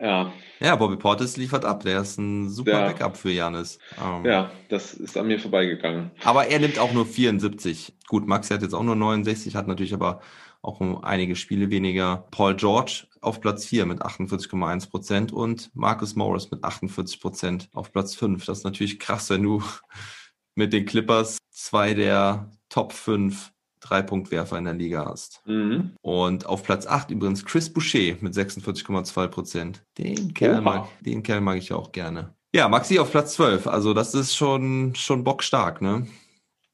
Ja, 0.00 0.32
ja, 0.60 0.74
Bobby 0.76 0.96
Portis 0.96 1.36
liefert 1.36 1.64
ab. 1.64 1.82
Der 1.82 2.00
ist 2.00 2.18
ein 2.18 2.48
super 2.48 2.72
Ja. 2.72 2.86
Backup 2.86 3.16
für 3.16 3.30
Janis. 3.30 3.78
Ähm, 4.02 4.24
ja, 4.24 4.50
das 4.68 4.94
ist 4.94 5.16
an 5.16 5.26
mir 5.26 5.38
vorbeigegangen. 5.38 6.10
Aber 6.24 6.46
er 6.46 6.58
nimmt 6.58 6.78
auch 6.78 6.92
nur 6.92 7.06
74. 7.06 7.94
Gut, 8.08 8.26
Maxi 8.26 8.54
hat 8.54 8.62
jetzt 8.62 8.74
auch 8.74 8.82
nur 8.82 8.96
69, 8.96 9.54
hat 9.54 9.68
natürlich 9.68 9.94
aber 9.94 10.20
auch 10.66 10.80
um 10.80 11.02
einige 11.04 11.36
Spiele 11.36 11.70
weniger. 11.70 12.26
Paul 12.30 12.56
George 12.56 13.06
auf 13.20 13.40
Platz 13.40 13.64
4 13.66 13.86
mit 13.86 14.02
48,1 14.02 14.90
Prozent 14.90 15.32
und 15.32 15.70
Marcus 15.74 16.16
Morris 16.16 16.50
mit 16.50 16.64
48 16.64 17.20
Prozent 17.20 17.68
auf 17.72 17.92
Platz 17.92 18.14
5. 18.14 18.44
Das 18.44 18.58
ist 18.58 18.64
natürlich 18.64 18.98
krass, 18.98 19.30
wenn 19.30 19.42
du 19.42 19.62
mit 20.54 20.72
den 20.72 20.86
Clippers 20.86 21.38
zwei 21.50 21.94
der 21.94 22.50
Top 22.68 22.92
5 22.92 23.52
Dreipunktwerfer 23.80 24.58
in 24.58 24.64
der 24.64 24.74
Liga 24.74 25.06
hast. 25.06 25.42
Mhm. 25.46 25.92
Und 26.02 26.46
auf 26.46 26.64
Platz 26.64 26.86
8 26.86 27.10
übrigens 27.10 27.44
Chris 27.44 27.72
Boucher 27.72 28.16
mit 28.20 28.34
46,2 28.34 29.28
Prozent. 29.28 29.84
Den 29.98 30.34
Kerl, 30.34 30.60
mag, 30.60 30.88
den 31.00 31.22
Kerl 31.22 31.40
mag 31.40 31.58
ich 31.58 31.72
auch 31.72 31.92
gerne. 31.92 32.34
Ja, 32.52 32.68
Maxi 32.68 32.98
auf 32.98 33.10
Platz 33.10 33.34
12. 33.34 33.66
Also 33.66 33.94
das 33.94 34.14
ist 34.14 34.34
schon, 34.34 34.94
schon 34.94 35.24
bockstark, 35.24 35.82
ne? 35.82 36.06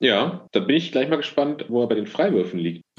Ja, 0.03 0.49
da 0.51 0.59
bin 0.59 0.75
ich 0.75 0.91
gleich 0.91 1.09
mal 1.09 1.17
gespannt, 1.17 1.67
wo 1.69 1.83
er 1.83 1.87
bei 1.87 1.95
den 1.95 2.09
Freiwürfen 2.09 2.59
liegt. 2.59 2.85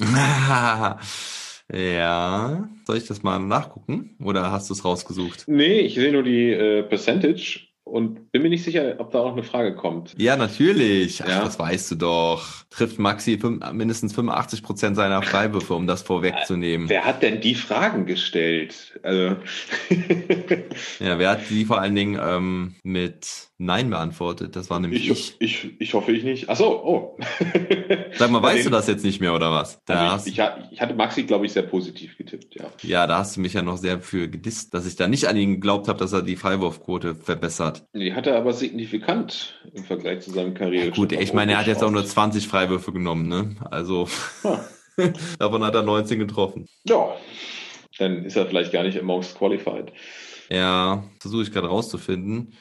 ja. 1.70 2.68
Soll 2.86 2.96
ich 2.96 3.06
das 3.06 3.22
mal 3.22 3.38
nachgucken? 3.38 4.16
Oder 4.24 4.50
hast 4.50 4.70
du 4.70 4.74
es 4.74 4.86
rausgesucht? 4.86 5.44
Nee, 5.46 5.80
ich 5.80 5.96
sehe 5.96 6.12
nur 6.12 6.22
die 6.22 6.50
äh, 6.50 6.82
Percentage 6.82 7.63
und 7.84 8.32
bin 8.32 8.42
mir 8.42 8.48
nicht 8.48 8.64
sicher, 8.64 8.96
ob 8.98 9.10
da 9.12 9.20
auch 9.20 9.32
eine 9.32 9.42
Frage 9.42 9.74
kommt. 9.76 10.14
Ja, 10.18 10.36
natürlich. 10.36 11.22
Ach, 11.22 11.28
Ja. 11.28 11.44
das 11.44 11.58
weißt 11.58 11.90
du 11.92 11.94
doch. 11.96 12.64
Trifft 12.70 12.98
Maxi 12.98 13.38
mindestens 13.72 14.14
85 14.14 14.62
Prozent 14.62 14.96
seiner 14.96 15.22
Freiwürfe, 15.22 15.74
um 15.74 15.86
das 15.86 16.02
vorwegzunehmen. 16.02 16.88
Wer 16.88 17.04
hat 17.04 17.22
denn 17.22 17.40
die 17.40 17.54
Fragen 17.54 18.06
gestellt? 18.06 18.98
Also, 19.02 19.36
Ja, 21.00 21.18
wer 21.18 21.30
hat 21.30 21.40
die 21.50 21.64
vor 21.64 21.80
allen 21.80 21.94
Dingen 21.94 22.18
ähm, 22.22 22.74
mit 22.82 23.48
Nein 23.58 23.90
beantwortet? 23.90 24.56
Das 24.56 24.70
war 24.70 24.80
nämlich 24.80 25.08
ich. 25.10 25.36
ich, 25.38 25.64
ich, 25.64 25.80
ich 25.80 25.94
hoffe 25.94 26.12
ich 26.12 26.24
nicht. 26.24 26.48
Ach 26.48 26.56
so, 26.56 26.82
oh. 26.84 27.18
Sag 28.14 28.30
mal, 28.30 28.42
weißt 28.42 28.58
Den- 28.58 28.64
du 28.64 28.70
das 28.70 28.86
jetzt 28.86 29.04
nicht 29.04 29.20
mehr 29.20 29.34
oder 29.34 29.52
was? 29.52 29.80
Also 29.86 30.26
ich, 30.28 30.40
ich 30.70 30.80
hatte 30.80 30.94
Maxi, 30.94 31.24
glaube 31.24 31.46
ich, 31.46 31.52
sehr 31.52 31.62
positiv 31.62 32.16
getippt, 32.16 32.54
ja. 32.56 32.64
ja, 32.82 33.06
da 33.06 33.18
hast 33.18 33.36
du 33.36 33.40
mich 33.40 33.52
ja 33.52 33.62
noch 33.62 33.76
sehr 33.76 34.00
für 34.00 34.28
gedisst, 34.28 34.74
dass 34.74 34.86
ich 34.86 34.96
da 34.96 35.06
nicht 35.08 35.26
an 35.28 35.36
ihn 35.36 35.52
geglaubt 35.54 35.88
habe, 35.88 35.98
dass 35.98 36.12
er 36.12 36.22
die 36.22 36.36
Freiwurfquote 36.36 37.14
verbessert. 37.14 37.73
Die 37.94 38.14
hat 38.14 38.26
er 38.26 38.36
aber 38.36 38.52
signifikant 38.52 39.60
im 39.72 39.84
Vergleich 39.84 40.20
zu 40.20 40.30
seinem 40.30 40.54
Karriere. 40.54 40.90
Gut, 40.90 41.12
ich 41.12 41.32
meine, 41.32 41.52
er 41.52 41.58
hat 41.58 41.66
jetzt 41.66 41.82
auch 41.82 41.90
nur 41.90 42.04
20 42.04 42.48
Freiwürfe 42.48 42.92
genommen, 42.92 43.28
ne? 43.28 43.56
Also 43.70 44.08
Ja. 44.42 44.64
davon 45.38 45.64
hat 45.64 45.74
er 45.74 45.82
19 45.82 46.18
getroffen. 46.18 46.68
Ja, 46.84 47.16
dann 47.98 48.24
ist 48.24 48.36
er 48.36 48.46
vielleicht 48.46 48.72
gar 48.72 48.82
nicht 48.82 48.98
amongst 48.98 49.36
qualified. 49.36 49.92
Ja, 50.50 51.04
versuche 51.20 51.42
ich 51.42 51.52
gerade 51.52 51.68
rauszufinden. 51.68 52.54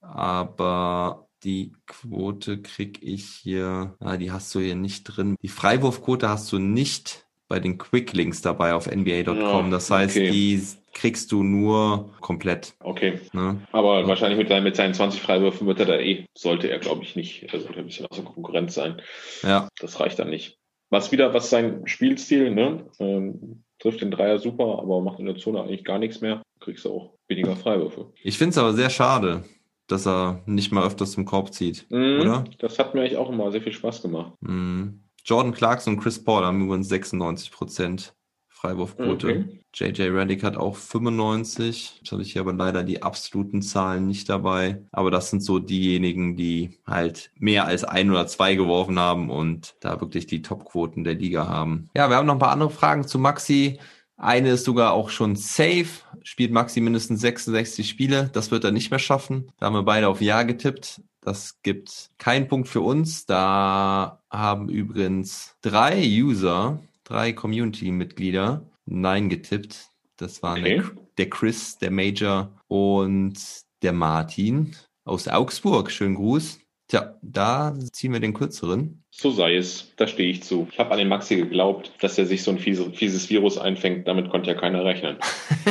Aber 0.00 1.28
die 1.42 1.72
Quote 1.86 2.60
krieg 2.60 3.02
ich 3.02 3.26
hier, 3.26 3.96
ah, 4.00 4.16
die 4.16 4.30
hast 4.30 4.54
du 4.54 4.60
hier 4.60 4.76
nicht 4.76 5.04
drin. 5.04 5.36
Die 5.42 5.48
Freiwurfquote 5.48 6.28
hast 6.28 6.50
du 6.52 6.58
nicht 6.58 7.26
bei 7.48 7.60
den 7.60 7.78
Quicklinks 7.78 8.42
dabei 8.42 8.74
auf 8.74 8.86
nba.com. 8.86 9.36
Ja, 9.36 9.70
das 9.70 9.90
heißt, 9.90 10.16
okay. 10.16 10.30
die 10.30 10.62
kriegst 10.92 11.30
du 11.32 11.42
nur 11.42 12.10
komplett. 12.20 12.74
Okay. 12.80 13.20
Ne? 13.32 13.60
Aber 13.72 14.06
wahrscheinlich 14.08 14.38
mit, 14.38 14.48
seinen- 14.48 14.64
mit 14.64 14.76
seinen 14.76 14.94
20 14.94 15.20
Freiwürfen 15.22 15.66
wird 15.66 15.80
er 15.80 15.86
da 15.86 15.96
eh, 15.98 16.24
sollte 16.36 16.68
er, 16.70 16.78
glaube 16.78 17.02
ich, 17.04 17.16
nicht, 17.16 17.44
er 17.52 17.60
sollte 17.60 17.78
ein 17.78 17.86
bisschen 17.86 18.06
außer 18.10 18.22
Konkurrenz 18.22 18.74
sein. 18.74 19.00
Ja, 19.42 19.68
Das 19.80 20.00
reicht 20.00 20.18
dann 20.18 20.30
nicht. 20.30 20.56
Was 20.90 21.12
wieder, 21.12 21.32
was 21.34 21.50
sein 21.50 21.82
Spielstil, 21.86 22.50
ne? 22.50 22.86
Ähm, 22.98 23.62
trifft 23.78 24.00
den 24.00 24.10
Dreier 24.10 24.38
super, 24.40 24.80
aber 24.80 25.00
macht 25.00 25.20
in 25.20 25.26
der 25.26 25.36
Zone 25.36 25.62
eigentlich 25.62 25.84
gar 25.84 25.98
nichts 25.98 26.20
mehr. 26.20 26.42
Kriegst 26.58 26.84
du 26.84 26.90
auch 26.90 27.14
weniger 27.28 27.54
Freiwürfe. 27.56 28.12
ich 28.22 28.36
finde 28.36 28.50
es 28.50 28.58
aber 28.58 28.72
sehr 28.74 28.90
schade, 28.90 29.44
dass 29.86 30.06
er 30.06 30.42
nicht 30.46 30.72
mal 30.72 30.84
öfters 30.84 31.12
zum 31.12 31.24
Korb 31.24 31.52
zieht, 31.54 31.86
Mhm. 31.90 32.20
oder? 32.20 32.44
Das 32.58 32.78
hat 32.80 32.94
mir 32.94 33.00
eigentlich 33.02 33.16
auch 33.16 33.30
immer 33.30 33.50
sehr 33.52 33.62
viel 33.62 33.72
Spaß 33.72 34.02
gemacht. 34.02 34.32
Mhm. 34.40 35.04
Jordan 35.24 35.52
Clarkson 35.54 35.94
und 35.94 36.00
Chris 36.00 36.22
Paul 36.22 36.44
haben 36.44 36.62
übrigens 36.64 36.88
96 36.88 37.50
Prozent 37.52 38.14
Freiwurfquote. 38.60 39.28
Okay. 39.28 39.44
JJ 39.72 40.02
Redick 40.10 40.42
hat 40.42 40.56
auch 40.56 40.76
95. 40.76 42.00
Jetzt 42.00 42.12
habe 42.12 42.22
ich 42.22 42.32
hier 42.32 42.42
aber 42.42 42.52
leider 42.52 42.82
die 42.82 43.02
absoluten 43.02 43.62
Zahlen 43.62 44.06
nicht 44.06 44.28
dabei. 44.28 44.82
Aber 44.92 45.10
das 45.10 45.30
sind 45.30 45.42
so 45.42 45.58
diejenigen, 45.58 46.36
die 46.36 46.78
halt 46.86 47.30
mehr 47.38 47.64
als 47.66 47.84
ein 47.84 48.10
oder 48.10 48.26
zwei 48.26 48.56
geworfen 48.56 48.98
haben 48.98 49.30
und 49.30 49.76
da 49.80 50.00
wirklich 50.00 50.26
die 50.26 50.42
Topquoten 50.42 51.04
der 51.04 51.14
Liga 51.14 51.48
haben. 51.48 51.88
Ja, 51.94 52.10
wir 52.10 52.16
haben 52.16 52.26
noch 52.26 52.34
ein 52.34 52.40
paar 52.40 52.52
andere 52.52 52.70
Fragen 52.70 53.06
zu 53.06 53.18
Maxi. 53.18 53.78
Eine 54.16 54.50
ist 54.50 54.64
sogar 54.64 54.92
auch 54.92 55.08
schon 55.08 55.36
safe. 55.36 55.88
Spielt 56.22 56.52
Maxi 56.52 56.82
mindestens 56.82 57.22
66 57.22 57.88
Spiele. 57.88 58.28
Das 58.34 58.50
wird 58.50 58.64
er 58.64 58.72
nicht 58.72 58.90
mehr 58.90 58.98
schaffen. 58.98 59.50
Da 59.58 59.66
haben 59.66 59.74
wir 59.74 59.84
beide 59.84 60.08
auf 60.08 60.20
Ja 60.20 60.42
getippt. 60.42 61.00
Das 61.22 61.62
gibt 61.62 62.10
keinen 62.18 62.48
Punkt 62.48 62.68
für 62.68 62.82
uns. 62.82 63.24
Da 63.24 64.20
haben 64.30 64.68
übrigens 64.68 65.56
drei 65.62 66.02
User, 66.02 66.80
drei 67.10 67.32
Community-Mitglieder 67.32 68.64
Nein 68.86 69.28
getippt. 69.28 69.90
Das 70.16 70.42
waren 70.42 70.60
Okay. 70.60 70.82
der, 71.18 71.28
Chris, 71.30 71.78
der 71.78 71.90
Major 71.90 72.52
und 72.68 73.34
der 73.82 73.92
Martin 73.92 74.76
aus 75.04 75.28
Augsburg. 75.28 75.90
Schönen 75.90 76.14
Gruß. 76.14 76.60
Tja, 76.88 77.16
da 77.22 77.76
ziehen 77.92 78.12
wir 78.12 78.20
den 78.20 78.34
kürzeren. 78.34 79.04
So 79.10 79.30
sei 79.30 79.56
es. 79.56 79.92
Da 79.96 80.06
stehe 80.08 80.30
ich 80.30 80.42
zu. 80.42 80.68
Ich 80.72 80.78
habe 80.78 80.90
an 80.92 80.98
den 80.98 81.08
Maxi 81.08 81.36
geglaubt, 81.36 81.92
dass 82.00 82.18
er 82.18 82.26
sich 82.26 82.42
so 82.42 82.50
ein 82.50 82.58
fiese, 82.58 82.90
fieses 82.92 83.30
Virus 83.30 83.58
einfängt. 83.58 84.08
Damit 84.08 84.30
konnte 84.30 84.50
ja 84.50 84.56
keiner 84.58 84.84
rechnen. 84.84 85.16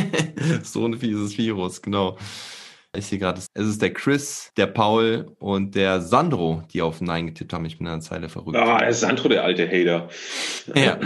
so 0.64 0.86
ein 0.86 0.98
fieses 0.98 1.38
Virus, 1.38 1.82
genau. 1.82 2.18
Ich 2.98 3.06
sehe 3.06 3.20
gerade, 3.20 3.40
es 3.54 3.68
ist 3.68 3.82
der 3.84 3.94
Chris, 3.94 4.52
der 4.58 4.66
Paul 4.66 5.36
und 5.38 5.76
der 5.76 6.02
Sandro, 6.02 6.64
die 6.74 6.82
auf 6.82 7.02
Nein 7.02 7.28
getippt 7.28 7.54
haben. 7.54 7.66
Ich 7.66 7.78
bin 7.78 7.86
an 7.86 8.00
der 8.00 8.02
Zeile 8.02 8.30
verrückt. 8.30 8.58
Ah, 8.58 8.80
der 8.80 8.94
Sandro, 8.94 9.30
der 9.30 9.44
alte 9.44 9.68
Hater. 9.68 10.10
Ja, 10.74 11.00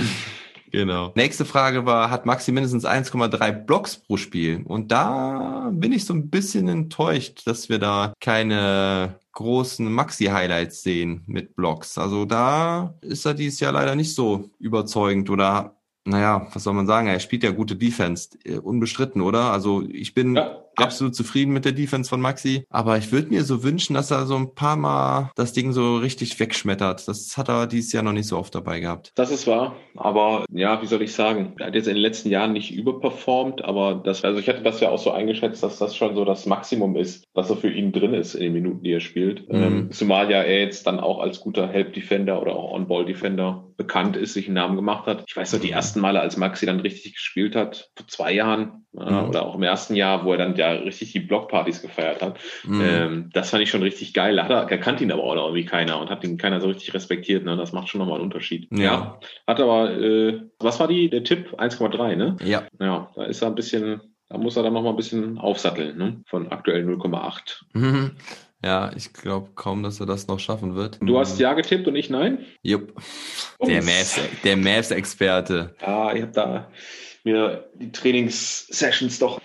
genau. 0.71 1.11
Nächste 1.15 1.43
Frage 1.43 1.85
war, 1.85 2.09
hat 2.09 2.25
Maxi 2.25 2.53
mindestens 2.53 2.85
1,3 2.85 3.51
Blocks 3.51 3.97
pro 3.97 4.15
Spiel? 4.15 4.61
Und 4.63 4.93
da 4.93 5.71
bin 5.73 5.91
ich 5.91 6.05
so 6.05 6.13
ein 6.13 6.29
bisschen 6.29 6.69
enttäuscht, 6.69 7.45
dass 7.45 7.67
wir 7.67 7.79
da 7.79 8.13
keine 8.21 9.19
großen 9.33 9.91
Maxi-Highlights 9.91 10.83
sehen 10.83 11.23
mit 11.27 11.53
Blocks. 11.53 11.97
Also 11.97 12.23
da 12.23 12.93
ist 13.01 13.25
er 13.25 13.33
dieses 13.33 13.59
Jahr 13.59 13.73
leider 13.73 13.95
nicht 13.95 14.15
so 14.15 14.49
überzeugend 14.57 15.29
oder 15.29 15.75
naja, 16.05 16.47
was 16.53 16.63
soll 16.63 16.73
man 16.73 16.87
sagen? 16.87 17.07
Er 17.07 17.19
spielt 17.19 17.43
ja 17.43 17.51
gute 17.51 17.75
Defense, 17.75 18.29
äh, 18.43 18.57
unbestritten, 18.57 19.21
oder? 19.21 19.51
Also 19.51 19.83
ich 19.87 20.13
bin 20.13 20.35
Ja, 20.35 20.41
ja. 20.41 20.62
Absolut 20.75 21.15
zufrieden 21.15 21.53
mit 21.53 21.65
der 21.65 21.71
Defense 21.71 22.09
von 22.09 22.21
Maxi, 22.21 22.65
aber 22.69 22.97
ich 22.97 23.11
würde 23.11 23.29
mir 23.29 23.43
so 23.43 23.63
wünschen, 23.63 23.93
dass 23.93 24.11
er 24.11 24.25
so 24.25 24.35
ein 24.35 24.53
paar 24.55 24.75
Mal 24.75 25.31
das 25.35 25.53
Ding 25.53 25.71
so 25.71 25.97
richtig 25.97 26.39
wegschmettert. 26.39 27.07
Das 27.07 27.37
hat 27.37 27.49
er 27.49 27.67
dieses 27.67 27.91
Jahr 27.93 28.03
noch 28.03 28.13
nicht 28.13 28.27
so 28.27 28.37
oft 28.37 28.53
dabei 28.55 28.79
gehabt. 28.79 29.11
Das 29.15 29.31
ist 29.31 29.47
wahr, 29.47 29.75
aber 29.95 30.45
ja, 30.51 30.81
wie 30.81 30.87
soll 30.87 31.01
ich 31.01 31.13
sagen? 31.13 31.53
Er 31.59 31.67
hat 31.67 31.75
jetzt 31.75 31.87
in 31.87 31.93
den 31.95 32.01
letzten 32.01 32.29
Jahren 32.29 32.53
nicht 32.53 32.73
überperformt, 32.73 33.63
aber 33.63 33.95
das, 33.95 34.23
also 34.23 34.39
ich 34.39 34.47
hatte 34.47 34.61
das 34.63 34.79
ja 34.79 34.89
auch 34.89 34.99
so 34.99 35.11
eingeschätzt, 35.11 35.63
dass 35.63 35.77
das 35.79 35.95
schon 35.95 36.15
so 36.15 36.25
das 36.25 36.45
Maximum 36.45 36.95
ist, 36.95 37.25
was 37.33 37.47
so 37.47 37.55
für 37.55 37.69
ihn 37.71 37.91
drin 37.91 38.13
ist 38.13 38.35
in 38.35 38.43
den 38.43 38.53
Minuten, 38.53 38.83
die 38.83 38.91
er 38.91 38.99
spielt. 38.99 39.47
Mhm. 39.49 39.61
Ähm, 39.63 39.91
zumal 39.91 40.29
ja 40.31 40.41
er 40.41 40.61
jetzt 40.61 40.87
dann 40.87 40.99
auch 40.99 41.19
als 41.19 41.39
guter 41.39 41.67
Help-Defender 41.67 42.41
oder 42.41 42.55
auch 42.55 42.71
On-Ball-Defender 42.73 43.65
bekannt 43.77 44.15
ist, 44.17 44.33
sich 44.33 44.45
einen 44.47 44.55
Namen 44.55 44.75
gemacht 44.75 45.07
hat. 45.07 45.23
Ich 45.27 45.35
weiß 45.35 45.53
noch, 45.53 45.59
die 45.59 45.67
Mhm. 45.67 45.73
ersten 45.73 45.99
Male, 45.99 46.19
als 46.21 46.37
Maxi 46.37 46.65
dann 46.65 46.79
richtig 46.79 47.13
gespielt 47.15 47.55
hat, 47.55 47.89
vor 47.95 48.07
zwei 48.07 48.31
Jahren 48.33 48.85
äh, 48.97 49.11
Mhm. 49.11 49.29
oder 49.29 49.45
auch 49.47 49.55
im 49.55 49.63
ersten 49.63 49.95
Jahr, 49.95 50.23
wo 50.25 50.31
er 50.31 50.37
dann 50.37 50.53
ja 50.63 50.71
richtig 50.81 51.11
die 51.11 51.19
Blockpartys 51.19 51.81
gefeiert 51.81 52.21
hat, 52.21 52.39
Mhm. 52.65 52.81
ähm, 52.81 53.29
das 53.33 53.49
fand 53.51 53.63
ich 53.63 53.69
schon 53.69 53.83
richtig 53.83 54.13
geil. 54.13 54.35
Da 54.35 54.43
Hat 54.45 54.51
er, 54.51 54.71
er 54.71 54.77
kannte 54.79 55.03
ihn 55.03 55.11
aber 55.11 55.23
auch 55.23 55.35
noch 55.35 55.45
irgendwie 55.47 55.65
keiner 55.65 55.99
und 55.99 56.09
hat 56.09 56.23
ihn 56.23 56.37
keiner 56.37 56.59
so 56.61 56.67
richtig 56.67 56.93
respektiert. 56.93 57.45
Ne? 57.45 57.55
Das 57.57 57.71
macht 57.73 57.89
schon 57.89 57.99
nochmal 57.99 58.15
einen 58.15 58.25
Unterschied. 58.25 58.67
Ja. 58.71 59.19
Hat 59.47 59.59
aber, 59.59 59.91
äh, 59.91 60.41
was 60.59 60.79
war 60.79 60.87
die, 60.87 61.09
der 61.09 61.23
Tipp? 61.23 61.53
1,3, 61.57 62.15
ne? 62.15 62.37
ja, 62.43 62.63
Ja, 62.79 63.11
da 63.15 63.23
ist 63.25 63.41
er 63.41 63.47
ein 63.49 63.55
bisschen, 63.55 64.01
da 64.29 64.37
muss 64.37 64.55
er 64.57 64.63
dann 64.63 64.73
nochmal 64.73 64.93
ein 64.93 64.97
bisschen 64.97 65.37
aufsatteln, 65.37 65.97
ne? 65.97 66.21
Von 66.27 66.51
aktuell 66.51 66.83
0,8. 66.85 67.63
Mhm. 67.73 68.11
Ja, 68.65 68.91
ich 68.95 69.11
glaube 69.11 69.49
kaum, 69.55 69.83
dass 69.83 69.99
er 69.99 70.05
das 70.05 70.27
noch 70.27 70.39
schaffen 70.39 70.75
wird. 70.75 70.97
Du 71.01 71.19
hast 71.19 71.37
ja 71.37 71.53
getippt 71.53 71.85
und 71.85 71.97
ich 71.97 72.09
nein? 72.09 72.45
Jupp. 72.61 72.93
Der 73.59 73.79
Ups. 73.79 73.85
Mavs, 73.85 74.19
der 74.45 74.55
Mavs-Experte. 74.55 75.75
Ja, 75.81 76.13
ich 76.15 76.21
habe 76.21 76.31
da 76.31 76.71
mir 77.23 77.69
die 77.75 77.91
Trainingssessions 77.91 79.19
doch 79.19 79.39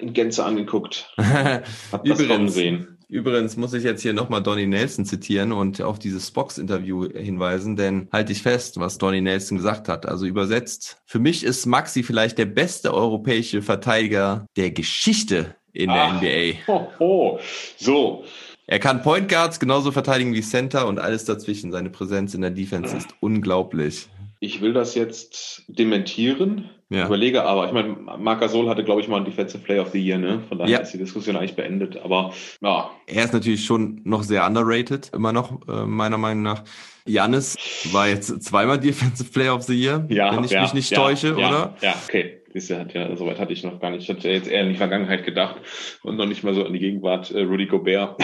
in 0.00 0.12
Gänze 0.12 0.44
angeguckt. 0.44 1.12
Hab 1.18 2.04
das 2.04 2.26
kommen 2.26 2.48
sehen. 2.48 2.98
Übrigens 3.08 3.56
muss 3.56 3.74
ich 3.74 3.84
jetzt 3.84 4.02
hier 4.02 4.12
nochmal 4.14 4.42
Donny 4.42 4.66
Nelson 4.66 5.04
zitieren 5.04 5.52
und 5.52 5.80
auf 5.82 5.98
dieses 5.98 6.26
Spox-Interview 6.28 7.08
hinweisen, 7.12 7.76
denn 7.76 8.08
halte 8.12 8.32
ich 8.32 8.42
fest, 8.42 8.80
was 8.80 8.98
Donny 8.98 9.20
Nelson 9.20 9.58
gesagt 9.58 9.88
hat. 9.88 10.06
Also 10.06 10.26
übersetzt, 10.26 10.96
für 11.04 11.18
mich 11.18 11.44
ist 11.44 11.66
Maxi 11.66 12.02
vielleicht 12.02 12.38
der 12.38 12.46
beste 12.46 12.92
europäische 12.94 13.62
Verteidiger 13.62 14.46
der 14.56 14.70
Geschichte 14.70 15.54
in 15.72 15.90
der 15.90 16.02
Ah. 16.02 16.12
NBA. 16.18 16.66
Ho, 16.66 16.88
ho. 16.98 17.38
So, 17.76 18.24
Er 18.66 18.78
kann 18.78 19.02
Point 19.02 19.28
Guards 19.28 19.60
genauso 19.60 19.92
verteidigen 19.92 20.32
wie 20.32 20.40
Center 20.40 20.86
und 20.88 20.98
alles 20.98 21.24
dazwischen. 21.26 21.70
Seine 21.72 21.90
Präsenz 21.90 22.32
in 22.34 22.40
der 22.40 22.50
Defense 22.50 22.96
ist 22.96 23.08
unglaublich. 23.20 24.08
Ich 24.44 24.60
will 24.60 24.72
das 24.72 24.94
jetzt 24.94 25.64
dementieren. 25.68 26.70
Ja. 26.90 27.06
Überlege 27.06 27.44
aber, 27.44 27.66
ich 27.66 27.72
meine, 27.72 27.96
Marc 28.18 28.40
Gasol 28.40 28.68
hatte, 28.68 28.84
glaube 28.84 29.00
ich, 29.00 29.08
mal 29.08 29.16
einen 29.16 29.24
Defensive 29.24 29.62
Player 29.64 29.82
of 29.82 29.90
the 29.90 29.98
Year, 29.98 30.18
ne? 30.18 30.42
Von 30.48 30.58
daher 30.58 30.70
Ja. 30.72 30.78
ist 30.80 30.92
die 30.92 30.98
Diskussion 30.98 31.36
eigentlich 31.36 31.56
beendet. 31.56 31.96
Aber 31.96 32.32
ja, 32.60 32.90
Er 33.06 33.24
ist 33.24 33.32
natürlich 33.32 33.64
schon 33.64 34.02
noch 34.04 34.22
sehr 34.22 34.46
underrated, 34.46 35.10
immer 35.14 35.32
noch, 35.32 35.66
äh, 35.66 35.86
meiner 35.86 36.18
Meinung 36.18 36.42
nach. 36.42 36.62
Janis 37.06 37.56
war 37.92 38.08
jetzt 38.08 38.42
zweimal 38.42 38.78
Defensive 38.78 39.30
Player 39.30 39.54
of 39.54 39.62
the 39.62 39.74
Year, 39.74 40.06
ja, 40.08 40.34
wenn 40.36 40.44
ich 40.44 40.52
ja, 40.52 40.62
mich 40.62 40.74
nicht 40.74 40.94
täusche, 40.94 41.34
oder? 41.34 41.76
Ja, 41.80 41.94
okay. 42.06 42.40
Siehst 42.52 42.70
du, 42.70 42.78
hat 42.78 42.94
ja, 42.94 43.16
soweit 43.16 43.40
hatte 43.40 43.52
ich 43.52 43.64
noch 43.64 43.80
gar 43.80 43.90
nicht. 43.90 44.04
Ich 44.04 44.08
hatte 44.08 44.28
jetzt 44.28 44.46
eher 44.48 44.62
in 44.62 44.68
die 44.68 44.76
Vergangenheit 44.76 45.24
gedacht 45.24 45.56
und 46.04 46.16
noch 46.16 46.26
nicht 46.26 46.44
mal 46.44 46.54
so 46.54 46.64
an 46.64 46.72
die 46.72 46.78
Gegenwart 46.78 47.32
äh, 47.32 47.42
Rudy 47.42 47.66
Gobert. 47.66 48.16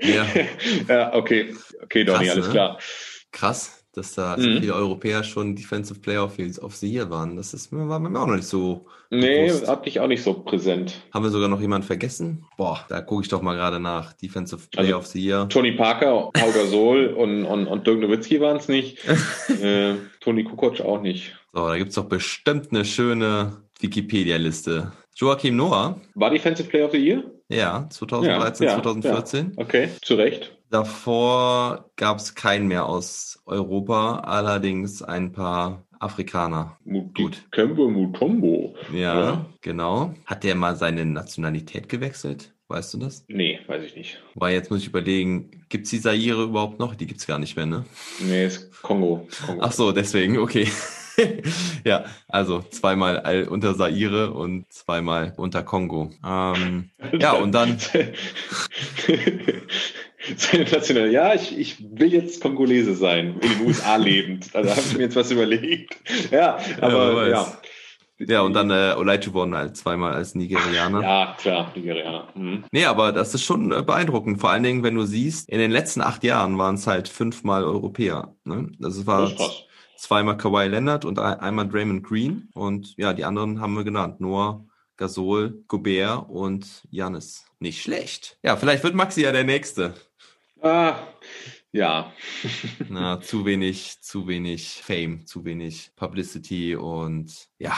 Ja. 0.00 0.26
ja, 0.88 1.14
okay. 1.14 1.54
Okay, 1.82 2.04
Donny, 2.04 2.30
alles 2.30 2.46
ne? 2.46 2.52
klar. 2.52 2.78
Krass, 3.32 3.83
dass 3.96 4.14
da 4.14 4.36
Mhm. 4.36 4.60
viele 4.60 4.74
Europäer 4.74 5.22
schon 5.24 5.54
Defensive 5.56 6.00
Player 6.00 6.24
of, 6.24 6.38
of 6.62 6.74
the 6.76 6.90
Year 6.92 7.08
waren. 7.10 7.36
Das 7.36 7.54
ist, 7.54 7.72
war 7.72 7.98
mir 7.98 8.20
auch 8.20 8.26
noch 8.26 8.34
nicht 8.36 8.46
so. 8.48 8.86
Nee, 9.10 9.46
bewusst. 9.46 9.68
hatte 9.68 9.88
ich 9.88 10.00
auch 10.00 10.08
nicht 10.08 10.22
so 10.22 10.34
präsent. 10.34 10.94
Haben 11.12 11.24
wir 11.24 11.30
sogar 11.30 11.48
noch 11.48 11.60
jemanden 11.60 11.86
vergessen? 11.86 12.44
Boah, 12.56 12.84
da 12.88 13.00
gucke 13.00 13.22
ich 13.22 13.28
doch 13.28 13.42
mal 13.42 13.54
gerade 13.54 13.78
nach. 13.78 14.12
Defensive 14.14 14.62
Player 14.70 14.86
Also- 14.96 14.98
of 14.98 15.06
the 15.06 15.24
Year. 15.24 15.48
Tony 15.48 15.72
Parker, 15.72 16.30
Pau 16.32 16.50
Gasol 16.52 17.06
und, 17.08 17.44
und, 17.44 17.66
und 17.66 17.86
Dirk 17.86 18.00
Nowitzki 18.00 18.40
waren 18.40 18.56
es 18.56 18.68
nicht. 18.68 18.98
äh, 19.62 19.94
Tony 20.20 20.44
Kukoc 20.44 20.80
auch 20.80 21.00
nicht. 21.00 21.32
So, 21.52 21.66
da 21.68 21.76
gibt's 21.78 21.94
doch 21.94 22.06
bestimmt 22.06 22.68
eine 22.72 22.84
schöne 22.84 23.58
Wikipedia-Liste. 23.80 24.92
Joachim 25.16 25.56
Noah, 25.56 26.00
War 26.14 26.30
Defensive 26.30 26.68
Player 26.68 26.86
of 26.86 26.92
the 26.92 26.98
Year? 26.98 27.22
ja, 27.48 27.86
2013, 27.88 28.66
Ja, 28.66 28.72
ja, 28.76 28.82
2014. 28.82 29.52
Okay, 29.56 29.88
zu 30.02 30.14
Recht. 30.16 30.53
Davor 30.70 31.90
gab's 31.96 32.34
keinen 32.34 32.68
mehr 32.68 32.86
aus 32.86 33.40
Europa, 33.46 34.20
allerdings 34.20 35.02
ein 35.02 35.32
paar 35.32 35.84
Afrikaner. 36.00 36.78
Gut. 37.14 37.42
Kembe 37.52 37.88
Mutombo. 37.88 38.74
Ja, 38.92 39.20
Ja. 39.20 39.46
genau. 39.60 40.14
Hat 40.26 40.44
der 40.44 40.54
mal 40.54 40.76
seine 40.76 41.04
Nationalität 41.06 41.88
gewechselt? 41.88 42.52
Weißt 42.68 42.94
du 42.94 42.98
das? 42.98 43.24
Nee, 43.28 43.60
weiß 43.66 43.82
ich 43.84 43.94
nicht. 43.94 44.22
Weil 44.34 44.54
jetzt 44.54 44.70
muss 44.70 44.80
ich 44.80 44.88
überlegen, 44.88 45.64
gibt's 45.68 45.90
die 45.90 46.00
Zaire 46.00 46.42
überhaupt 46.44 46.78
noch? 46.78 46.94
Die 46.94 47.06
gibt's 47.06 47.26
gar 47.26 47.38
nicht 47.38 47.56
mehr, 47.56 47.66
ne? 47.66 47.84
Nee, 48.20 48.46
ist 48.46 48.82
Kongo. 48.82 49.28
Kongo. 49.46 49.62
Ach 49.62 49.72
so, 49.72 49.92
deswegen, 49.92 50.38
okay. 50.38 50.66
ja, 51.84 52.04
also 52.26 52.62
zweimal 52.70 53.46
unter 53.48 53.76
Zaire 53.76 54.32
und 54.32 54.72
zweimal 54.72 55.34
unter 55.36 55.62
Kongo. 55.62 56.10
Ähm, 56.26 56.90
ja, 57.20 57.32
und 57.34 57.52
dann, 57.52 57.78
Seine 60.36 60.64
National. 60.64 61.10
Ja, 61.10 61.34
ich, 61.34 61.56
ich 61.58 61.76
will 61.90 62.12
jetzt 62.12 62.40
Kongolese 62.40 62.94
sein, 62.94 63.38
in 63.40 63.50
den 63.50 63.66
USA 63.66 63.96
lebend. 63.96 64.50
Also 64.54 64.70
habe 64.70 64.80
ich 64.80 64.94
mir 64.96 65.02
jetzt 65.04 65.16
was 65.16 65.30
überlegt. 65.30 65.96
Ja, 66.30 66.58
aber 66.80 67.28
ja. 67.28 67.58
Ja, 68.18 68.42
und 68.42 68.52
dann 68.54 68.70
äh, 68.70 68.94
Olajuwon 68.96 69.56
halt 69.56 69.76
zweimal 69.76 70.14
als 70.14 70.36
Nigerianer. 70.36 71.02
Ja, 71.02 71.36
klar, 71.36 71.72
Nigerianer. 71.74 72.28
Mhm. 72.36 72.64
Nee, 72.70 72.84
aber 72.84 73.10
das 73.10 73.34
ist 73.34 73.42
schon 73.42 73.72
äh, 73.72 73.82
beeindruckend. 73.82 74.40
Vor 74.40 74.50
allen 74.50 74.62
Dingen, 74.62 74.84
wenn 74.84 74.94
du 74.94 75.04
siehst, 75.04 75.48
in 75.48 75.58
den 75.58 75.72
letzten 75.72 76.00
acht 76.00 76.22
Jahren 76.22 76.56
waren 76.56 76.76
es 76.76 76.86
halt 76.86 77.08
fünfmal 77.08 77.64
Europäer. 77.64 78.34
Ne? 78.44 78.70
Das 78.78 79.04
war 79.08 79.30
Das 79.30 79.64
zweimal 79.96 80.36
Kawhi 80.36 80.68
Leonard 80.68 81.04
und 81.04 81.18
ein- 81.18 81.40
einmal 81.40 81.68
Draymond 81.68 82.04
Green. 82.04 82.48
Und 82.54 82.94
ja, 82.96 83.12
die 83.14 83.24
anderen 83.24 83.60
haben 83.60 83.74
wir 83.74 83.82
genannt. 83.82 84.20
Noah, 84.20 84.64
Gasol, 84.96 85.64
Gobert 85.66 86.26
und 86.28 86.84
Janis. 86.90 87.44
Nicht 87.58 87.82
schlecht. 87.82 88.38
Ja, 88.44 88.56
vielleicht 88.56 88.84
wird 88.84 88.94
Maxi 88.94 89.22
ja 89.22 89.32
der 89.32 89.44
Nächste. 89.44 89.94
Ah, 90.64 90.96
ja. 91.72 92.10
Na, 92.88 93.20
zu 93.20 93.44
wenig, 93.44 94.00
zu 94.00 94.26
wenig 94.26 94.80
Fame, 94.82 95.26
zu 95.26 95.44
wenig 95.44 95.90
Publicity 95.94 96.74
und 96.74 97.48
ja, 97.58 97.76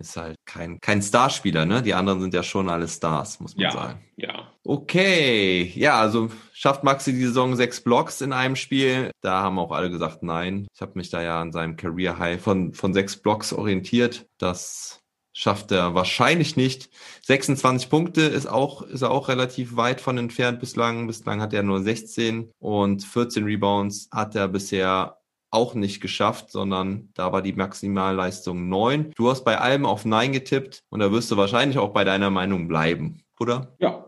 ist 0.00 0.16
halt 0.16 0.36
kein, 0.46 0.80
kein 0.80 1.02
Starspieler, 1.02 1.66
ne? 1.66 1.82
Die 1.82 1.92
anderen 1.92 2.22
sind 2.22 2.32
ja 2.32 2.42
schon 2.42 2.70
alle 2.70 2.88
Stars, 2.88 3.38
muss 3.40 3.54
man 3.54 3.64
Ja, 3.64 3.70
sagen. 3.70 4.04
ja. 4.16 4.50
Okay, 4.64 5.70
ja, 5.76 6.00
also 6.00 6.30
schafft 6.54 6.84
Maxi 6.84 7.12
die 7.12 7.26
Saison 7.26 7.54
sechs 7.54 7.82
Blocks 7.82 8.22
in 8.22 8.32
einem 8.32 8.56
Spiel. 8.56 9.10
Da 9.20 9.42
haben 9.42 9.58
auch 9.58 9.70
alle 9.72 9.90
gesagt, 9.90 10.22
nein. 10.22 10.66
Ich 10.74 10.80
habe 10.80 10.92
mich 10.94 11.10
da 11.10 11.20
ja 11.20 11.38
an 11.38 11.52
seinem 11.52 11.76
Career 11.76 12.18
High 12.18 12.40
von, 12.40 12.72
von 12.72 12.94
sechs 12.94 13.18
Blocks 13.20 13.52
orientiert. 13.52 14.26
Das 14.38 15.01
schafft 15.42 15.72
er 15.72 15.94
wahrscheinlich 15.94 16.56
nicht. 16.56 16.88
26 17.22 17.90
Punkte 17.90 18.20
ist 18.20 18.46
auch, 18.46 18.82
ist 18.82 19.02
er 19.02 19.10
auch 19.10 19.28
relativ 19.28 19.76
weit 19.76 20.00
von 20.00 20.16
entfernt 20.16 20.60
bislang. 20.60 21.08
Bislang 21.08 21.40
hat 21.40 21.52
er 21.52 21.64
nur 21.64 21.82
16 21.82 22.52
und 22.60 23.02
14 23.02 23.42
Rebounds 23.42 24.08
hat 24.12 24.36
er 24.36 24.46
bisher 24.46 25.18
auch 25.50 25.74
nicht 25.74 26.00
geschafft, 26.00 26.52
sondern 26.52 27.10
da 27.14 27.32
war 27.32 27.42
die 27.42 27.54
Maximalleistung 27.54 28.68
9. 28.68 29.10
Du 29.16 29.30
hast 29.30 29.44
bei 29.44 29.58
allem 29.58 29.84
auf 29.84 30.04
9 30.04 30.30
getippt 30.30 30.84
und 30.90 31.00
da 31.00 31.10
wirst 31.10 31.30
du 31.32 31.36
wahrscheinlich 31.36 31.76
auch 31.76 31.90
bei 31.90 32.04
deiner 32.04 32.30
Meinung 32.30 32.68
bleiben, 32.68 33.24
oder? 33.40 33.74
Ja. 33.80 34.06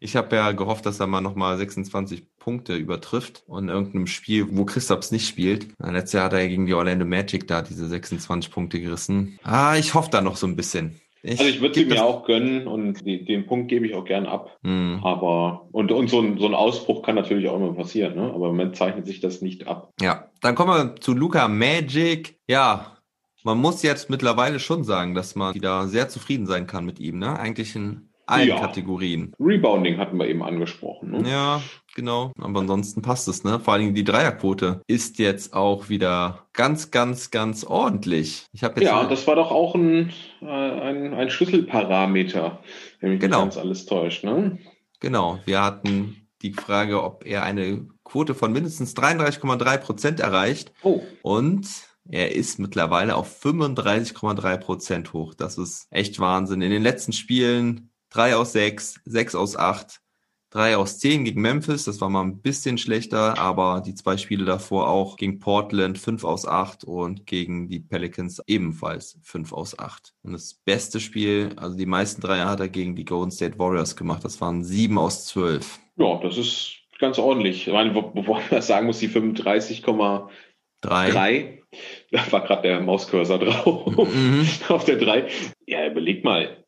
Ich 0.00 0.16
habe 0.16 0.36
ja 0.36 0.52
gehofft, 0.52 0.86
dass 0.86 1.00
er 1.00 1.06
mal 1.06 1.20
nochmal 1.20 1.56
26 1.58 2.24
Punkte 2.38 2.76
übertrifft 2.76 3.42
und 3.46 3.64
in 3.64 3.68
irgendeinem 3.70 4.06
Spiel, 4.06 4.46
wo 4.50 4.64
Christaps 4.64 5.10
nicht 5.12 5.26
spielt. 5.26 5.68
Letztes 5.78 6.12
Jahr 6.12 6.24
hat 6.26 6.32
er 6.32 6.42
ja 6.42 6.48
gegen 6.48 6.66
die 6.66 6.74
Orlando 6.74 7.04
Magic 7.04 7.48
da 7.48 7.62
diese 7.62 7.88
26 7.88 8.50
Punkte 8.52 8.80
gerissen. 8.80 9.38
Ah, 9.42 9.76
ich 9.76 9.94
hoffe 9.94 10.10
da 10.10 10.20
noch 10.20 10.36
so 10.36 10.46
ein 10.46 10.56
bisschen. 10.56 11.00
Also 11.28 11.44
ich 11.44 11.60
würde 11.60 11.74
sie 11.74 11.86
mir 11.86 12.04
auch 12.04 12.24
gönnen 12.24 12.68
und 12.68 13.04
die, 13.04 13.24
den 13.24 13.46
Punkt 13.46 13.68
gebe 13.68 13.84
ich 13.84 13.94
auch 13.94 14.04
gern 14.04 14.26
ab. 14.26 14.56
Hm, 14.62 15.00
Aber, 15.02 15.66
und, 15.72 15.90
und 15.90 16.08
so, 16.08 16.20
ein, 16.20 16.38
so 16.38 16.46
ein 16.46 16.54
Ausbruch 16.54 17.02
kann 17.02 17.16
natürlich 17.16 17.48
auch 17.48 17.56
immer 17.56 17.72
passieren, 17.72 18.14
ne? 18.14 18.22
aber 18.32 18.46
im 18.48 18.56
Moment 18.56 18.76
zeichnet 18.76 19.06
sich 19.06 19.20
das 19.20 19.42
nicht 19.42 19.66
ab. 19.66 19.90
ja, 20.00 20.30
dann 20.40 20.54
kommen 20.54 20.70
wir 20.70 21.00
zu 21.00 21.14
Luca 21.14 21.48
Magic. 21.48 22.38
Ja, 22.46 22.96
man 23.42 23.58
muss 23.58 23.82
jetzt 23.82 24.08
mittlerweile 24.10 24.60
schon 24.60 24.84
sagen, 24.84 25.14
dass 25.14 25.34
man 25.34 25.54
wieder 25.54 25.88
sehr 25.88 26.08
zufrieden 26.08 26.46
sein 26.46 26.66
kann 26.66 26.84
mit 26.84 27.00
ihm, 27.00 27.18
ne? 27.18 27.38
Eigentlich 27.38 27.74
in 27.74 28.10
allen 28.26 28.48
Ja. 28.48 28.58
Kategorien. 28.60 29.32
Rebounding 29.40 29.98
hatten 29.98 30.18
wir 30.18 30.26
eben 30.28 30.42
angesprochen. 30.42 31.10
Ne? 31.12 31.30
Ja, 31.30 31.62
genau. 31.94 32.32
Aber 32.40 32.60
ansonsten 32.60 33.02
passt 33.02 33.28
es, 33.28 33.44
ne? 33.44 33.60
Vor 33.60 33.72
allen 33.74 33.82
Dingen 33.82 33.94
die 33.94 34.04
Dreierquote 34.04 34.82
ist 34.86 35.18
jetzt 35.18 35.54
auch 35.54 35.88
wieder 35.88 36.46
ganz, 36.52 36.90
ganz, 36.90 37.30
ganz 37.30 37.64
ordentlich. 37.64 38.46
Ich 38.52 38.64
habe 38.64 38.80
jetzt 38.80 38.90
Ja, 38.90 39.04
das 39.04 39.26
war 39.26 39.36
doch 39.36 39.50
auch 39.50 39.74
ein, 39.74 40.12
äh, 40.42 40.46
ein, 40.46 41.14
ein 41.14 41.30
Schlüsselparameter, 41.30 42.60
wenn 43.00 43.10
mich 43.12 43.20
Genau. 43.20 43.40
ganz 43.40 43.56
alles 43.56 43.86
täuscht. 43.86 44.24
Ne? 44.24 44.58
genau. 45.00 45.38
Wir 45.44 45.62
hatten 45.62 46.26
die 46.42 46.52
Frage, 46.52 47.02
ob 47.02 47.24
er 47.26 47.42
eine 47.44 47.86
Quote 48.04 48.34
von 48.34 48.52
mindestens 48.52 48.94
33,3 48.94 49.78
Prozent 49.78 50.20
erreicht 50.20 50.72
Oh, 50.82 51.00
und 51.22 51.66
er 52.08 52.34
ist 52.36 52.58
mittlerweile 52.58 53.16
auf 53.16 53.42
35,3 53.42 54.56
Prozent 54.58 55.12
hoch. 55.12 55.34
Das 55.34 55.58
ist 55.58 55.86
echt 55.90 56.20
Wahnsinn. 56.20 56.62
In 56.62 56.70
den 56.70 56.82
letzten 56.82 57.12
Spielen 57.12 57.90
drei 58.10 58.36
aus 58.36 58.52
sechs, 58.52 59.00
sechs 59.04 59.34
aus 59.34 59.56
acht, 59.56 60.00
drei 60.50 60.76
aus 60.76 60.98
zehn 60.98 61.24
gegen 61.24 61.40
Memphis. 61.42 61.84
Das 61.84 62.00
war 62.00 62.08
mal 62.08 62.22
ein 62.22 62.40
bisschen 62.40 62.78
schlechter, 62.78 63.38
aber 63.38 63.82
die 63.84 63.94
zwei 63.94 64.16
Spiele 64.16 64.44
davor 64.44 64.88
auch 64.88 65.16
gegen 65.16 65.38
Portland 65.38 65.98
fünf 65.98 66.24
aus 66.24 66.46
acht 66.46 66.84
und 66.84 67.26
gegen 67.26 67.68
die 67.68 67.80
Pelicans 67.80 68.40
ebenfalls 68.46 69.18
fünf 69.22 69.52
aus 69.52 69.78
acht. 69.78 70.14
Und 70.22 70.32
das 70.32 70.54
beste 70.54 71.00
Spiel, 71.00 71.52
also 71.56 71.76
die 71.76 71.86
meisten 71.86 72.20
Dreier 72.22 72.48
hat 72.48 72.60
er 72.60 72.68
gegen 72.68 72.94
die 72.96 73.04
Golden 73.04 73.30
State 73.30 73.58
Warriors 73.58 73.96
gemacht. 73.96 74.24
Das 74.24 74.40
waren 74.40 74.64
sieben 74.64 74.98
aus 74.98 75.26
zwölf. 75.26 75.78
ja, 75.96 76.16
das 76.22 76.38
ist 76.38 76.72
ganz 76.98 77.18
ordentlich. 77.18 77.66
Ich 77.66 77.72
meine, 77.72 77.90
bevor 77.90 78.36
man 78.36 78.44
das 78.50 78.66
sagen 78.68 78.86
muss, 78.86 78.98
die 79.00 79.08
35,3, 79.10 80.28
Drei. 80.82 81.62
da 82.12 82.32
war 82.32 82.42
gerade 82.42 82.62
der 82.62 82.80
Mauscursor 82.80 83.38
drauf, 83.38 83.86
Mhm. 83.96 84.46
auf 84.68 84.84
der 84.84 84.96
3. 84.96 85.28
Ja, 85.66 85.86
überleg 85.86 86.22
mal, 86.24 86.64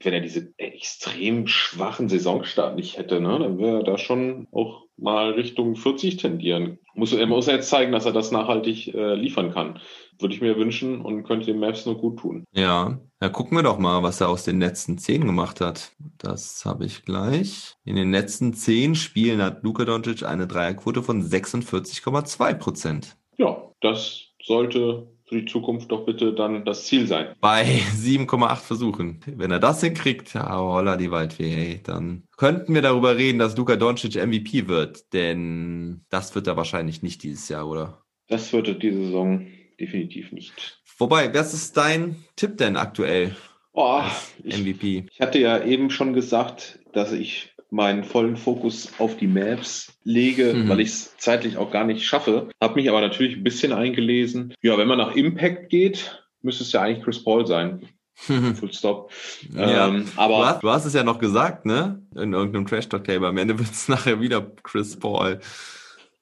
wenn 0.00 0.12
er 0.12 0.20
diese 0.20 0.52
extrem 0.58 1.46
schwachen 1.46 2.08
Saisonstart 2.08 2.76
nicht 2.76 2.98
hätte, 2.98 3.20
ne, 3.20 3.38
dann 3.38 3.58
wäre 3.58 3.78
er 3.78 3.84
da 3.84 3.98
schon 3.98 4.46
auch 4.52 4.84
mal 4.96 5.30
Richtung 5.30 5.76
40 5.76 6.16
tendieren. 6.16 6.78
Muss, 6.94 7.12
er 7.12 7.26
muss 7.26 7.46
jetzt 7.46 7.68
zeigen, 7.68 7.92
dass 7.92 8.06
er 8.06 8.12
das 8.12 8.30
nachhaltig 8.30 8.94
äh, 8.94 9.14
liefern 9.14 9.52
kann. 9.52 9.80
Würde 10.18 10.34
ich 10.34 10.40
mir 10.40 10.56
wünschen 10.56 11.00
und 11.02 11.24
könnte 11.24 11.46
den 11.46 11.58
Mavs 11.58 11.84
nur 11.86 11.98
gut 11.98 12.18
tun. 12.18 12.44
Ja, 12.52 12.98
ja, 13.20 13.28
gucken 13.28 13.56
wir 13.56 13.62
doch 13.62 13.78
mal, 13.78 14.02
was 14.02 14.20
er 14.20 14.28
aus 14.28 14.44
den 14.44 14.60
letzten 14.60 14.98
zehn 14.98 15.26
gemacht 15.26 15.60
hat. 15.60 15.92
Das 16.18 16.64
habe 16.64 16.84
ich 16.84 17.04
gleich. 17.04 17.74
In 17.84 17.96
den 17.96 18.10
letzten 18.10 18.54
zehn 18.54 18.94
Spielen 18.94 19.42
hat 19.42 19.62
Luka 19.62 19.84
Doncic 19.84 20.24
eine 20.24 20.46
Dreierquote 20.46 21.02
von 21.02 21.22
46,2 21.22 22.54
Prozent. 22.54 23.16
Ja, 23.38 23.70
das 23.80 24.28
sollte 24.42 25.08
für 25.26 25.40
die 25.40 25.44
Zukunft 25.46 25.90
doch 25.90 26.06
bitte 26.06 26.32
dann 26.32 26.64
das 26.64 26.84
Ziel 26.84 27.06
sein. 27.06 27.34
Bei 27.40 27.64
7,8 27.64 28.56
Versuchen. 28.56 29.20
Wenn 29.26 29.50
er 29.50 29.58
das 29.58 29.80
hinkriegt, 29.80 30.34
ja, 30.34 30.56
holla 30.56 30.96
die 30.96 31.10
Waldfee, 31.10 31.52
ey, 31.52 31.80
dann 31.82 32.24
könnten 32.36 32.74
wir 32.74 32.82
darüber 32.82 33.16
reden, 33.16 33.38
dass 33.38 33.56
Luka 33.56 33.76
Doncic 33.76 34.14
MVP 34.14 34.68
wird. 34.68 35.12
Denn 35.12 36.04
das 36.10 36.34
wird 36.34 36.46
er 36.46 36.56
wahrscheinlich 36.56 37.02
nicht 37.02 37.22
dieses 37.22 37.48
Jahr, 37.48 37.68
oder? 37.68 38.02
Das 38.28 38.52
wird 38.52 38.68
er 38.68 38.74
diese 38.74 39.04
Saison 39.04 39.46
definitiv 39.80 40.32
nicht. 40.32 40.80
Wobei, 40.98 41.32
was 41.34 41.54
ist 41.54 41.76
dein 41.76 42.24
Tipp 42.36 42.56
denn 42.56 42.76
aktuell? 42.76 43.36
Oh, 43.72 44.02
ich, 44.42 44.58
MVP. 44.58 45.06
ich 45.10 45.20
hatte 45.20 45.38
ja 45.38 45.62
eben 45.62 45.90
schon 45.90 46.14
gesagt, 46.14 46.78
dass 46.92 47.12
ich 47.12 47.54
meinen 47.70 48.04
vollen 48.04 48.36
Fokus 48.36 48.92
auf 48.98 49.16
die 49.16 49.26
Maps 49.26 49.92
lege, 50.04 50.54
Mhm. 50.54 50.68
weil 50.68 50.80
ich 50.80 50.88
es 50.88 51.16
zeitlich 51.18 51.56
auch 51.56 51.70
gar 51.70 51.84
nicht 51.84 52.04
schaffe. 52.04 52.48
Habe 52.62 52.74
mich 52.76 52.88
aber 52.88 53.00
natürlich 53.00 53.36
ein 53.36 53.44
bisschen 53.44 53.72
eingelesen. 53.72 54.54
Ja, 54.62 54.78
wenn 54.78 54.88
man 54.88 54.98
nach 54.98 55.14
Impact 55.16 55.68
geht, 55.70 56.22
müsste 56.42 56.62
es 56.64 56.72
ja 56.72 56.82
eigentlich 56.82 57.04
Chris 57.04 57.22
Paul 57.24 57.46
sein. 57.46 57.88
Full 58.16 58.72
stop. 58.72 59.12
Ja. 59.54 59.88
Ähm, 59.88 60.06
Du 60.14 60.20
aber 60.20 60.46
hast, 60.46 60.62
du 60.62 60.70
hast 60.70 60.84
es 60.86 60.94
ja 60.94 61.02
noch 61.02 61.18
gesagt, 61.18 61.66
ne? 61.66 62.02
In 62.14 62.32
irgendeinem 62.32 62.66
Trash 62.66 62.88
Talk 62.88 63.04
Table. 63.04 63.28
Am 63.28 63.36
Ende 63.36 63.58
wird 63.58 63.70
es 63.70 63.88
nachher 63.88 64.20
wieder 64.20 64.40
Chris 64.62 64.96
Paul. 64.98 65.40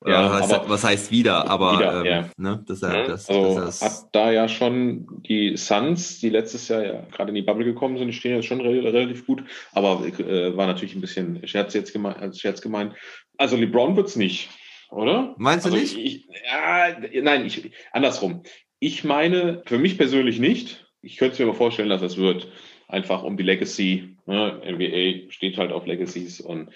Ja, 0.07 0.31
was, 0.31 0.43
heißt, 0.43 0.55
aber- 0.55 0.69
was 0.69 0.85
heißt 0.85 1.11
wieder? 1.11 1.49
Aber 1.49 1.79
Wieder, 1.79 2.01
ähm, 2.01 2.07
ja. 2.07 2.31
ne? 2.37 2.65
Dass 2.67 2.83
er, 2.83 2.95
Ja, 2.95 3.07
das, 3.09 3.29
also 3.29 3.61
dass 3.61 3.81
hat 3.83 4.09
da 4.13 4.31
ja 4.31 4.49
schon 4.49 5.07
die 5.23 5.57
Suns, 5.57 6.21
die 6.21 6.29
letztes 6.29 6.69
Jahr 6.69 6.85
ja 6.85 7.07
gerade 7.11 7.31
in 7.31 7.35
die 7.37 7.43
Bubble 7.43 7.65
gekommen 7.65 7.97
sind, 7.97 8.09
die 8.09 8.13
stehen 8.13 8.35
jetzt 8.37 8.45
schon 8.47 8.61
re 8.61 8.71
relativ 8.93 9.27
gut, 9.27 9.45
aber 9.73 10.05
äh, 10.07 10.55
war 10.57 10.67
natürlich 10.67 10.95
ein 10.95 11.01
bisschen 11.01 11.47
Scherz 11.49 11.73
jetzt 11.75 11.93
gemeint, 11.93 12.19
als 12.19 12.39
Scherz 12.39 12.61
gemeint. 12.61 12.95
Also 13.39 13.57
LeBron 13.57 13.97
wird's 13.97 14.17
nicht, 14.17 14.51
oder? 14.91 15.35
Meinst 15.39 15.65
du 15.65 15.71
also 15.71 15.81
nicht? 15.81 15.97
Ich, 15.97 16.27
ja, 16.51 16.97
nein, 17.23 17.47
ich, 17.47 17.71
andersrum. 17.93 18.43
Ich 18.81 19.05
meine, 19.05 19.63
für 19.65 19.79
mich 19.79 19.97
persönlich 19.97 20.39
nicht. 20.39 20.87
Ich 21.01 21.17
könnte 21.17 21.43
mir 21.43 21.49
aber 21.49 21.57
vorstellen, 21.57 21.89
dass 21.89 22.03
es 22.03 22.17
wird. 22.19 22.49
Einfach 22.87 23.23
um 23.23 23.39
die 23.39 23.43
Legacy. 23.43 24.17
Ne? 24.27 24.61
NBA 24.63 25.31
steht 25.33 25.57
halt 25.57 25.73
auf 25.73 25.87
Legacies 25.87 26.41
und 26.41 26.69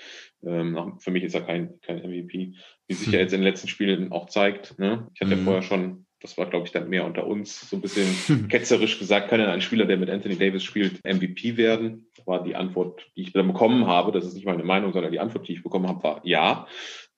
ähm, 0.44 0.94
für 0.98 1.10
mich 1.10 1.24
ist 1.24 1.34
er 1.34 1.42
kein, 1.42 1.80
kein 1.80 1.98
MVP. 1.98 2.54
Wie 2.86 2.94
sich 2.94 3.12
ja 3.12 3.18
jetzt 3.20 3.32
in 3.32 3.40
den 3.40 3.48
letzten 3.48 3.68
Spielen 3.68 4.12
auch 4.12 4.26
zeigt. 4.26 4.78
Ne? 4.78 5.08
Ich 5.14 5.20
hatte 5.20 5.32
ja 5.32 5.36
Mhm. 5.36 5.44
vorher 5.44 5.62
schon, 5.62 6.06
das 6.20 6.36
war 6.38 6.46
glaube 6.46 6.66
ich 6.66 6.72
dann 6.72 6.88
mehr 6.88 7.04
unter 7.04 7.26
uns, 7.26 7.68
so 7.70 7.76
ein 7.76 7.80
bisschen 7.82 8.06
ketzerisch 8.48 8.98
gesagt, 8.98 9.28
kann 9.28 9.40
denn 9.40 9.48
ein 9.48 9.60
Spieler, 9.60 9.84
der 9.84 9.96
mit 9.96 10.10
Anthony 10.10 10.36
Davis 10.36 10.64
spielt, 10.64 11.04
MVP 11.04 11.56
werden? 11.56 12.06
War 12.26 12.42
die 12.44 12.56
Antwort, 12.56 13.06
die 13.16 13.22
ich 13.22 13.32
dann 13.32 13.46
bekommen 13.46 13.86
habe. 13.86 14.12
Das 14.12 14.26
ist 14.26 14.34
nicht 14.34 14.44
meine 14.46 14.64
Meinung, 14.64 14.92
sondern 14.92 15.12
die 15.12 15.20
Antwort, 15.20 15.48
die 15.48 15.52
ich 15.54 15.62
bekommen 15.62 15.86
habe, 15.88 16.02
war 16.02 16.20
ja. 16.24 16.66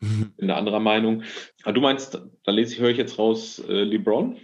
Bin 0.01 0.33
eine 0.41 0.55
andere 0.57 0.81
Meinung. 0.81 1.25
Ah, 1.65 1.73
Du 1.73 1.81
meinst, 1.81 2.21
da 2.45 2.53
lese 2.53 2.75
ich, 2.75 2.81
höre 2.81 2.91
ich 2.91 2.97
jetzt 2.97 3.19
raus, 3.19 3.59
äh, 3.69 3.83
LeBron? 3.85 4.39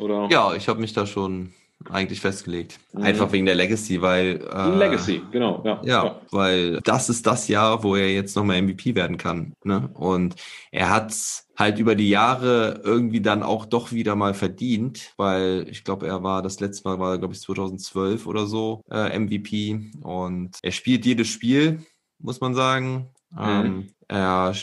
Oder? 0.00 0.28
Ja, 0.30 0.54
ich 0.54 0.68
habe 0.68 0.80
mich 0.80 0.92
da 0.92 1.06
schon 1.06 1.52
eigentlich 1.90 2.20
festgelegt. 2.20 2.78
Mhm. 2.92 3.02
Einfach 3.02 3.32
wegen 3.32 3.46
der 3.46 3.54
Legacy, 3.54 4.02
weil. 4.02 4.40
Äh, 4.52 4.76
Legacy, 4.76 5.22
genau, 5.30 5.62
ja. 5.64 5.80
Ja, 5.84 6.20
weil 6.30 6.80
das 6.82 7.08
ist 7.08 7.26
das 7.26 7.48
Jahr, 7.48 7.82
wo 7.82 7.96
er 7.96 8.12
jetzt 8.12 8.36
nochmal 8.36 8.60
MVP 8.62 8.94
werden 8.94 9.16
kann. 9.16 9.54
Ne? 9.64 9.88
Und 9.94 10.34
er 10.70 10.90
hat's 10.90 11.46
halt 11.56 11.78
über 11.78 11.94
die 11.94 12.08
Jahre 12.08 12.80
irgendwie 12.84 13.20
dann 13.20 13.42
auch 13.42 13.66
doch 13.66 13.92
wieder 13.92 14.14
mal 14.14 14.34
verdient, 14.34 15.12
weil 15.16 15.66
ich 15.68 15.84
glaube, 15.84 16.06
er 16.06 16.22
war 16.22 16.42
das 16.42 16.60
letzte 16.60 16.88
Mal 16.88 16.98
war, 16.98 17.18
glaube 17.18 17.34
ich, 17.34 17.40
2012 17.40 18.26
oder 18.26 18.46
so 18.46 18.82
äh, 18.90 19.18
MVP 19.18 19.90
und 20.02 20.58
er 20.62 20.72
spielt 20.72 21.04
jedes 21.04 21.28
Spiel, 21.28 21.84
muss 22.20 22.40
man 22.40 22.54
sagen. 22.54 23.08
Ähm, 23.36 23.88
er 24.06 24.54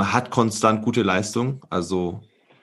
hat 0.00 0.30
konstant 0.30 0.82
gute 0.82 1.02
Leistung, 1.02 1.64
also 1.70 2.22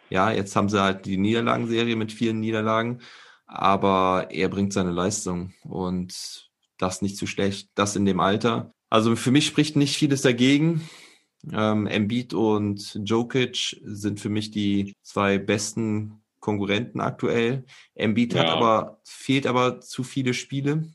ja, 0.10 0.32
jetzt 0.32 0.56
haben 0.56 0.70
sie 0.70 0.82
halt 0.82 1.06
die 1.06 1.18
Niederlagenserie 1.18 1.96
mit 1.96 2.12
vielen 2.12 2.40
Niederlagen. 2.40 3.00
Aber 3.46 4.28
er 4.32 4.50
bringt 4.50 4.74
seine 4.74 4.92
Leistung 4.92 5.54
und 5.64 6.50
das 6.78 7.02
nicht 7.02 7.18
zu 7.18 7.28
schlecht, 7.28 7.70
das 7.76 7.96
in 7.96 8.06
dem 8.06 8.20
Alter. 8.20 8.74
Also 8.90 9.16
für 9.16 9.32
mich 9.32 9.46
spricht 9.46 9.76
nicht 9.76 9.96
vieles 9.96 10.22
dagegen. 10.22 10.82
Ähm, 11.52 11.88
Embiid 11.88 12.34
und 12.34 13.00
Jokic 13.04 13.80
sind 13.84 14.20
für 14.20 14.30
mich 14.30 14.52
die 14.52 14.94
zwei 15.02 15.38
besten 15.38 16.24
Konkurrenten 16.40 17.02
aktuell. 17.02 17.66
Embiid 17.94 18.34
ja. 18.34 18.42
hat 18.42 18.50
aber, 18.50 19.00
fehlt 19.04 19.48
aber 19.48 19.80
zu 19.80 20.04
viele 20.04 20.34
Spiele. 20.34 20.86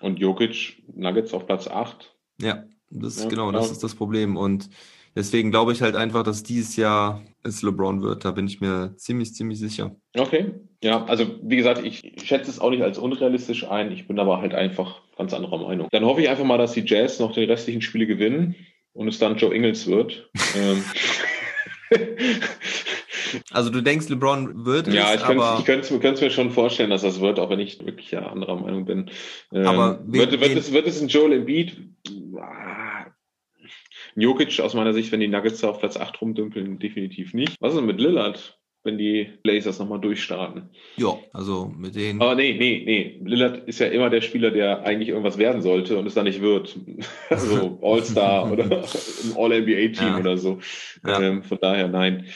Und 0.00 0.18
Jokic, 0.18 0.82
Nuggets 0.94 1.32
auf 1.32 1.46
Platz 1.46 1.66
8. 1.66 2.14
Ja, 2.40 2.64
das 2.90 3.22
ja, 3.22 3.28
genau, 3.28 3.52
das 3.52 3.70
ist 3.70 3.82
das 3.82 3.94
Problem. 3.94 4.36
Und 4.36 4.70
deswegen 5.14 5.50
glaube 5.50 5.72
ich 5.72 5.82
halt 5.82 5.96
einfach, 5.96 6.22
dass 6.22 6.42
dieses 6.42 6.76
Jahr 6.76 7.22
es 7.42 7.62
LeBron 7.62 8.02
wird. 8.02 8.24
Da 8.24 8.30
bin 8.30 8.46
ich 8.46 8.60
mir 8.60 8.94
ziemlich, 8.96 9.34
ziemlich 9.34 9.58
sicher. 9.58 9.96
Okay. 10.16 10.54
Ja, 10.82 11.04
also 11.06 11.26
wie 11.42 11.56
gesagt, 11.56 11.84
ich 11.84 12.02
schätze 12.22 12.50
es 12.50 12.60
auch 12.60 12.70
nicht 12.70 12.82
als 12.82 12.98
unrealistisch 12.98 13.68
ein. 13.68 13.90
Ich 13.90 14.06
bin 14.06 14.18
aber 14.18 14.40
halt 14.40 14.54
einfach 14.54 15.02
ganz 15.16 15.34
anderer 15.34 15.58
Meinung. 15.58 15.88
Dann 15.90 16.04
hoffe 16.04 16.20
ich 16.22 16.28
einfach 16.28 16.44
mal, 16.44 16.58
dass 16.58 16.72
die 16.72 16.84
Jazz 16.86 17.18
noch 17.18 17.32
die 17.32 17.44
restlichen 17.44 17.82
Spiele 17.82 18.06
gewinnen 18.06 18.54
und 18.92 19.08
es 19.08 19.18
dann 19.18 19.36
Joe 19.36 19.54
Ingles 19.54 19.86
wird. 19.86 20.30
Ähm. 20.56 20.84
Also 23.50 23.70
du 23.70 23.82
denkst, 23.82 24.08
LeBron 24.08 24.64
wird 24.64 24.88
es, 24.88 24.94
Ja, 24.94 25.14
ich 25.14 25.22
könnte 25.64 25.94
es 26.12 26.20
mir 26.20 26.30
schon 26.30 26.50
vorstellen, 26.50 26.90
dass 26.90 27.02
das 27.02 27.20
wird, 27.20 27.38
auch 27.38 27.50
wenn 27.50 27.60
ich 27.60 27.84
wirklich 27.84 28.10
ja 28.10 28.26
anderer 28.26 28.56
Meinung 28.56 28.86
bin. 28.86 29.10
Ähm, 29.52 29.66
aber 29.66 30.00
wird, 30.06 30.40
wird, 30.40 30.56
es, 30.56 30.72
wird 30.72 30.86
es 30.86 31.00
ein 31.00 31.08
Joel 31.08 31.34
Embiid? 31.34 31.76
Ah, 32.40 33.06
Jokic 34.14 34.60
aus 34.60 34.74
meiner 34.74 34.94
Sicht, 34.94 35.12
wenn 35.12 35.20
die 35.20 35.28
Nuggets 35.28 35.62
auf 35.62 35.80
Platz 35.80 35.96
8 35.96 36.20
rumdümpeln, 36.20 36.78
definitiv 36.78 37.34
nicht. 37.34 37.56
Was 37.60 37.72
ist 37.72 37.78
denn 37.78 37.86
mit 37.86 38.00
Lillard? 38.00 38.57
Wenn 38.84 38.98
die 38.98 39.28
Blazers 39.42 39.78
nochmal 39.78 40.00
durchstarten. 40.00 40.70
Ja, 40.96 41.18
also 41.32 41.72
mit 41.76 41.94
denen. 41.94 42.20
Aber 42.22 42.34
nee, 42.34 42.56
nee, 42.58 42.82
nee. 42.84 43.20
Lillard 43.24 43.68
ist 43.68 43.80
ja 43.80 43.88
immer 43.88 44.10
der 44.10 44.20
Spieler, 44.20 44.50
der 44.50 44.84
eigentlich 44.84 45.08
irgendwas 45.10 45.38
werden 45.38 45.62
sollte 45.62 45.98
und 45.98 46.06
es 46.06 46.14
dann 46.14 46.24
nicht 46.24 46.40
wird. 46.40 46.76
also 47.30 47.78
All-Star 47.82 48.50
oder 48.52 48.64
im 48.64 49.36
All-NBA-Team 49.36 50.08
ja. 50.08 50.18
oder 50.18 50.36
so. 50.36 50.58
Ja. 51.06 51.20
Ähm, 51.20 51.42
von 51.42 51.58
daher 51.60 51.88
nein 51.88 52.26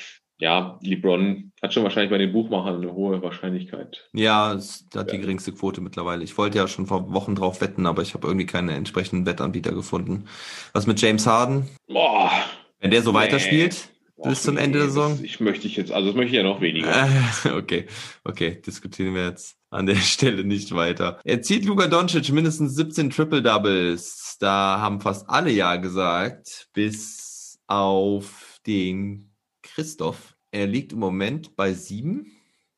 ja, 0.42 0.76
LeBron 0.82 1.52
hat 1.62 1.72
schon 1.72 1.84
wahrscheinlich 1.84 2.10
bei 2.10 2.18
den 2.18 2.32
Buchmachern 2.32 2.82
eine 2.82 2.92
hohe 2.92 3.22
Wahrscheinlichkeit. 3.22 4.08
Ja, 4.12 4.54
es 4.54 4.88
hat 4.92 5.12
die 5.12 5.20
geringste 5.20 5.52
Quote 5.52 5.80
mittlerweile. 5.80 6.24
Ich 6.24 6.36
wollte 6.36 6.58
ja 6.58 6.66
schon 6.66 6.88
vor 6.88 7.12
Wochen 7.12 7.36
drauf 7.36 7.60
wetten, 7.60 7.86
aber 7.86 8.02
ich 8.02 8.14
habe 8.14 8.26
irgendwie 8.26 8.46
keine 8.46 8.72
entsprechenden 8.72 9.24
Wettanbieter 9.24 9.70
gefunden. 9.70 10.24
Was 10.72 10.88
mit 10.88 11.00
James 11.00 11.28
Harden? 11.28 11.68
Boah. 11.86 12.32
Wenn 12.80 12.90
der 12.90 13.02
so 13.02 13.12
nee. 13.12 13.18
weiterspielt 13.18 13.91
bis 14.16 14.42
zum 14.42 14.56
Ende 14.56 14.78
der 14.78 14.88
Saison? 14.88 15.18
ich 15.22 15.40
möchte 15.40 15.66
ich 15.66 15.76
jetzt, 15.76 15.92
also 15.92 16.08
das 16.08 16.16
möchte 16.16 16.30
ich 16.30 16.36
ja 16.36 16.42
noch 16.42 16.60
weniger. 16.60 17.08
okay, 17.56 17.86
okay, 18.24 18.60
diskutieren 18.64 19.14
wir 19.14 19.26
jetzt 19.26 19.56
an 19.70 19.86
der 19.86 19.96
Stelle 19.96 20.44
nicht 20.44 20.74
weiter. 20.74 21.20
Er 21.24 21.42
zieht 21.42 21.64
Luka 21.64 21.86
Doncic 21.86 22.30
mindestens 22.32 22.74
17 22.74 23.10
Triple 23.10 23.42
Doubles. 23.42 24.36
Da 24.40 24.78
haben 24.80 25.00
fast 25.00 25.28
alle 25.28 25.50
ja 25.50 25.76
gesagt, 25.76 26.68
bis 26.72 27.58
auf 27.66 28.60
den 28.66 29.30
Christoph 29.62 30.32
er 30.52 30.66
liegt 30.66 30.92
im 30.92 30.98
Moment 30.98 31.56
bei 31.56 31.72
7. 31.72 32.30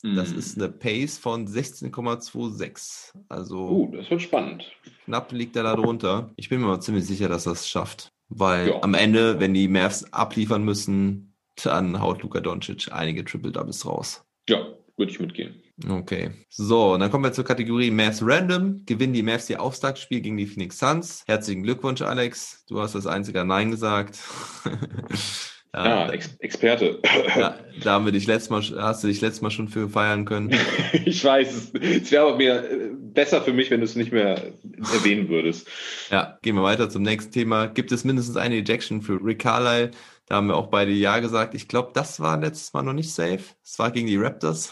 Das 0.03 0.33
mhm. 0.33 0.39
ist 0.39 0.57
eine 0.57 0.69
Pace 0.69 1.19
von 1.19 1.49
16,26. 1.49 3.13
Also. 3.29 3.69
Uh, 3.69 3.97
das 3.97 4.09
wird 4.11 4.23
spannend. 4.23 4.71
Knapp 5.07 5.33
liegt 5.33 5.57
er 5.57 5.65
da 5.65 5.75
drunter. 5.75 6.31
Ich 6.37 6.49
bin 6.49 6.61
mir 6.61 6.67
mal 6.67 6.81
ziemlich 6.81 7.07
sicher, 7.07 7.29
dass 7.29 7.47
er 7.47 7.53
es 7.53 7.69
schafft. 7.69 8.13
Weil 8.37 8.69
ja. 8.69 8.83
am 8.83 8.95
Ende, 8.95 9.41
wenn 9.41 9.55
die 9.55 9.69
Mavs 9.69 10.05
abliefern 10.13 10.65
müssen, 10.65 11.35
dann 11.63 12.01
haut 12.01 12.23
Luka 12.23 12.41
Doncic 12.41 12.93
einige 12.93 13.25
Triple 13.25 13.53
Doubles 13.53 13.87
raus. 13.87 14.25
Ja, 14.49 14.67
würde 14.97 15.13
ich 15.13 15.21
mitgehen. 15.21 15.63
Okay. 15.89 16.31
So, 16.51 16.97
dann 16.97 17.11
kommen 17.11 17.25
wir 17.25 17.33
zur 17.33 17.45
Kategorie 17.45 17.91
Mavs 17.91 18.21
Random. 18.23 18.85
Gewinnen 18.87 19.13
die 19.13 19.23
Mavs 19.23 19.51
ihr 19.51 19.61
Auftaktspiel 19.61 20.21
gegen 20.21 20.37
die 20.37 20.47
Phoenix 20.47 20.79
Suns. 20.79 21.25
Herzlichen 21.27 21.63
Glückwunsch, 21.63 22.03
Alex. 22.03 22.65
Du 22.69 22.81
hast 22.81 22.95
das 22.95 23.07
einzige 23.07 23.45
Nein 23.45 23.71
gesagt. 23.71 24.19
Ja, 25.75 25.87
ja 25.87 26.13
Ex 26.13 26.37
Experte. 26.39 27.01
Ja, 27.37 27.59
da 27.83 27.93
haben 27.93 28.05
wir 28.05 28.13
dich 28.13 28.27
letztes 28.27 28.51
Mal, 28.51 28.63
hast 28.81 29.03
du 29.03 29.09
dich 29.09 29.21
letztes 29.21 29.43
Mal 29.43 29.51
schon 29.51 29.69
für 29.69 29.89
feiern 29.89 30.25
können. 30.25 30.55
ich 31.05 31.25
weiß, 31.25 31.73
es, 31.81 32.13
wäre 32.13 32.29
aber 32.29 32.37
mir 32.37 32.71
äh, 32.71 32.91
besser 32.93 33.43
für 33.43 33.53
mich, 33.53 33.71
wenn 33.71 33.81
du 33.81 33.85
es 33.85 33.97
nicht 33.97 34.13
mehr 34.13 34.53
erwähnen 34.93 35.29
würdest. 35.29 35.69
Ja, 36.11 36.39
gehen 36.43 36.55
wir 36.55 36.63
weiter 36.63 36.89
zum 36.89 37.03
nächsten 37.03 37.33
Thema. 37.33 37.67
Gibt 37.67 37.91
es 37.91 38.05
mindestens 38.05 38.37
eine 38.37 38.57
Ejection 38.57 39.03
für 39.03 39.19
Rick 39.23 39.41
Carlisle? 39.41 39.91
Da 40.27 40.37
haben 40.37 40.47
wir 40.47 40.57
auch 40.57 40.69
beide 40.69 40.93
Ja 40.93 41.19
gesagt. 41.19 41.55
Ich 41.55 41.67
glaube, 41.69 41.91
das 41.93 42.21
war 42.21 42.39
letztes 42.39 42.73
Mal 42.73 42.83
noch 42.83 42.93
nicht 42.93 43.13
safe. 43.13 43.41
Es 43.63 43.79
war 43.79 43.91
gegen 43.91 44.07
die 44.07 44.17
Raptors. 44.17 44.71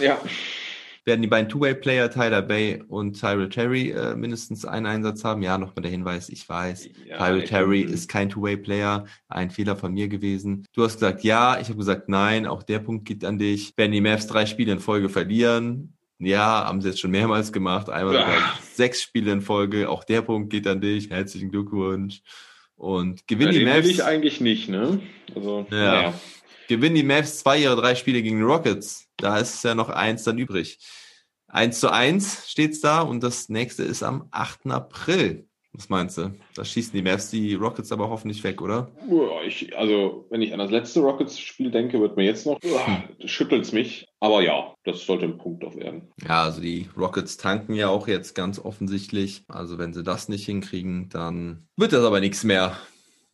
ja 0.00 0.18
werden 1.04 1.22
die 1.22 1.28
beiden 1.28 1.48
Two-Way-Player 1.48 2.10
Tyler 2.10 2.42
Bay 2.42 2.82
und 2.88 3.20
Tyrell 3.20 3.48
Terry 3.48 3.90
äh, 3.90 4.14
mindestens 4.14 4.64
einen 4.64 4.86
Einsatz 4.86 5.24
haben. 5.24 5.42
Ja, 5.42 5.58
nochmal 5.58 5.82
der 5.82 5.90
Hinweis, 5.90 6.28
ich 6.28 6.48
weiß, 6.48 6.88
ja, 7.06 7.18
Tyrell 7.18 7.44
Terry 7.44 7.80
ist 7.82 8.08
kein 8.08 8.30
Two-Way-Player, 8.30 9.04
ein 9.28 9.50
Fehler 9.50 9.76
von 9.76 9.92
mir 9.92 10.08
gewesen. 10.08 10.66
Du 10.72 10.82
hast 10.82 10.94
gesagt 10.94 11.22
ja, 11.24 11.60
ich 11.60 11.68
habe 11.68 11.78
gesagt 11.78 12.08
nein, 12.08 12.46
auch 12.46 12.62
der 12.62 12.78
Punkt 12.78 13.04
geht 13.04 13.24
an 13.24 13.38
dich. 13.38 13.72
Wenn 13.76 13.92
die 13.92 14.00
Mavs 14.00 14.26
drei 14.26 14.46
Spiele 14.46 14.72
in 14.72 14.80
Folge 14.80 15.08
verlieren, 15.08 15.94
ja, 16.18 16.66
haben 16.66 16.80
sie 16.80 16.88
jetzt 16.88 17.00
schon 17.00 17.10
mehrmals 17.10 17.52
gemacht, 17.52 17.90
einmal 17.90 18.14
ja. 18.14 18.54
sechs 18.72 19.02
Spiele 19.02 19.32
in 19.32 19.40
Folge, 19.40 19.90
auch 19.90 20.04
der 20.04 20.22
Punkt 20.22 20.50
geht 20.50 20.66
an 20.66 20.80
dich, 20.80 21.10
herzlichen 21.10 21.50
Glückwunsch. 21.50 22.22
Und 22.76 23.26
gewinnen 23.28 23.52
ja, 23.52 23.58
die 23.58 23.64
Mavs. 23.64 23.84
Will 23.84 23.90
ich 23.90 24.04
eigentlich 24.04 24.40
nicht, 24.40 24.68
ne? 24.68 25.00
Also, 25.34 25.66
ja. 25.70 25.76
Naja. 25.76 26.14
Gewinnen 26.68 26.96
die 26.96 27.02
Mavs 27.02 27.40
zwei 27.40 27.58
ihrer 27.58 27.76
drei 27.76 27.94
Spiele 27.94 28.22
gegen 28.22 28.38
die 28.38 28.42
Rockets. 28.42 29.06
Da 29.16 29.38
ist 29.38 29.64
ja 29.64 29.74
noch 29.74 29.88
eins 29.88 30.24
dann 30.24 30.38
übrig. 30.38 30.78
Eins 31.48 31.80
zu 31.80 31.92
eins 31.92 32.50
steht's 32.50 32.80
da 32.80 33.00
und 33.00 33.22
das 33.22 33.48
nächste 33.48 33.84
ist 33.84 34.02
am 34.02 34.28
8. 34.32 34.66
April. 34.66 35.46
Was 35.76 35.88
meinst 35.88 36.18
du? 36.18 36.32
Da 36.54 36.64
schießen 36.64 36.92
die 36.92 37.02
Mavs 37.02 37.30
die 37.30 37.54
Rockets 37.54 37.90
aber 37.90 38.08
hoffentlich 38.08 38.44
weg, 38.44 38.62
oder? 38.62 38.92
Ich, 39.44 39.76
also, 39.76 40.26
wenn 40.30 40.40
ich 40.40 40.52
an 40.52 40.60
das 40.60 40.70
letzte 40.70 41.00
Rockets-Spiel 41.00 41.72
denke, 41.72 42.00
wird 42.00 42.16
mir 42.16 42.24
jetzt 42.24 42.46
noch, 42.46 42.58
uh, 42.64 43.26
schüttelt's 43.26 43.72
mich. 43.72 44.06
Aber 44.20 44.40
ja, 44.40 44.72
das 44.84 45.04
sollte 45.04 45.24
ein 45.24 45.36
Punkt 45.36 45.64
auch 45.64 45.74
werden. 45.74 46.12
Ja, 46.26 46.44
also 46.44 46.60
die 46.60 46.88
Rockets 46.96 47.36
tanken 47.36 47.74
ja 47.74 47.88
auch 47.88 48.06
jetzt 48.06 48.34
ganz 48.34 48.60
offensichtlich. 48.60 49.42
Also, 49.48 49.76
wenn 49.76 49.92
sie 49.92 50.04
das 50.04 50.28
nicht 50.28 50.46
hinkriegen, 50.46 51.08
dann 51.08 51.66
wird 51.76 51.92
das 51.92 52.04
aber 52.04 52.20
nichts 52.20 52.44
mehr 52.44 52.76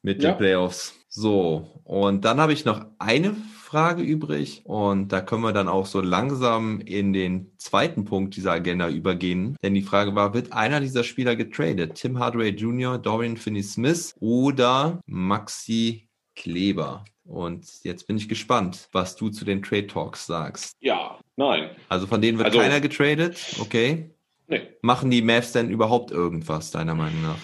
mit 0.02 0.22
ja. 0.22 0.32
den 0.32 0.38
Playoffs. 0.38 0.99
So, 1.12 1.82
und 1.82 2.24
dann 2.24 2.40
habe 2.40 2.52
ich 2.52 2.64
noch 2.64 2.86
eine 3.00 3.34
Frage 3.64 4.00
übrig 4.00 4.62
und 4.64 5.08
da 5.08 5.20
können 5.20 5.42
wir 5.42 5.52
dann 5.52 5.66
auch 5.66 5.86
so 5.86 6.00
langsam 6.00 6.80
in 6.80 7.12
den 7.12 7.50
zweiten 7.58 8.04
Punkt 8.04 8.36
dieser 8.36 8.52
Agenda 8.52 8.88
übergehen. 8.88 9.56
Denn 9.60 9.74
die 9.74 9.82
Frage 9.82 10.14
war, 10.14 10.34
wird 10.34 10.52
einer 10.52 10.78
dieser 10.78 11.02
Spieler 11.02 11.34
getradet? 11.34 11.96
Tim 11.96 12.20
Hardaway 12.20 12.50
Jr., 12.50 12.96
Dorian 12.96 13.36
Finney-Smith 13.36 14.14
oder 14.20 15.00
Maxi 15.06 16.08
Kleber? 16.36 17.04
Und 17.24 17.66
jetzt 17.82 18.06
bin 18.06 18.16
ich 18.16 18.28
gespannt, 18.28 18.88
was 18.92 19.16
du 19.16 19.30
zu 19.30 19.44
den 19.44 19.62
Trade 19.62 19.88
Talks 19.88 20.26
sagst. 20.26 20.76
Ja, 20.78 21.18
nein. 21.34 21.70
Also 21.88 22.06
von 22.06 22.22
denen 22.22 22.38
wird 22.38 22.46
also, 22.46 22.60
keiner 22.60 22.80
getradet, 22.80 23.56
okay? 23.60 24.10
Nee. 24.46 24.62
Machen 24.82 25.10
die 25.10 25.22
Mavs 25.22 25.50
denn 25.50 25.70
überhaupt 25.70 26.12
irgendwas, 26.12 26.70
deiner 26.70 26.94
Meinung 26.94 27.22
nach? 27.22 27.38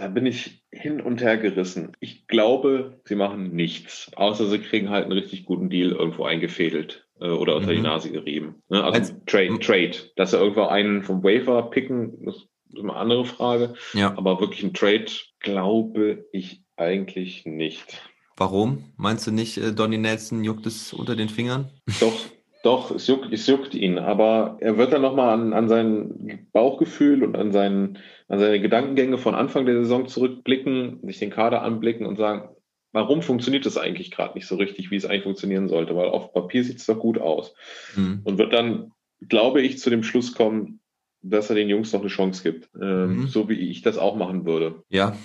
Da 0.00 0.08
bin 0.08 0.24
ich 0.24 0.62
hin 0.72 1.02
und 1.02 1.20
her 1.20 1.36
gerissen. 1.36 1.94
Ich 2.00 2.26
glaube, 2.26 3.02
sie 3.04 3.16
machen 3.16 3.54
nichts, 3.54 4.10
außer 4.16 4.46
sie 4.46 4.58
kriegen 4.58 4.88
halt 4.88 5.04
einen 5.04 5.12
richtig 5.12 5.44
guten 5.44 5.68
Deal 5.68 5.90
irgendwo 5.90 6.24
eingefädelt 6.24 7.06
äh, 7.20 7.28
oder 7.28 7.54
unter 7.54 7.72
mhm. 7.72 7.76
die 7.76 7.82
Nase 7.82 8.10
gerieben. 8.10 8.62
Ne? 8.70 8.82
Also 8.82 8.98
Als, 8.98 9.14
Trade, 9.26 9.58
Trade. 9.58 9.92
Dass 10.16 10.30
sie 10.30 10.38
irgendwo 10.38 10.62
einen 10.62 11.02
vom 11.02 11.22
Wafer 11.22 11.64
picken, 11.64 12.24
das 12.24 12.36
ist 12.36 12.48
eine 12.78 12.94
andere 12.94 13.26
Frage. 13.26 13.74
Ja. 13.92 14.16
Aber 14.16 14.40
wirklich 14.40 14.62
ein 14.62 14.72
Trade 14.72 15.04
glaube 15.38 16.24
ich 16.32 16.62
eigentlich 16.76 17.44
nicht. 17.44 18.00
Warum? 18.38 18.94
Meinst 18.96 19.26
du 19.26 19.32
nicht, 19.32 19.58
äh, 19.58 19.74
Donny 19.74 19.98
Nelson 19.98 20.44
juckt 20.44 20.64
es 20.64 20.94
unter 20.94 21.14
den 21.14 21.28
Fingern? 21.28 21.68
Doch, 22.00 22.14
doch, 22.62 22.90
es 22.90 23.06
juckt, 23.06 23.32
es 23.32 23.46
juckt 23.46 23.74
ihn, 23.74 23.98
aber 23.98 24.58
er 24.60 24.76
wird 24.76 24.92
dann 24.92 25.02
nochmal 25.02 25.30
an, 25.30 25.52
an 25.52 25.68
sein 25.68 26.46
Bauchgefühl 26.52 27.24
und 27.24 27.36
an, 27.36 27.52
seinen, 27.52 27.98
an 28.28 28.38
seine 28.38 28.60
Gedankengänge 28.60 29.18
von 29.18 29.34
Anfang 29.34 29.64
der 29.64 29.76
Saison 29.76 30.08
zurückblicken, 30.08 31.00
sich 31.02 31.18
den 31.18 31.30
Kader 31.30 31.62
anblicken 31.62 32.06
und 32.06 32.16
sagen, 32.16 32.50
warum 32.92 33.22
funktioniert 33.22 33.64
das 33.64 33.78
eigentlich 33.78 34.10
gerade 34.10 34.34
nicht 34.34 34.46
so 34.46 34.56
richtig, 34.56 34.90
wie 34.90 34.96
es 34.96 35.06
eigentlich 35.06 35.22
funktionieren 35.22 35.68
sollte? 35.68 35.96
Weil 35.96 36.08
auf 36.08 36.32
Papier 36.32 36.62
sieht 36.64 36.78
es 36.78 36.86
doch 36.86 36.98
gut 36.98 37.18
aus. 37.18 37.54
Mhm. 37.96 38.20
Und 38.24 38.38
wird 38.38 38.52
dann, 38.52 38.92
glaube 39.26 39.62
ich, 39.62 39.78
zu 39.78 39.88
dem 39.88 40.02
Schluss 40.02 40.34
kommen, 40.34 40.80
dass 41.22 41.50
er 41.50 41.56
den 41.56 41.68
Jungs 41.68 41.92
noch 41.92 42.00
eine 42.00 42.08
Chance 42.08 42.42
gibt. 42.42 42.68
Ähm, 42.80 43.20
mhm. 43.20 43.26
So 43.26 43.48
wie 43.48 43.70
ich 43.70 43.82
das 43.82 43.98
auch 43.98 44.16
machen 44.16 44.44
würde. 44.44 44.82
Ja. 44.88 45.16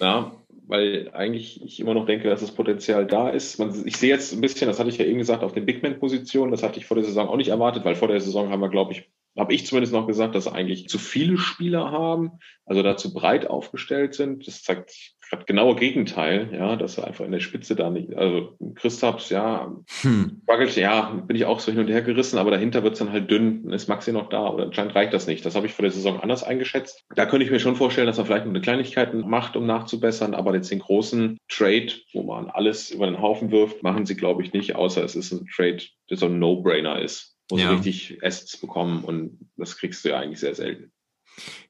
Ja, 0.00 0.32
weil 0.66 1.10
eigentlich 1.12 1.62
ich 1.62 1.80
immer 1.80 1.94
noch 1.94 2.06
denke, 2.06 2.28
dass 2.28 2.40
das 2.40 2.52
Potenzial 2.52 3.06
da 3.06 3.28
ist. 3.28 3.58
Man, 3.58 3.86
ich 3.86 3.96
sehe 3.96 4.10
jetzt 4.10 4.32
ein 4.32 4.40
bisschen, 4.40 4.68
das 4.68 4.78
hatte 4.78 4.88
ich 4.88 4.98
ja 4.98 5.04
eben 5.04 5.18
gesagt, 5.18 5.42
auf 5.42 5.52
den 5.52 5.66
Bigman-Positionen, 5.66 6.50
das 6.50 6.62
hatte 6.62 6.78
ich 6.78 6.86
vor 6.86 6.96
der 6.96 7.04
Saison 7.04 7.28
auch 7.28 7.36
nicht 7.36 7.48
erwartet, 7.48 7.84
weil 7.84 7.94
vor 7.94 8.08
der 8.08 8.20
Saison 8.20 8.50
haben 8.50 8.60
wir, 8.60 8.70
glaube 8.70 8.92
ich, 8.92 9.10
habe 9.36 9.52
ich 9.52 9.66
zumindest 9.66 9.92
noch 9.92 10.06
gesagt, 10.06 10.34
dass 10.34 10.46
eigentlich 10.46 10.88
zu 10.88 10.98
viele 10.98 11.38
Spieler 11.38 11.90
haben, 11.90 12.38
also 12.66 12.82
da 12.82 12.96
zu 12.96 13.12
breit 13.12 13.48
aufgestellt 13.48 14.14
sind. 14.14 14.46
Das 14.46 14.62
zeigt 14.62 15.13
gerade 15.28 15.44
genaue 15.44 15.76
Gegenteil, 15.76 16.50
ja, 16.52 16.76
dass 16.76 16.98
er 16.98 17.06
einfach 17.06 17.24
in 17.24 17.32
der 17.32 17.40
Spitze 17.40 17.74
da 17.76 17.90
nicht, 17.90 18.14
also 18.14 18.56
Christaps, 18.74 19.30
ja, 19.30 19.74
hm. 20.02 20.40
struggles, 20.42 20.76
ja, 20.76 21.10
bin 21.26 21.36
ich 21.36 21.44
auch 21.44 21.60
so 21.60 21.72
hin 21.72 21.80
und 21.80 21.88
her 21.88 22.02
gerissen, 22.02 22.38
aber 22.38 22.50
dahinter 22.50 22.82
wird's 22.82 22.98
dann 22.98 23.12
halt 23.12 23.30
dünn, 23.30 23.64
dann 23.64 23.72
ist 23.72 23.88
Maxi 23.88 24.12
noch 24.12 24.28
da, 24.28 24.48
oder 24.48 24.64
anscheinend 24.64 24.94
reicht 24.94 25.12
das 25.12 25.26
nicht. 25.26 25.44
Das 25.44 25.54
habe 25.54 25.66
ich 25.66 25.72
vor 25.72 25.82
der 25.82 25.92
Saison 25.92 26.20
anders 26.20 26.42
eingeschätzt. 26.42 27.04
Da 27.14 27.26
könnte 27.26 27.44
ich 27.44 27.50
mir 27.50 27.60
schon 27.60 27.76
vorstellen, 27.76 28.06
dass 28.06 28.18
er 28.18 28.26
vielleicht 28.26 28.44
noch 28.44 28.52
eine 28.52 28.60
Kleinigkeit 28.60 29.14
macht, 29.14 29.56
um 29.56 29.66
nachzubessern, 29.66 30.34
aber 30.34 30.54
jetzt 30.54 30.70
den 30.70 30.80
großen 30.80 31.38
Trade, 31.48 31.92
wo 32.12 32.22
man 32.22 32.48
alles 32.48 32.90
über 32.90 33.06
den 33.06 33.20
Haufen 33.20 33.50
wirft, 33.50 33.82
machen 33.82 34.06
sie, 34.06 34.16
glaube 34.16 34.42
ich, 34.42 34.52
nicht, 34.52 34.76
außer 34.76 35.04
es 35.04 35.16
ist 35.16 35.32
ein 35.32 35.46
Trade, 35.54 35.82
der 36.10 36.16
so 36.16 36.26
ein 36.26 36.38
No-Brainer 36.38 37.00
ist, 37.00 37.36
wo 37.50 37.58
ja. 37.58 37.68
sie 37.68 37.74
richtig 37.74 38.24
Assets 38.24 38.56
bekommen 38.56 39.04
und 39.04 39.38
das 39.56 39.76
kriegst 39.76 40.04
du 40.04 40.10
ja 40.10 40.18
eigentlich 40.18 40.40
sehr 40.40 40.54
selten. 40.54 40.93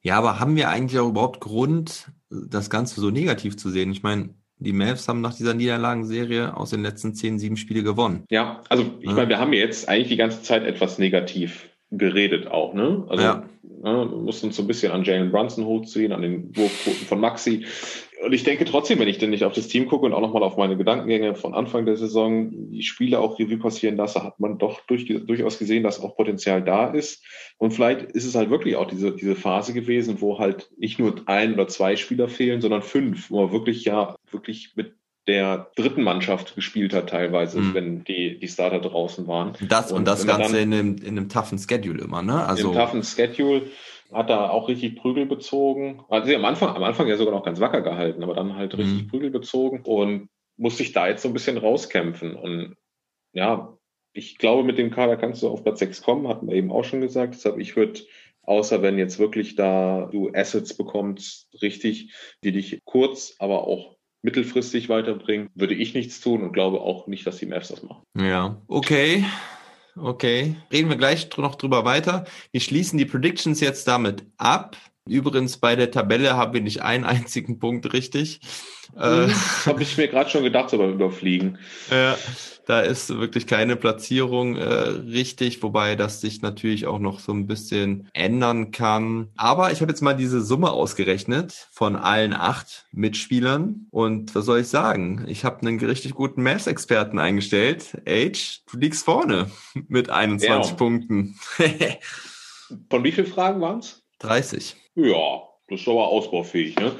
Ja, 0.02 0.18
aber 0.18 0.40
haben 0.40 0.56
wir 0.56 0.68
eigentlich 0.68 1.00
auch 1.00 1.08
überhaupt 1.08 1.40
Grund, 1.40 2.10
das 2.30 2.70
Ganze 2.70 3.00
so 3.00 3.10
negativ 3.10 3.56
zu 3.56 3.70
sehen? 3.70 3.90
Ich 3.90 4.02
meine, 4.02 4.30
die 4.58 4.72
Mavs 4.72 5.08
haben 5.08 5.20
nach 5.20 5.34
dieser 5.34 5.54
Niederlagenserie 5.54 6.56
aus 6.56 6.70
den 6.70 6.82
letzten 6.82 7.14
zehn, 7.14 7.38
sieben 7.38 7.56
Spiele 7.56 7.82
gewonnen. 7.82 8.24
Ja, 8.30 8.62
also 8.68 8.84
ich 9.00 9.08
ja. 9.08 9.14
meine, 9.14 9.28
wir 9.28 9.38
haben 9.38 9.52
jetzt 9.52 9.88
eigentlich 9.88 10.08
die 10.08 10.16
ganze 10.16 10.42
Zeit 10.42 10.64
etwas 10.64 10.98
negativ 10.98 11.68
geredet 11.90 12.46
auch, 12.48 12.74
ne? 12.74 13.04
Also 13.08 13.24
ja. 13.24 13.44
ne, 13.82 14.06
mussten 14.06 14.46
uns 14.46 14.56
so 14.56 14.62
ein 14.62 14.66
bisschen 14.66 14.92
an 14.92 15.04
Jalen 15.04 15.30
Brunson 15.30 15.64
hochziehen, 15.64 16.12
an 16.12 16.22
den 16.22 16.56
Wurfquoten 16.56 17.06
von 17.06 17.20
Maxi. 17.20 17.66
Und 18.22 18.32
ich 18.32 18.44
denke 18.44 18.64
trotzdem, 18.64 18.98
wenn 18.98 19.08
ich 19.08 19.18
denn 19.18 19.30
nicht 19.30 19.44
auf 19.44 19.52
das 19.52 19.68
Team 19.68 19.86
gucke 19.86 20.06
und 20.06 20.12
auch 20.12 20.20
nochmal 20.20 20.42
auf 20.42 20.56
meine 20.56 20.76
Gedankengänge 20.76 21.34
von 21.34 21.54
Anfang 21.54 21.84
der 21.84 21.96
Saison, 21.96 22.70
die 22.70 22.82
Spiele 22.82 23.18
auch 23.18 23.38
Revue 23.38 23.58
passieren 23.58 23.96
lasse, 23.96 24.22
hat 24.22 24.38
man 24.38 24.58
doch 24.58 24.80
durch, 24.86 25.06
durchaus 25.06 25.58
gesehen, 25.58 25.82
dass 25.82 26.00
auch 26.00 26.16
Potenzial 26.16 26.62
da 26.62 26.86
ist. 26.86 27.24
Und 27.58 27.72
vielleicht 27.72 28.02
ist 28.02 28.24
es 28.24 28.34
halt 28.34 28.50
wirklich 28.50 28.76
auch 28.76 28.86
diese, 28.86 29.12
diese 29.12 29.34
Phase 29.34 29.72
gewesen, 29.72 30.20
wo 30.20 30.38
halt 30.38 30.70
nicht 30.76 30.98
nur 30.98 31.14
ein 31.26 31.54
oder 31.54 31.66
zwei 31.66 31.96
Spieler 31.96 32.28
fehlen, 32.28 32.60
sondern 32.60 32.82
fünf, 32.82 33.30
wo 33.30 33.42
man 33.42 33.52
wirklich 33.52 33.84
ja 33.84 34.16
wirklich 34.30 34.72
mit 34.76 34.94
der 35.26 35.70
dritten 35.74 36.02
Mannschaft 36.02 36.54
gespielt 36.54 36.92
hat, 36.92 37.08
teilweise, 37.08 37.60
mhm. 37.60 37.74
wenn 37.74 38.04
die, 38.04 38.38
die 38.38 38.48
Starter 38.48 38.80
draußen 38.80 39.26
waren. 39.26 39.54
Das 39.68 39.90
und, 39.90 39.98
und 39.98 40.04
das 40.04 40.26
Ganze 40.26 40.58
in 40.60 40.72
einem, 40.72 40.96
in 40.96 41.18
einem 41.18 41.28
toughen 41.28 41.58
Schedule 41.58 42.04
immer, 42.04 42.22
ne? 42.22 42.44
Also. 42.44 42.72
Im 42.72 42.78
toughen 42.78 43.02
Schedule 43.02 43.62
hat 44.14 44.30
er 44.30 44.52
auch 44.52 44.68
richtig 44.68 44.96
Prügel 44.96 45.26
bezogen. 45.26 46.02
Also 46.08 46.34
am 46.34 46.44
Anfang, 46.44 46.74
am 46.74 46.82
Anfang 46.82 47.08
ja 47.08 47.16
sogar 47.16 47.34
noch 47.34 47.44
ganz 47.44 47.60
wacker 47.60 47.82
gehalten, 47.82 48.22
aber 48.22 48.34
dann 48.34 48.56
halt 48.56 48.76
richtig 48.76 49.04
mhm. 49.04 49.08
Prügel 49.08 49.30
bezogen 49.30 49.82
und 49.82 50.28
muss 50.56 50.78
sich 50.78 50.92
da 50.92 51.08
jetzt 51.08 51.22
so 51.22 51.28
ein 51.28 51.34
bisschen 51.34 51.58
rauskämpfen. 51.58 52.34
Und 52.36 52.76
ja, 53.32 53.76
ich 54.12 54.38
glaube, 54.38 54.62
mit 54.62 54.78
dem 54.78 54.90
Kader 54.90 55.16
kannst 55.16 55.42
du 55.42 55.48
auf 55.48 55.62
Platz 55.62 55.80
6 55.80 56.02
kommen, 56.02 56.28
hatten 56.28 56.48
wir 56.48 56.54
eben 56.54 56.70
auch 56.70 56.84
schon 56.84 57.00
gesagt. 57.00 57.34
Deshalb, 57.34 57.58
ich 57.58 57.76
würde, 57.76 58.00
außer 58.42 58.82
wenn 58.82 58.98
jetzt 58.98 59.18
wirklich 59.18 59.56
da 59.56 60.08
du 60.10 60.30
Assets 60.32 60.76
bekommst, 60.76 61.48
richtig, 61.60 62.14
die 62.44 62.52
dich 62.52 62.80
kurz, 62.84 63.34
aber 63.38 63.66
auch 63.66 63.96
mittelfristig 64.22 64.88
weiterbringen, 64.88 65.50
würde 65.54 65.74
ich 65.74 65.94
nichts 65.94 66.20
tun 66.20 66.42
und 66.42 66.52
glaube 66.52 66.80
auch 66.80 67.06
nicht, 67.06 67.26
dass 67.26 67.36
die 67.36 67.46
Mavs 67.46 67.68
das 67.68 67.82
machen. 67.82 68.04
Ja, 68.16 68.62
okay. 68.68 69.24
Okay. 69.96 70.56
Reden 70.72 70.88
wir 70.88 70.96
gleich 70.96 71.28
noch 71.36 71.54
drüber 71.54 71.84
weiter. 71.84 72.24
Wir 72.50 72.60
schließen 72.60 72.98
die 72.98 73.04
Predictions 73.04 73.60
jetzt 73.60 73.86
damit 73.86 74.26
ab. 74.36 74.76
Übrigens, 75.06 75.58
bei 75.58 75.76
der 75.76 75.90
Tabelle 75.90 76.34
haben 76.34 76.54
wir 76.54 76.62
nicht 76.62 76.82
einen 76.82 77.04
einzigen 77.04 77.58
Punkt 77.58 77.92
richtig. 77.92 78.40
Äh, 78.96 79.26
mhm. 79.26 79.34
Habe 79.66 79.82
ich 79.82 79.98
mir 79.98 80.08
gerade 80.08 80.30
schon 80.30 80.42
gedacht, 80.42 80.72
aber 80.72 80.88
überfliegen. 80.88 81.58
Ja, 81.90 82.16
da 82.66 82.80
ist 82.80 83.10
wirklich 83.10 83.46
keine 83.46 83.76
Platzierung 83.76 84.56
äh, 84.56 84.64
richtig, 84.64 85.62
wobei 85.62 85.96
das 85.96 86.22
sich 86.22 86.40
natürlich 86.40 86.86
auch 86.86 86.98
noch 86.98 87.20
so 87.20 87.32
ein 87.32 87.46
bisschen 87.46 88.08
ändern 88.14 88.70
kann. 88.70 89.28
Aber 89.36 89.72
ich 89.72 89.82
habe 89.82 89.92
jetzt 89.92 90.00
mal 90.00 90.14
diese 90.14 90.40
Summe 90.40 90.70
ausgerechnet 90.70 91.68
von 91.70 91.96
allen 91.96 92.32
acht 92.32 92.86
Mitspielern. 92.92 93.86
Und 93.90 94.34
was 94.34 94.46
soll 94.46 94.60
ich 94.60 94.68
sagen? 94.68 95.26
Ich 95.28 95.44
habe 95.44 95.66
einen 95.66 95.78
richtig 95.78 96.14
guten 96.14 96.42
Maths-Experten 96.42 97.18
eingestellt. 97.18 98.00
Age, 98.08 98.62
du 98.70 98.78
liegst 98.78 99.04
vorne 99.04 99.50
mit 99.88 100.08
21 100.08 100.70
ja. 100.70 100.76
Punkten. 100.76 101.38
von 102.88 103.04
wie 103.04 103.12
vielen 103.12 103.26
Fragen 103.26 103.60
waren 103.60 103.80
es? 103.80 104.02
30. 104.20 104.76
Ja, 104.96 105.42
das 105.68 105.80
ist 105.80 105.88
aber 105.88 106.08
ausbaufähig, 106.08 106.76
ne? 106.76 106.92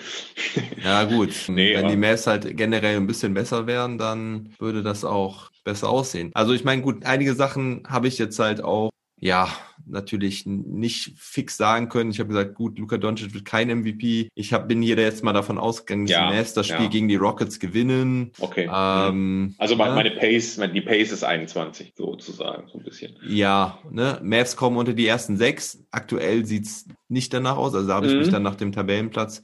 Ja, 0.83 1.05
gut. 1.05 1.31
nee, 1.49 1.75
Wenn 1.75 1.89
die 1.89 1.97
Mavs 1.97 2.27
halt 2.27 2.57
generell 2.57 2.97
ein 2.97 3.07
bisschen 3.07 3.35
besser 3.35 3.67
wären, 3.67 3.99
dann 3.99 4.55
würde 4.59 4.83
das 4.83 5.05
auch 5.05 5.51
besser 5.65 5.89
aussehen. 5.89 6.31
Also 6.35 6.53
ich 6.53 6.65
meine, 6.65 6.83
gut, 6.83 7.05
einige 7.05 7.35
Sachen 7.35 7.83
habe 7.89 8.09
ich 8.09 8.19
jetzt 8.19 8.39
halt 8.39 8.63
auch 8.63 8.91
ja, 9.21 9.49
natürlich 9.87 10.47
nicht 10.47 11.13
fix 11.17 11.57
sagen 11.57 11.89
können. 11.89 12.11
Ich 12.11 12.19
habe 12.19 12.29
gesagt, 12.29 12.55
gut, 12.55 12.79
Luka 12.79 12.97
Doncic 12.97 13.35
wird 13.35 13.45
kein 13.45 13.69
MVP. 13.69 14.29
Ich 14.35 14.53
hab, 14.53 14.69
bin 14.69 14.83
hier 14.83 14.97
jetzt 14.97 15.25
mal 15.25 15.33
davon 15.33 15.59
ausgegangen, 15.59 16.07
dass 16.07 16.13
ja, 16.13 16.31
die 16.31 16.37
Mavs 16.37 16.55
das 16.55 16.67
Spiel 16.67 16.85
ja. 16.85 16.91
gegen 16.91 17.09
die 17.09 17.17
Rockets 17.17 17.59
gewinnen. 17.59 18.33
Okay. 18.41 18.69
Ähm, 18.73 19.55
also 19.59 19.75
ja. 19.75 19.95
meine 19.95 20.11
Pace, 20.13 20.61
die 20.75 20.81
Pace 20.81 21.13
ist 21.13 21.25
21 21.25 21.95
sozusagen, 21.97 22.69
so 22.69 22.79
ein 22.79 22.85
bisschen. 22.85 23.17
Ja, 23.27 23.79
ne, 23.91 24.21
Mavs 24.23 24.57
kommen 24.57 24.77
unter 24.77 24.93
die 24.93 25.07
ersten 25.07 25.37
sechs. 25.37 25.85
Aktuell 25.91 26.47
sieht's 26.47 26.87
nicht 27.09 27.33
danach 27.33 27.57
aus. 27.57 27.75
Also 27.75 27.89
da 27.89 27.95
habe 27.95 28.07
ich 28.07 28.13
mhm. 28.13 28.19
mich 28.21 28.31
dann 28.31 28.43
nach 28.43 28.57
dem 28.57 28.73
Tabellenplatz 28.73 29.43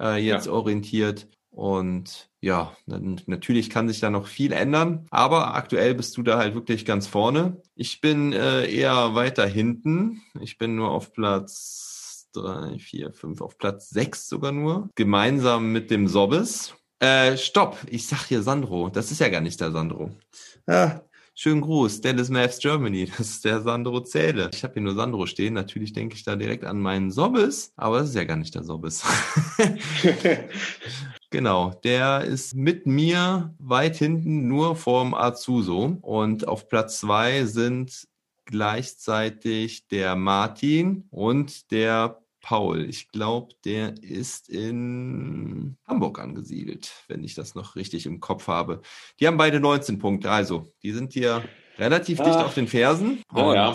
äh, 0.00 0.16
jetzt 0.16 0.48
orientiert. 0.48 1.28
Und 1.50 2.31
ja, 2.42 2.76
natürlich 2.86 3.70
kann 3.70 3.88
sich 3.88 4.00
da 4.00 4.10
noch 4.10 4.26
viel 4.26 4.50
ändern, 4.50 5.06
aber 5.10 5.54
aktuell 5.54 5.94
bist 5.94 6.16
du 6.16 6.24
da 6.24 6.38
halt 6.38 6.56
wirklich 6.56 6.84
ganz 6.84 7.06
vorne. 7.06 7.62
Ich 7.76 8.00
bin 8.00 8.32
äh, 8.32 8.66
eher 8.66 9.14
weiter 9.14 9.46
hinten. 9.46 10.22
Ich 10.40 10.58
bin 10.58 10.74
nur 10.74 10.90
auf 10.90 11.12
Platz 11.12 12.28
drei, 12.34 12.78
vier, 12.78 13.12
fünf, 13.12 13.40
auf 13.40 13.58
Platz 13.58 13.90
sechs 13.90 14.28
sogar 14.28 14.50
nur, 14.50 14.90
gemeinsam 14.96 15.70
mit 15.70 15.90
dem 15.92 16.08
Sobbes. 16.08 16.74
Äh, 16.98 17.36
stopp, 17.36 17.78
ich 17.88 18.08
sag 18.08 18.24
hier 18.24 18.42
Sandro. 18.42 18.88
Das 18.88 19.12
ist 19.12 19.20
ja 19.20 19.28
gar 19.28 19.40
nicht 19.40 19.60
der 19.60 19.70
Sandro. 19.70 20.10
Ja, 20.66 21.02
Schönen 21.34 21.62
Gruß, 21.62 22.02
Dallas 22.02 22.28
Mavs 22.28 22.58
Germany. 22.58 23.10
Das 23.16 23.30
ist 23.30 23.44
der 23.44 23.62
Sandro 23.62 24.02
Zähle. 24.02 24.50
Ich 24.52 24.64
habe 24.64 24.74
hier 24.74 24.82
nur 24.82 24.94
Sandro 24.94 25.26
stehen. 25.26 25.54
Natürlich 25.54 25.94
denke 25.94 26.14
ich 26.14 26.24
da 26.24 26.36
direkt 26.36 26.64
an 26.64 26.78
meinen 26.78 27.10
Sobbes, 27.10 27.72
aber 27.76 28.00
das 28.00 28.10
ist 28.10 28.16
ja 28.16 28.24
gar 28.24 28.36
nicht 28.36 28.54
der 28.54 28.64
Sobbes. 28.64 29.02
Genau, 31.32 31.70
der 31.82 32.24
ist 32.24 32.54
mit 32.54 32.86
mir 32.86 33.54
weit 33.58 33.96
hinten 33.96 34.48
nur 34.48 34.76
vorm 34.76 35.14
Azuso. 35.14 35.96
Und 36.02 36.46
auf 36.46 36.68
Platz 36.68 37.00
zwei 37.00 37.46
sind 37.46 38.06
gleichzeitig 38.44 39.88
der 39.88 40.14
Martin 40.14 41.08
und 41.10 41.70
der 41.70 42.20
Paul. 42.42 42.84
Ich 42.84 43.08
glaube, 43.08 43.54
der 43.64 43.94
ist 44.02 44.50
in 44.50 45.78
Hamburg 45.86 46.18
angesiedelt, 46.18 46.92
wenn 47.08 47.24
ich 47.24 47.34
das 47.34 47.54
noch 47.54 47.76
richtig 47.76 48.04
im 48.04 48.20
Kopf 48.20 48.46
habe. 48.46 48.82
Die 49.18 49.26
haben 49.26 49.38
beide 49.38 49.58
19 49.58 49.98
Punkte, 49.98 50.30
also 50.30 50.70
die 50.82 50.92
sind 50.92 51.14
hier 51.14 51.42
relativ 51.78 52.20
ah. 52.20 52.24
dicht 52.24 52.36
auf 52.36 52.52
den 52.52 52.68
Fersen. 52.68 53.22
Oh, 53.34 53.54
ja. 53.54 53.74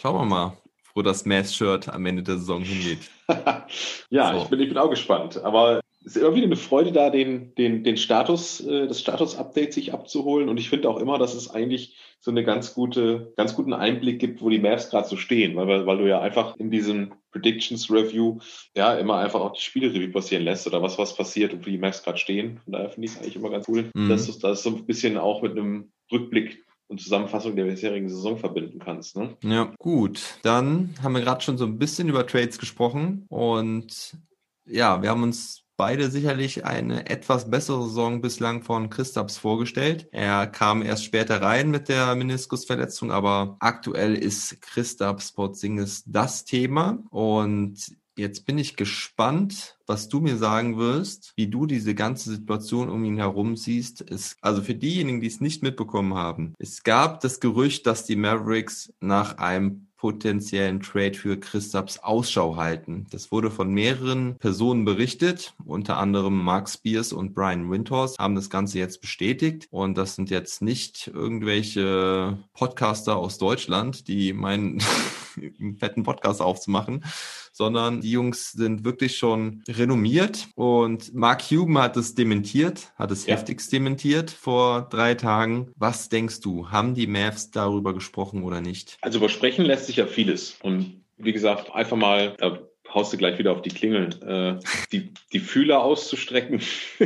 Schauen 0.00 0.20
wir 0.20 0.24
mal, 0.24 0.56
wo 0.94 1.02
das 1.02 1.26
Mass-Shirt 1.26 1.88
am 1.88 2.06
Ende 2.06 2.22
der 2.22 2.38
Saison 2.38 2.62
hingeht. 2.62 3.10
ja, 4.08 4.36
so. 4.36 4.42
ich, 4.44 4.48
bin, 4.50 4.60
ich 4.60 4.68
bin 4.68 4.78
auch 4.78 4.90
gespannt. 4.90 5.42
Aber 5.42 5.80
ist 6.04 6.16
irgendwie 6.16 6.42
eine 6.42 6.56
Freude 6.56 6.92
da, 6.92 7.10
den, 7.10 7.54
den, 7.54 7.84
den 7.84 7.96
Status, 7.96 8.60
äh, 8.60 8.88
das 8.88 9.00
Status-Update 9.00 9.72
sich 9.72 9.92
abzuholen. 9.92 10.48
Und 10.48 10.58
ich 10.58 10.68
finde 10.68 10.88
auch 10.88 10.98
immer, 10.98 11.18
dass 11.18 11.34
es 11.34 11.50
eigentlich 11.50 11.96
so 12.20 12.30
eine 12.30 12.44
ganz 12.44 12.74
gute, 12.74 13.32
ganz 13.36 13.54
guten 13.54 13.72
Einblick 13.72 14.20
gibt, 14.20 14.42
wo 14.42 14.48
die 14.48 14.58
Mavs 14.58 14.90
gerade 14.90 15.08
so 15.08 15.16
stehen, 15.16 15.56
weil, 15.56 15.86
weil 15.86 15.98
du 15.98 16.08
ja 16.08 16.20
einfach 16.20 16.56
in 16.56 16.70
diesem 16.70 17.14
Predictions 17.32 17.90
Review 17.90 18.38
ja 18.76 18.94
immer 18.94 19.18
einfach 19.18 19.40
auch 19.40 19.52
die 19.52 19.62
Spiele 19.62 20.08
passieren 20.08 20.44
lässt 20.44 20.66
oder 20.66 20.82
was, 20.82 20.98
was 20.98 21.16
passiert 21.16 21.52
und 21.52 21.66
wie 21.66 21.72
die 21.72 21.78
Mavs 21.78 22.02
gerade 22.02 22.18
stehen. 22.18 22.60
Von 22.64 22.74
daher 22.74 22.90
finde 22.90 23.06
ich 23.06 23.14
es 23.14 23.20
eigentlich 23.20 23.36
immer 23.36 23.50
ganz 23.50 23.68
cool, 23.68 23.90
mhm. 23.94 24.08
dass 24.08 24.26
du 24.26 24.38
das 24.38 24.62
so 24.62 24.70
ein 24.70 24.86
bisschen 24.86 25.18
auch 25.18 25.42
mit 25.42 25.52
einem 25.52 25.92
Rückblick 26.10 26.64
und 26.88 27.00
Zusammenfassung 27.00 27.56
der 27.56 27.64
bisherigen 27.64 28.08
Saison 28.08 28.36
verbinden 28.36 28.78
kannst. 28.78 29.16
Ne? 29.16 29.36
Ja, 29.42 29.72
gut. 29.78 30.38
Dann 30.42 30.94
haben 31.02 31.14
wir 31.14 31.22
gerade 31.22 31.42
schon 31.42 31.58
so 31.58 31.64
ein 31.64 31.78
bisschen 31.78 32.08
über 32.08 32.26
Trades 32.26 32.58
gesprochen 32.58 33.24
und 33.30 34.16
ja, 34.64 35.02
wir 35.02 35.10
haben 35.10 35.22
uns 35.22 35.61
beide 35.76 36.10
sicherlich 36.10 36.64
eine 36.64 37.08
etwas 37.08 37.50
bessere 37.50 37.84
Saison 37.84 38.20
bislang 38.20 38.62
von 38.62 38.90
Christaps 38.90 39.36
vorgestellt. 39.38 40.08
Er 40.12 40.46
kam 40.46 40.82
erst 40.82 41.04
später 41.04 41.42
rein 41.42 41.70
mit 41.70 41.88
der 41.88 42.14
Meniskusverletzung, 42.14 43.10
aber 43.10 43.56
aktuell 43.60 44.14
ist 44.14 44.60
Christaps 44.62 45.32
Porzingis 45.32 46.04
das 46.06 46.44
Thema 46.44 46.98
und 47.10 47.96
Jetzt 48.14 48.44
bin 48.44 48.58
ich 48.58 48.76
gespannt, 48.76 49.78
was 49.86 50.10
du 50.10 50.20
mir 50.20 50.36
sagen 50.36 50.76
wirst, 50.76 51.32
wie 51.36 51.46
du 51.46 51.64
diese 51.64 51.94
ganze 51.94 52.30
Situation 52.30 52.90
um 52.90 53.02
ihn 53.04 53.16
herum 53.16 53.56
siehst. 53.56 54.02
Es, 54.02 54.36
also 54.42 54.60
für 54.60 54.74
diejenigen, 54.74 55.22
die 55.22 55.28
es 55.28 55.40
nicht 55.40 55.62
mitbekommen 55.62 56.12
haben, 56.12 56.52
es 56.58 56.82
gab 56.82 57.20
das 57.20 57.40
Gerücht, 57.40 57.86
dass 57.86 58.04
die 58.04 58.16
Mavericks 58.16 58.92
nach 59.00 59.38
einem 59.38 59.88
potenziellen 60.02 60.80
Trade 60.80 61.14
für 61.14 61.38
Christaps 61.38 62.00
Ausschau 62.00 62.56
halten. 62.56 63.06
Das 63.12 63.30
wurde 63.30 63.52
von 63.52 63.72
mehreren 63.72 64.36
Personen 64.38 64.84
berichtet, 64.84 65.54
unter 65.64 65.96
anderem 65.96 66.42
Mark 66.42 66.68
Spears 66.68 67.12
und 67.12 67.34
Brian 67.34 67.70
Windhorst 67.70 68.18
haben 68.18 68.34
das 68.34 68.50
Ganze 68.50 68.80
jetzt 68.80 69.00
bestätigt. 69.00 69.68
Und 69.70 69.96
das 69.96 70.16
sind 70.16 70.28
jetzt 70.28 70.60
nicht 70.60 71.06
irgendwelche 71.06 72.36
Podcaster 72.52 73.16
aus 73.16 73.38
Deutschland, 73.38 74.08
die 74.08 74.32
meinen 74.32 74.82
einen 75.60 75.76
fetten 75.76 76.02
Podcast 76.02 76.42
aufzumachen, 76.42 77.04
sondern 77.52 78.00
die 78.00 78.10
Jungs 78.10 78.52
sind 78.52 78.84
wirklich 78.84 79.16
schon 79.16 79.62
renommiert 79.68 80.48
und 80.54 81.14
Mark 81.14 81.48
Cuban 81.48 81.82
hat 81.82 81.96
es 81.96 82.14
dementiert, 82.14 82.92
hat 82.96 83.10
es 83.10 83.26
Ja. 83.26 83.34
heftigst 83.34 83.72
dementiert 83.72 84.30
vor 84.30 84.88
drei 84.90 85.14
Tagen. 85.14 85.70
Was 85.76 86.08
denkst 86.08 86.40
du, 86.40 86.70
haben 86.70 86.94
die 86.94 87.06
Mavs 87.06 87.50
darüber 87.50 87.94
gesprochen 87.94 88.42
oder 88.42 88.60
nicht? 88.60 88.96
Also 89.02 89.18
übersprechen 89.18 89.64
lässt 89.64 89.86
sich 89.86 89.96
ja 89.96 90.06
vieles. 90.06 90.56
Und 90.62 91.02
wie 91.18 91.32
gesagt, 91.32 91.72
einfach 91.74 91.96
mal, 91.96 92.34
da 92.38 92.58
haust 92.92 93.12
du 93.12 93.16
gleich 93.16 93.38
wieder 93.38 93.52
auf 93.52 93.62
die 93.62 93.70
Klingel, 93.70 94.10
äh, 94.26 94.58
die, 94.90 95.12
die 95.32 95.40
Fühler 95.40 95.82
auszustrecken. 95.82 96.60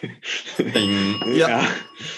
Ja, 1.34 1.66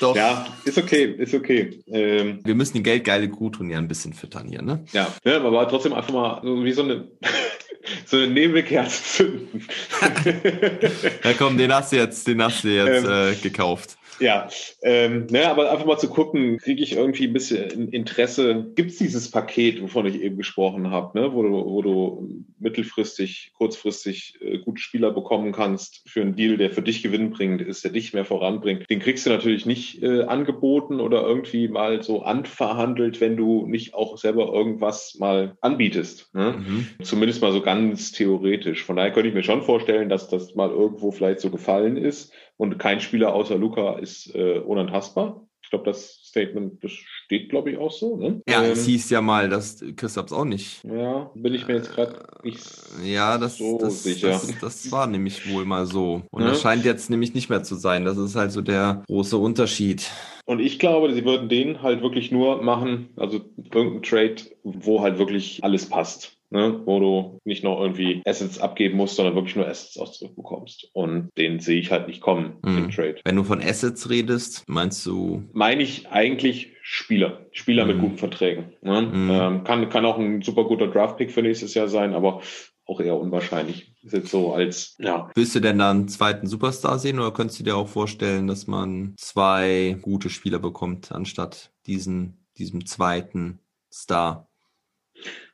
doch. 0.01 0.15
ja, 0.17 0.47
ist 0.65 0.79
okay, 0.79 1.15
ist 1.19 1.35
okay. 1.35 1.83
Ähm, 1.89 2.41
Wir 2.45 2.55
müssen 2.55 2.75
die 2.77 2.83
geldgeile 2.83 3.29
tun 3.31 3.71
ja 3.71 3.79
ein 3.79 3.89
bisschen 3.89 4.13
füttern 4.13 4.49
hier, 4.49 4.63
ne? 4.63 4.85
ja, 4.93 5.13
ne, 5.25 5.37
aber 5.41 5.69
trotzdem 5.69 5.93
einfach 5.93 6.13
mal 6.13 6.41
so 6.43 6.65
wie 6.65 6.73
so 6.73 6.83
eine, 6.83 7.09
so 8.07 8.17
eine 8.17 8.29
Nebelkerze 8.29 9.03
zünden. 9.03 9.67
Ja, 11.25 11.33
komm, 11.39 11.59
den 11.59 11.73
hast 11.73 11.93
du 11.93 11.97
jetzt, 11.97 12.27
den 12.27 12.43
hast 12.43 12.65
du 12.65 12.69
jetzt 12.69 13.05
Ähm. 13.05 13.33
äh, 13.33 13.35
gekauft. 13.37 13.97
Ja, 14.21 14.49
ähm, 14.83 15.27
ne, 15.31 15.49
aber 15.49 15.71
einfach 15.71 15.87
mal 15.87 15.99
zu 15.99 16.09
gucken, 16.09 16.59
kriege 16.59 16.83
ich 16.83 16.97
irgendwie 16.97 17.27
ein 17.27 17.33
bisschen 17.33 17.91
Interesse, 17.91 18.73
gibt 18.75 18.93
es 18.93 18.99
dieses 18.99 19.31
Paket, 19.31 19.83
wovon 19.83 20.07
ich 20.07 20.21
eben 20.21 20.37
gesprochen 20.37 20.91
habe, 20.91 21.19
ne, 21.19 21.33
wo, 21.33 21.43
du, 21.43 21.51
wo 21.51 21.83
du 21.83 22.45
mittelfristig, 22.59 23.53
kurzfristig 23.57 24.39
äh, 24.41 24.59
gute 24.59 24.81
Spieler 24.81 25.11
bekommen 25.11 25.53
kannst 25.53 26.03
für 26.07 26.21
einen 26.21 26.37
Deal, 26.37 26.57
der 26.57 26.71
für 26.71 26.83
dich 26.83 27.03
gewinnbringend 27.03 27.63
ist, 27.63 27.85
der 27.85 27.91
dich 27.91 28.13
mehr 28.13 28.25
voranbringt. 28.25 28.89
Den 28.89 29.01
kriegst 29.01 29.27
du 29.27 29.31
natürlich 29.31 29.67
nicht 29.67 30.03
äh, 30.03 30.23
angeboten 30.23 31.01
oder 31.01 31.23
irgendwie 31.23 31.69
mal 31.69 32.03
so 32.03 32.23
anverhandelt, 32.23 33.21
wenn 33.21 33.37
du 33.37 33.67
nicht 33.67 33.95
auch 33.95 34.19
selber 34.19 34.53
irgendwas 34.53 35.17
mal 35.19 35.57
anbietest. 35.61 36.33
Ne? 36.35 36.55
Mhm. 36.59 36.87
Zumindest 37.03 37.43
mal 37.43 37.53
so 37.53 37.63
ganz 37.63 38.13
theoretisch. 38.13 38.85
Von 38.85 38.97
daher 38.97 39.13
könnte 39.13 39.29
ich 39.29 39.35
mir 39.35 39.43
schon 39.43 39.63
vorstellen, 39.63 40.09
dass 40.09 40.29
das 40.29 40.55
mal 40.55 40.71
irgendwo 40.71 41.11
vielleicht 41.11 41.41
so 41.41 41.51
gefallen 41.51 41.97
ist. 41.97 42.33
Und 42.63 42.79
kein 42.79 43.01
Spieler 43.01 43.35
außer 43.35 43.59
Luca 43.59 43.95
ist 43.99 44.33
äh, 44.37 44.61
unantastbar. 44.61 45.45
Ich 45.65 45.71
glaube, 45.71 45.85
das 45.85 46.21
Statement, 46.23 46.83
das 46.85 46.93
steht, 46.93 47.49
glaube 47.51 47.73
ich, 47.73 47.77
auch 47.77 47.91
so. 47.91 48.17
Ne? 48.17 48.41
Ja, 48.49 48.63
Ähm, 48.63 48.71
es 48.71 48.85
hieß 48.87 49.11
ja 49.11 49.21
mal, 49.21 49.49
dass 49.49 49.83
Christaps 49.97 50.33
auch 50.33 50.45
nicht. 50.45 50.85
ja, 50.85 51.29
bin 51.35 51.55
ich 51.55 51.67
mir 51.67 51.75
jetzt 51.75 51.93
gerade 51.93 52.21
nicht 52.45 52.61
Ja, 53.03 53.37
das, 53.37 53.59
so 53.59 53.79
das, 53.79 54.05
sicher. 54.05 54.29
das, 54.29 54.59
das 54.61 54.93
war 54.93 55.09
nämlich 55.09 55.51
wohl 55.53 55.65
mal 55.65 55.87
so. 55.87 56.23
Und 56.31 56.43
Ja. 56.43 56.51
das 56.51 56.61
scheint 56.63 56.85
jetzt 56.85 57.11
nämlich 57.11 57.35
nicht 57.35 57.51
mehr 57.51 57.65
zu 57.65 57.75
sein. 57.75 58.05
Das 58.05 58.17
ist 58.17 58.37
halt 58.37 58.53
so 58.53 58.61
der 58.61 59.03
große 59.09 59.37
Unterschied. 59.37 60.09
Und 60.45 60.61
ich 60.61 60.79
glaube, 60.79 61.13
sie 61.15 61.25
würden 61.25 61.49
den 61.49 61.83
halt 61.83 62.01
wirklich 62.01 62.31
nur 62.31 62.63
machen, 62.63 63.09
also 63.17 63.41
irgendein 63.75 64.03
Trade, 64.03 64.37
wo 64.63 65.01
halt 65.01 65.19
wirklich 65.19 65.65
alles 65.65 65.89
passt. 65.89 66.37
Ne? 66.53 66.83
Wo 66.85 67.01
du 67.01 67.39
nicht 67.45 67.65
noch 67.65 67.81
irgendwie 67.81 68.23
Assets 68.27 68.59
abgeben 68.59 68.97
musst, 68.99 69.17
sondern 69.17 69.35
wirklich 69.35 69.57
nur 69.57 69.67
Assets 69.67 69.99
auch 69.99 70.11
zurückbekommst. 70.13 70.91
Und 70.93 71.31
den 71.39 71.61
sehe 71.61 71.81
ich 71.81 71.91
halt 71.91 72.09
nicht 72.09 72.21
kommen 72.21 72.59
Mhm. 72.65 72.79
im 72.79 72.91
Trade. 72.91 73.17
Wenn 73.25 73.37
du 73.37 73.45
von 73.45 73.63
Assets 73.63 74.11
redest, 74.11 74.65
meinst 74.69 75.05
du, 75.07 75.43
meine 75.53 75.83
ich 75.83 76.09
eigentlich 76.11 76.73
Spieler. 76.83 77.47
Spieler 77.53 77.87
mit 77.87 77.97
Mhm. 77.97 78.01
guten 78.03 78.19
Verträgen. 78.19 78.73
Ne? 78.83 79.03
Mhm. 79.03 79.31
Ähm, 79.31 79.65
kann, 79.65 79.89
kann 79.89 80.05
auch 80.05 80.19
ein 80.19 80.43
super 80.43 80.65
guter 80.65 80.89
Draftpick 80.89 81.31
für 81.31 81.43
nächstes 81.43 81.75
Jahr 81.75 81.89
sein, 81.89 82.13
aber 82.15 82.43
auch 82.85 83.01
eher 83.01 83.17
unwahrscheinlich. 83.17 83.95
Ist 84.03 84.13
jetzt 84.13 84.31
so 84.31 84.53
als, 84.53 84.97
ja, 84.99 85.31
willst 85.37 85.55
du 85.55 85.61
denn 85.61 85.79
da 85.79 85.91
einen 85.93 86.09
zweiten 86.09 86.49
Superstar 86.49 86.99
sehen 86.99 87.21
oder 87.21 87.31
könntest 87.31 87.61
du 87.61 87.65
dir 87.65 87.77
auch 87.77 87.89
vorstellen, 87.89 88.49
dass 88.49 88.67
man 88.67 89.15
zwei 89.17 89.97
gute 90.03 90.29
Spieler 90.29 90.59
bekommt, 90.59 91.13
anstatt 91.13 91.71
diesen, 91.87 92.45
diesem 92.59 92.85
zweiten 92.85 93.61
Star? 93.93 94.49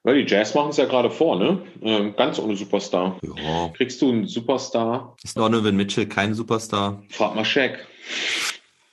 Weil 0.09 0.25
die 0.25 0.31
Jazz 0.31 0.55
machen 0.55 0.71
es 0.71 0.79
ja 0.79 0.87
gerade 0.87 1.11
vor, 1.11 1.39
ne? 1.39 1.61
Ähm, 1.83 2.15
ganz 2.17 2.39
ohne 2.39 2.57
Superstar. 2.57 3.19
Ja. 3.23 3.69
Kriegst 3.77 4.01
du 4.01 4.09
einen 4.11 4.27
Superstar? 4.27 5.15
Ist 5.23 5.37
Donovan 5.37 5.77
Mitchell 5.77 6.07
kein 6.07 6.33
Superstar? 6.33 7.03
Frag 7.11 7.35
mal 7.35 7.45
Shaq. 7.45 7.87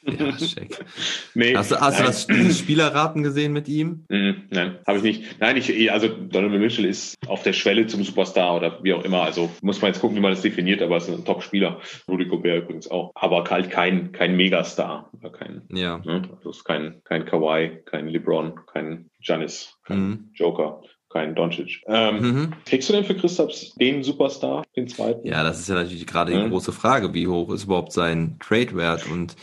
Ja, 0.07 0.31
check. 0.33 0.85
Nee, 1.33 1.55
Hast 1.55 1.71
du, 1.71 1.79
hast 1.81 1.99
du 1.99 2.03
das 2.03 2.27
dieses 2.27 2.59
Spielerraten 2.59 3.23
gesehen 3.23 3.51
mit 3.53 3.67
ihm? 3.67 4.05
Mhm, 4.09 4.43
nein, 4.51 4.77
habe 4.85 4.99
ich 4.99 5.03
nicht. 5.03 5.39
Nein, 5.39 5.57
ich, 5.57 5.91
also 5.91 6.07
Donovan 6.07 6.59
Mitchell 6.59 6.85
ist 6.85 7.15
auf 7.27 7.41
der 7.43 7.53
Schwelle 7.53 7.87
zum 7.87 8.03
Superstar 8.03 8.55
oder 8.55 8.83
wie 8.83 8.93
auch 8.93 9.03
immer. 9.03 9.23
Also 9.23 9.49
muss 9.63 9.81
man 9.81 9.91
jetzt 9.91 10.01
gucken, 10.01 10.15
wie 10.15 10.21
man 10.21 10.31
das 10.31 10.41
definiert, 10.43 10.81
aber 10.83 10.97
es 10.97 11.07
ist 11.07 11.15
ein 11.17 11.25
Top-Spieler. 11.25 11.81
Rudy 12.07 12.25
Gobert 12.25 12.63
übrigens 12.65 12.89
auch. 12.91 13.11
Aber 13.15 13.43
halt 13.49 13.71
kein, 13.71 14.11
kein 14.11 14.37
Megastar. 14.37 15.09
Kein, 15.39 15.63
Ja. 15.71 15.97
ne? 16.05 16.21
Das 16.43 16.57
ist 16.57 16.63
kein, 16.63 17.01
kein 17.03 17.25
Kawhi, 17.25 17.79
kein 17.85 18.07
LeBron, 18.07 18.59
kein 18.71 19.09
Giannis, 19.21 19.73
kein 19.85 20.07
Mhm. 20.07 20.29
Joker, 20.35 20.81
kein 21.15 21.33
Doncic. 21.33 21.81
Ähm, 21.87 22.21
Mhm. 22.21 22.53
Kriegst 22.65 22.89
du 22.89 22.93
denn 22.93 23.05
für 23.05 23.15
Christaps 23.15 23.73
den 23.75 24.03
Superstar, 24.03 24.63
den 24.75 24.87
zweiten? 24.89 25.25
Ja, 25.25 25.43
das 25.43 25.59
ist 25.61 25.69
ja 25.69 25.75
natürlich 25.75 26.05
gerade 26.05 26.33
die 26.33 26.37
Mhm. 26.37 26.49
große 26.49 26.73
Frage, 26.73 27.13
wie 27.13 27.27
hoch 27.27 27.53
ist 27.53 27.63
überhaupt 27.63 27.93
sein 27.93 28.35
Trade-Wert? 28.39 29.09
Und 29.09 29.37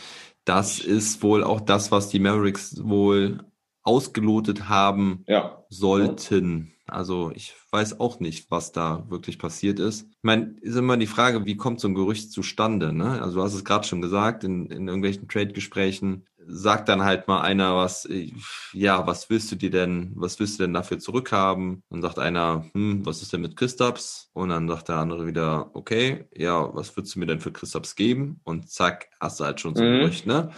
das 0.45 0.79
ist 0.79 1.23
wohl 1.23 1.43
auch 1.43 1.59
das, 1.61 1.91
was 1.91 2.09
die 2.09 2.19
Mavericks 2.19 2.79
wohl 2.83 3.39
ausgelotet 3.81 4.69
haben 4.69 5.23
Ja. 5.27 5.63
sollten. 5.69 6.73
Also 6.85 7.31
ich 7.33 7.55
weiß 7.71 7.99
auch 7.99 8.19
nicht, 8.19 8.51
was 8.51 8.71
da 8.71 9.05
wirklich 9.09 9.39
passiert 9.39 9.79
ist. 9.79 10.03
Ich 10.11 10.17
meine, 10.23 10.55
ist 10.61 10.75
immer 10.75 10.95
die 10.97 11.07
Frage, 11.07 11.45
wie 11.45 11.57
kommt 11.57 11.79
so 11.79 11.87
ein 11.87 11.95
Gerücht 11.95 12.31
zustande? 12.31 12.93
Ne? 12.93 13.19
Also 13.21 13.37
du 13.39 13.43
hast 13.43 13.55
es 13.55 13.65
gerade 13.65 13.87
schon 13.87 14.01
gesagt, 14.01 14.43
in, 14.43 14.67
in 14.67 14.87
irgendwelchen 14.87 15.27
Trade-Gesprächen 15.27 16.25
sagt 16.47 16.89
dann 16.89 17.03
halt 17.03 17.27
mal 17.27 17.41
einer, 17.41 17.75
was, 17.75 18.05
äh, 18.05 18.31
ja, 18.73 19.05
was 19.07 19.29
willst 19.29 19.51
du 19.51 19.55
dir 19.55 19.69
denn, 19.71 20.11
was 20.15 20.39
willst 20.39 20.59
du 20.59 20.63
denn 20.63 20.73
dafür 20.73 20.99
zurückhaben? 20.99 21.83
Dann 21.89 22.01
sagt 22.01 22.19
einer, 22.19 22.65
hm, 22.73 23.05
was 23.05 23.21
ist 23.21 23.33
denn 23.33 23.41
mit 23.41 23.55
Christaps? 23.55 24.29
Und 24.33 24.49
dann 24.49 24.67
sagt 24.67 24.89
der 24.89 24.97
andere 24.97 25.25
wieder, 25.27 25.71
okay, 25.73 26.25
ja, 26.35 26.73
was 26.75 26.95
würdest 26.97 27.15
du 27.15 27.19
mir 27.19 27.25
denn 27.27 27.39
für 27.39 27.51
Christaps 27.51 27.95
geben? 27.95 28.39
Und 28.43 28.69
zack, 28.69 29.07
hast 29.19 29.39
du 29.39 29.45
halt 29.45 29.59
schon 29.59 29.75
so 29.75 29.83
Mhm. 29.83 29.99
Gerücht, 29.99 30.25
ne? 30.25 30.51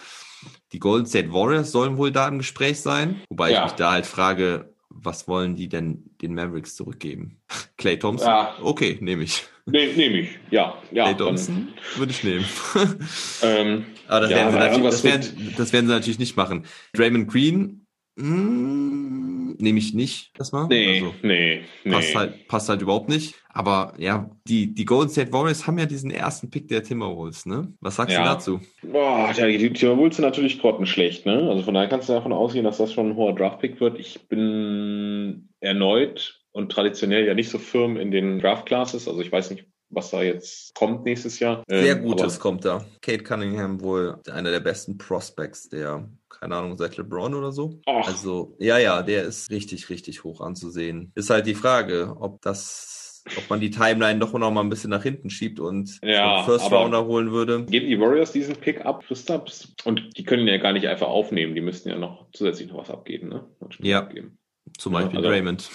Die 0.71 0.79
Golden 0.79 1.07
State 1.07 1.31
Warriors 1.33 1.71
sollen 1.71 1.97
wohl 1.97 2.11
da 2.11 2.27
im 2.27 2.37
Gespräch 2.37 2.79
sein, 2.81 3.21
wobei 3.29 3.51
Ja. 3.51 3.59
ich 3.59 3.63
mich 3.71 3.73
da 3.73 3.91
halt 3.91 4.05
frage, 4.05 4.73
was 4.89 5.27
wollen 5.27 5.55
die 5.55 5.67
denn 5.67 6.09
den 6.21 6.33
Mavericks 6.35 6.75
zurückgeben? 6.75 7.41
Clay 7.77 7.97
Thompson? 7.99 8.27
Ja. 8.29 8.55
Okay, 8.61 8.97
nehme 9.01 9.23
ich. 9.23 9.45
Ne, 9.67 9.87
Nehme 9.95 10.19
ich. 10.19 10.29
Ja. 10.51 10.77
ja 10.91 11.05
Clay 11.05 11.15
dann, 11.15 11.27
Thompson 11.27 11.67
würde 11.95 12.11
ich 12.11 12.23
nehmen. 12.23 12.45
ähm, 13.41 13.85
Aber 14.07 14.21
das, 14.21 14.29
Ja, 14.31 14.37
werden 14.37 14.51
sie 14.51 14.57
aber 14.57 14.59
natürlich, 14.59 14.71
irgendwas 14.71 15.01
das, 15.01 15.03
werden, 15.03 15.53
das 15.57 15.73
werden 15.73 15.87
sie 15.87 15.93
natürlich 15.93 16.19
nicht 16.19 16.37
machen. 16.37 16.65
Draymond 16.93 17.27
Green 17.27 17.85
mm, 18.15 19.55
nehme 19.57 19.79
ich 19.79 19.93
nicht 19.95 20.31
erstmal. 20.37 20.67
nee, 20.67 20.99
Also, 20.99 21.15
nee, 21.23 21.61
nee. 21.83 21.91
passt, 21.91 22.15
halt, 22.15 22.47
passt 22.47 22.69
halt 22.69 22.81
überhaupt 22.83 23.09
nicht. 23.09 23.35
Aber 23.49 23.93
ja, 23.97 24.29
die, 24.47 24.73
die 24.73 24.85
Golden 24.85 25.09
State 25.09 25.31
Warriors 25.33 25.65
haben 25.65 25.79
ja 25.79 25.85
diesen 25.85 26.11
ersten 26.11 26.49
Pick 26.51 26.67
der 26.67 26.83
Timberwolves, 26.83 27.45
ne? 27.47 27.73
Was 27.79 27.95
sagst 27.95 28.13
Ja. 28.13 28.21
du 28.23 28.29
dazu? 28.29 28.61
Boah, 28.83 29.31
ja, 29.35 29.47
die 29.47 29.73
Timberwolves 29.73 30.17
sind 30.17 30.25
natürlich 30.25 30.59
grottenschlecht, 30.59 31.25
ne? 31.25 31.49
Also 31.49 31.63
von 31.63 31.73
daher 31.73 31.89
kannst 31.89 32.07
du 32.09 32.13
davon 32.13 32.33
ausgehen, 32.33 32.65
dass 32.65 32.77
das 32.77 32.93
schon 32.93 33.09
ein 33.11 33.15
hoher 33.15 33.33
Draftpick 33.33 33.79
wird. 33.79 33.97
Ich 33.99 34.27
bin 34.27 35.49
erneut 35.59 36.41
und 36.55 36.71
traditionell 36.71 37.25
ja 37.27 37.33
nicht 37.33 37.49
so 37.49 37.59
firm 37.59 37.97
in 37.97 38.11
den 38.11 38.39
Draft 38.39 38.65
Classes. 38.65 39.07
Also 39.07 39.19
ich 39.21 39.31
weiß 39.31 39.51
nicht, 39.51 39.65
was 39.89 40.09
da 40.11 40.23
jetzt 40.23 40.73
kommt 40.73 41.03
nächstes 41.03 41.39
Jahr. 41.39 41.63
Sehr 41.67 41.97
Ähm, 41.97 42.03
Gutes 42.03 42.39
kommt 42.39 42.63
da. 42.65 42.85
Kate 43.01 43.23
Cunningham 43.23 43.81
wohl 43.81 44.17
einer 44.31 44.51
der 44.51 44.61
besten 44.61 44.97
Prospects 44.97 45.67
der, 45.69 46.09
keine 46.29 46.55
Ahnung, 46.55 46.77
seit 46.77 46.95
LeBron 46.97 47.33
oder 47.35 47.51
so. 47.51 47.81
Ach. 47.85 48.07
Also, 48.07 48.55
ja, 48.59 48.77
ja, 48.77 49.03
der 49.03 49.23
ist 49.23 49.51
richtig, 49.51 49.89
richtig 49.89 50.23
hoch 50.23 50.39
anzusehen. 50.39 51.11
Ist 51.15 51.29
halt 51.29 51.45
die 51.45 51.55
Frage, 51.55 52.15
ob 52.19 52.41
das, 52.41 53.23
ob 53.37 53.49
man 53.49 53.59
die 53.59 53.69
Timeline 53.69 54.19
doch 54.19 54.31
noch 54.33 54.49
mal 54.51 54.61
ein 54.61 54.69
bisschen 54.69 54.89
nach 54.91 55.03
hinten 55.03 55.29
schiebt 55.29 55.59
und 55.59 55.99
Ja, 56.03 56.43
First 56.43 56.71
Rounder 56.71 57.05
holen 57.05 57.31
würde. 57.31 57.65
Geben 57.65 57.87
die 57.87 57.99
Warriors 57.99 58.31
diesen 58.31 58.55
Pick 58.55 58.85
ab, 58.85 59.03
Christaps? 59.05 59.73
Und 59.83 60.17
die 60.17 60.23
können 60.23 60.47
ja 60.47 60.57
gar 60.57 60.71
nicht 60.73 60.87
einfach 60.87 61.07
aufnehmen. 61.07 61.53
Die 61.53 61.61
müssten 61.61 61.89
ja 61.89 61.97
noch 61.97 62.27
zusätzlich 62.31 62.69
noch 62.69 62.77
was 62.77 62.89
abgeben, 62.89 63.27
ne? 63.27 63.45
Ja. 63.81 63.99
Abgeben. 63.99 64.37
Zum 64.77 64.93
Ja, 64.93 64.99
Beispiel 65.01 65.17
also- 65.19 65.29
Draymond. 65.29 65.69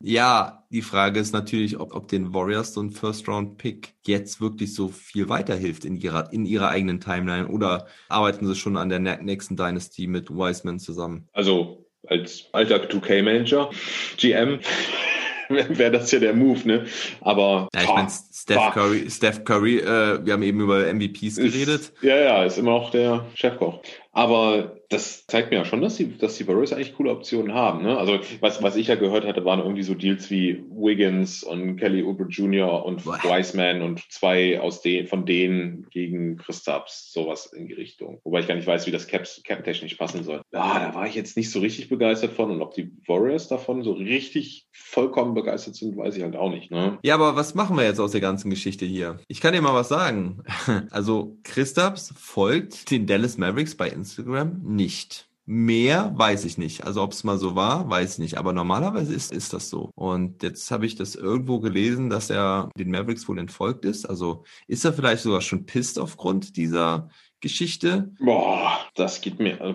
Ja, 0.00 0.64
die 0.70 0.82
Frage 0.82 1.18
ist 1.18 1.32
natürlich, 1.32 1.78
ob, 1.80 1.92
ob 1.94 2.06
den 2.08 2.32
Warriors 2.32 2.72
so 2.72 2.80
ein 2.80 2.90
First-Round-Pick 2.90 3.94
jetzt 4.06 4.40
wirklich 4.40 4.72
so 4.74 4.88
viel 4.88 5.28
weiterhilft 5.28 5.84
in 5.84 5.96
ihrer, 5.96 6.32
in 6.32 6.44
ihrer 6.46 6.68
eigenen 6.68 7.00
Timeline 7.00 7.48
oder 7.48 7.86
arbeiten 8.08 8.46
sie 8.46 8.54
schon 8.54 8.76
an 8.76 8.90
der 8.90 9.00
nä- 9.00 9.20
nächsten 9.22 9.56
Dynasty 9.56 10.06
mit 10.06 10.30
Wiseman 10.30 10.78
zusammen? 10.78 11.28
Also 11.32 11.84
als 12.06 12.44
alter 12.52 12.76
2K-Manager, 12.88 13.70
GM, 14.18 14.60
wäre 15.48 15.90
das 15.90 16.12
ja 16.12 16.20
der 16.20 16.32
Move, 16.34 16.60
ne? 16.68 16.86
Aber 17.20 17.68
Ja, 17.74 17.82
ich 17.82 17.88
meine, 17.88 18.08
Steph 18.32 18.56
boah, 18.56 18.70
Curry, 18.72 19.10
Steph 19.10 19.42
Curry, 19.44 19.78
äh, 19.78 20.24
wir 20.24 20.32
haben 20.34 20.42
eben 20.44 20.60
über 20.60 20.86
MVPs 20.86 21.38
ist- 21.38 21.52
geredet. 21.52 21.92
Ja, 22.02 22.16
ja, 22.16 22.44
ist 22.44 22.56
immer 22.58 22.70
noch 22.70 22.90
der 22.92 23.26
Chefkoch. 23.34 23.82
Aber 24.12 24.77
das 24.90 25.26
zeigt 25.26 25.50
mir 25.50 25.58
ja 25.58 25.64
schon, 25.66 25.82
dass 25.82 25.96
die, 25.96 26.16
dass 26.16 26.36
die 26.36 26.48
Warriors 26.48 26.72
eigentlich 26.72 26.96
coole 26.96 27.10
Optionen 27.10 27.52
haben. 27.52 27.82
Ne? 27.82 27.98
Also 27.98 28.18
was, 28.40 28.62
was 28.62 28.76
ich 28.76 28.86
ja 28.86 28.94
gehört 28.94 29.26
hatte, 29.26 29.44
waren 29.44 29.60
irgendwie 29.60 29.82
so 29.82 29.94
Deals 29.94 30.30
wie 30.30 30.64
Wiggins 30.70 31.42
und 31.42 31.76
Kelly 31.76 32.02
Oubre 32.02 32.26
Jr. 32.28 32.86
und 32.86 33.04
Boah. 33.04 33.18
Wiseman 33.22 33.82
und 33.82 34.00
zwei 34.10 34.58
aus 34.60 34.80
den, 34.80 35.06
von 35.06 35.26
denen 35.26 35.86
gegen 35.90 36.38
Christaps, 36.38 37.12
sowas 37.12 37.52
in 37.52 37.66
die 37.66 37.74
Richtung. 37.74 38.20
Wobei 38.24 38.40
ich 38.40 38.48
gar 38.48 38.54
nicht 38.54 38.66
weiß, 38.66 38.86
wie 38.86 38.90
das 38.90 39.06
Caps, 39.06 39.42
Cap-technisch 39.44 39.94
passen 39.96 40.24
soll. 40.24 40.40
Ja, 40.52 40.78
da 40.78 40.94
war 40.94 41.06
ich 41.06 41.14
jetzt 41.14 41.36
nicht 41.36 41.50
so 41.50 41.60
richtig 41.60 41.90
begeistert 41.90 42.32
von 42.32 42.50
und 42.50 42.62
ob 42.62 42.72
die 42.72 42.90
Warriors 43.06 43.48
davon 43.48 43.82
so 43.82 43.92
richtig 43.92 44.68
vollkommen 44.72 45.34
begeistert 45.34 45.74
sind, 45.74 45.98
weiß 45.98 46.16
ich 46.16 46.22
halt 46.22 46.36
auch 46.36 46.50
nicht. 46.50 46.70
Ne? 46.70 46.98
Ja, 47.02 47.14
aber 47.14 47.36
was 47.36 47.54
machen 47.54 47.76
wir 47.76 47.84
jetzt 47.84 48.00
aus 48.00 48.12
der 48.12 48.22
ganzen 48.22 48.48
Geschichte 48.48 48.86
hier? 48.86 49.18
Ich 49.28 49.42
kann 49.42 49.52
dir 49.52 49.60
mal 49.60 49.74
was 49.74 49.88
sagen. 49.88 50.42
Also 50.90 51.36
Christaps 51.44 52.14
folgt 52.16 52.90
den 52.90 53.06
Dallas 53.06 53.36
Mavericks 53.36 53.74
bei 53.74 53.88
Instagram 53.88 54.62
nicht. 54.78 55.28
Mehr 55.50 56.12
weiß 56.14 56.44
ich 56.44 56.58
nicht. 56.58 56.84
Also 56.84 57.02
ob 57.02 57.12
es 57.12 57.24
mal 57.24 57.38
so 57.38 57.54
war, 57.54 57.88
weiß 57.88 58.12
ich 58.14 58.18
nicht. 58.18 58.36
Aber 58.38 58.52
normalerweise 58.52 59.14
ist, 59.14 59.32
ist 59.32 59.52
das 59.54 59.70
so. 59.70 59.90
Und 59.94 60.42
jetzt 60.42 60.70
habe 60.70 60.84
ich 60.84 60.94
das 60.94 61.14
irgendwo 61.14 61.58
gelesen, 61.58 62.10
dass 62.10 62.28
er 62.28 62.68
den 62.78 62.90
Mavericks 62.90 63.26
wohl 63.28 63.38
entfolgt 63.38 63.86
ist. 63.86 64.04
Also 64.04 64.44
ist 64.66 64.84
er 64.84 64.92
vielleicht 64.92 65.22
sogar 65.22 65.40
schon 65.40 65.64
pisst 65.64 65.98
aufgrund 65.98 66.56
dieser 66.58 67.08
Geschichte? 67.40 68.12
Boah, 68.20 68.78
das 68.94 69.20
geht 69.22 69.38
mir. 69.38 69.58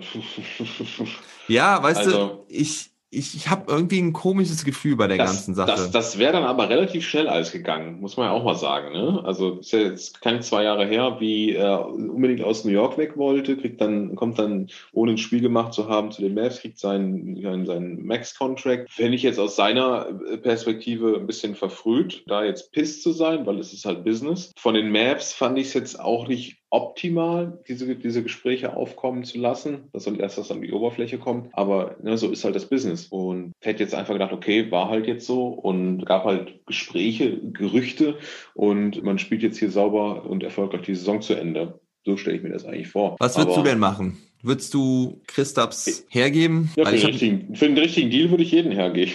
Ja, 1.48 1.82
weißt 1.82 1.98
Also- 1.98 2.26
du, 2.28 2.44
ich, 2.48 2.92
ich, 3.16 3.34
ich 3.34 3.48
habe 3.48 3.64
irgendwie 3.70 4.00
ein 4.00 4.12
komisches 4.12 4.64
Gefühl 4.64 4.96
bei 4.96 5.06
der 5.06 5.16
Das, 5.18 5.30
ganzen 5.30 5.54
Sache. 5.54 5.70
das, 5.70 5.90
das 5.90 6.18
wäre 6.18 6.32
dann 6.32 6.44
aber 6.44 6.68
relativ 6.68 7.06
schnell 7.06 7.28
alles 7.28 7.52
gegangen, 7.52 8.00
muss 8.00 8.16
man 8.16 8.26
ja 8.26 8.32
auch 8.32 8.44
mal 8.44 8.54
sagen. 8.54 8.92
Ne? 8.92 9.22
Also 9.24 9.58
ist 9.60 9.72
ja 9.72 9.80
jetzt 9.80 10.20
keine 10.20 10.40
zwei 10.40 10.64
Jahre 10.64 10.86
her, 10.86 11.16
wie 11.20 11.52
er 11.52 11.88
unbedingt 11.88 12.42
aus 12.42 12.64
New 12.64 12.72
York 12.72 12.98
weg 12.98 13.16
wollte, 13.16 13.56
kriegt 13.56 13.80
dann, 13.80 14.14
kommt 14.16 14.38
dann, 14.38 14.68
ohne 14.92 15.12
ein 15.12 15.18
Spiel 15.18 15.40
gemacht 15.40 15.72
zu 15.72 15.88
haben, 15.88 16.10
zu 16.10 16.22
den 16.22 16.34
Mavs, 16.34 16.60
kriegt 16.60 16.78
seinen, 16.78 17.40
seinen, 17.40 17.66
seinen 17.66 18.04
Max-Contract. 18.06 18.90
Fände 18.90 19.14
ich 19.14 19.22
jetzt 19.22 19.38
aus 19.38 19.56
seiner 19.56 20.06
Perspektive 20.42 21.16
ein 21.16 21.26
bisschen 21.26 21.54
verfrüht, 21.54 22.24
da 22.26 22.44
jetzt 22.44 22.72
piss 22.72 23.02
zu 23.02 23.12
sein, 23.12 23.46
weil 23.46 23.58
es 23.58 23.72
ist 23.72 23.84
halt 23.84 24.04
Business. 24.04 24.52
Von 24.58 24.74
den 24.74 24.90
Mavs 24.90 25.32
fand 25.32 25.58
ich 25.58 25.68
es 25.68 25.74
jetzt 25.74 26.00
auch 26.00 26.28
nicht 26.28 26.58
optimal, 26.74 27.58
diese, 27.68 27.94
diese 27.94 28.22
Gespräche 28.24 28.76
aufkommen 28.76 29.22
zu 29.24 29.38
lassen. 29.38 29.84
Das 29.92 30.04
soll 30.04 30.20
erst 30.20 30.38
was 30.38 30.50
an 30.50 30.60
die 30.60 30.72
Oberfläche 30.72 31.18
kommt. 31.18 31.48
Aber 31.52 31.96
ne, 32.02 32.18
so 32.18 32.30
ist 32.30 32.44
halt 32.44 32.56
das 32.56 32.68
Business. 32.68 33.06
Und 33.06 33.52
hätte 33.62 33.82
jetzt 33.84 33.94
einfach 33.94 34.12
gedacht, 34.12 34.32
okay, 34.32 34.70
war 34.72 34.88
halt 34.88 35.06
jetzt 35.06 35.26
so 35.26 35.46
und 35.48 36.04
gab 36.04 36.24
halt 36.24 36.66
Gespräche, 36.66 37.38
Gerüchte 37.38 38.16
und 38.54 39.02
man 39.04 39.18
spielt 39.18 39.42
jetzt 39.42 39.58
hier 39.58 39.70
sauber 39.70 40.26
und 40.28 40.42
erfolgreich 40.42 40.82
die 40.82 40.94
Saison 40.96 41.22
zu 41.22 41.34
Ende. 41.34 41.78
So 42.04 42.16
stelle 42.16 42.36
ich 42.36 42.42
mir 42.42 42.50
das 42.50 42.64
eigentlich 42.66 42.88
vor. 42.88 43.16
Was 43.20 43.36
würdest 43.38 43.56
Aber- 43.56 43.64
du 43.64 43.70
denn 43.70 43.78
machen? 43.78 44.18
Würdest 44.42 44.74
du 44.74 45.22
Christaps 45.26 46.04
hergeben? 46.10 46.70
Ja, 46.76 46.84
für, 46.84 46.96
den 46.96 47.06
richtigen, 47.06 47.54
für 47.56 47.64
den 47.66 47.78
richtigen 47.78 48.10
Deal 48.10 48.28
würde 48.28 48.42
ich 48.42 48.50
jeden 48.52 48.72
hergeben. 48.72 49.12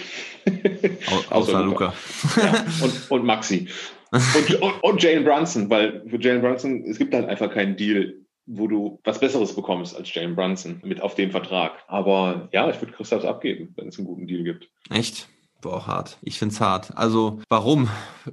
Au- 1.30 1.30
außer 1.36 1.62
Luca. 1.62 1.94
Ja, 2.36 2.64
und, 2.82 3.10
und 3.12 3.24
Maxi. 3.24 3.68
Und, 4.12 4.62
und, 4.62 4.82
und 4.82 5.02
Jalen 5.02 5.24
Brunson, 5.24 5.70
weil 5.70 6.04
für 6.08 6.20
Jalen 6.20 6.40
Brunson, 6.40 6.84
es 6.84 6.98
gibt 6.98 7.14
halt 7.14 7.28
einfach 7.28 7.52
keinen 7.52 7.76
Deal, 7.76 8.14
wo 8.46 8.66
du 8.66 9.00
was 9.04 9.20
Besseres 9.20 9.54
bekommst 9.54 9.96
als 9.96 10.12
Jalen 10.12 10.34
Brunson 10.34 10.80
mit 10.84 11.00
auf 11.00 11.14
dem 11.14 11.30
Vertrag. 11.30 11.84
Aber 11.86 12.48
ja, 12.52 12.68
ich 12.68 12.80
würde 12.80 12.92
Christaps 12.92 13.24
abgeben, 13.24 13.72
wenn 13.76 13.88
es 13.88 13.98
einen 13.98 14.06
guten 14.06 14.26
Deal 14.26 14.42
gibt. 14.42 14.68
Echt? 14.90 15.28
Boah, 15.60 15.86
hart. 15.86 16.18
Ich 16.22 16.38
find's 16.38 16.60
hart. 16.60 16.96
Also, 16.96 17.40
warum 17.48 17.88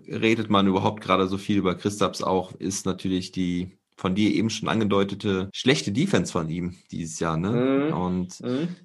redet 0.07 0.49
man 0.49 0.65
überhaupt 0.65 1.01
gerade 1.01 1.27
so 1.27 1.37
viel 1.37 1.57
über 1.57 1.75
Christaps 1.75 2.23
auch, 2.23 2.53
ist 2.53 2.85
natürlich 2.85 3.31
die 3.31 3.76
von 3.97 4.15
dir 4.15 4.33
eben 4.33 4.49
schon 4.49 4.69
angedeutete 4.69 5.49
schlechte 5.53 5.91
Defense 5.91 6.31
von 6.31 6.47
ihm 6.49 6.75
dieses 6.91 7.19
Jahr, 7.19 7.35
ne? 7.35 7.89
Mhm. 7.89 7.93
Und 7.97 8.41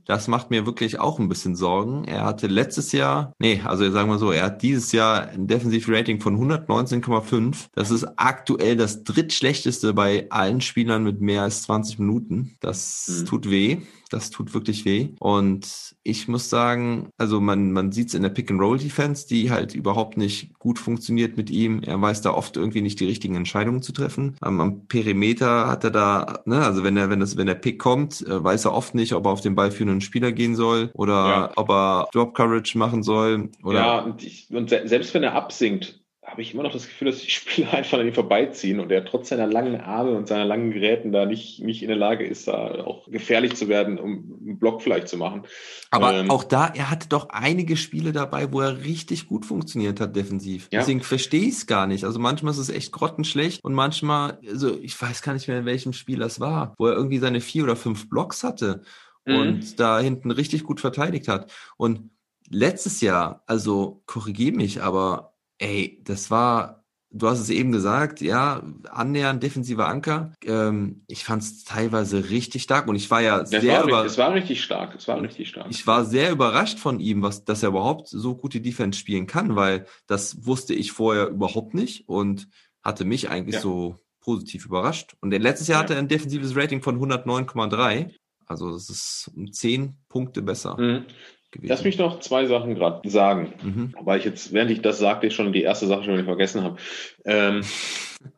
das 0.07 0.27
macht 0.27 0.51
mir 0.51 0.67
wirklich 0.67 0.99
auch 0.99 1.19
ein 1.19 1.29
bisschen 1.29 1.55
Sorgen. 1.55 2.05
Er 2.05 2.25
hatte 2.25 2.47
letztes 2.47 2.93
Jahr, 2.93 3.33
nee, 3.39 3.61
also 3.65 3.89
sagen 3.91 4.09
wir 4.09 4.19
so, 4.19 4.31
er 4.33 4.45
hat 4.45 4.63
dieses 4.63 4.93
Jahr 4.93 5.29
ein 5.29 5.47
Defensiv-Rating 5.47 6.21
von 6.21 6.37
119,5. 6.39 7.69
Das 7.75 7.91
ist 7.91 8.07
aktuell 8.17 8.77
das 8.77 9.05
drittschlechteste 9.05 9.93
bei 9.95 10.27
allen 10.31 10.61
Spielern 10.61 11.03
mit 11.05 11.21
mehr 11.21 11.43
als 11.43 11.63
20 11.65 11.99
Minuten. 11.99 12.57
Das 12.61 13.07
Mhm. 13.21 13.27
tut 13.27 13.51
weh. 13.51 13.79
Das 14.13 14.31
tut 14.31 14.53
wirklich 14.53 14.85
weh. 14.85 15.09
Und 15.21 15.95
ich 16.03 16.29
muss 16.29 16.51
sagen, 16.51 17.09
also 17.17 17.41
man, 17.41 17.73
man 17.73 17.93
sieht 17.93 18.09
es 18.09 18.15
in 18.15 18.23
der 18.23 18.31
Pick-and-Roll-Defense, 18.31 19.27
die 19.27 19.51
halt 19.51 19.75
überhaupt 19.75 20.17
nicht 20.17 20.59
gut 20.59 20.79
funktioniert 20.79 21.37
mit 21.37 21.49
ihm. 21.51 21.83
Er 21.83 22.01
weiß 22.01 22.21
da 22.21 22.33
oft 22.35 22.57
irgendwie 22.57 22.83
nicht 22.83 23.01
die 23.01 23.07
richtigen 23.07 23.37
Entscheidungen 23.37 23.83
zu 23.83 23.93
treffen. 23.93 24.37
Am, 24.41 24.61
am 24.61 24.87
Perimeter 24.87 25.67
hat 25.67 25.85
er 25.85 25.91
da, 25.91 26.41
ne, 26.45 26.65
also 26.65 26.85
wenn 26.85 26.97
er, 26.97 27.09
wenn 27.09 27.21
das, 27.21 27.37
wenn 27.37 27.47
der 27.47 27.55
Pick 27.55 27.79
kommt, 27.79 28.21
äh, 28.27 28.43
weiß 28.45 28.67
er 28.67 28.75
oft 28.75 28.95
nicht, 28.95 29.15
ob 29.15 29.25
er 29.27 29.31
auf 29.33 29.41
den 29.41 29.55
ballführenden 29.55 30.01
Spieler 30.03 30.33
gehen 30.33 30.57
soll 30.57 30.91
oder 30.95 31.13
Ja. 31.13 31.53
ob 31.57 31.71
er 31.71 32.09
Drop 32.13 32.35
Coverage 32.35 32.77
machen 32.77 33.03
soll 33.03 33.49
oder 33.65 33.79
ja, 33.81 33.99
und, 34.01 34.23
ich, 34.23 34.49
und 34.51 34.69
se 34.71 34.83
selbst 34.85 35.15
wenn 35.15 35.23
er 35.23 35.35
absinkt, 35.35 36.02
habe 36.25 36.41
ich 36.41 36.55
immer 36.55 36.63
noch 36.63 36.73
das 36.73 36.87
Gefühl, 36.87 37.11
dass 37.11 37.21
die 37.21 37.31
Spieler 37.31 37.73
einfach 37.75 37.99
an 37.99 38.07
ihm 38.07 38.15
vorbeiziehen 38.15 38.79
und 38.81 38.93
er 38.93 39.05
trotz 39.05 39.29
seiner 39.31 39.47
langen 39.47 39.81
Arme 39.81 40.13
und 40.13 40.29
seiner 40.29 40.45
langen 40.45 40.71
Geräten 40.71 41.11
da 41.13 41.27
nicht, 41.27 41.61
nicht 41.61 41.83
in 41.83 41.89
der 41.89 41.97
Lage 41.97 42.25
ist, 42.25 42.47
da 42.49 42.85
auch 42.85 43.07
gefährlich 43.11 43.57
zu 43.57 43.69
werden, 43.69 43.99
um 43.99 44.39
einen 44.41 44.59
Block 44.59 44.83
vielleicht 44.83 45.09
zu 45.09 45.17
machen. 45.17 45.43
Aber 45.91 46.15
Ähm, 46.15 46.31
auch 46.31 46.45
da, 46.45 46.69
er 46.69 46.91
hatte 46.91 47.09
doch 47.09 47.29
einige 47.31 47.77
Spiele 47.77 48.13
dabei, 48.13 48.53
wo 48.53 48.61
er 48.61 48.85
richtig 48.85 49.27
gut 49.27 49.45
funktioniert 49.45 50.01
hat 50.01 50.15
defensiv. 50.15 50.69
Ja. 50.71 50.81
Deswegen 50.81 51.01
verstehe 51.03 51.43
ich 51.43 51.55
es 51.55 51.67
gar 51.67 51.87
nicht. 51.87 52.05
Also 52.05 52.19
manchmal 52.21 52.53
ist 52.53 52.59
es 52.59 52.69
echt 52.71 52.93
grottenschlecht 52.93 53.63
und 53.65 53.75
manchmal, 53.75 54.39
also 54.49 54.79
ich 54.81 55.01
weiß 55.01 55.23
gar 55.23 55.33
nicht 55.35 55.49
mehr, 55.49 55.59
in 55.59 55.67
welchem 55.67 55.93
Spiel 55.93 56.21
das 56.21 56.39
war, 56.39 56.75
wo 56.79 56.87
er 56.87 56.95
irgendwie 56.95 57.19
seine 57.19 57.41
vier 57.41 57.65
oder 57.65 57.77
fünf 57.77 58.09
Blocks 58.09 58.45
hatte 58.45 58.83
Mhm. 59.25 59.37
und 59.37 59.81
da 59.81 60.01
hinten 60.01 60.31
richtig 60.31 60.65
gut 60.65 60.81
verteidigt 60.81 61.29
hat. 61.29 61.53
Und 61.77 62.11
letztes 62.49 63.01
Jahr, 63.01 63.43
also 63.47 64.03
korrigier 64.07 64.53
mich, 64.53 64.83
aber 64.83 65.32
ey, 65.59 66.01
das 66.05 66.31
war, 66.31 66.85
du 67.11 67.29
hast 67.29 67.41
es 67.41 67.51
eben 67.51 67.73
gesagt, 67.73 68.21
ja, 68.21 68.63
annähernd 68.91 69.43
defensiver 69.43 69.87
Anker. 69.89 70.33
Ähm, 70.45 71.05
ich 71.09 71.25
fand 71.25 71.43
es 71.43 71.65
teilweise 71.65 72.31
richtig 72.31 72.63
stark 72.63 72.89
und 72.89 72.97
ich 72.97 73.11
war 73.11 73.21
ja 73.21 73.41
Das 73.41 73.51
sehr 73.51 73.63
war, 73.81 73.85
über, 73.89 74.05
es 74.05 74.19
war 74.19 74.33
richtig 74.35 74.63
stark. 74.65 74.95
Es 74.95 75.07
war 75.09 75.21
richtig 75.21 75.49
stark. 75.49 75.67
ich 75.71 75.87
war 75.87 76.05
sehr 76.05 76.31
überrascht 76.33 76.79
von 76.79 77.01
ihm, 77.01 77.23
was, 77.23 77.45
dass 77.45 77.63
er 77.63 77.71
überhaupt 77.71 78.09
so 78.09 78.35
gute 78.37 78.61
Defense 78.61 78.99
spielen 78.99 79.27
kann, 79.27 79.57
weil 79.57 79.87
das 80.07 80.47
wusste 80.47 80.75
ich 80.75 80.93
vorher 80.93 81.29
überhaupt 81.29 81.75
nicht 81.75 82.09
und 82.09 82.49
hatte 82.83 83.05
mich 83.05 83.29
eigentlich 83.31 83.57
Ja. 83.57 83.61
so 83.61 83.97
positiv 84.21 84.67
überrascht. 84.67 85.15
Und 85.21 85.31
letztes 85.33 85.69
Jahr 85.69 85.79
Ja. 85.81 85.83
hatte 85.85 85.95
er 85.95 85.99
ein 86.01 86.09
defensives 86.09 86.55
Rating 86.57 86.81
von 86.83 86.99
109,3. 86.99 88.11
Also 88.47 88.71
das 88.73 88.89
ist 88.91 89.31
um 89.35 89.53
10 89.53 89.97
Punkte 90.09 90.43
besser 90.43 90.77
Mhm. 90.81 91.05
Gewesen. 91.53 91.69
Lass 91.69 91.85
mich 91.85 91.99
noch 91.99 92.21
zwei 92.21 92.47
Sachen 92.47 92.75
gerade 92.75 93.09
sagen. 93.09 93.53
mhm. 93.63 93.95
Weil 94.01 94.19
ich 94.19 94.25
jetzt, 94.25 94.53
während 94.53 94.71
ich 94.71 94.83
das 94.83 94.99
sagte, 94.99 95.29
ich 95.29 95.35
schon 95.35 95.53
die 95.53 95.63
erste 95.63 95.87
Sache 95.87 96.05
schon 96.05 96.15
wieder 96.15 96.25
vergessen 96.25 96.63
habe. 96.63 96.77
Ähm, 97.25 97.63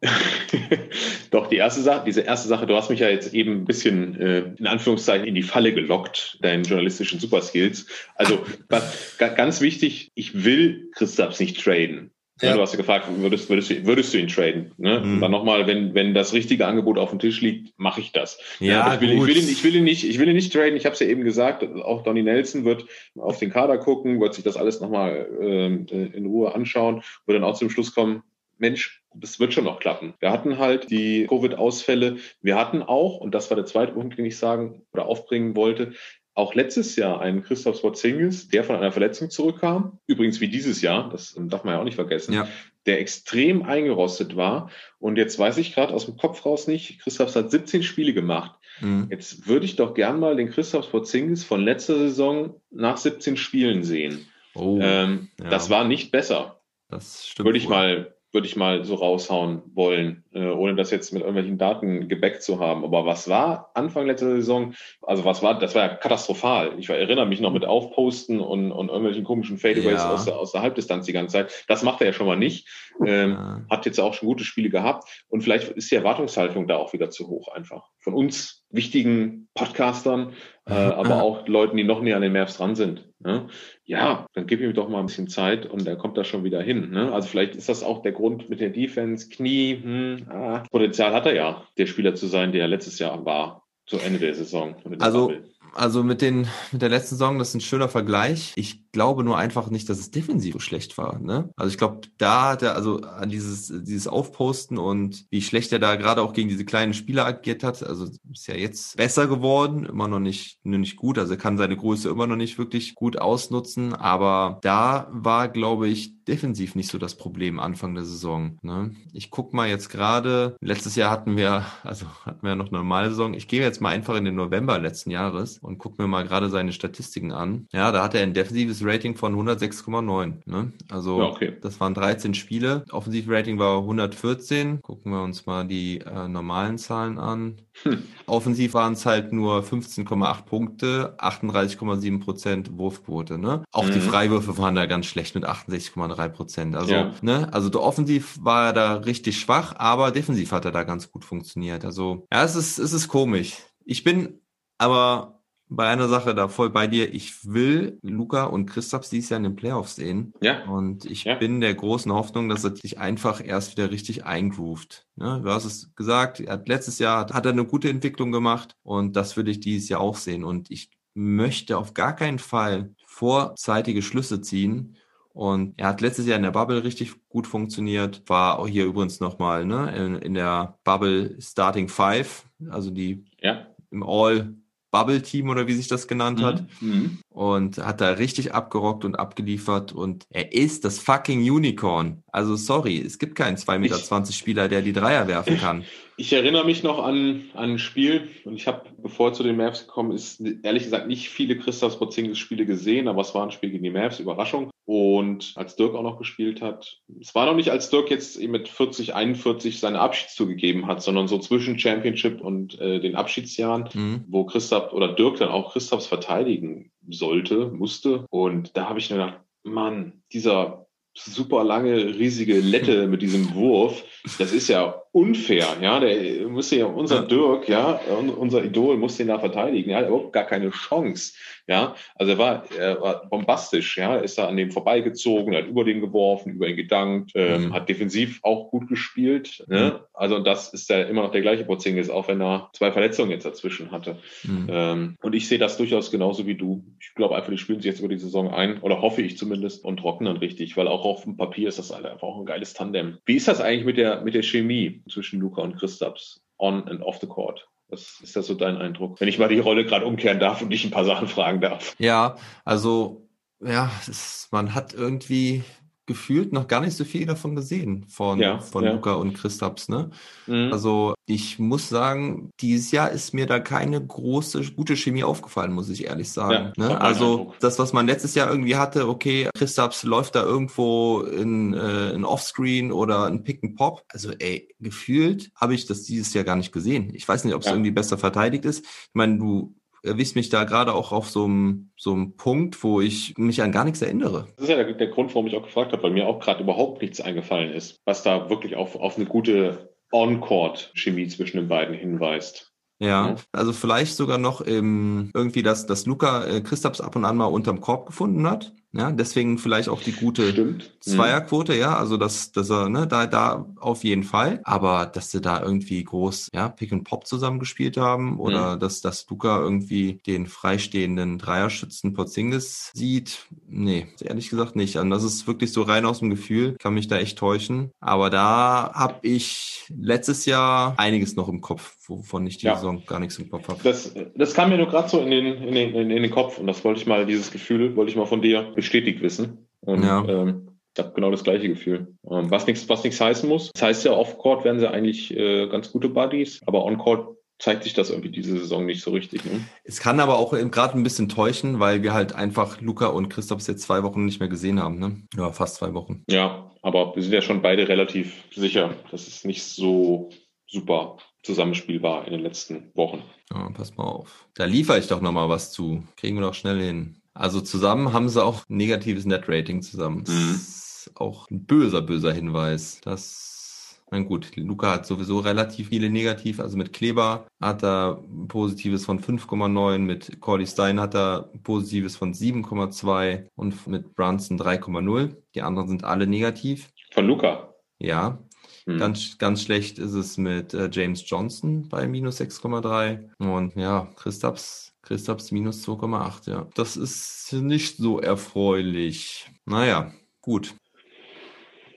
Doch, 1.31 1.49
die 1.49 1.57
erste 1.57 1.83
Sache, 1.83 2.05
diese 2.07 2.23
erste 2.23 2.49
Sache, 2.49 2.67
du 2.67 2.75
hast 2.75 2.91
mich 2.91 3.01
ja 3.01 3.09
jetzt 3.09 3.35
eben 3.35 3.53
ein 3.53 3.65
bisschen 3.65 4.21
äh, 4.21 4.39
in 4.59 4.67
Anführungszeichen 4.67 5.27
in 5.27 5.35
die 5.35 5.43
Falle 5.43 5.75
gelockt, 5.75 6.39
deinen 6.41 6.65
journalistischen 6.65 7.21
Superskills. 7.21 7.87
Also 8.15 8.45
ganz 9.19 9.61
wichtig, 9.61 10.13
ich 10.15 10.45
will 10.45 10.91
Christaps 10.95 11.41
nicht 11.41 11.63
traden. 11.63 12.11
Ja. 12.43 12.55
Du 12.55 12.61
hast 12.61 12.73
ja 12.73 12.77
gefragt, 12.79 13.07
würdest, 13.09 13.49
würdest, 13.49 13.71
du, 13.71 13.87
würdest 13.87 14.13
du 14.13 14.19
ihn 14.19 14.27
traden? 14.27 14.73
Ne? 14.77 15.01
Mhm. 15.01 15.15
Und 15.15 15.21
dann 15.21 15.31
nochmal, 15.31 15.69
wenn, 15.69 15.95
wenn 15.95 16.15
das 16.15 16.33
richtige 16.33 16.67
Angebot 16.67 16.99
auf 16.99 17.11
dem 17.11 17.21
Tisch 17.21 17.41
liegt, 17.41 17.79
mache 17.79 18.01
ich 18.01 18.11
das. 18.11 18.39
Ja, 18.59 18.83
aber 18.83 18.95
ich, 18.95 19.01
will, 19.03 19.13
ich, 19.13 19.27
will 19.27 19.37
ihn, 19.37 19.49
ich 19.49 19.65
will 19.65 19.77
ihn 19.77 19.85
nicht, 19.85 20.05
ich 20.05 20.19
will 20.19 20.29
ihn 20.29 20.35
nicht 20.35 20.53
traden. 20.53 20.77
Ich 20.77 20.85
habe 20.85 20.95
es 20.95 21.01
ja 21.01 21.07
eben 21.07 21.23
gesagt, 21.23 21.63
auch 21.63 22.03
Donny 22.03 22.23
Nelson 22.23 22.65
wird 22.65 22.87
auf 23.17 23.39
den 23.39 23.51
Kader 23.51 23.79
gucken, 23.79 24.21
wird 24.21 24.35
sich 24.35 24.43
das 24.43 24.57
alles 24.57 24.81
nochmal 24.81 25.29
ähm, 25.41 25.87
in 25.89 26.27
Ruhe 26.27 26.55
anschauen, 26.55 27.03
wird 27.27 27.37
dann 27.37 27.45
auch 27.45 27.57
zum 27.57 27.71
Schluss 27.71 27.95
kommen, 27.95 28.25
Mensch, 28.59 29.03
das 29.15 29.39
wird 29.41 29.53
schon 29.53 29.65
noch 29.65 29.81
klappen. 29.81 30.15
Wir 30.21 30.31
hatten 30.31 30.59
halt 30.59 30.91
die 30.91 31.27
Covid-Ausfälle. 31.29 32.19
Wir 32.41 32.57
hatten 32.57 32.83
auch, 32.83 33.19
und 33.19 33.35
das 33.35 33.51
war 33.51 33.57
der 33.57 33.67
zweite 33.67 33.93
Punkt, 33.93 34.17
den 34.19 34.25
ich 34.25 34.39
sagen 34.39 34.83
oder 34.93 35.07
aufbringen 35.07 35.57
wollte, 35.57 35.93
auch 36.35 36.55
letztes 36.55 36.97
Jahr 36.97 37.21
einen 37.21 37.43
Christoph 37.45 37.77
Sporzingis, 37.79 38.49
der 38.49 38.65
von 38.65 38.75
einer 38.77 38.91
Verletzung 38.93 39.31
zurückkam. 39.31 39.99
Übrigens 40.07 40.41
wie 40.41 40.49
dieses 40.49 40.83
Jahr, 40.83 41.09
das 41.11 41.35
darf 41.39 41.63
man 41.65 41.75
ja 41.75 41.81
auch 41.81 41.85
nicht 41.85 41.95
vergessen, 41.95 42.33
Ja. 42.35 42.49
der 42.87 43.01
extrem 43.01 43.63
eingerostet 43.63 44.35
war. 44.35 44.69
Und 44.99 45.17
jetzt 45.17 45.39
weiß 45.39 45.59
ich 45.59 45.75
gerade 45.75 45.95
aus 45.95 46.07
dem 46.07 46.17
Kopf 46.17 46.45
raus 46.45 46.67
nicht, 46.67 47.01
Christoph 47.01 47.35
hat 47.37 47.51
17 47.53 47.83
Spiele 47.85 48.13
gemacht. 48.15 48.59
Mhm. 48.81 49.07
Jetzt 49.11 49.47
würde 49.47 49.65
ich 49.65 49.77
doch 49.77 49.95
gern 49.95 50.19
mal 50.19 50.35
den 50.35 50.51
Christoph 50.51 50.87
Sporzingis 50.87 51.45
von 51.45 51.63
letzter 51.65 51.97
Saison 51.99 52.61
nach 52.71 52.97
17 52.97 53.37
Spielen 53.37 53.85
sehen. 53.85 54.27
Oh, 54.57 54.79
Ähm, 54.83 55.29
ja. 55.41 55.49
Das 55.51 55.71
war 55.71 55.85
nicht 55.85 56.11
besser 56.13 56.61
das 56.89 57.27
stimmt. 57.29 57.47
würde 57.47 57.59
ich 57.59 57.65
wohl. 57.67 57.71
mal 57.71 58.15
würde 58.35 58.49
ich 58.49 58.57
mal 58.57 58.85
so 58.85 58.97
raushauen 58.97 59.63
wollen, 59.75 60.25
äh, 60.35 60.49
ohne 60.49 60.75
das 60.75 60.91
jetzt 60.91 61.13
mit 61.13 61.23
irgendwelchen 61.23 61.57
Daten 61.57 62.09
gebackt 62.09 62.43
zu 62.43 62.59
haben. 62.59 62.85
Aber 62.85 63.07
was 63.07 63.29
war 63.29 63.71
Anfang 63.75 64.07
letzter 64.07 64.31
Saison? 64.31 64.75
Also 65.03 65.25
was 65.25 65.41
war, 65.41 65.57
das 65.59 65.77
war 65.77 65.83
ja 65.83 65.95
katastrophal. 65.95 66.75
Ich 66.79 66.91
erinnere 66.91 67.27
mich 67.27 67.41
noch 67.41 67.53
mit 67.53 67.65
Aufposten 67.65 68.41
und, 68.41 68.73
und 68.73 68.89
irgendwelchen 68.89 69.23
komischen 69.23 69.57
Fadeaways 69.57 70.03
ja. 70.03 70.13
aus, 70.13 70.25
der, 70.25 70.37
aus 70.37 70.51
der 70.51 70.63
Halbdistanz 70.63 71.07
die 71.07 71.13
ganze 71.13 71.35
Zeit. 71.35 71.65
Das 71.69 71.85
macht 71.85 72.01
er 72.01 72.09
ja 72.09 72.13
schon 72.13 72.27
mal 72.27 72.37
nicht. 72.37 72.69
Ähm, 73.07 73.31
ja. 73.31 73.61
Hat 73.71 73.87
jetzt 73.87 74.01
auch 74.01 74.15
schon 74.15 74.29
gute 74.29 74.45
Spiele 74.45 74.69
gehabt. 74.69 75.09
Und 75.29 75.43
vielleicht 75.43 75.69
ist 75.69 75.93
die 75.93 75.97
Erwartungshaltung 75.97 76.67
da 76.67 76.77
auch 76.77 76.93
wieder 76.93 77.11
zu 77.11 77.29
hoch 77.29 77.49
einfach. 77.55 77.89
Von 78.01 78.15
uns 78.15 78.65
wichtigen 78.71 79.49
Podcastern, 79.55 80.33
äh, 80.67 80.73
aber 80.73 81.23
auch 81.23 81.47
Leuten, 81.47 81.77
die 81.77 81.85
noch 81.85 82.01
näher 82.01 82.17
an 82.17 82.23
den 82.23 82.33
Mavs 82.33 82.57
dran 82.57 82.75
sind. 82.75 83.09
Ne? 83.21 83.47
Ja, 83.85 84.27
dann 84.35 84.47
gib 84.47 84.61
ihm 84.61 84.73
doch 84.73 84.89
mal 84.89 85.01
ein 85.01 85.07
bisschen 85.07 85.29
Zeit 85.29 85.67
und 85.67 85.87
er 85.87 85.97
kommt 85.97 86.17
da 86.17 86.25
schon 86.25 86.45
wieder 86.45 86.63
hin. 86.63 86.91
Ne? 86.91 87.13
Also 87.13 87.29
vielleicht 87.29 87.55
ist 87.55 87.69
das 87.69 87.83
auch 87.83 88.03
der 88.03 88.13
Grund 88.13 88.49
mit 88.49 88.61
der 88.61 88.71
Defense, 88.71 89.29
Knie, 89.29 89.81
hm, 89.83 90.27
ah, 90.31 90.63
Potenzial 90.71 91.13
hat 91.13 91.27
er 91.27 91.35
ja, 91.35 91.67
der 91.77 91.87
Spieler 91.87 92.15
zu 92.15 92.27
sein, 92.27 92.53
der 92.53 92.63
er 92.63 92.69
letztes 92.69 92.99
Jahr 92.99 93.25
war, 93.25 93.65
zu 93.87 93.99
Ende 93.99 94.19
der 94.19 94.35
Saison. 94.35 94.77
Also, 95.01 95.29
Bubble 95.29 95.54
also 95.75 96.03
mit 96.03 96.23
den 96.23 96.49
mit 96.73 96.83
der 96.83 96.89
letzten 96.89 97.17
Saison, 97.17 97.39
das 97.39 97.49
ist 97.49 97.55
ein 97.55 97.61
schöner 97.61 97.89
Vergleich. 97.89 98.53
Ich 98.57 98.91
glaube 98.93 99.25
nur 99.25 99.37
einfach 99.37 99.71
nicht, 99.71 99.89
dass 99.89 99.99
es 99.99 100.11
defensiv 100.11 100.55
so 100.55 100.61
schlecht 100.61 100.97
war. 100.99 101.19
Ne? 101.19 101.51
Also 101.57 101.71
ich 101.71 101.79
glaube, 101.79 102.03
da 102.17 102.51
hat 102.51 102.63
er 102.63 102.77
also 102.77 103.01
an 103.01 103.29
dieses 103.29 103.73
dieses 103.85 104.07
Aufposten 104.07 104.79
und 104.79 105.27
wie 105.31 105.43
schlecht 105.43 105.73
er 105.73 105.79
da 105.79 105.97
gerade 105.97 106.23
auch 106.23 106.33
gegen 106.33 106.49
diese 106.49 106.65
kleinen 106.65 106.95
Spieler 106.95 107.27
agiert 107.27 107.65
hat. 107.65 107.83
Also 107.83 108.09
ist 108.33 108.47
ja 108.47 108.55
jetzt 108.55 108.97
besser 108.97 109.27
geworden, 109.27 109.85
immer 109.85 110.09
noch 110.09 110.21
nicht 110.21 110.61
nur 110.65 110.79
nicht 110.79 110.97
gut. 110.97 111.19
Also 111.19 111.35
er 111.35 111.39
kann 111.39 111.59
seine 111.59 111.77
Größe 111.77 112.09
immer 112.09 112.27
noch 112.27 112.37
nicht 112.37 112.59
wirklich 112.59 112.95
gut 112.95 113.19
ausnutzen. 113.19 113.95
Aber 113.95 114.59
da 114.63 115.09
war, 115.13 115.49
glaube 115.49 115.89
ich, 115.89 116.25
defensiv 116.25 116.75
nicht 116.75 116.91
so 116.91 116.99
das 116.99 117.17
Problem 117.17 117.59
Anfang 117.59 117.95
der 117.95 118.05
Saison. 118.05 118.59
Ne? 118.63 118.95
Ich 119.13 119.31
guck 119.31 119.53
mal 119.53 119.69
jetzt 119.69 119.91
gerade. 119.91 120.57
Letztes 120.61 120.97
Jahr 120.97 121.11
hatten 121.11 121.37
wir 121.37 121.67
also 121.83 122.07
hatten 122.25 122.47
wir 122.47 122.55
noch 122.55 122.69
eine 122.69 122.79
normale 122.79 123.11
Saison. 123.11 123.35
Ich 123.35 123.49
gehe 123.49 123.61
jetzt 123.61 123.81
mal 123.81 123.91
einfach 123.91 124.17
in 124.17 124.25
den 124.25 124.37
November 124.37 124.79
letzten 124.79 125.11
Jahres 125.11 125.59
und 125.65 125.79
gucke 125.79 126.01
mir 126.01 126.09
mal 126.09 126.25
gerade 126.25 126.51
seine 126.51 126.73
Statistiken 126.73 127.33
an. 127.33 127.67
Ja, 127.73 127.91
da 127.93 128.03
hat 128.03 128.15
er 128.15 128.23
ein 128.23 128.35
defensives 128.35 128.85
Rating 128.85 129.17
von 129.17 129.35
106,9. 129.35 130.35
Ne? 130.47 130.73
Also 130.91 131.19
ja, 131.19 131.25
okay. 131.27 131.57
das 131.61 131.81
waren 131.81 131.95
13 131.95 132.35
Spiele. 132.35 132.85
Offensivrating 132.91 133.59
war 133.59 133.79
114. 133.79 134.83
Gucken 134.83 135.13
wir 135.13 135.23
uns 135.23 135.47
mal 135.47 135.67
die 135.67 136.01
äh, 136.01 136.29
normalen 136.29 136.79
Zahlen 136.79 137.19
an. 137.19 137.57
Hm. 137.83 138.03
Offensiv 138.27 138.75
waren 138.75 138.93
es 138.93 139.07
halt 139.07 139.33
nur 139.33 139.63
15,8 139.63 140.45
Punkte, 140.45 141.17
38,7 141.19 142.21
Prozent 142.21 142.79
Wurfquote. 142.79 143.39
Ne? 143.39 143.65
Auch 143.73 143.87
mhm. 143.87 143.93
die 143.93 144.01
Freiwürfe 144.01 144.59
waren 144.59 144.75
da 144.75 144.87
ganz 144.87 145.07
schlecht 145.07 145.35
mit 145.35 145.45
68,3 145.45 146.29
Prozent. 146.29 146.77
Also, 146.77 146.93
ja. 146.93 147.13
ne? 147.23 147.53
also 147.53 147.69
der 147.69 147.83
Offensiv 147.83 148.39
war 148.41 148.67
er 148.67 148.73
da 148.73 148.95
richtig 148.95 149.41
schwach, 149.41 149.75
aber 149.77 150.11
defensiv 150.11 150.53
hat 150.53 150.65
er 150.65 150.73
da 150.73 150.85
ganz 150.85 151.11
gut 151.11 151.25
funktioniert. 151.25 151.85
Also 151.85 152.27
ja, 152.33 152.45
es 152.45 152.55
ist, 152.55 152.79
es 152.79 152.93
ist 152.93 153.09
komisch. 153.09 153.57
Ich 153.85 154.05
bin 154.05 154.41
aber 154.79 155.34
bei 155.77 155.89
einer 155.89 156.09
Sache 156.09 156.35
da 156.35 156.49
voll 156.49 156.71
bei 156.71 156.87
dir. 156.87 157.13
Ich 157.13 157.47
will 157.53 157.99
Luca 158.03 158.45
und 158.45 158.67
Christophs 158.67 159.11
dieses 159.11 159.31
Jahr 159.31 159.39
in 159.39 159.45
den 159.45 159.57
Playoffs 159.57 159.97
sehen. 159.97 160.33
Ja. 160.41 160.65
Und 160.65 161.05
ich 161.05 161.25
ja. 161.25 161.35
bin 161.35 161.61
der 161.61 161.75
großen 161.75 162.13
Hoffnung, 162.13 162.49
dass 162.49 162.65
er 162.65 162.77
sich 162.77 162.99
einfach 162.99 163.45
erst 163.45 163.73
wieder 163.73 163.91
richtig 163.91 164.25
eingroovt. 164.25 165.07
Ja, 165.17 165.39
du 165.39 165.51
hast 165.51 165.65
es 165.65 165.95
gesagt, 165.95 166.41
er 166.41 166.55
hat 166.55 166.69
letztes 166.69 166.99
Jahr 166.99 167.33
hat 167.33 167.47
er 167.47 167.53
eine 167.53 167.65
gute 167.65 167.89
Entwicklung 167.89 168.33
gemacht 168.33 168.77
und 168.83 169.17
das 169.17 169.37
würde 169.37 169.51
ich 169.51 169.61
dieses 169.61 169.89
Jahr 169.89 170.01
auch 170.01 170.17
sehen. 170.17 170.45
Und 170.45 170.71
ich 170.71 170.91
möchte 171.15 171.79
auf 171.79 171.95
gar 171.95 172.15
keinen 172.15 172.39
Fall 172.39 172.95
vorzeitige 173.07 174.03
Schlüsse 174.03 174.41
ziehen. 174.41 174.97
Und 175.33 175.75
er 175.79 175.89
hat 175.89 176.01
letztes 176.01 176.27
Jahr 176.27 176.37
in 176.37 176.45
der 176.45 176.53
Bubble 176.53 176.85
richtig 176.85 177.13
gut 177.29 177.47
funktioniert. 177.47 178.23
War 178.29 178.59
auch 178.59 178.69
hier 178.69 178.85
übrigens 178.85 179.19
nochmal 179.19 179.65
ne, 179.65 179.93
in, 179.97 180.15
in 180.17 180.35
der 180.35 180.79
Bubble 180.85 181.37
Starting 181.41 181.89
Five, 181.89 182.49
also 182.71 182.91
die 182.91 183.25
ja. 183.41 183.67
im 183.91 184.05
All 184.05 184.55
Bubble 184.95 185.23
Team 185.23 185.49
oder 185.49 185.67
wie 185.67 185.73
sich 185.73 185.89
das 185.89 186.07
genannt 186.07 186.41
hat. 186.41 186.65
Mhm. 186.81 186.89
mhm. 186.89 187.19
Und 187.31 187.79
hat 187.79 188.01
da 188.01 188.11
richtig 188.11 188.55
abgerockt 188.55 189.05
und 189.05 189.17
abgeliefert. 189.17 189.93
Und 189.93 190.25
er 190.31 190.53
ist 190.53 190.85
das 190.85 191.01
fucking 191.01 191.41
Unicorn. 191.51 192.23
Also 192.31 192.55
sorry, 192.55 193.01
es 193.01 193.19
gibt 193.19 193.35
keinen 193.35 193.57
2,20 193.57 193.79
Meter 193.79 194.33
Spieler, 194.33 194.69
der 194.69 194.83
die 194.83 194.93
Dreier 194.93 195.27
werfen 195.27 195.59
kann. 195.59 195.85
Ich 196.17 196.33
erinnere 196.33 196.65
mich 196.65 196.85
noch 196.85 197.03
an, 197.03 197.43
an 197.55 197.73
ein 197.73 197.79
Spiel 197.81 198.29
und 198.45 198.55
ich 198.55 198.69
habe, 198.69 198.83
bevor 199.03 199.33
zu 199.33 199.43
den 199.43 199.57
Mavs 199.57 199.81
gekommen 199.89 200.13
ist, 200.13 200.41
ehrlich 200.63 200.85
gesagt 200.85 201.09
nicht 201.09 201.29
viele 201.29 201.59
Christoph 201.59 201.99
Porzingis 201.99 202.39
Spiele 202.39 202.67
gesehen, 202.67 203.09
aber 203.09 203.23
es 203.23 203.35
war 203.35 203.45
ein 203.45 203.51
Spiel 203.51 203.71
gegen 203.71 203.83
die 203.83 203.91
Mavs, 203.91 204.21
Überraschung. 204.21 204.71
Und 204.87 205.53
als 205.57 205.77
Dirk 205.77 205.95
auch 205.95 206.03
noch 206.03 206.19
gespielt 206.19 206.61
hat, 206.61 207.01
es 207.21 207.35
war 207.35 207.47
noch 207.47 207.55
nicht, 207.55 207.71
als 207.71 207.89
Dirk 207.89 208.11
jetzt 208.11 208.41
mit 208.41 208.69
40, 208.69 209.15
41 209.15 209.81
seine 209.81 210.01
Abschiedstour 210.01 210.47
gegeben 210.47 210.87
hat, 210.87 211.03
sondern 211.03 211.27
so 211.27 211.39
zwischen 211.39 211.79
Championship 211.79 212.41
und 212.43 212.79
äh, 212.81 213.01
den 213.01 213.15
Abschiedsjahren, 213.15 213.89
mhm. 213.95 214.25
wo 214.29 214.45
Christoph 214.45 214.93
oder 214.93 215.09
Dirk 215.15 215.39
dann 215.39 215.49
auch 215.49 215.73
Christophs 215.73 216.07
verteidigen 216.07 216.91
sollte, 217.09 217.71
musste. 217.71 218.27
Und 218.29 218.77
da 218.77 218.89
habe 218.89 218.99
ich 218.99 219.09
mir 219.11 219.17
gedacht, 219.17 219.41
Mann, 219.63 220.23
dieser 220.33 220.87
super 221.15 221.65
lange, 221.65 222.19
riesige 222.19 222.61
Lette 222.61 223.07
mit 223.07 223.23
diesem 223.23 223.55
Wurf, 223.55 224.05
das 224.39 224.53
ist 224.53 224.69
ja 224.69 225.04
unfair, 225.15 225.77
ja, 225.81 226.01
der 226.01 226.49
musste 226.49 226.77
ja, 226.77 226.87
unser 226.87 227.23
Dirk, 227.23 227.69
ja, 227.69 228.01
unser 228.37 228.65
Idol 228.65 228.97
muss 228.97 229.17
den 229.17 229.29
da 229.29 229.39
verteidigen, 229.39 229.91
ja, 229.91 230.05
überhaupt 230.05 230.33
gar 230.33 230.45
keine 230.45 230.71
Chance, 230.71 231.35
ja, 231.69 231.95
also 232.17 232.33
er 232.33 232.39
war, 232.39 232.65
er 232.77 233.01
war 233.01 233.29
bombastisch, 233.29 233.97
ja, 233.97 234.17
ist 234.17 234.39
da 234.39 234.49
an 234.49 234.57
dem 234.57 234.73
vorbeigezogen, 234.73 235.55
hat 235.55 235.69
über 235.69 235.85
den 235.85 236.01
geworfen, 236.01 236.55
über 236.55 236.67
ihn 236.67 236.77
gedankt, 236.77 237.31
ähm, 237.37 237.67
mhm. 237.67 237.73
hat 237.73 237.89
defensiv 237.89 238.41
auch 238.43 238.71
gut 238.71 238.89
gespielt, 238.89 239.65
ne? 239.69 240.01
Mhm. 240.01 240.05
also 240.15 240.41
das 240.41 240.75
ist 240.75 240.91
ja 240.91 241.03
immer 241.03 241.23
noch 241.23 241.31
der 241.31 241.43
gleiche 241.43 241.65
Porzingis, 241.65 242.11
auch 242.11 242.27
wenn 242.27 242.43
er 242.43 242.71
zwei 242.73 242.91
Verletzungen 242.91 243.31
jetzt 243.31 243.47
dazwischen 243.47 243.93
hatte 243.93 244.19
mhm. 244.43 244.67
ähm, 244.69 245.17
und 245.23 245.33
ich 245.37 245.47
sehe 245.47 245.59
das 245.59 245.77
durchaus 245.77 246.11
genauso 246.11 246.49
wie 246.49 246.57
du, 246.57 246.83
ich 247.01 247.15
glaube 247.15 247.37
einfach, 247.37 247.51
die 247.51 247.59
spielen 247.59 247.79
sich 247.79 247.87
jetzt 247.87 248.01
über 248.01 248.09
die 248.09 248.19
Saison 248.19 248.53
ein, 248.53 248.81
oder 248.81 249.01
hoffe 249.01 249.23
ich 249.23 249.39
zumindest, 249.39 249.85
und 249.85 249.99
trocknen 249.99 250.39
richtig, 250.39 250.77
weil 250.77 250.89
auch 250.89 251.05
auf 251.05 251.23
dem 251.23 251.37
Papier 251.37 251.69
ist 251.69 251.79
das 251.79 251.93
einfach 251.93 252.23
auch 252.23 252.41
ein 252.41 252.47
geiles 252.47 252.75
Tandem. 252.75 253.19
Wie 253.25 253.37
ist 253.37 253.47
das 253.47 253.61
eigentlich 253.61 253.85
mit 253.85 253.97
der, 253.97 254.23
mit 254.23 254.35
der 254.35 254.43
Chemie? 254.43 255.04
Zwischen 255.09 255.41
Luca 255.41 255.63
und 255.63 255.77
Christaps 255.77 256.41
on 256.59 256.89
and 256.89 257.03
off 257.03 257.19
the 257.21 257.27
court. 257.27 257.69
Was 257.89 258.21
ist 258.23 258.35
das 258.35 258.47
so 258.47 258.55
dein 258.55 258.77
Eindruck? 258.77 259.21
Wenn 259.21 259.29
ich 259.29 259.39
mal 259.39 259.49
die 259.49 259.59
Rolle 259.59 259.85
gerade 259.85 260.07
umkehren 260.07 260.41
darf 260.41 260.63
und 260.63 260.71
dich 260.71 260.85
ein 260.85 260.91
paar 260.91 261.05
Sachen 261.05 261.29
fragen 261.29 261.61
darf. 261.61 261.95
Ja, 261.99 262.37
also 262.65 263.29
ja, 263.61 263.91
es, 264.09 264.49
man 264.51 264.75
hat 264.75 264.95
irgendwie 264.95 265.63
gefühlt 266.07 266.53
noch 266.53 266.69
gar 266.69 266.81
nicht 266.81 266.97
so 266.97 267.05
viel 267.05 267.27
davon 267.27 267.57
gesehen 267.57 268.05
von, 268.09 268.39
ja, 268.39 268.59
von 268.59 268.85
ja. 268.85 268.93
Luca 268.93 269.15
und 269.15 269.35
Christaps. 269.35 269.89
Ne? 269.89 270.11
Mhm. 270.47 270.71
Also 270.73 271.15
ich 271.27 271.59
muss 271.59 271.89
sagen, 271.89 272.51
dieses 272.61 272.91
Jahr 272.91 273.11
ist 273.11 273.33
mir 273.33 273.47
da 273.47 273.59
keine 273.59 274.05
große, 274.05 274.63
gute 274.73 274.97
Chemie 274.97 275.25
aufgefallen, 275.25 275.73
muss 275.73 275.89
ich 275.89 276.05
ehrlich 276.05 276.31
sagen. 276.31 276.73
Ja, 276.77 276.89
ne? 276.89 277.01
Also 277.01 277.55
das, 277.61 277.79
was 277.79 277.93
man 277.93 278.07
letztes 278.07 278.35
Jahr 278.35 278.51
irgendwie 278.51 278.77
hatte, 278.77 279.09
okay, 279.09 279.49
Christaps 279.57 280.03
läuft 280.03 280.35
da 280.35 280.43
irgendwo 280.43 281.23
in, 281.23 281.73
äh, 281.73 282.11
in 282.11 282.25
Offscreen 282.25 282.93
oder 282.93 283.25
ein 283.25 283.43
Pick 283.43 283.65
and 283.65 283.77
Pop. 283.77 284.05
Also 284.09 284.33
ey, 284.33 284.75
gefühlt 284.81 285.51
habe 285.55 285.75
ich 285.75 285.87
das 285.87 286.03
dieses 286.03 286.35
Jahr 286.35 286.45
gar 286.45 286.57
nicht 286.57 286.73
gesehen. 286.73 287.11
Ich 287.15 287.27
weiß 287.27 287.45
nicht, 287.45 287.55
ob 287.55 287.63
es 287.63 287.69
irgendwie 287.69 287.91
besser 287.91 288.19
verteidigt 288.19 288.67
ist. 288.67 288.85
Ich 288.85 289.15
meine, 289.15 289.39
du 289.39 289.75
erwischt 290.05 290.37
mich 290.37 290.51
da 290.51 290.65
gerade 290.65 290.95
auch 290.95 291.13
auf 291.13 291.31
so 291.31 291.45
einem, 291.45 291.91
so 291.97 292.13
einem 292.13 292.37
Punkt, 292.37 292.83
wo 292.85 293.01
ich 293.01 293.35
mich 293.37 293.63
an 293.63 293.73
gar 293.73 293.85
nichts 293.85 294.03
erinnere. 294.03 294.47
Das 294.57 294.65
ist 294.65 294.71
ja 294.71 294.83
der, 294.83 294.93
der 294.93 295.09
Grund, 295.09 295.35
warum 295.35 295.47
ich 295.47 295.57
auch 295.57 295.65
gefragt 295.65 295.93
habe, 295.93 296.03
weil 296.03 296.11
mir 296.11 296.27
auch 296.27 296.41
gerade 296.41 296.63
überhaupt 296.63 297.03
nichts 297.03 297.21
eingefallen 297.21 297.73
ist, 297.73 297.97
was 298.05 298.23
da 298.23 298.51
wirklich 298.51 298.77
auf, 298.77 298.97
auf 298.97 299.17
eine 299.17 299.27
gute 299.27 299.95
On-Court-Chemie 300.13 301.29
zwischen 301.29 301.57
den 301.57 301.69
beiden 301.69 301.95
hinweist. 301.95 302.73
Ja, 303.01 303.35
also 303.53 303.73
vielleicht 303.73 304.15
sogar 304.17 304.39
noch 304.39 304.61
im, 304.61 305.31
irgendwie, 305.35 305.63
dass, 305.63 305.87
dass 305.87 306.07
Luca 306.07 306.45
äh, 306.47 306.61
Christaps 306.61 307.01
ab 307.01 307.17
und 307.17 307.25
an 307.25 307.37
mal 307.37 307.47
unterm 307.47 307.81
Korb 307.81 308.07
gefunden 308.07 308.49
hat. 308.49 308.73
Ja, 308.97 309.11
deswegen 309.11 309.59
vielleicht 309.59 309.89
auch 309.89 310.03
die 310.03 310.13
gute 310.13 310.51
Stimmt. 310.51 310.79
Mhm. 310.85 311.01
Zweierquote, 311.01 311.75
ja, 311.75 311.97
also 311.97 312.17
dass, 312.17 312.53
dass 312.53 312.71
er, 312.71 312.89
ne, 312.89 313.07
da, 313.07 313.27
da 313.27 313.67
auf 313.81 314.05
jeden 314.05 314.23
Fall. 314.23 314.61
Aber 314.65 315.07
dass 315.07 315.33
sie 315.33 315.41
da 315.41 315.61
irgendwie 315.61 316.03
groß, 316.05 316.51
ja, 316.55 316.69
Pick 316.69 316.93
and 316.93 317.05
Pop 317.05 317.27
zusammengespielt 317.27 317.97
haben 317.97 318.39
oder 318.39 318.77
mhm. 318.77 318.81
dass, 318.81 319.01
dass 319.01 319.27
Luca 319.29 319.61
irgendwie 319.61 320.21
den 320.27 320.47
freistehenden 320.47 321.39
Dreierschützen 321.39 322.15
Porzingis 322.15 322.91
sieht, 322.95 323.47
nee, 323.67 324.07
ehrlich 324.21 324.49
gesagt 324.49 324.77
nicht. 324.77 324.97
Und 324.97 325.11
das 325.11 325.25
ist 325.25 325.47
wirklich 325.49 325.73
so 325.73 325.83
rein 325.83 326.07
aus 326.07 326.21
dem 326.21 326.31
Gefühl, 326.31 326.77
kann 326.79 326.95
mich 326.95 327.09
da 327.09 327.19
echt 327.19 327.39
täuschen. 327.39 327.91
Aber 328.01 328.31
da 328.31 328.93
habe 328.95 329.19
ich 329.23 329.87
letztes 329.89 330.47
Jahr 330.47 330.95
einiges 330.99 331.35
noch 331.35 331.49
im 331.49 331.61
Kopf, 331.61 331.97
wovon 332.07 332.47
ich 332.47 332.59
die 332.59 332.67
ja. 332.67 332.77
Saison 332.77 333.03
gar 333.07 333.19
nichts 333.19 333.39
im 333.39 333.51
Kopf 333.51 333.69
habe. 333.69 333.81
Das, 333.83 334.15
das 334.37 334.55
kam 334.55 334.71
mir 334.71 334.79
nur 334.79 334.87
gerade 334.87 335.09
so 335.09 335.21
in 335.21 335.31
den, 335.31 335.47
in, 335.47 335.75
den, 335.75 336.11
in 336.11 336.23
den 336.23 336.31
Kopf 336.31 336.59
und 336.59 336.69
das 336.69 336.85
wollte 336.85 337.01
ich 337.01 337.07
mal, 337.07 337.27
dieses 337.27 337.51
Gefühl, 337.51 337.97
wollte 337.97 338.11
ich 338.11 338.17
mal 338.17 338.27
von 338.27 338.41
dir 338.41 338.73
bestätigt 338.85 339.23
wissen. 339.23 339.67
Und 339.81 340.05
ja. 340.05 340.25
ähm, 340.29 340.69
ich 340.97 341.03
habe 341.03 341.15
genau 341.15 341.31
das 341.31 341.43
gleiche 341.43 341.69
Gefühl. 341.69 342.15
Ähm, 342.31 342.51
was 342.51 342.67
nichts 342.67 342.89
was 342.89 343.03
heißen 343.03 343.49
muss. 343.49 343.71
Das 343.73 343.83
heißt 343.83 344.05
ja, 344.05 344.13
off-court 344.13 344.65
werden 344.65 344.79
sie 344.79 344.89
eigentlich 344.89 345.37
äh, 345.37 345.67
ganz 345.69 345.91
gute 345.91 346.09
Buddies, 346.09 346.61
aber 346.67 346.85
on-court 346.85 347.37
zeigt 347.59 347.85
sich 347.85 347.95
das 347.95 348.11
irgendwie 348.11 348.31
diese 348.31 348.59
Saison 348.59 348.85
nicht 348.85 349.03
so 349.03 349.11
richtig. 349.13 349.45
Ne? 349.45 349.65
Es 349.85 350.01
kann 350.01 350.21
aber 350.21 350.39
auch 350.39 350.53
gerade 350.53 350.99
ein 350.99 351.03
bisschen 351.03 351.29
täuschen, 351.29 351.81
weil 351.81 352.03
wir 352.03 352.13
halt 352.13 352.35
einfach 352.35 352.81
Luca 352.81 353.07
und 353.07 353.29
Christophs 353.29 353.67
jetzt 353.67 353.83
zwei 353.83 354.03
Wochen 354.03 354.25
nicht 354.25 354.41
mehr 354.41 354.49
gesehen 354.49 354.81
haben. 354.81 354.99
Ne? 354.99 355.23
Ja, 355.37 355.51
fast 355.53 355.77
zwei 355.77 355.95
Wochen. 355.95 356.25
Ja, 356.29 356.71
aber 356.83 357.15
wir 357.15 357.23
sind 357.23 357.33
ja 357.33 357.43
schon 357.43 357.63
beide 357.63 357.89
relativ 357.89 358.45
sicher, 358.53 358.95
dass 359.11 359.27
es 359.27 359.45
nicht 359.45 359.65
so 359.65 360.31
super 360.67 361.17
Zusammenspiel 361.43 362.03
war 362.03 362.27
in 362.27 362.33
den 362.33 362.43
letzten 362.43 362.91
Wochen. 362.95 363.23
Ja, 363.53 363.71
pass 363.71 363.97
mal 363.97 364.05
auf. 364.05 364.47
Da 364.55 364.65
liefere 364.65 364.99
ich 364.99 365.07
doch 365.07 365.21
nochmal 365.21 365.49
was 365.49 365.73
zu. 365.73 366.05
Kriegen 366.17 366.37
wir 366.37 366.43
doch 366.43 366.55
schnell 366.55 366.81
hin. 366.81 367.23
Also 367.35 367.61
zusammen 367.61 368.13
haben 368.13 368.29
sie 368.29 368.43
auch 368.43 368.61
ein 368.69 368.77
negatives 368.77 369.25
Net-Rating 369.27 369.83
zusammen. 369.83 370.25
Das 370.25 370.35
Mhm. 370.35 370.51
ist 370.55 371.11
auch 371.17 371.51
ein 371.51 371.65
böser, 371.67 372.01
böser 372.01 372.33
Hinweis. 372.33 373.01
Das, 373.03 374.01
na 374.11 374.21
gut, 374.21 374.55
Luca 374.57 374.93
hat 374.93 375.07
sowieso 375.07 375.41
relativ 375.41 375.89
viele 375.89 376.11
negativ. 376.11 376.61
Also 376.61 376.77
mit 376.77 376.93
Kleber 376.93 377.47
hat 377.61 377.83
er 377.83 378.23
ein 378.23 378.47
positives 378.49 379.05
von 379.05 379.19
5,9, 379.21 379.99
mit 379.99 380.41
Cordy 380.41 380.67
Stein 380.67 381.01
hat 381.01 381.15
er 381.15 381.51
ein 381.53 381.63
positives 381.63 382.17
von 382.17 382.33
7,2 382.35 383.49
und 383.57 383.87
mit 383.87 384.15
Brunson 384.15 384.59
3,0. 384.59 385.37
Die 385.55 385.63
anderen 385.63 385.89
sind 385.89 386.05
alle 386.05 386.27
negativ. 386.27 386.91
Von 387.13 387.27
Luca. 387.27 387.75
Ja, 387.99 388.39
Hm. 388.87 388.99
Ganz, 388.99 389.39
ganz 389.39 389.63
schlecht 389.63 389.99
ist 389.99 390.13
es 390.13 390.37
mit 390.37 390.75
äh, 390.75 390.91
James 390.93 391.25
Johnson 391.29 391.89
bei 391.89 392.07
minus 392.07 392.39
6,3 392.39 393.31
und 393.39 393.75
ja, 393.77 394.09
Christaps, 394.17 394.93
Christaps 395.05 395.53
minus 395.53 395.87
2,8, 395.87 396.51
ja. 396.51 396.67
Das 396.75 396.97
ist 396.97 397.53
nicht 397.53 397.99
so 397.99 398.21
erfreulich. 398.21 399.51
Naja, 399.67 400.13
gut. 400.41 400.75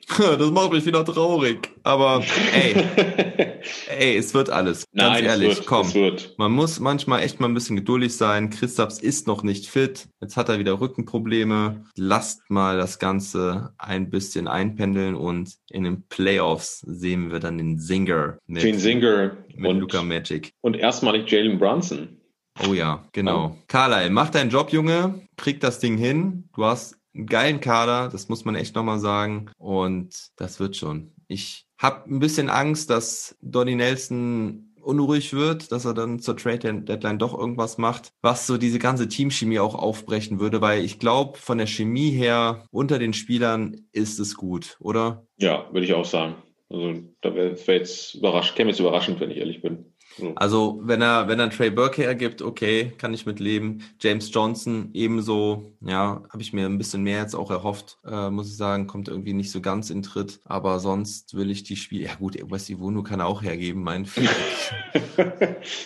Das 0.18 0.52
macht 0.52 0.72
mich 0.72 0.86
wieder 0.86 1.04
traurig. 1.04 1.70
Aber 1.84 2.24
ey, 2.54 2.76
ey, 4.00 4.18
es 4.18 4.34
wird 4.34 4.50
alles. 4.50 4.86
Ganz 4.96 5.16
Nein, 5.16 5.26
ehrlich, 5.26 5.52
es 5.52 5.58
wird, 5.58 5.68
komm. 5.68 5.88
es 5.88 5.96
wird. 5.96 6.36
Man 6.38 6.52
muss 6.54 6.80
manchmal 6.80 7.24
echt 7.24 7.40
mal 7.40 7.48
ein 7.48 7.54
bisschen 7.54 7.76
geduldig 7.76 8.16
sein. 8.16 8.50
Christaps 8.50 9.00
ist 9.00 9.28
noch 9.28 9.44
nicht 9.44 9.68
fit. 9.68 10.08
Jetzt 10.22 10.38
hat 10.38 10.48
er 10.48 10.60
wieder 10.60 10.80
Rückenprobleme. 10.80 11.84
Lasst 11.98 12.50
mal 12.50 12.78
das 12.78 13.00
Ganze 13.00 13.74
ein 13.78 14.10
bisschen 14.10 14.48
einpendeln 14.48 15.16
und 15.16 15.56
in 15.70 15.84
den 15.84 16.04
Playoffs 16.08 16.80
sehen 16.80 17.32
wir 17.32 17.40
dann 17.40 17.58
den 17.58 17.78
Singer 17.78 18.38
mit, 18.48 18.80
Singer 18.80 19.38
mit 19.56 19.70
und, 19.70 19.80
Luca 19.80 20.04
Magic. 20.04 20.54
und 20.62 20.78
erstmalig 20.78 21.30
Jalen 21.30 21.60
Brunson. 21.60 22.17
Oh 22.66 22.74
ja, 22.74 23.06
genau. 23.12 23.58
Carlyle, 23.68 24.10
mach 24.10 24.30
deinen 24.30 24.50
Job, 24.50 24.72
Junge. 24.72 25.22
Krieg 25.36 25.60
das 25.60 25.80
Ding 25.80 25.98
hin. 25.98 26.50
Du 26.56 26.66
hast 26.66 26.98
einen 27.14 27.26
geilen 27.26 27.60
Kader, 27.60 28.10
das 28.10 28.30
muss 28.30 28.46
man 28.46 28.56
echt 28.56 28.76
nochmal 28.76 29.00
sagen. 29.00 29.50
Und 29.58 30.30
das 30.38 30.60
wird 30.60 30.76
schon. 30.76 31.12
Ich 31.28 31.66
habe 31.78 32.10
ein 32.10 32.20
bisschen 32.20 32.50
Angst, 32.50 32.90
dass 32.90 33.38
Donny 33.42 33.76
Nelson 33.76 34.74
unruhig 34.82 35.34
wird, 35.34 35.72
dass 35.74 35.84
er 35.84 35.94
dann 35.94 36.20
zur 36.20 36.38
Trade 36.38 36.82
Deadline 36.82 37.20
doch 37.20 37.38
irgendwas 37.38 37.78
macht, 37.78 38.14
was 38.22 38.48
so 38.48 38.58
diese 38.58 38.80
ganze 38.80 39.10
Teamchemie 39.10 39.60
auch 39.60 39.76
aufbrechen 39.76 40.40
würde, 40.40 40.62
weil 40.62 40.84
ich 40.84 40.98
glaube, 40.98 41.38
von 41.38 41.58
der 41.58 41.68
Chemie 41.68 42.12
her 42.12 42.64
unter 42.72 42.98
den 42.98 43.14
Spielern 43.14 43.76
ist 43.92 44.18
es 44.20 44.36
gut, 44.36 44.78
oder? 44.80 45.28
Ja, 45.36 45.68
würde 45.74 45.86
ich 45.86 45.94
auch 45.94 46.06
sagen. 46.06 46.36
Also 46.70 47.02
da 47.22 47.36
wäre 47.36 47.68
wär 47.68 47.76
jetzt 47.76 48.16
überrascht, 48.16 48.56
käme 48.56 48.70
jetzt 48.70 48.80
überraschend, 48.80 49.20
wenn 49.20 49.32
ich 49.32 49.38
ehrlich 49.38 49.62
bin. 49.62 49.94
So. 50.18 50.34
Also, 50.36 50.80
wenn 50.84 51.02
er, 51.02 51.28
wenn 51.28 51.40
er 51.40 51.50
Trey 51.50 51.70
Burke 51.70 52.02
hergibt, 52.02 52.42
okay, 52.42 52.94
kann 52.98 53.14
ich 53.14 53.26
mit 53.26 53.40
leben. 53.40 53.84
James 54.00 54.34
Johnson 54.34 54.90
ebenso, 54.94 55.74
ja, 55.82 56.24
habe 56.30 56.42
ich 56.42 56.54
mir 56.54 56.66
ein 56.66 56.78
bisschen 56.78 57.04
mehr 57.04 57.22
jetzt 57.22 57.36
auch 57.36 57.52
erhofft, 57.52 57.98
äh, 58.06 58.30
muss 58.30 58.50
ich 58.50 58.58
sagen, 58.58 58.88
kommt 58.88 59.08
irgendwie 59.08 59.34
nicht 59.34 59.52
so 59.52 59.62
ganz 59.62 59.90
in 59.90 60.02
Tritt. 60.02 60.40
Aber 60.46 60.80
sonst 60.80 61.36
will 61.36 61.52
ich 61.52 61.64
die 61.64 61.76
Spiele, 61.76 62.06
ja 62.06 62.16
gut, 62.16 62.38
Westy 62.50 62.80
Wono 62.80 63.04
kann 63.04 63.20
er 63.20 63.28
auch 63.28 63.44
hergeben, 63.44 63.84
mein 63.84 64.08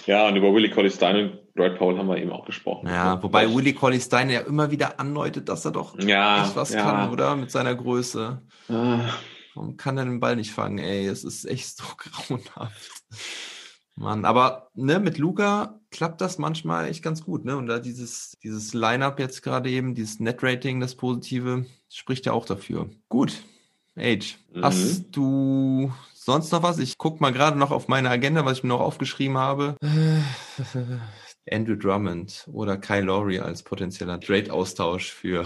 ja, 0.05 0.27
und 0.27 0.35
über 0.35 0.53
Willie 0.53 0.69
Colley 0.69 0.89
Stein 0.89 1.15
und 1.15 1.39
Dwight 1.57 1.77
Powell 1.77 1.97
haben 1.97 2.07
wir 2.07 2.17
eben 2.17 2.31
auch 2.31 2.45
gesprochen. 2.45 2.87
Ja, 2.87 3.21
wobei 3.21 3.53
Willie 3.53 3.73
Colley 3.73 3.99
Stein 3.99 4.29
ja 4.29 4.41
immer 4.41 4.71
wieder 4.71 4.99
andeutet, 4.99 5.49
dass 5.49 5.65
er 5.65 5.71
doch 5.71 5.99
ja, 5.99 6.43
echt 6.43 6.55
was 6.55 6.73
ja. 6.73 6.81
kann, 6.81 7.11
oder? 7.11 7.35
Mit 7.35 7.51
seiner 7.51 7.75
Größe. 7.75 8.41
Ah, 8.69 8.99
Warum 9.55 9.75
kann 9.75 9.97
er 9.97 10.05
den 10.05 10.19
Ball 10.19 10.35
nicht 10.35 10.51
fangen, 10.51 10.77
ey? 10.77 11.07
Es 11.07 11.23
ist 11.23 11.45
echt 11.45 11.77
so 11.77 11.83
grauenhaft. 11.97 13.03
Mann, 13.95 14.25
aber 14.25 14.69
ne, 14.73 14.99
mit 14.99 15.17
Luca 15.17 15.79
klappt 15.91 16.21
das 16.21 16.37
manchmal 16.37 16.87
echt 16.87 17.03
ganz 17.03 17.23
gut, 17.23 17.45
ne? 17.45 17.57
Und 17.57 17.67
da 17.67 17.79
dieses, 17.79 18.37
dieses 18.43 18.73
Line-Up 18.73 19.19
jetzt 19.19 19.43
gerade 19.43 19.69
eben, 19.69 19.93
dieses 19.95 20.19
Net-Rating, 20.19 20.79
das 20.79 20.95
Positive, 20.95 21.65
spricht 21.89 22.25
ja 22.25 22.31
auch 22.31 22.45
dafür. 22.45 22.89
Gut. 23.09 23.43
Age, 23.97 24.37
Mhm. 24.53 24.63
hast 24.63 25.03
du 25.11 25.91
sonst 26.13 26.51
noch 26.53 26.63
was? 26.63 26.79
Ich 26.79 26.97
guck 26.97 27.19
mal 27.19 27.33
gerade 27.33 27.59
noch 27.59 27.71
auf 27.71 27.89
meine 27.89 28.09
Agenda, 28.09 28.45
was 28.45 28.59
ich 28.59 28.63
mir 28.63 28.69
noch 28.69 28.79
aufgeschrieben 28.79 29.37
habe. 29.37 29.75
Andrew 31.51 31.75
Drummond 31.75 32.47
oder 32.51 32.77
Kyle 32.77 33.01
Lowry 33.01 33.39
als 33.39 33.63
potenzieller 33.63 34.19
Trade-Austausch 34.19 35.11
für 35.11 35.43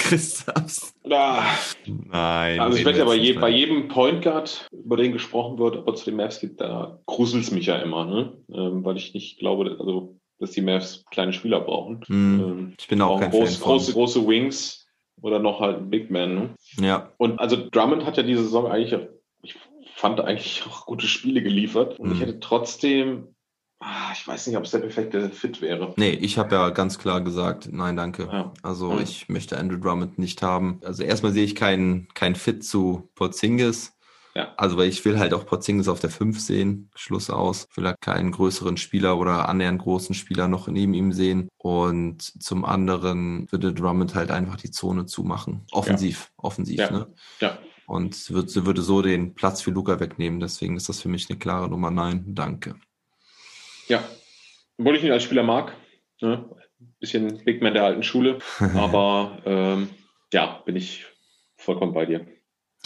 Christaps. 0.00 0.94
ah. 1.10 1.42
Nein. 1.86 2.60
Also 2.60 2.78
ich 2.78 2.84
wette, 2.84 2.98
jetzt 3.04 3.16
je, 3.22 3.32
bei 3.34 3.48
jedem 3.50 3.88
Point 3.88 4.22
Guard, 4.22 4.66
über 4.72 4.96
den 4.96 5.12
gesprochen 5.12 5.58
wird, 5.58 5.76
ob 5.76 5.86
er 5.86 5.94
zu 5.94 6.04
den 6.06 6.16
Mavs 6.16 6.40
geht, 6.40 6.60
da 6.60 6.98
gruselt's 7.06 7.50
mich 7.50 7.66
ja 7.66 7.76
immer, 7.76 8.04
ne? 8.04 8.32
Ähm, 8.52 8.84
weil 8.84 8.96
ich 8.96 9.14
nicht 9.14 9.38
glaube, 9.38 9.76
also, 9.78 10.16
dass 10.38 10.52
die 10.52 10.62
Mavs 10.62 11.04
kleine 11.10 11.32
Spieler 11.32 11.60
brauchen. 11.60 12.02
Hm, 12.06 12.40
Ähm, 12.40 12.74
ich 12.78 12.88
bin 12.88 13.00
auch 13.02 13.20
kein 13.20 13.30
groß, 13.30 13.56
Fan 13.56 13.64
große, 13.64 13.92
große 13.92 14.26
Wings 14.26 14.86
oder 15.22 15.38
noch 15.38 15.60
halt 15.60 15.78
ein 15.78 15.90
Big 15.90 16.10
Man, 16.10 16.34
ne? 16.34 16.50
Ja, 16.80 17.10
Und 17.18 17.38
also 17.38 17.56
Drummond 17.70 18.04
hat 18.06 18.16
ja 18.16 18.22
diese 18.22 18.42
Saison 18.42 18.66
eigentlich, 18.66 18.98
ich 19.42 19.54
fand 19.94 20.20
eigentlich 20.20 20.62
auch 20.66 20.86
gute 20.86 21.06
Spiele 21.06 21.42
geliefert. 21.42 21.98
Und 22.00 22.08
Mhm. 22.08 22.14
ich 22.14 22.20
hätte 22.22 22.40
trotzdem, 22.40 23.28
ich 24.12 24.26
weiß 24.28 24.46
nicht, 24.46 24.56
ob 24.56 24.64
es 24.64 24.70
der 24.72 24.78
perfekte 24.80 25.30
Fit 25.30 25.60
wäre. 25.62 25.94
nee, 25.96 26.10
ich 26.10 26.36
habe 26.38 26.54
ja 26.54 26.70
ganz 26.70 26.98
klar 26.98 27.20
gesagt, 27.22 27.68
nein, 27.72 27.96
danke. 27.96 28.24
Ja. 28.30 28.52
Also 28.62 28.92
Mhm. 28.92 29.00
ich 29.02 29.28
möchte 29.28 29.58
Andrew 29.58 29.78
Drummond 29.78 30.18
nicht 30.18 30.42
haben. 30.42 30.80
Also 30.84 31.02
erstmal 31.02 31.32
sehe 31.32 31.44
ich 31.44 31.54
keinen 31.54 32.08
kein 32.14 32.34
Fit 32.34 32.64
zu 32.64 33.08
Porzingis. 33.14 33.92
Ja. 34.34 34.52
Also 34.56 34.76
weil 34.76 34.88
ich 34.88 35.04
will 35.04 35.18
halt 35.18 35.34
auch 35.34 35.44
Porzingis 35.44 35.88
auf 35.88 35.98
der 35.98 36.10
5 36.10 36.38
sehen. 36.40 36.90
Schluss 36.94 37.30
aus. 37.30 37.66
Ich 37.70 37.76
will 37.76 37.86
halt 37.86 38.00
keinen 38.00 38.30
größeren 38.30 38.76
Spieler 38.76 39.18
oder 39.18 39.48
annähernd 39.48 39.80
großen 39.82 40.14
Spieler 40.14 40.46
noch 40.46 40.68
neben 40.68 40.94
ihm 40.94 41.12
sehen. 41.12 41.48
Und 41.58 42.22
zum 42.42 42.64
anderen 42.64 43.50
würde 43.50 43.72
Drummond 43.74 44.14
halt 44.14 44.30
einfach 44.30 44.56
die 44.56 44.70
Zone 44.70 45.06
zumachen. 45.06 45.62
Offensiv, 45.72 46.30
offensiv, 46.36 46.78
Ja. 46.78 46.90
ne? 46.90 47.06
Ja. 47.40 47.58
Und 47.86 48.30
würde, 48.30 48.66
würde 48.66 48.82
so 48.82 49.02
den 49.02 49.34
Platz 49.34 49.62
für 49.62 49.72
Luca 49.72 49.98
wegnehmen. 49.98 50.38
Deswegen 50.38 50.76
ist 50.76 50.88
das 50.88 51.00
für 51.00 51.08
mich 51.08 51.28
eine 51.28 51.38
klare 51.40 51.68
Nummer. 51.68 51.90
Nein, 51.90 52.24
danke. 52.28 52.76
Ja. 53.90 54.02
Obwohl 54.78 54.96
ich 54.96 55.04
ihn 55.04 55.12
als 55.12 55.24
Spieler 55.24 55.42
mag. 55.42 55.74
Ne? 56.22 56.48
Bisschen 57.00 57.42
Big 57.44 57.60
Man 57.62 57.74
der 57.74 57.84
alten 57.84 58.02
Schule. 58.02 58.38
Aber 58.74 59.38
ähm, 59.44 59.90
ja, 60.32 60.62
bin 60.64 60.76
ich 60.76 61.04
vollkommen 61.56 61.92
bei 61.92 62.06
dir. 62.06 62.26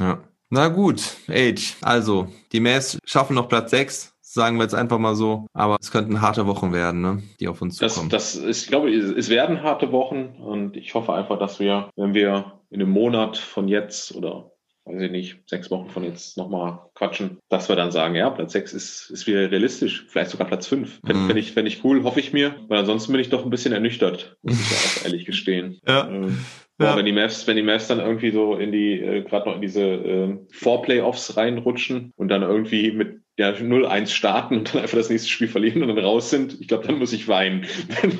Ja. 0.00 0.24
Na 0.50 0.68
gut, 0.68 1.16
Age. 1.28 1.76
Also, 1.82 2.28
die 2.52 2.60
Mavs 2.60 2.98
schaffen 3.04 3.34
noch 3.34 3.48
Platz 3.48 3.70
6, 3.70 4.14
sagen 4.20 4.56
wir 4.56 4.62
jetzt 4.64 4.74
einfach 4.74 4.98
mal 4.98 5.14
so. 5.14 5.46
Aber 5.52 5.76
es 5.80 5.90
könnten 5.90 6.20
harte 6.20 6.46
Wochen 6.46 6.72
werden, 6.72 7.00
ne? 7.00 7.22
die 7.40 7.48
auf 7.48 7.60
uns 7.62 7.78
Das, 7.78 7.94
zukommen. 7.94 8.10
das 8.10 8.36
ist, 8.36 8.62
ich 8.64 8.68
glaube, 8.68 8.90
es 8.90 9.28
werden 9.30 9.62
harte 9.62 9.90
Wochen 9.90 10.36
und 10.40 10.76
ich 10.76 10.94
hoffe 10.94 11.12
einfach, 11.14 11.38
dass 11.38 11.58
wir, 11.60 11.90
wenn 11.96 12.14
wir 12.14 12.60
in 12.70 12.80
einem 12.80 12.90
Monat 12.90 13.36
von 13.36 13.68
jetzt 13.68 14.14
oder 14.14 14.52
weiß 14.86 15.02
ich 15.02 15.10
nicht, 15.10 15.38
sechs 15.46 15.70
Wochen 15.70 15.88
von 15.90 16.04
jetzt 16.04 16.36
nochmal 16.36 16.78
quatschen, 16.94 17.38
dass 17.48 17.68
wir 17.68 17.76
dann 17.76 17.90
sagen, 17.92 18.14
ja, 18.14 18.30
Platz 18.30 18.52
sechs 18.52 18.72
ist, 18.72 19.10
ist 19.10 19.26
wieder 19.26 19.50
realistisch, 19.50 20.04
vielleicht 20.08 20.30
sogar 20.30 20.46
Platz 20.46 20.66
fünf. 20.66 21.00
Fände 21.04 21.32
Mhm. 21.32 21.36
ich, 21.36 21.56
ich 21.56 21.84
cool, 21.84 22.02
hoffe 22.04 22.20
ich 22.20 22.32
mir, 22.32 22.54
weil 22.68 22.80
ansonsten 22.80 23.12
bin 23.12 23.20
ich 23.20 23.30
doch 23.30 23.44
ein 23.44 23.50
bisschen 23.50 23.72
ernüchtert, 23.72 24.36
muss 24.42 24.60
ich 24.60 24.70
ja 24.70 24.76
auch 24.76 25.04
ehrlich 25.06 25.24
gestehen. 25.24 25.80
Ja. 25.86 26.08
Ähm, 26.08 26.38
Ja. 26.80 26.96
wenn 26.96 27.06
die 27.06 27.12
Mavs, 27.12 27.46
wenn 27.46 27.56
die 27.56 27.62
Mavs 27.62 27.86
dann 27.86 28.00
irgendwie 28.00 28.32
so 28.32 28.56
in 28.56 28.72
die, 28.72 29.00
äh, 29.00 29.22
gerade 29.22 29.48
noch 29.48 29.54
in 29.56 29.62
diese 29.62 29.80
äh, 29.82 30.38
Four-Playoffs 30.50 31.36
reinrutschen 31.36 32.12
und 32.16 32.28
dann 32.28 32.42
irgendwie 32.42 32.90
mit 32.90 33.20
ja, 33.36 33.50
0-1 33.50 34.06
starten 34.14 34.58
und 34.58 34.72
dann 34.74 34.82
einfach 34.82 34.96
das 34.96 35.10
nächste 35.10 35.28
Spiel 35.28 35.48
verlieren 35.48 35.82
und 35.82 35.88
dann 35.88 35.98
raus 36.04 36.30
sind, 36.30 36.56
ich 36.60 36.68
glaube, 36.68 36.86
dann 36.86 36.98
muss 36.98 37.12
ich 37.12 37.26
weinen. 37.26 37.66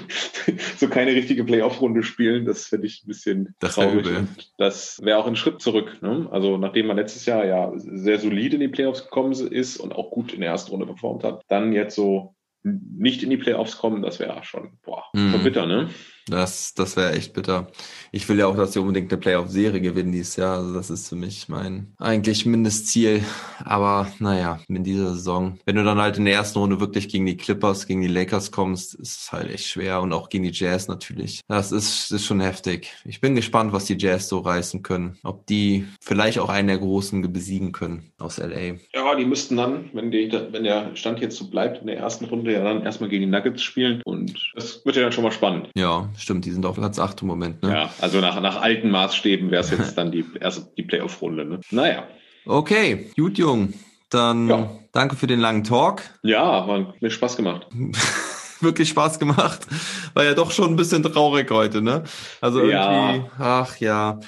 so 0.77 0.89
keine 0.89 1.13
richtige 1.13 1.45
Playoff-Runde 1.45 2.03
spielen, 2.03 2.45
das 2.45 2.67
finde 2.67 2.87
ich 2.89 3.05
ein 3.05 3.09
bisschen 3.09 3.55
Das 3.61 3.75
traurig. 3.77 4.01
übel. 4.07 4.17
Und 4.17 4.53
das 4.59 5.01
wäre 5.05 5.19
auch 5.19 5.27
ein 5.27 5.37
Schritt 5.37 5.61
zurück. 5.61 5.99
Ne? 6.03 6.29
Also 6.31 6.59
nachdem 6.59 6.87
man 6.87 6.97
letztes 6.97 7.27
Jahr 7.27 7.45
ja 7.45 7.73
sehr 7.77 8.19
solide 8.19 8.55
in 8.57 8.61
die 8.61 8.69
Playoffs 8.69 9.05
gekommen 9.05 9.33
ist 9.33 9.77
und 9.77 9.93
auch 9.95 10.11
gut 10.11 10.33
in 10.33 10.41
der 10.41 10.51
ersten 10.51 10.71
Runde 10.73 10.87
performt 10.87 11.23
hat, 11.25 11.43
dann 11.49 11.73
jetzt 11.73 11.95
so 11.95 12.35
nicht 12.65 13.23
in 13.23 13.31
die 13.31 13.37
Playoffs 13.37 13.77
kommen, 13.77 14.03
das 14.03 14.19
wäre 14.19 14.43
schon, 14.43 14.79
boah, 14.85 15.05
Mhm. 15.13 15.31
schon 15.31 15.45
bitter, 15.45 15.67
ne? 15.67 15.91
Das, 16.29 16.75
das 16.75 16.97
wäre 16.97 17.13
echt 17.13 17.35
bitter. 17.35 17.69
Ich 18.13 18.29
will 18.29 18.39
ja 18.39 18.47
auch, 18.47 18.57
dass 18.57 18.73
sie 18.73 18.81
unbedingt 18.81 19.13
eine 19.13 19.21
Playoff-Serie 19.21 19.81
gewinnen 19.81 20.13
dieses 20.13 20.37
Jahr. 20.37 20.59
Also 20.59 20.73
das 20.73 20.91
ist 20.91 21.09
für 21.09 21.17
mich 21.17 21.49
mein 21.49 21.93
eigentlich 21.99 22.47
Mindestziel. 22.47 23.23
Aber 23.63 24.09
naja, 24.19 24.61
in 24.69 24.85
dieser 24.85 25.15
Saison, 25.15 25.59
wenn 25.67 25.77
du 25.77 25.85
dann 25.85 26.01
halt 26.01 26.17
in 26.17 26.25
der 26.25 26.35
ersten 26.35 26.59
Runde 26.59 26.81
wirklich 26.81 27.09
gegen 27.09 27.27
die 27.27 27.37
Clippers, 27.37 27.87
gegen 27.87 28.01
die 28.01 28.09
Lakers 28.09 28.51
kommst, 28.53 28.95
ist 28.95 29.21
es 29.21 29.33
halt 29.33 29.51
echt 29.51 29.67
schwer. 29.67 30.01
Und 30.01 30.13
auch 30.13 30.29
gegen 30.29 30.45
die 30.45 30.53
Jazz 30.53 30.89
natürlich. 30.89 31.41
Das 31.49 31.73
ist, 31.73 32.11
ist 32.11 32.25
schon 32.25 32.41
heftig. 32.41 32.95
Ich 33.05 33.21
bin 33.21 33.35
gespannt, 33.35 33.73
was 33.73 33.85
die 33.85 33.99
Jazz 33.99 34.29
so 34.29 34.39
reißen 34.39 34.83
können. 34.83 35.19
Ob 35.23 35.47
die 35.47 35.87
vielleicht 36.01 36.39
auch 36.39 36.49
einen 36.49 36.69
der 36.69 36.79
Großen 36.79 37.33
besiegen 37.33 37.73
können 37.73 38.13
aus 38.19 38.39
LA. 38.39 38.77
Ja, 38.95 39.15
die 39.17 39.25
müssten 39.25 39.57
dann, 39.57 39.91
wenn, 39.93 40.11
die, 40.11 40.33
wenn 40.33 40.65
der 40.65 40.97
Stand 40.97 41.21
jetzt 41.21 41.37
so 41.37 41.49
bleibt, 41.49 41.81
in 41.81 41.87
der 41.87 41.99
ersten 41.99 42.25
Runde 42.25 42.53
ja 42.53 42.65
dann 42.65 42.83
erstmal 42.83 43.11
gegen 43.11 43.25
die 43.25 43.31
Nuggets 43.31 43.63
spielen. 43.63 44.01
Und 44.05 44.53
das 44.55 44.85
wird 44.85 44.97
ja 44.97 45.03
dann 45.03 45.13
schon 45.13 45.25
mal 45.25 45.33
spannend. 45.33 45.69
Ja, 45.77 46.09
stimmt, 46.19 46.45
die 46.45 46.51
sind 46.51 46.67
auf 46.67 46.77
Platz 46.77 46.99
8 46.99 47.23
im 47.23 47.29
Moment. 47.29 47.63
Ne? 47.63 47.73
Ja, 47.73 47.91
also 48.01 48.21
nach, 48.21 48.41
nach 48.41 48.61
alten 48.61 48.91
Maßstäben 48.91 49.51
wäre 49.51 49.63
es 49.63 49.71
jetzt 49.71 49.97
dann 49.99 50.13
die 50.13 50.25
erste 50.41 50.67
die 50.77 50.83
Playoff-Runde. 50.83 51.45
Ne? 51.45 51.61
Naja. 51.71 52.07
Okay, 52.47 53.11
gut, 53.17 53.39
Jung. 53.39 53.73
Dann 54.11 54.49
ja. 54.49 54.71
danke 54.93 55.17
für 55.17 55.27
den 55.27 55.41
langen 55.41 55.65
Talk. 55.65 56.03
Ja, 56.23 56.67
hat 56.67 57.01
mir 57.01 57.11
Spaß 57.11 57.37
gemacht. 57.37 57.67
Wirklich 58.61 58.89
Spaß 58.91 59.19
gemacht. 59.19 59.67
War 60.15 60.25
ja 60.25 60.35
doch 60.35 60.51
schon 60.51 60.71
ein 60.71 60.77
bisschen 60.77 61.03
traurig 61.03 61.51
heute, 61.51 61.83
ne? 61.83 62.05
Also 62.41 62.61
irgendwie, 62.61 63.19
ja. 63.19 63.31
ach 63.39 63.77
ja. 63.79 64.21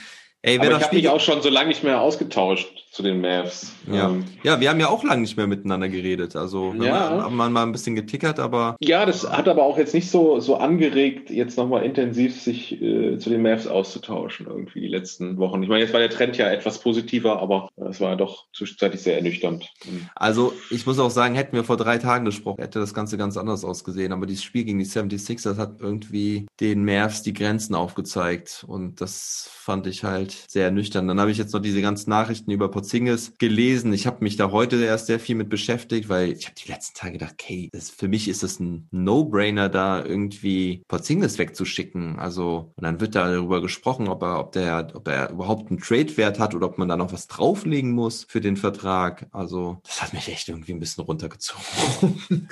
Ey, 0.43 0.61
wer 0.61 0.69
Aber 0.69 0.79
ich 0.79 0.85
habe 0.85 0.97
mich 0.97 1.09
auch 1.09 1.21
schon 1.21 1.43
so 1.43 1.49
lange 1.49 1.69
nicht 1.69 1.85
mehr 1.85 2.01
ausgetauscht 2.01 2.76
zu 2.97 3.03
den 3.03 3.21
Mavs. 3.21 3.75
Ja. 3.87 4.09
Ähm, 4.09 4.25
ja, 4.43 4.59
wir 4.59 4.71
haben 4.71 4.81
ja 4.81 4.89
auch 4.89 5.05
lange 5.05 5.21
nicht 5.21 5.37
mehr 5.37 5.47
miteinander 5.47 5.91
geredet. 5.91 6.35
Also 6.35 6.73
ja. 6.81 7.11
man, 7.11 7.23
haben 7.25 7.37
wir 7.37 7.51
mal 7.51 7.63
ein 7.63 7.73
bisschen 7.73 7.95
getickert, 7.95 8.41
aber. 8.41 8.77
Ja, 8.81 9.05
das 9.05 9.31
hat 9.31 9.49
aber 9.49 9.65
auch 9.65 9.77
jetzt 9.77 9.93
nicht 9.93 10.11
so, 10.11 10.41
so 10.41 10.57
angeregt, 10.57 11.29
jetzt 11.29 11.59
nochmal 11.59 11.85
intensiv 11.85 12.41
sich 12.41 12.81
äh, 12.81 13.19
zu 13.19 13.29
den 13.29 13.43
Mavs 13.43 13.67
auszutauschen, 13.67 14.47
irgendwie 14.47 14.81
die 14.81 14.89
letzten 14.89 15.37
Wochen. 15.37 15.63
Ich 15.63 15.69
meine, 15.69 15.83
jetzt 15.83 15.93
war 15.93 16.01
der 16.01 16.09
Trend 16.09 16.39
ja 16.39 16.49
etwas 16.51 16.79
positiver, 16.79 17.43
aber 17.43 17.69
es 17.77 18.01
war 18.01 18.11
ja 18.11 18.17
doch 18.17 18.47
zwischenzeitlich 18.57 19.03
sehr 19.03 19.17
ernüchternd. 19.17 19.71
Also 20.15 20.55
ich 20.71 20.87
muss 20.87 20.99
auch 20.99 21.11
sagen, 21.11 21.35
hätten 21.35 21.55
wir 21.55 21.65
vor 21.65 21.77
drei 21.77 21.99
Tagen 21.99 22.25
gesprochen, 22.25 22.63
hätte 22.63 22.81
das 22.81 22.95
Ganze 22.95 23.19
ganz 23.19 23.37
anders 23.37 23.63
ausgesehen. 23.63 24.15
Aber 24.15 24.25
dieses 24.25 24.43
Spiel 24.43 24.65
gegen 24.65 24.79
die 24.79 24.87
76ers 24.87 25.59
hat 25.59 25.81
irgendwie 25.81 26.47
den 26.61 26.87
Mavs 26.87 27.23
die 27.23 27.35
Grenzen 27.35 27.75
aufgezeigt. 27.75 28.65
Und 28.67 29.03
das 29.03 29.51
fand 29.53 29.87
ich 29.87 30.05
halt 30.05 30.33
sehr 30.49 30.67
ernüchternd. 30.67 31.11
Dann 31.11 31.21
habe 31.21 31.31
ich 31.31 31.39
jetzt 31.39 31.53
noch 31.53 31.61
diese 31.61 31.83
ganzen 31.83 32.09
Nachrichten 32.09 32.53
über 32.53 32.71
Porzingis 32.87 33.33
gelesen. 33.39 33.93
Ich 33.93 34.07
habe 34.07 34.23
mich 34.23 34.37
da 34.37 34.53
heute 34.53 34.77
erst 34.77 35.07
sehr 35.07 35.19
viel 35.19 35.35
mit 35.35 35.49
beschäftigt, 35.49 36.09
weil 36.09 36.31
ich 36.31 36.47
habe 36.47 36.55
die 36.55 36.71
letzten 36.71 36.97
Tage 36.97 37.15
gedacht, 37.15 37.33
okay, 37.33 37.69
das, 37.73 37.91
für 37.91 38.07
mich 38.07 38.29
ist 38.29 38.45
es 38.45 38.61
ein 38.61 38.87
No-Brainer, 38.93 39.69
da 39.69 40.05
irgendwie 40.05 40.85
Porzingis 40.87 41.37
wegzuschicken. 41.37 42.17
Also, 42.21 42.73
und 42.77 42.85
dann 42.85 43.01
wird 43.01 43.17
da 43.17 43.29
darüber 43.29 43.61
gesprochen, 43.61 44.07
ob 44.07 44.23
er, 44.23 44.39
ob 44.39 44.53
der, 44.53 44.93
ob 44.95 45.09
er 45.09 45.31
überhaupt 45.31 45.69
einen 45.69 45.81
Trade-Wert 45.81 46.39
hat 46.39 46.55
oder 46.55 46.67
ob 46.67 46.79
man 46.79 46.87
da 46.87 46.97
noch 46.97 47.13
was 47.13 47.27
drauflegen 47.27 47.91
muss 47.91 48.23
für 48.23 48.41
den 48.41 48.57
Vertrag. 48.57 49.27
Also, 49.33 49.81
das 49.83 50.01
hat 50.01 50.13
mich 50.13 50.29
echt 50.29 50.49
irgendwie 50.49 50.73
ein 50.73 50.79
bisschen 50.79 51.03
runtergezogen. 51.03 52.23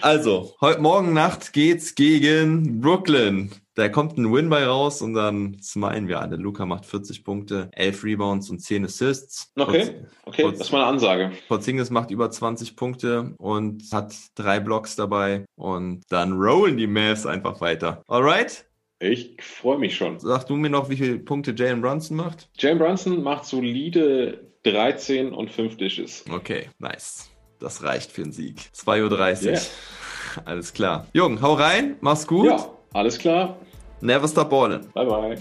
also, 0.00 0.56
heute 0.60 0.80
Morgen 0.80 1.12
Nacht 1.12 1.52
geht's 1.52 1.94
gegen 1.94 2.80
Brooklyn. 2.80 3.52
Da 3.78 3.88
kommt 3.88 4.18
ein 4.18 4.32
Win 4.32 4.48
bei 4.48 4.66
raus 4.66 5.02
und 5.02 5.14
dann 5.14 5.56
smilen 5.62 6.08
wir 6.08 6.20
alle. 6.20 6.34
Luca 6.34 6.66
macht 6.66 6.84
40 6.84 7.22
Punkte, 7.22 7.70
11 7.74 8.02
Rebounds 8.02 8.50
und 8.50 8.58
10 8.58 8.86
Assists. 8.86 9.52
Okay, 9.54 9.94
okay, 10.24 10.42
Potz, 10.42 10.58
das 10.58 10.66
ist 10.66 10.72
mal 10.72 10.80
eine 10.80 10.88
Ansage. 10.88 11.30
Porzingis 11.46 11.88
macht 11.90 12.10
über 12.10 12.28
20 12.28 12.74
Punkte 12.74 13.36
und 13.38 13.84
hat 13.92 14.16
drei 14.34 14.58
Blocks 14.58 14.96
dabei 14.96 15.44
und 15.54 16.02
dann 16.08 16.32
rollen 16.32 16.76
die 16.76 16.88
Mavs 16.88 17.24
einfach 17.24 17.60
weiter. 17.60 18.02
Alright? 18.08 18.66
Ich 18.98 19.40
freue 19.40 19.78
mich 19.78 19.94
schon. 19.94 20.18
Sag 20.18 20.48
du 20.48 20.56
mir 20.56 20.70
noch, 20.70 20.90
wie 20.90 20.96
viele 20.96 21.20
Punkte 21.20 21.54
Jalen 21.56 21.80
Brunson 21.80 22.16
macht? 22.16 22.48
Jalen 22.58 22.78
Brunson 22.78 23.22
macht 23.22 23.44
solide 23.44 24.44
13 24.64 25.32
und 25.32 25.52
5 25.52 25.76
Dishes. 25.76 26.24
Okay, 26.28 26.68
nice. 26.80 27.30
Das 27.60 27.84
reicht 27.84 28.10
für 28.10 28.22
einen 28.22 28.32
Sieg. 28.32 28.58
2.30 28.74 29.46
Uhr. 29.46 29.52
Yeah. 29.52 29.60
Alles 30.46 30.72
klar. 30.72 31.06
Jung, 31.12 31.40
hau 31.40 31.54
rein, 31.54 31.94
mach's 32.00 32.26
gut. 32.26 32.46
Ja, 32.46 32.70
alles 32.92 33.18
klar. 33.18 33.58
Never 34.00 34.28
stop 34.28 34.50
balling. 34.50 34.90
Bye 34.94 35.04
bye. 35.04 35.38